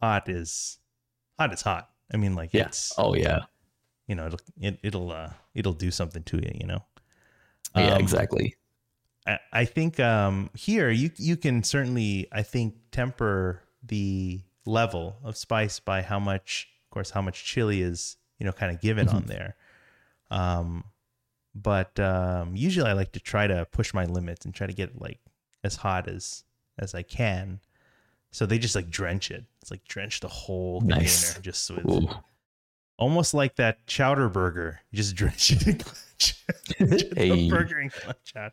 hot 0.00 0.28
is 0.28 0.78
hot 1.38 1.52
is 1.52 1.62
hot. 1.62 1.88
I 2.12 2.16
mean 2.18 2.34
like 2.34 2.50
Yeah. 2.52 2.66
it's 2.66 2.92
oh 2.98 3.14
yeah, 3.14 3.40
you 4.06 4.14
know, 4.14 4.26
it'll 4.26 4.40
it, 4.60 4.78
it'll 4.82 5.10
uh 5.12 5.30
it'll 5.54 5.72
do 5.72 5.90
something 5.90 6.22
to 6.24 6.36
you, 6.36 6.50
you 6.60 6.66
know. 6.66 6.84
yeah, 7.74 7.94
Um, 7.94 8.00
exactly. 8.00 8.56
I, 9.26 9.38
I 9.52 9.64
think 9.64 9.98
um 9.98 10.50
here 10.54 10.90
you 10.90 11.10
you 11.16 11.36
can 11.36 11.62
certainly 11.62 12.28
I 12.32 12.42
think 12.42 12.74
temper 12.92 13.62
the 13.82 14.42
level 14.66 15.16
of 15.24 15.36
spice 15.36 15.80
by 15.80 16.02
how 16.02 16.18
much 16.18 16.68
of 16.84 16.90
course 16.90 17.10
how 17.10 17.22
much 17.22 17.44
chili 17.44 17.80
is, 17.82 18.16
you 18.38 18.44
know, 18.46 18.52
kind 18.52 18.74
of 18.74 18.80
given 18.82 19.08
on 19.08 19.24
there. 19.26 19.56
Um 20.30 20.84
but 21.54 21.98
um 22.00 22.56
usually 22.56 22.88
I 22.88 22.92
like 22.94 23.12
to 23.12 23.20
try 23.20 23.46
to 23.46 23.66
push 23.70 23.94
my 23.94 24.04
limits 24.04 24.44
and 24.44 24.54
try 24.54 24.66
to 24.66 24.72
get 24.72 25.00
like 25.00 25.20
as 25.62 25.76
hot 25.76 26.08
as 26.08 26.44
as 26.78 26.94
I 26.94 27.02
can. 27.02 27.60
So 28.32 28.46
they 28.46 28.58
just 28.58 28.74
like 28.74 28.90
drench 28.90 29.30
it. 29.30 29.44
It's 29.62 29.70
like 29.70 29.84
drench 29.84 30.20
the 30.20 30.28
whole 30.28 30.80
Nice. 30.80 31.26
container 31.34 31.42
just 31.44 31.70
with 31.70 31.88
Ooh. 31.90 32.08
almost 32.98 33.32
like 33.34 33.56
that 33.56 33.86
chowder 33.86 34.28
burger. 34.28 34.80
You 34.90 34.96
just 34.96 35.14
drench 35.16 35.52
it 35.52 35.66
in 35.66 35.78
clutch. 35.78 36.44
Hey. 37.16 37.48
burger 37.48 37.78
in 37.80 37.90
clutch. 37.90 38.32
I'm 38.36 38.50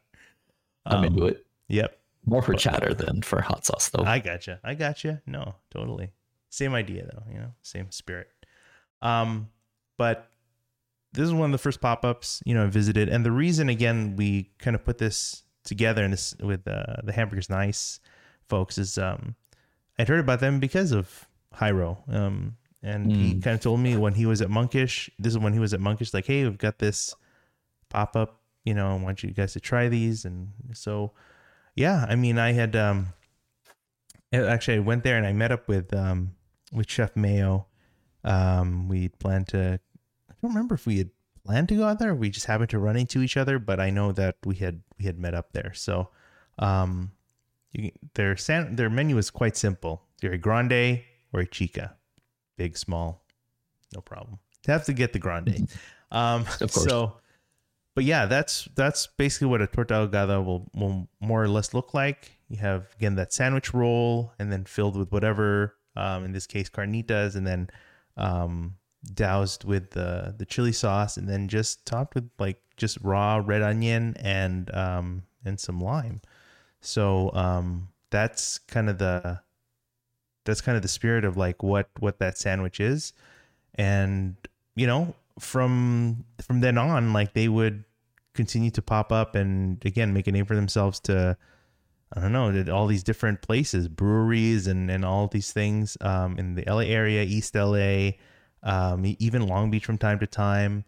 Um, 0.86 1.04
into 1.06 1.26
it. 1.28 1.46
Yep. 1.68 1.98
More 2.26 2.42
for 2.42 2.54
chatter 2.54 2.94
than 2.94 3.22
for 3.24 3.42
hot 3.42 3.66
sauce, 3.66 3.90
though. 3.90 4.04
I 4.04 4.20
gotcha. 4.20 4.60
I 4.64 4.76
gotcha. 4.76 5.22
No, 5.26 5.56
totally. 5.72 6.12
Same 6.50 6.74
idea 6.76 7.06
though, 7.12 7.24
you 7.32 7.40
know, 7.40 7.54
same 7.64 7.90
spirit. 7.92 8.30
Um, 9.02 9.50
but 9.98 10.31
this 11.14 11.26
is 11.26 11.34
one 11.34 11.46
of 11.46 11.52
the 11.52 11.58
first 11.58 11.82
pop-ups, 11.82 12.42
you 12.46 12.54
know, 12.54 12.64
I 12.64 12.68
visited. 12.68 13.10
And 13.10 13.26
the 13.26 13.32
reason 13.32 13.70
again 13.70 14.16
we 14.16 14.52
kind 14.60 14.76
of 14.76 14.84
put 14.86 14.98
this 14.98 15.44
together 15.64 16.04
and 16.04 16.14
this 16.14 16.36
with 16.42 16.68
uh, 16.68 16.98
the 17.04 17.12
hamburgers 17.14 17.50
nice 17.50 18.00
folks 18.50 18.78
is 18.78 18.98
um 18.98 19.36
I'd 20.00 20.08
heard 20.08 20.20
about 20.20 20.40
them 20.40 20.60
because 20.60 20.92
of 20.92 21.28
Jairo. 21.56 21.98
Um 22.14 22.56
and 22.84 23.12
he 23.12 23.36
Mm. 23.36 23.44
kind 23.44 23.54
of 23.56 23.62
told 23.62 23.80
me 23.80 23.96
when 23.98 24.14
he 24.16 24.26
was 24.26 24.42
at 24.42 24.50
Monkish, 24.50 25.10
this 25.20 25.34
is 25.34 25.38
when 25.38 25.54
he 25.54 25.60
was 25.60 25.72
at 25.74 25.80
Monkish, 25.80 26.14
like, 26.16 26.26
hey, 26.26 26.44
we've 26.44 26.58
got 26.58 26.80
this 26.80 27.14
pop 27.90 28.16
up, 28.16 28.42
you 28.66 28.74
know, 28.74 28.92
I 28.92 28.98
want 29.04 29.22
you 29.22 29.32
guys 29.32 29.54
to 29.54 29.60
try 29.60 29.88
these. 29.90 30.26
And 30.26 30.50
so 30.74 31.12
yeah, 31.76 32.06
I 32.10 32.16
mean 32.16 32.38
I 32.40 32.54
had 32.54 32.76
um 32.76 33.08
actually, 34.34 34.78
I 34.78 34.80
went 34.80 35.04
there 35.04 35.18
and 35.18 35.26
I 35.28 35.34
met 35.34 35.52
up 35.52 35.68
with 35.68 35.94
um 35.94 36.32
with 36.72 36.90
Chef 36.90 37.16
Mayo. 37.16 37.68
Um, 38.24 38.88
we 38.88 39.10
planned 39.10 39.50
to. 39.50 39.80
Don't 40.42 40.52
remember 40.52 40.76
if 40.76 40.86
we 40.86 40.98
had 40.98 41.10
planned 41.46 41.70
to 41.70 41.76
go 41.76 41.86
out 41.86 42.00
there. 42.00 42.16
We 42.16 42.30
just 42.30 42.46
happened 42.46 42.70
to 42.72 42.80
run 42.80 42.96
into 42.96 43.22
each 43.22 43.38
other, 43.38 43.60
but 43.60 43.80
I 43.80 43.90
know 43.90 44.12
that 44.14 44.38
we 44.46 44.56
had 44.56 44.82
we 44.98 45.06
had 45.06 45.20
met 45.20 45.34
up 45.34 45.54
there. 45.54 45.74
So, 45.74 46.10
um, 46.60 47.12
you, 47.72 47.92
their 48.16 48.36
san- 48.38 48.76
their 48.76 48.90
menu 48.90 49.18
is 49.18 49.30
quite 49.30 49.56
simple: 49.58 50.04
either 50.24 50.34
a 50.34 50.38
grande 50.38 51.02
or 51.34 51.42
a 51.42 51.48
chica, 51.48 51.96
big, 52.58 52.78
small, 52.78 53.24
no 53.94 54.02
problem. 54.02 54.40
You 54.68 54.74
have 54.74 54.86
to 54.86 54.94
get 54.94 55.14
the 55.14 55.20
grande. 55.20 55.70
Um, 56.12 56.42
Of 56.60 56.74
course. 56.74 56.84
So, 56.84 57.14
but 57.96 58.04
yeah, 58.04 58.26
that's 58.26 58.68
that's 58.76 59.08
basically 59.08 59.48
what 59.48 59.62
a 59.62 59.68
torta 59.68 59.94
ahogada 59.94 60.44
will 60.44 60.70
will 60.76 61.08
more 61.20 61.44
or 61.44 61.48
less 61.48 61.74
look 61.74 61.94
like. 61.94 62.38
You 62.50 62.58
have 62.58 62.94
again 62.98 63.16
that 63.16 63.32
sandwich 63.32 63.74
roll, 63.74 64.34
and 64.38 64.52
then 64.52 64.66
filled 64.66 64.98
with 64.98 65.12
whatever, 65.12 65.76
um, 65.96 66.26
in 66.26 66.32
this 66.32 66.48
case 66.48 66.70
carnitas, 66.70 67.36
and 67.36 67.48
then 67.48 67.70
um, 68.18 68.76
doused 69.14 69.64
with 69.64 69.92
the 69.92 70.34
the 70.38 70.46
chili 70.46 70.72
sauce, 70.72 71.18
and 71.18 71.28
then 71.28 71.48
just 71.48 71.86
topped 71.86 72.16
with 72.16 72.30
like 72.40 72.62
just 72.78 72.98
raw 73.02 73.42
red 73.44 73.62
onion 73.62 74.16
and 74.20 74.74
um, 74.74 75.24
and 75.46 75.60
some 75.60 75.80
lime. 75.80 76.22
So 76.82 77.32
um, 77.34 77.90
that's 78.10 78.60
kind 78.60 78.90
of 78.90 78.98
the 78.98 79.40
that's 80.46 80.62
kind 80.62 80.76
of 80.76 80.82
the 80.82 80.88
spirit 80.88 81.26
of 81.26 81.38
like 81.38 81.64
what 81.64 81.90
what 82.00 82.20
that 82.20 82.38
sandwich 82.38 82.80
is, 82.80 83.14
and 83.76 84.36
you 84.76 84.88
know 84.88 85.16
from 85.40 86.26
from 86.42 86.62
then 86.62 86.78
on, 86.78 87.14
like 87.14 87.34
they 87.34 87.48
would 87.48 87.84
continue 88.34 88.72
to 88.72 88.82
pop 88.82 89.12
up 89.12 89.36
and 89.36 89.84
again 89.86 90.14
make 90.14 90.28
a 90.28 90.32
name 90.32 90.46
for 90.46 90.56
themselves 90.56 91.00
to 91.02 91.38
I 92.14 92.20
don't 92.20 92.34
know, 92.34 92.74
all 92.74 92.88
these 92.88 93.04
different 93.04 93.42
places, 93.42 93.88
breweries 93.88 94.68
and, 94.68 94.92
and 94.92 95.06
all 95.06 95.28
these 95.28 95.54
things 95.54 95.98
um, 96.02 96.38
in 96.38 96.56
the 96.56 96.64
LA 96.68 96.80
area, 96.80 97.24
East 97.24 97.56
LA, 97.56 98.12
um, 98.64 99.04
even 99.20 99.48
Long 99.48 99.72
Beach 99.72 99.86
from 99.86 99.98
time 99.98 100.20
to 100.20 100.28
time. 100.28 100.86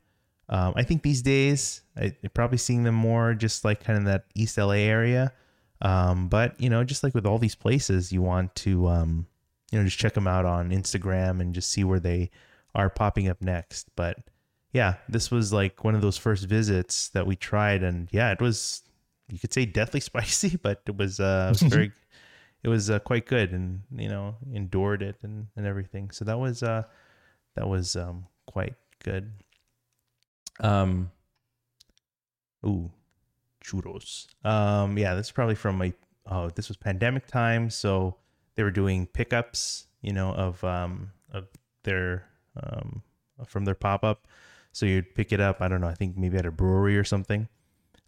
Um, 0.49 0.73
I 0.75 0.83
think 0.83 1.03
these 1.03 1.21
days, 1.21 1.81
I, 1.97 2.15
I'm 2.23 2.29
probably 2.33 2.57
seeing 2.57 2.83
them 2.83 2.95
more 2.95 3.33
just 3.33 3.65
like 3.65 3.83
kind 3.83 3.97
of 3.97 4.05
that 4.05 4.25
East 4.35 4.57
LA 4.57 4.73
area. 4.73 5.33
Um, 5.81 6.27
but, 6.27 6.59
you 6.59 6.69
know, 6.69 6.83
just 6.83 7.03
like 7.03 7.13
with 7.15 7.25
all 7.25 7.39
these 7.39 7.55
places, 7.55 8.11
you 8.11 8.21
want 8.21 8.53
to, 8.55 8.87
um, 8.87 9.27
you 9.71 9.79
know, 9.79 9.85
just 9.85 9.97
check 9.97 10.13
them 10.13 10.27
out 10.27 10.45
on 10.45 10.69
Instagram 10.69 11.41
and 11.41 11.53
just 11.53 11.71
see 11.71 11.83
where 11.83 11.99
they 11.99 12.29
are 12.75 12.89
popping 12.89 13.27
up 13.27 13.41
next. 13.41 13.89
But 13.95 14.17
yeah, 14.73 14.95
this 15.07 15.31
was 15.31 15.53
like 15.53 15.83
one 15.83 15.95
of 15.95 16.01
those 16.01 16.17
first 16.17 16.45
visits 16.45 17.09
that 17.09 17.25
we 17.27 17.35
tried, 17.35 17.83
and 17.83 18.09
yeah, 18.11 18.31
it 18.31 18.41
was 18.41 18.81
you 19.29 19.39
could 19.39 19.53
say 19.53 19.65
deathly 19.65 19.99
spicy, 20.11 20.57
but 20.57 20.81
it 20.87 20.97
was 20.97 21.19
uh, 21.19 21.45
it 21.49 21.61
was 21.61 21.73
very 21.73 21.91
it 22.63 22.69
was 22.69 22.89
uh, 22.89 22.99
quite 22.99 23.25
good, 23.25 23.51
and 23.51 23.81
you 23.95 24.09
know 24.09 24.35
endured 24.51 25.01
it 25.01 25.15
and 25.21 25.47
and 25.55 25.65
everything. 25.65 26.11
So 26.11 26.25
that 26.25 26.39
was 26.39 26.63
uh 26.63 26.83
that 27.55 27.67
was 27.67 27.95
um 27.95 28.27
quite 28.45 28.75
good. 29.03 29.31
Um, 30.59 31.11
ooh, 32.65 32.91
churros. 33.63 34.27
Um, 34.45 34.97
yeah, 34.97 35.15
this 35.15 35.27
is 35.27 35.31
probably 35.31 35.55
from 35.55 35.77
my 35.77 35.93
oh, 36.29 36.49
this 36.49 36.67
was 36.67 36.77
pandemic 36.77 37.27
time, 37.27 37.69
so 37.69 38.17
they 38.55 38.63
were 38.63 38.71
doing 38.71 39.07
pickups, 39.07 39.87
you 40.01 40.13
know, 40.13 40.33
of 40.33 40.63
um 40.63 41.11
of 41.31 41.47
their 41.83 42.27
um 42.61 43.01
from 43.45 43.65
their 43.65 43.75
pop 43.75 44.03
up. 44.03 44.27
So 44.71 44.85
you'd 44.85 45.13
pick 45.13 45.31
it 45.31 45.39
up. 45.39 45.61
I 45.61 45.67
don't 45.67 45.81
know. 45.81 45.87
I 45.87 45.93
think 45.93 46.17
maybe 46.17 46.37
at 46.37 46.45
a 46.45 46.51
brewery 46.51 46.97
or 46.97 47.03
something. 47.03 47.47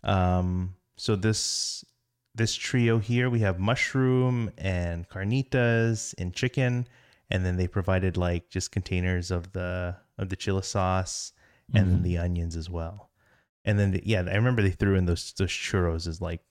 Um, 0.03 0.75
so 0.97 1.15
this 1.15 1.85
this 2.33 2.55
trio 2.55 2.99
here, 2.99 3.29
we 3.29 3.39
have 3.39 3.59
mushroom 3.59 4.51
and 4.57 5.07
carnitas 5.07 6.13
and 6.17 6.33
chicken, 6.33 6.87
and 7.29 7.45
then 7.45 7.57
they 7.57 7.67
provided 7.67 8.17
like 8.17 8.49
just 8.49 8.71
containers 8.71 9.31
of 9.31 9.51
the 9.53 9.95
of 10.17 10.29
the 10.29 10.35
chili 10.35 10.61
sauce 10.61 11.33
and 11.73 11.99
Mhm. 11.99 12.03
the 12.03 12.17
onions 12.17 12.55
as 12.55 12.69
well. 12.69 13.09
And 13.65 13.79
then 13.79 13.91
the, 13.91 14.01
yeah, 14.05 14.19
I 14.21 14.35
remember 14.35 14.61
they 14.61 14.71
threw 14.71 14.95
in 14.95 15.05
those 15.05 15.33
those 15.33 15.49
churros 15.51 16.07
as 16.07 16.21
like 16.21 16.41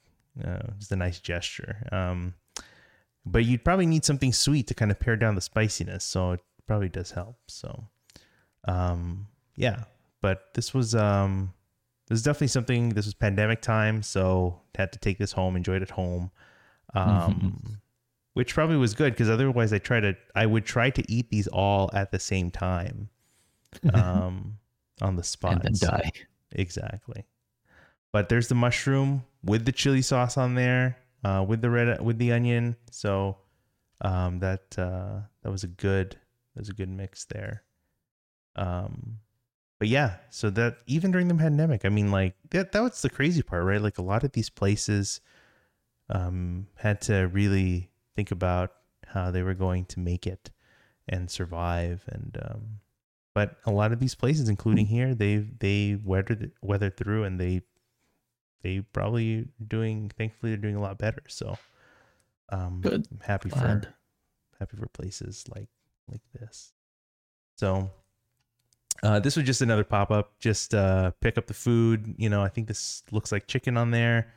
uh, 0.45 0.73
just 0.79 0.91
a 0.93 0.97
nice 0.97 1.21
gesture. 1.21 1.87
Um, 1.93 2.35
but 3.25 3.45
you'd 3.45 3.65
probably 3.65 3.87
need 3.87 4.05
something 4.05 4.33
sweet 4.33 4.67
to 4.67 4.75
kind 4.75 4.91
of 4.91 4.99
pare 4.99 5.17
down 5.17 5.35
the 5.37 5.41
spiciness, 5.41 6.05
so 6.05 6.33
it 6.33 6.41
probably 6.67 6.89
does 6.89 7.13
help. 7.13 7.39
So, 7.47 7.89
um, 8.67 9.29
yeah, 9.57 9.85
but 10.21 10.53
this 10.55 10.75
was 10.75 10.95
um, 10.95 11.55
this 12.09 12.17
is 12.19 12.23
definitely 12.25 12.49
something. 12.49 12.91
This 12.91 13.07
was 13.07 13.15
pandemic 13.15 13.63
time, 13.63 14.03
so 14.03 14.61
had 14.75 14.93
to 14.93 14.99
take 14.99 15.19
this 15.19 15.33
home, 15.33 15.57
enjoy 15.57 15.77
it 15.77 15.83
at 15.83 15.91
home, 15.91 16.33
um, 16.95 17.81
which 18.35 18.53
probably 18.53 18.77
was 18.77 18.95
good 18.95 19.13
because 19.13 19.31
otherwise 19.31 19.73
I 19.73 19.79
try 19.79 20.01
to 20.01 20.17
I 20.35 20.47
would 20.47 20.67
try 20.67 20.91
to 20.91 21.11
eat 21.11 21.31
these 21.31 21.47
all 21.47 21.91
at 21.93 22.11
the 22.11 22.19
same 22.19 22.51
time, 22.51 23.09
um, 23.95 24.59
on 25.01 25.17
the 25.17 25.25
spot 25.25 25.55
and 25.55 25.63
then 25.63 25.73
die. 25.91 26.11
Exactly. 26.53 27.25
But 28.13 28.29
there's 28.29 28.49
the 28.49 28.55
mushroom 28.55 29.25
with 29.43 29.65
the 29.65 29.73
chili 29.73 30.03
sauce 30.03 30.37
on 30.37 30.55
there, 30.55 30.99
uh, 31.25 31.45
with 31.47 31.63
the 31.63 31.71
red 31.71 32.01
with 32.01 32.19
the 32.19 32.33
onion. 32.33 32.77
So 32.91 33.39
um, 34.03 34.41
that 34.41 34.79
uh, 34.79 35.21
that 35.43 35.51
was 35.51 35.65
a 35.65 35.69
good 35.69 36.11
that 36.55 36.61
was 36.61 36.69
a 36.69 36.75
good 36.75 36.89
mix 36.89 37.25
there. 37.25 37.63
Um, 38.57 39.19
but 39.79 39.89
yeah, 39.89 40.17
so 40.31 40.51
that 40.51 40.79
even 40.87 41.11
during 41.11 41.29
the 41.29 41.35
pandemic, 41.35 41.85
I 41.85 41.89
mean, 41.89 42.11
like 42.11 42.35
that 42.51 42.73
that 42.73 42.83
was 42.83 43.03
the 43.03 43.11
crazy 43.11 43.43
part, 43.43 43.65
right? 43.65 43.81
Like 43.81 43.99
a 43.99 44.03
lot 44.03 44.25
of 44.25 44.33
these 44.33 44.51
places 44.51 45.21
um, 46.09 46.69
had 46.77 47.01
to 47.03 47.29
really 47.29 47.91
think 48.15 48.31
about 48.31 48.73
how 49.09 49.31
they 49.31 49.43
were 49.43 49.55
going 49.55 49.85
to 49.85 50.01
make 50.01 50.27
it 50.27 50.51
and 51.09 51.31
survive 51.31 52.05
and 52.09 52.39
um, 52.43 52.81
but 53.35 53.57
a 53.67 53.71
lot 53.71 53.93
of 53.93 54.01
these 54.01 54.15
places 54.15 54.49
including 54.49 54.87
here 54.87 55.15
they 55.15 55.37
they 55.37 55.99
weathered 56.03 56.53
weathered 56.63 56.97
through 56.97 57.25
and 57.25 57.39
they 57.39 57.63
they 58.65 58.81
probably 58.81 59.47
doing 59.69 60.11
thankfully 60.17 60.53
they're 60.53 60.61
doing 60.61 60.75
a 60.75 60.81
lot 60.81 60.99
better. 60.99 61.23
So 61.29 61.57
um 62.49 62.81
Good. 62.81 63.07
I'm 63.13 63.21
happy 63.21 63.51
for 63.51 63.83
happy 64.59 64.77
for 64.77 64.89
places 64.89 65.45
like 65.55 65.69
like 66.11 66.23
this. 66.33 66.73
So 67.57 67.91
uh 69.03 69.21
this 69.21 69.37
was 69.37 69.45
just 69.45 69.61
another 69.61 69.85
pop-up. 69.85 70.39
Just 70.41 70.75
uh 70.75 71.13
pick 71.21 71.37
up 71.37 71.47
the 71.47 71.55
food. 71.55 72.15
You 72.17 72.31
know 72.31 72.43
i 72.43 72.49
think 72.49 72.67
this 72.67 73.03
looks 73.13 73.31
like 73.31 73.47
chicken 73.47 73.77
on 73.77 73.91
there 73.91 74.33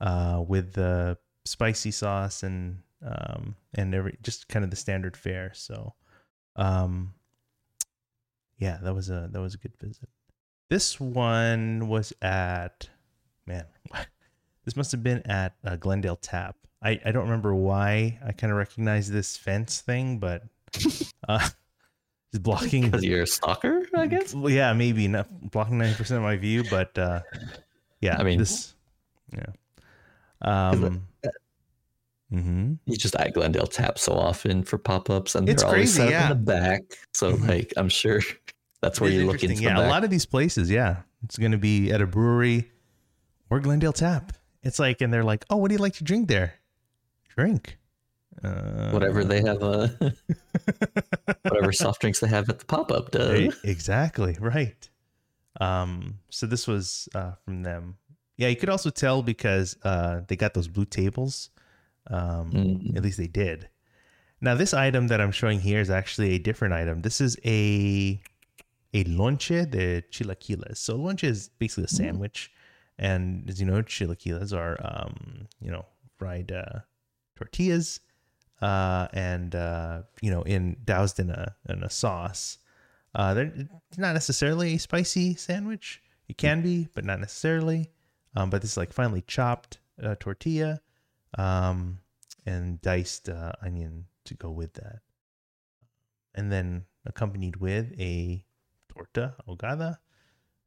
uh 0.00 0.44
with 0.46 0.74
the 0.74 1.16
spicy 1.46 1.90
sauce 1.90 2.42
and 2.42 2.78
um 3.02 3.54
and 3.74 3.94
every 3.94 4.16
just 4.22 4.48
kind 4.48 4.64
of 4.64 4.70
the 4.70 4.76
standard 4.76 5.16
fare. 5.16 5.52
So 5.54 5.94
um 6.56 7.14
yeah 8.58 8.78
that 8.82 8.94
was 8.94 9.08
a 9.10 9.28
that 9.32 9.40
was 9.40 9.54
a 9.54 9.58
good 9.58 9.72
visit. 9.80 10.08
This 10.68 11.00
one 11.00 11.88
was 11.88 12.12
at 12.22 12.88
man 13.46 13.64
this 14.64 14.76
must 14.76 14.92
have 14.92 15.02
been 15.02 15.22
at 15.26 15.54
uh, 15.64 15.76
glendale 15.76 16.16
tap. 16.16 16.56
I 16.82 17.00
i 17.04 17.12
don't 17.12 17.24
remember 17.24 17.54
why 17.54 18.18
i 18.24 18.32
kind 18.32 18.50
of 18.50 18.56
recognize 18.56 19.10
this 19.10 19.36
fence 19.36 19.80
thing 19.82 20.18
but 20.18 20.42
uh 21.28 21.46
it's 22.32 22.38
blocking 22.40 22.82
Because 22.84 23.04
you're 23.04 23.22
a 23.22 23.26
stalker, 23.26 23.82
I 23.94 24.06
guess. 24.06 24.34
well, 24.34 24.48
yeah 24.50 24.72
maybe 24.72 25.06
not 25.08 25.26
blocking 25.50 25.78
90% 25.78 26.10
of 26.16 26.22
my 26.22 26.36
view 26.36 26.64
but 26.70 26.96
uh 26.96 27.20
yeah 28.00 28.16
I 28.18 28.22
mean- 28.22 28.38
this 28.38 28.74
yeah. 29.32 29.52
Um 30.42 31.06
hmm 32.30 32.74
You 32.86 32.96
just 32.96 33.14
at 33.16 33.34
Glendale 33.34 33.66
Tap 33.66 33.98
so 33.98 34.12
often 34.12 34.62
for 34.62 34.78
pop 34.78 35.10
ups, 35.10 35.34
and 35.34 35.46
they're 35.46 35.54
It's 35.54 35.62
always 35.62 35.92
crazy, 35.94 35.96
set 35.98 36.06
up 36.06 36.10
yeah. 36.12 36.22
in 36.24 36.28
the 36.38 36.44
back. 36.44 36.82
So, 37.14 37.32
Mhm. 37.36 37.48
like, 37.48 37.72
I'm 37.76 37.88
sure 37.88 38.20
that's 38.82 39.00
where 39.00 39.10
you're 39.10 39.24
looking. 39.26 39.54
For 39.56 39.62
Yeah, 39.62 39.74
back. 39.76 39.86
a 39.86 39.88
lot 39.88 40.04
of 40.04 40.10
these 40.10 40.26
places, 40.26 40.70
yeah, 40.70 41.02
it's 41.24 41.36
going 41.38 41.52
to 41.52 41.58
be 41.58 41.90
at 41.90 42.00
a 42.00 42.06
brewery 42.06 42.70
or 43.50 43.60
Glendale 43.60 43.92
Tap. 43.92 44.32
It's 44.62 44.78
like, 44.78 45.00
and 45.00 45.12
they're 45.12 45.24
like, 45.24 45.44
"Oh, 45.50 45.56
what 45.56 45.68
do 45.68 45.74
you 45.74 45.80
like 45.80 45.94
to 45.94 46.04
drink 46.04 46.28
there? 46.28 46.54
Drink 47.36 47.78
uh, 48.44 48.90
whatever 48.90 49.24
they 49.24 49.40
have, 49.42 49.62
uh, 49.62 49.88
whatever 51.48 51.72
soft 51.72 52.00
drinks 52.00 52.20
they 52.20 52.28
have 52.28 52.48
at 52.48 52.58
the 52.58 52.64
pop 52.64 52.90
up 52.92 53.10
does. 53.10 53.30
Right, 53.40 53.54
exactly 53.64 54.36
right. 54.40 54.88
Um, 55.60 56.18
so 56.30 56.46
this 56.46 56.66
was 56.66 57.08
uh, 57.14 57.32
from 57.44 57.62
them. 57.62 57.96
Yeah, 58.36 58.48
you 58.48 58.56
could 58.56 58.68
also 58.70 58.90
tell 58.90 59.22
because 59.22 59.76
uh, 59.82 60.22
they 60.28 60.36
got 60.36 60.54
those 60.54 60.68
blue 60.68 60.84
tables. 60.86 61.50
Um, 62.10 62.50
Mm. 62.52 62.96
At 62.96 63.02
least 63.02 63.18
they 63.18 63.26
did. 63.28 63.68
Now, 64.40 64.54
this 64.54 64.72
item 64.74 65.08
that 65.08 65.20
I'm 65.20 65.32
showing 65.32 65.60
here 65.60 65.80
is 65.80 65.90
actually 65.90 66.30
a 66.34 66.38
different 66.38 66.74
item. 66.74 67.02
This 67.02 67.20
is 67.20 67.36
a 67.44 68.20
a 68.92 69.04
lonche 69.04 69.70
de 69.70 70.02
chilaquiles. 70.10 70.76
So 70.78 70.96
lonche 70.96 71.24
is 71.24 71.48
basically 71.58 71.84
a 71.84 71.86
Mm. 71.88 71.96
sandwich, 71.96 72.50
and 72.98 73.48
as 73.48 73.60
you 73.60 73.66
know, 73.66 73.82
chilaquiles 73.82 74.52
are 74.52 74.76
um, 74.80 75.46
you 75.60 75.70
know 75.70 75.84
fried 76.18 76.50
uh, 76.52 76.80
tortillas, 77.36 78.00
uh, 78.62 79.06
and 79.12 79.54
uh, 79.54 80.02
you 80.22 80.30
know 80.30 80.42
in 80.42 80.76
doused 80.84 81.20
in 81.20 81.30
a 81.30 81.54
in 81.68 81.82
a 81.84 81.90
sauce. 81.90 82.58
Uh, 83.14 83.34
they're 83.34 83.52
not 83.98 84.12
necessarily 84.14 84.74
a 84.74 84.78
spicy 84.78 85.34
sandwich. 85.34 86.00
It 86.28 86.38
can 86.38 86.62
be, 86.62 86.88
but 86.94 87.04
not 87.04 87.18
necessarily. 87.20 87.90
Um, 88.36 88.50
but 88.50 88.62
this 88.62 88.72
is 88.72 88.76
like 88.76 88.92
finely 88.92 89.22
chopped 89.22 89.78
uh, 90.00 90.14
tortilla, 90.20 90.80
um, 91.38 91.98
and 92.46 92.80
diced 92.80 93.28
uh, 93.28 93.52
onion 93.62 94.06
to 94.24 94.34
go 94.34 94.50
with 94.50 94.74
that, 94.74 95.00
and 96.34 96.50
then 96.50 96.84
accompanied 97.06 97.56
with 97.56 97.92
a 97.98 98.44
torta 98.88 99.34
ahogada. 99.46 99.98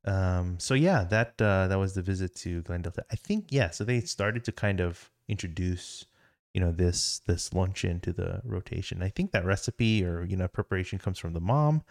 Um, 0.05 0.59
so 0.59 0.73
yeah, 0.73 1.03
that 1.05 1.41
uh, 1.41 1.67
that 1.67 1.79
was 1.79 1.93
the 1.93 2.01
visit 2.01 2.35
to 2.37 2.61
Glendale. 2.63 2.93
I 3.11 3.15
think 3.15 3.47
yeah. 3.49 3.69
So 3.69 3.83
they 3.83 4.01
started 4.01 4.43
to 4.45 4.51
kind 4.51 4.81
of 4.81 5.09
introduce, 5.27 6.05
you 6.53 6.61
know, 6.61 6.71
this 6.71 7.21
this 7.25 7.53
lunch 7.53 7.85
into 7.85 8.11
the 8.11 8.41
rotation. 8.43 9.01
I 9.01 9.09
think 9.09 9.31
that 9.31 9.45
recipe 9.45 10.03
or 10.03 10.23
you 10.25 10.35
know 10.35 10.47
preparation 10.47 10.99
comes 10.99 11.19
from 11.19 11.33
the 11.33 11.39
mom. 11.39 11.83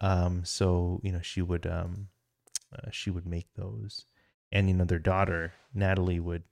Um, 0.00 0.44
so 0.44 1.00
you 1.02 1.12
know 1.12 1.20
she 1.22 1.42
would 1.42 1.66
um, 1.66 2.08
uh, 2.74 2.90
she 2.90 3.10
would 3.10 3.26
make 3.26 3.48
those, 3.54 4.06
and 4.50 4.68
you 4.68 4.74
know 4.74 4.84
their 4.84 4.98
daughter 4.98 5.52
Natalie 5.74 6.20
would, 6.20 6.42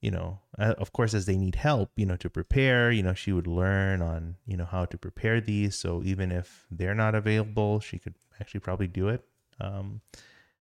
you 0.00 0.10
know, 0.10 0.40
of 0.56 0.92
course 0.92 1.14
as 1.14 1.26
they 1.26 1.36
need 1.36 1.56
help, 1.56 1.90
you 1.96 2.06
know, 2.06 2.16
to 2.16 2.30
prepare, 2.30 2.90
you 2.90 3.02
know, 3.02 3.14
she 3.14 3.32
would 3.32 3.46
learn 3.46 4.02
on 4.02 4.36
you 4.46 4.56
know 4.56 4.64
how 4.64 4.84
to 4.84 4.98
prepare 4.98 5.40
these. 5.40 5.74
So 5.76 6.02
even 6.04 6.30
if 6.32 6.66
they're 6.70 6.94
not 6.94 7.14
available, 7.14 7.80
she 7.80 7.98
could 7.98 8.14
actually 8.40 8.60
probably 8.60 8.88
do 8.88 9.08
it. 9.08 9.24
Um, 9.60 10.00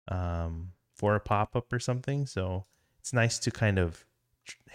um, 0.08 0.74
for 0.96 1.16
a 1.16 1.20
pop 1.20 1.56
up 1.56 1.72
or 1.74 1.80
something. 1.80 2.28
So 2.28 2.66
it's 3.00 3.14
nice 3.14 3.40
to 3.40 3.52
kind 3.52 3.80
of 3.80 4.06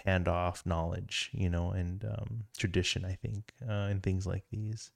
hand 0.05 0.27
off 0.27 0.65
knowledge, 0.65 1.29
you 1.33 1.49
know, 1.49 1.71
and 1.71 2.03
um, 2.03 2.43
tradition. 2.57 3.05
I 3.05 3.13
think 3.13 3.53
uh, 3.67 3.87
and 3.89 4.03
things 4.03 4.27
like 4.27 4.43
these. 4.51 4.91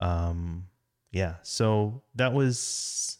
Um, 0.00 0.66
yeah. 1.10 1.36
So 1.42 2.02
that 2.14 2.32
was 2.32 3.18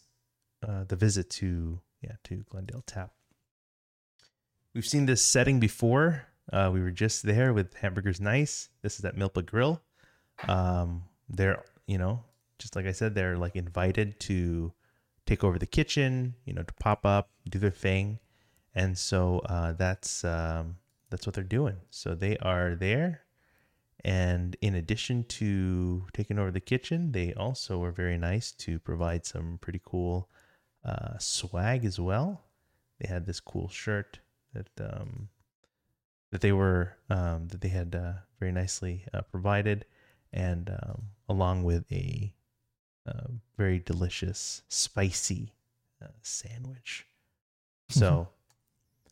uh, 0.66 0.84
the 0.84 0.97
visit 0.97 1.30
to 1.30 1.80
yeah 2.02 2.16
to 2.24 2.44
Glendale 2.51 2.82
Tap. 2.86 3.12
We've 4.74 4.86
seen 4.86 5.05
this 5.05 5.23
setting 5.23 5.61
before. 5.61 6.27
Uh, 6.51 6.70
we 6.73 6.81
were 6.81 6.90
just 6.90 7.24
there 7.24 7.53
with 7.53 7.74
Hamburgers 7.74 8.20
Nice. 8.20 8.70
This 8.81 8.99
is 8.99 9.05
at 9.05 9.16
Milpa 9.16 9.44
Grill. 9.44 9.82
Um, 10.49 11.05
they're 11.28 11.62
you 11.86 11.99
know 11.99 12.24
just 12.59 12.77
like 12.77 12.86
I 12.86 12.93
said, 12.93 13.15
they're 13.15 13.36
like 13.36 13.57
invited 13.57 14.19
to 14.20 14.73
take 15.27 15.44
over 15.44 15.59
the 15.59 15.66
kitchen, 15.66 16.35
you 16.44 16.55
know, 16.55 16.62
to 16.62 16.74
pop 16.74 17.05
up, 17.05 17.28
do 17.49 17.59
their 17.59 17.70
thing, 17.70 18.20
and 18.74 18.97
so 18.97 19.40
uh, 19.40 19.73
that's 19.73 20.24
um, 20.24 20.77
that's 21.11 21.27
what 21.27 21.35
they're 21.35 21.44
doing. 21.44 21.77
So 21.90 22.15
they 22.15 22.39
are 22.39 22.74
there, 22.74 23.23
and 24.05 24.57
in 24.62 24.77
addition 24.77 25.24
to 25.24 26.07
taking 26.15 26.39
over 26.39 26.51
the 26.51 26.61
kitchen, 26.61 27.12
they 27.12 27.35
also 27.35 27.78
were 27.78 27.93
very 27.93 28.16
nice 28.16 28.53
to 28.53 28.78
provide 28.78 29.27
some 29.27 29.59
pretty 29.61 29.82
cool 29.85 30.31
uh, 30.85 31.19
swag 31.19 31.85
as 31.85 31.99
well. 32.01 32.44
They 33.01 33.09
had 33.09 33.27
this 33.27 33.40
cool 33.40 33.69
shirt 33.69 34.20
that 34.53 34.69
um, 34.81 35.29
that 36.31 36.41
they 36.41 36.53
were 36.53 36.97
um, 37.11 37.49
that 37.49 37.61
they 37.61 37.69
had 37.69 37.95
uh, 37.95 38.12
very 38.39 38.53
nicely 38.53 39.05
uh, 39.12 39.23
provided, 39.23 39.85
and 40.33 40.70
um, 40.70 41.03
along 41.29 41.62
with 41.62 41.91
a 41.93 42.33
uh, 43.07 43.29
very 43.57 43.79
delicious 43.79 44.62
spicy 44.69 45.53
uh, 46.03 46.09
sandwich. 46.23 47.07
So, 47.89 48.29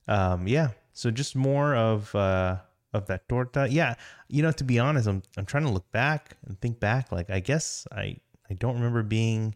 um, 0.08 0.48
yeah. 0.48 0.70
So 0.92 1.10
just 1.10 1.36
more 1.36 1.74
of 1.74 2.14
uh, 2.14 2.58
of 2.92 3.06
that 3.06 3.28
torta. 3.28 3.68
Yeah, 3.70 3.94
you 4.28 4.42
know, 4.42 4.52
to 4.52 4.64
be 4.64 4.78
honest, 4.78 5.06
I'm 5.06 5.22
I'm 5.36 5.46
trying 5.46 5.64
to 5.64 5.70
look 5.70 5.90
back 5.92 6.36
and 6.46 6.60
think 6.60 6.80
back. 6.80 7.12
Like, 7.12 7.30
I 7.30 7.40
guess 7.40 7.86
I 7.92 8.16
I 8.50 8.54
don't 8.54 8.74
remember 8.74 9.02
being, 9.02 9.54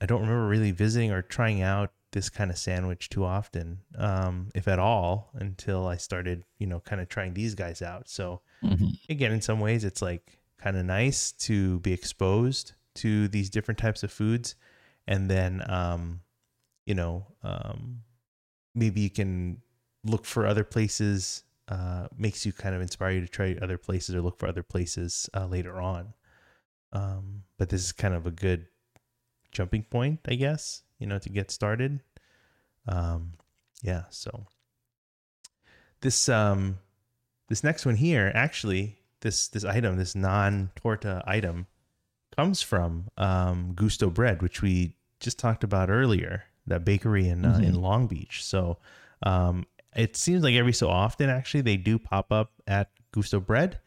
I 0.00 0.06
don't 0.06 0.20
remember 0.20 0.46
really 0.46 0.72
visiting 0.72 1.10
or 1.10 1.22
trying 1.22 1.62
out 1.62 1.92
this 2.14 2.30
kind 2.30 2.50
of 2.50 2.56
sandwich 2.56 3.08
too 3.10 3.24
often, 3.24 3.80
um, 3.98 4.48
if 4.54 4.66
at 4.68 4.78
all, 4.78 5.30
until 5.34 5.86
I 5.86 5.96
started, 5.96 6.44
you 6.58 6.66
know, 6.66 6.80
kind 6.80 7.02
of 7.02 7.08
trying 7.08 7.34
these 7.34 7.54
guys 7.54 7.82
out. 7.82 8.08
So 8.08 8.40
Mhm. 8.62 8.98
again, 9.10 9.32
in 9.32 9.42
some 9.42 9.60
ways, 9.60 9.84
it's 9.84 10.00
like 10.00 10.38
kind 10.58 10.76
of 10.76 10.86
nice 10.86 11.32
to 11.32 11.80
be 11.80 11.92
exposed 11.92 12.72
to 13.02 13.28
these 13.28 13.50
different 13.50 13.78
types 13.78 14.02
of 14.02 14.10
foods, 14.12 14.54
and 15.06 15.28
then, 15.28 15.62
um, 15.68 16.20
you 16.86 16.94
know, 16.94 17.26
um, 17.42 18.04
maybe 18.74 19.00
you 19.00 19.10
can 19.10 19.60
look 20.04 20.24
for 20.24 20.46
other 20.46 20.64
places. 20.64 21.42
Uh, 21.66 22.06
makes 22.16 22.44
you 22.46 22.52
kind 22.52 22.74
of 22.74 22.82
inspire 22.82 23.12
you 23.12 23.20
to 23.22 23.26
try 23.28 23.56
other 23.62 23.78
places 23.78 24.14
or 24.14 24.20
look 24.20 24.38
for 24.38 24.46
other 24.46 24.62
places 24.62 25.30
uh, 25.34 25.46
later 25.46 25.80
on. 25.80 26.12
Um, 26.92 27.42
but 27.58 27.70
this 27.70 27.82
is 27.82 27.90
kind 27.92 28.14
of 28.14 28.26
a 28.26 28.30
good 28.30 28.68
jumping 29.50 29.82
point, 29.84 30.20
I 30.28 30.34
guess, 30.36 30.83
you 30.98 31.06
know, 31.06 31.18
to 31.18 31.28
get 31.28 31.50
started. 31.50 32.00
Um, 32.86 33.34
yeah, 33.82 34.04
so 34.10 34.46
this 36.00 36.28
um 36.28 36.78
this 37.48 37.62
next 37.64 37.84
one 37.84 37.96
here, 37.96 38.32
actually, 38.34 38.98
this 39.20 39.48
this 39.48 39.64
item, 39.64 39.96
this 39.96 40.14
non 40.14 40.70
torta 40.76 41.22
item, 41.26 41.66
comes 42.36 42.62
from 42.62 43.10
um, 43.16 43.72
Gusto 43.74 44.10
Bread, 44.10 44.42
which 44.42 44.62
we 44.62 44.96
just 45.20 45.38
talked 45.38 45.64
about 45.64 45.90
earlier, 45.90 46.44
that 46.66 46.84
bakery 46.84 47.28
in 47.28 47.44
uh, 47.44 47.60
in 47.62 47.74
Long 47.74 48.06
Beach. 48.06 48.44
So 48.44 48.78
um, 49.22 49.66
it 49.94 50.16
seems 50.16 50.42
like 50.42 50.54
every 50.54 50.72
so 50.72 50.88
often, 50.88 51.30
actually, 51.30 51.62
they 51.62 51.76
do 51.76 51.98
pop 51.98 52.32
up 52.32 52.52
at 52.66 52.90
Gusto 53.12 53.40
Bread. 53.40 53.78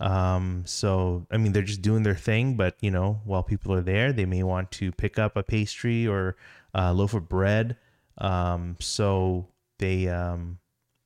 Um, 0.00 0.64
so 0.66 1.26
I 1.30 1.36
mean, 1.36 1.52
they're 1.52 1.62
just 1.62 1.82
doing 1.82 2.02
their 2.02 2.14
thing, 2.14 2.56
but 2.56 2.76
you 2.80 2.90
know, 2.90 3.20
while 3.24 3.42
people 3.42 3.72
are 3.72 3.82
there, 3.82 4.12
they 4.12 4.26
may 4.26 4.42
want 4.42 4.70
to 4.72 4.92
pick 4.92 5.18
up 5.18 5.36
a 5.36 5.42
pastry 5.42 6.06
or 6.06 6.36
a 6.74 6.92
loaf 6.92 7.14
of 7.14 7.28
bread. 7.28 7.76
Um, 8.18 8.76
so 8.80 9.48
they, 9.78 10.08
um, 10.08 10.58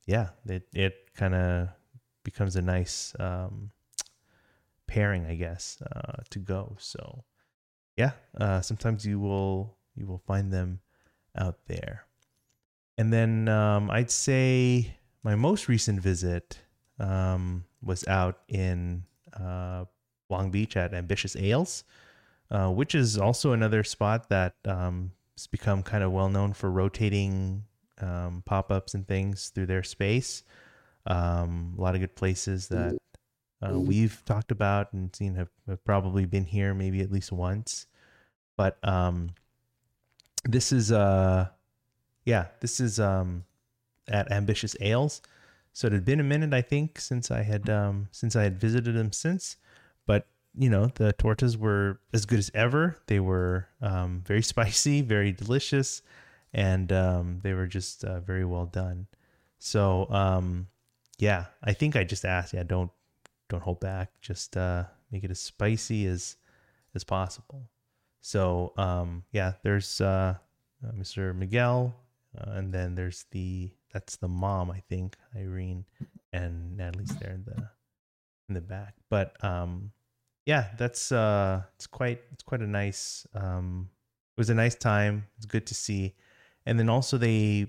yeah, 0.07 0.31
it 0.47 0.67
it 0.75 1.15
kind 1.15 1.35
of 1.35 1.69
becomes 2.25 2.57
a 2.57 2.63
nice 2.63 3.15
um, 3.21 3.71
pairing, 4.87 5.27
I 5.27 5.35
guess, 5.35 5.81
uh, 5.83 6.23
to 6.31 6.39
go. 6.39 6.77
So 6.79 7.25
yeah, 7.97 8.13
uh, 8.41 8.61
sometimes 8.63 9.05
you 9.05 9.21
will 9.21 9.77
you 9.95 10.07
will 10.07 10.23
find 10.27 10.53
them 10.53 10.81
out 11.37 11.59
there. 11.67 12.07
And 12.97 13.13
then 13.13 13.49
um, 13.49 13.91
I'd 13.91 14.11
say 14.11 14.97
my 15.23 15.35
most 15.35 15.69
recent 15.69 16.01
visit 16.01 16.59
um, 16.99 17.65
was 17.83 18.07
out 18.09 18.41
in 18.49 19.05
uh, 19.39 19.85
Long 20.31 20.51
Beach 20.51 20.77
at 20.77 20.95
Ambitious 20.95 21.37
Ales, 21.37 21.85
uh, 22.51 22.71
which 22.71 22.95
is 22.95 23.19
also 23.19 23.53
another 23.53 23.85
spot 23.85 24.29
that 24.29 24.55
um, 24.65 25.13
has 25.37 25.47
become 25.47 25.83
kind 25.83 26.03
of 26.03 26.13
well 26.13 26.29
known 26.29 26.53
for 26.53 26.71
rotating 26.71 27.65
um, 28.01 28.43
pop 28.45 28.71
ups 28.71 28.95
and 28.95 29.07
things 29.07 29.51
through 29.51 29.67
their 29.67 29.83
space. 29.83 30.43
Um, 31.07 31.75
a 31.79 31.81
lot 31.81 31.95
of 31.95 32.01
good 32.01 32.15
places 32.15 32.69
that 32.69 32.99
uh, 33.63 33.79
we've 33.79 34.23
talked 34.25 34.51
about 34.51 34.93
and 34.93 35.15
seen 35.15 35.35
have, 35.35 35.49
have 35.67 35.83
probably 35.85 36.27
been 36.27 36.45
here 36.45 36.75
maybe 36.75 37.01
at 37.01 37.11
least 37.11 37.33
once. 37.33 37.87
But 38.57 38.77
um, 38.83 39.31
this 40.45 40.73
is 40.73 40.93
uh, 40.93 41.49
yeah, 42.25 42.47
this 42.61 42.81
is 42.81 43.01
um, 43.01 43.45
at 44.09 44.31
Ambitious 44.31 44.77
Ales. 44.81 45.23
So 45.73 45.87
it 45.87 45.93
had 45.93 46.05
been 46.05 46.21
a 46.21 46.25
minute, 46.25 46.53
I 46.53 46.63
think, 46.63 46.99
since 47.01 47.31
I 47.31 47.43
had 47.43 47.69
um, 47.71 48.09
since 48.11 48.35
I 48.35 48.43
had 48.43 48.61
visited 48.61 48.95
them 48.95 49.13
since. 49.13 49.57
But 50.07 50.27
you 50.57 50.71
know, 50.71 50.87
the 50.95 51.13
tortas 51.13 51.57
were 51.57 52.01
as 52.13 52.27
good 52.27 52.39
as 52.39 52.51
ever. 52.55 52.97
They 53.07 53.21
were 53.21 53.69
um, 53.81 54.23
very 54.27 54.43
spicy, 54.53 55.03
very 55.03 55.33
delicious, 55.33 56.03
and 56.53 56.93
um, 56.93 57.41
they 57.43 57.53
were 57.53 57.67
just 57.67 58.05
uh, 58.05 58.21
very 58.21 58.45
well 58.45 58.67
done. 58.67 59.07
So 59.59 60.07
um, 60.11 60.69
yeah, 61.19 61.47
I 61.63 61.73
think 61.73 61.97
I 61.97 62.05
just 62.05 62.25
asked. 62.25 62.55
Yeah, 62.55 62.63
don't 62.63 62.91
don't 63.49 63.63
hold 63.63 63.81
back. 63.81 64.11
Just 64.21 64.57
uh, 64.57 64.85
make 65.11 65.25
it 65.25 65.31
as 65.31 65.41
spicy 65.41 66.07
as 66.07 66.37
as 66.95 67.05
possible. 67.05 67.69
So 68.21 68.73
um, 68.77 69.25
yeah, 69.33 69.53
there's 69.63 70.01
uh, 70.01 70.35
uh, 70.87 70.93
Mr. 70.93 71.35
Miguel, 71.35 71.95
uh, 72.37 72.53
and 72.53 72.73
then 72.73 72.95
there's 72.95 73.25
the 73.31 73.71
that's 73.93 74.17
the 74.17 74.29
mom, 74.29 74.71
I 74.71 74.81
think, 74.89 75.17
Irene, 75.37 75.85
and 76.33 76.77
Natalie's 76.77 77.17
there 77.17 77.33
in 77.33 77.45
the 77.45 77.71
in 78.49 78.55
the 78.55 78.61
back. 78.61 78.95
But 79.09 79.43
um, 79.45 79.93
yeah, 80.47 80.69
that's 80.79 81.13
uh, 81.13 81.63
it's 81.77 81.87
quite 81.87 82.21
it's 82.33 82.43
quite 82.43 82.61
a 82.61 82.67
nice 82.67 83.27
um, 83.35 83.91
it 84.37 84.41
was 84.41 84.51
a 84.51 84.55
nice 84.55 84.75
time. 84.75 85.27
It's 85.37 85.47
good 85.47 85.67
to 85.67 85.75
see, 85.75 86.15
and 86.67 86.79
then 86.79 86.89
also 86.89 87.19
they 87.19 87.67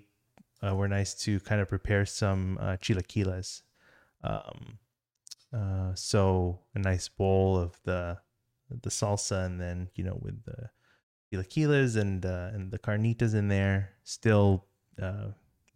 uh, 0.65 0.75
were 0.75 0.87
nice 0.87 1.13
to 1.23 1.39
kind 1.41 1.61
of 1.61 1.67
prepare 1.67 2.05
some 2.05 2.57
uh, 2.61 2.77
chilaquiles. 2.77 3.61
Um, 4.23 4.79
uh, 5.53 5.93
so 5.95 6.59
a 6.75 6.79
nice 6.79 7.07
bowl 7.07 7.57
of 7.57 7.79
the 7.83 8.17
the 8.69 8.89
salsa, 8.89 9.45
and 9.45 9.59
then 9.59 9.89
you 9.95 10.03
know 10.03 10.19
with 10.21 10.43
the 10.43 10.69
chilaquiles 11.31 11.95
and 11.95 12.25
uh, 12.25 12.49
and 12.53 12.71
the 12.71 12.79
carnitas 12.79 13.33
in 13.33 13.47
there, 13.47 13.89
still 14.03 14.65
uh, 15.01 15.29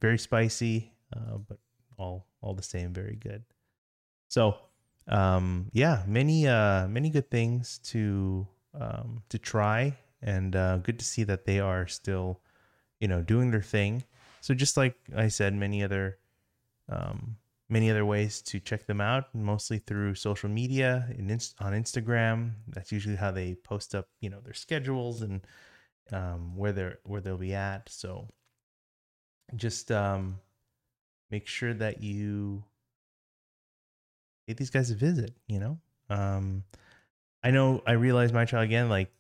very 0.04 0.20
spicy, 0.20 0.92
uh, 1.16 1.38
but 1.48 1.58
all 1.98 2.28
all 2.42 2.54
the 2.54 2.62
same 2.62 2.92
very 2.94 3.16
good. 3.16 3.42
So 4.28 4.58
um, 5.08 5.70
yeah, 5.72 6.04
many 6.06 6.46
uh, 6.46 6.88
many 6.90 7.10
good 7.10 7.32
things 7.32 7.80
to 7.92 8.46
um, 8.80 9.24
to 9.30 9.40
try, 9.40 9.98
and 10.22 10.56
uh, 10.56 10.78
good 10.78 11.00
to 11.00 11.06
see 11.06 11.24
that 11.24 11.46
they 11.46 11.60
are 11.62 11.88
still 11.88 12.42
you 13.00 13.08
know 13.08 13.22
doing 13.22 13.50
their 13.50 13.62
thing. 13.62 14.04
So 14.42 14.54
just 14.54 14.76
like 14.76 14.96
I 15.16 15.30
said, 15.30 15.56
many 15.56 15.82
other 15.82 16.20
um, 16.90 17.38
many 17.70 17.90
other 17.90 18.06
ways 18.06 18.42
to 18.42 18.60
check 18.60 18.86
them 18.86 19.00
out, 19.00 19.34
mostly 19.34 19.80
through 19.80 20.16
social 20.16 20.50
media 20.50 21.08
and 21.18 21.32
on 21.62 21.72
Instagram. 21.72 22.52
That's 22.68 22.92
usually 22.92 23.16
how 23.16 23.32
they 23.32 23.56
post 23.56 23.96
up, 23.96 24.10
you 24.20 24.30
know, 24.30 24.42
their 24.42 24.54
schedules 24.54 25.22
and 25.22 25.48
um, 26.12 26.58
where 26.58 26.74
they're 26.74 27.00
where 27.06 27.22
they'll 27.22 27.38
be 27.38 27.54
at. 27.54 27.88
So 27.88 28.28
just 29.56 29.92
um, 29.92 30.40
make 31.32 31.48
sure 31.48 31.74
that 31.74 32.02
you 32.02 32.64
pay 34.48 34.54
these 34.54 34.70
guys 34.70 34.92
a 34.92 34.96
visit. 34.96 35.34
You 35.48 35.60
know, 35.60 35.78
um, 36.10 36.64
I 37.44 37.52
know 37.52 37.82
I 37.86 37.94
realize 37.94 38.34
my 38.34 38.46
child 38.46 38.64
again, 38.66 38.90
like 38.90 39.12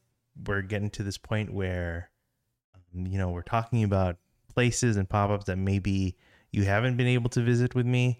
we're 0.45 0.61
getting 0.61 0.89
to 0.91 1.03
this 1.03 1.17
point 1.17 1.53
where 1.53 2.09
um, 2.75 3.07
you 3.07 3.17
know 3.17 3.29
we're 3.29 3.41
talking 3.41 3.83
about 3.83 4.17
places 4.53 4.97
and 4.97 5.09
pop-ups 5.09 5.45
that 5.45 5.57
maybe 5.57 6.15
you 6.51 6.63
haven't 6.63 6.97
been 6.97 7.07
able 7.07 7.29
to 7.31 7.41
visit 7.41 7.73
with 7.73 7.85
me 7.85 8.19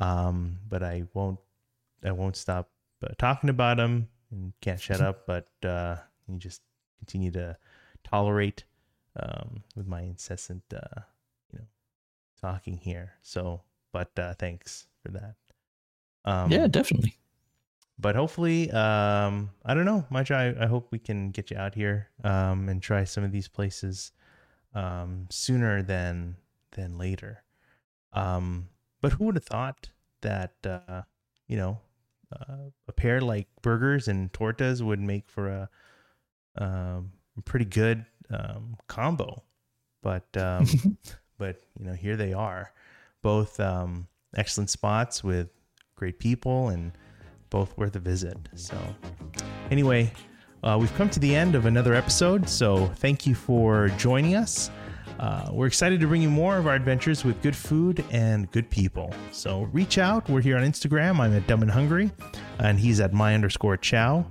um, 0.00 0.58
but 0.68 0.82
I 0.82 1.04
won't 1.14 1.38
I 2.04 2.12
won't 2.12 2.36
stop 2.36 2.70
uh, 3.02 3.12
talking 3.18 3.50
about 3.50 3.76
them 3.76 4.08
and 4.30 4.52
can't 4.60 4.80
shut 4.80 5.00
up. 5.00 5.26
But 5.26 5.48
uh, 5.64 5.96
you 6.28 6.38
just 6.38 6.62
continue 6.98 7.30
to 7.32 7.56
tolerate 8.02 8.64
um, 9.18 9.62
with 9.76 9.86
my 9.86 10.02
incessant 10.02 10.62
uh, 10.74 11.00
talking 12.44 12.76
here. 12.76 13.12
So, 13.22 13.62
but 13.92 14.12
uh, 14.18 14.34
thanks 14.34 14.86
for 15.02 15.10
that. 15.12 15.34
Um, 16.24 16.50
yeah, 16.52 16.66
definitely. 16.68 17.16
but 17.98 18.16
hopefully 18.16 18.70
um 18.72 19.50
i 19.64 19.72
don't 19.72 19.84
know 19.84 20.04
much 20.10 20.30
i, 20.32 20.52
I 20.58 20.66
hope 20.66 20.90
we 20.90 20.98
can 20.98 21.30
get 21.30 21.50
you 21.52 21.56
out 21.56 21.74
here 21.76 22.08
um 22.24 22.68
and 22.68 22.82
try 22.82 23.04
some 23.04 23.22
of 23.22 23.30
these 23.30 23.46
places 23.46 24.10
um 24.74 25.26
sooner 25.30 25.80
than 25.82 26.34
than 26.72 26.98
later 26.98 27.44
um 28.12 28.68
but 29.00 29.12
who 29.12 29.24
would 29.26 29.36
have 29.36 29.44
thought 29.46 29.90
that 30.22 30.54
uh 30.66 31.02
you 31.46 31.56
know 31.56 31.78
uh, 32.34 32.66
a 32.88 32.92
pair 32.92 33.20
like 33.20 33.46
burgers 33.62 34.08
and 34.08 34.32
tortas 34.32 34.82
would 34.82 34.98
make 35.00 35.28
for 35.30 35.46
a 35.48 35.68
um 36.58 37.12
pretty 37.44 37.64
good 37.66 38.04
um 38.30 38.76
combo 38.88 39.44
but 40.02 40.26
um 40.36 40.66
but 41.38 41.62
you 41.78 41.84
know 41.84 41.94
here 41.94 42.16
they 42.16 42.32
are 42.32 42.72
both 43.22 43.58
um 43.60 44.08
excellent 44.36 44.70
spots 44.70 45.22
with 45.22 45.48
great 45.96 46.18
people 46.18 46.68
and 46.68 46.92
both 47.50 47.76
worth 47.78 47.94
a 47.94 48.00
visit. 48.00 48.36
So, 48.56 48.76
anyway, 49.70 50.12
uh, 50.62 50.76
we've 50.80 50.94
come 50.96 51.08
to 51.10 51.20
the 51.20 51.34
end 51.34 51.54
of 51.54 51.66
another 51.66 51.94
episode. 51.94 52.48
So 52.48 52.86
thank 52.96 53.26
you 53.26 53.34
for 53.34 53.88
joining 53.96 54.34
us. 54.34 54.70
Uh, 55.20 55.48
we're 55.52 55.66
excited 55.66 56.00
to 56.00 56.08
bring 56.08 56.20
you 56.20 56.30
more 56.30 56.56
of 56.56 56.66
our 56.66 56.74
adventures 56.74 57.24
with 57.24 57.40
good 57.42 57.54
food 57.54 58.04
and 58.10 58.50
good 58.50 58.68
people. 58.70 59.14
So 59.30 59.68
reach 59.72 59.98
out. 59.98 60.28
We're 60.28 60.40
here 60.40 60.56
on 60.56 60.64
Instagram. 60.64 61.20
I'm 61.20 61.32
at 61.36 61.46
Dumb 61.46 61.62
and 61.62 61.70
Hungry, 61.70 62.10
and 62.58 62.78
he's 62.78 62.98
at 62.98 63.12
my 63.12 63.34
underscore 63.34 63.76
chow. 63.76 64.26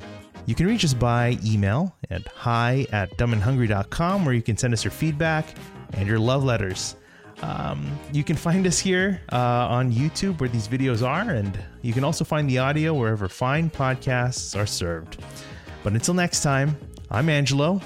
You 0.46 0.56
can 0.56 0.68
reach 0.68 0.84
us 0.84 0.94
by 0.94 1.38
email 1.46 1.96
at 2.10 2.28
hi 2.28 2.86
at 2.92 3.10
dumbandhungry.com, 3.18 4.26
where 4.26 4.36
you 4.36 4.42
can 4.42 4.58
send 4.58 4.74
us 4.74 4.84
your 4.84 4.92
feedback 4.92 5.56
and 5.94 6.08
your 6.08 6.20
love 6.20 6.44
letters. 6.44 6.96
Um, 7.42 7.86
you 8.14 8.24
can 8.24 8.36
find 8.36 8.66
us 8.68 8.80
here 8.80 9.22
uh, 9.32 9.38
on 9.70 9.92
YouTube 9.92 10.40
where 10.40 10.50
these 10.50 10.68
videos 10.68 11.06
are, 11.06 11.30
and 11.32 11.58
you 11.82 11.92
can 11.94 12.04
also 12.04 12.24
find 12.24 12.50
the 12.50 12.60
audio 12.60 12.94
wherever 12.94 13.28
fine 13.28 13.70
podcasts 13.70 14.58
are 14.58 14.66
served. 14.66 15.18
But 15.84 15.94
until 15.94 16.14
next 16.14 16.42
time, 16.42 16.78
I'm 17.12 17.28
Angelo, 17.30 17.82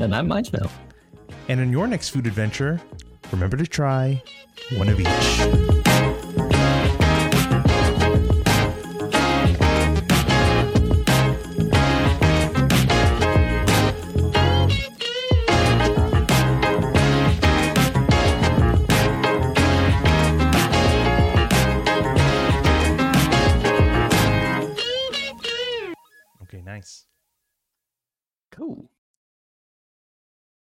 And 0.00 0.14
I'm 0.14 0.28
Milo. 0.28 0.70
and 1.48 1.60
in 1.60 1.70
your 1.70 1.86
next 1.86 2.10
food 2.10 2.26
adventure, 2.26 2.80
remember 3.30 3.56
to 3.58 3.66
try 3.66 4.22
one 4.76 4.88
of 4.88 4.98
each. 4.98 5.81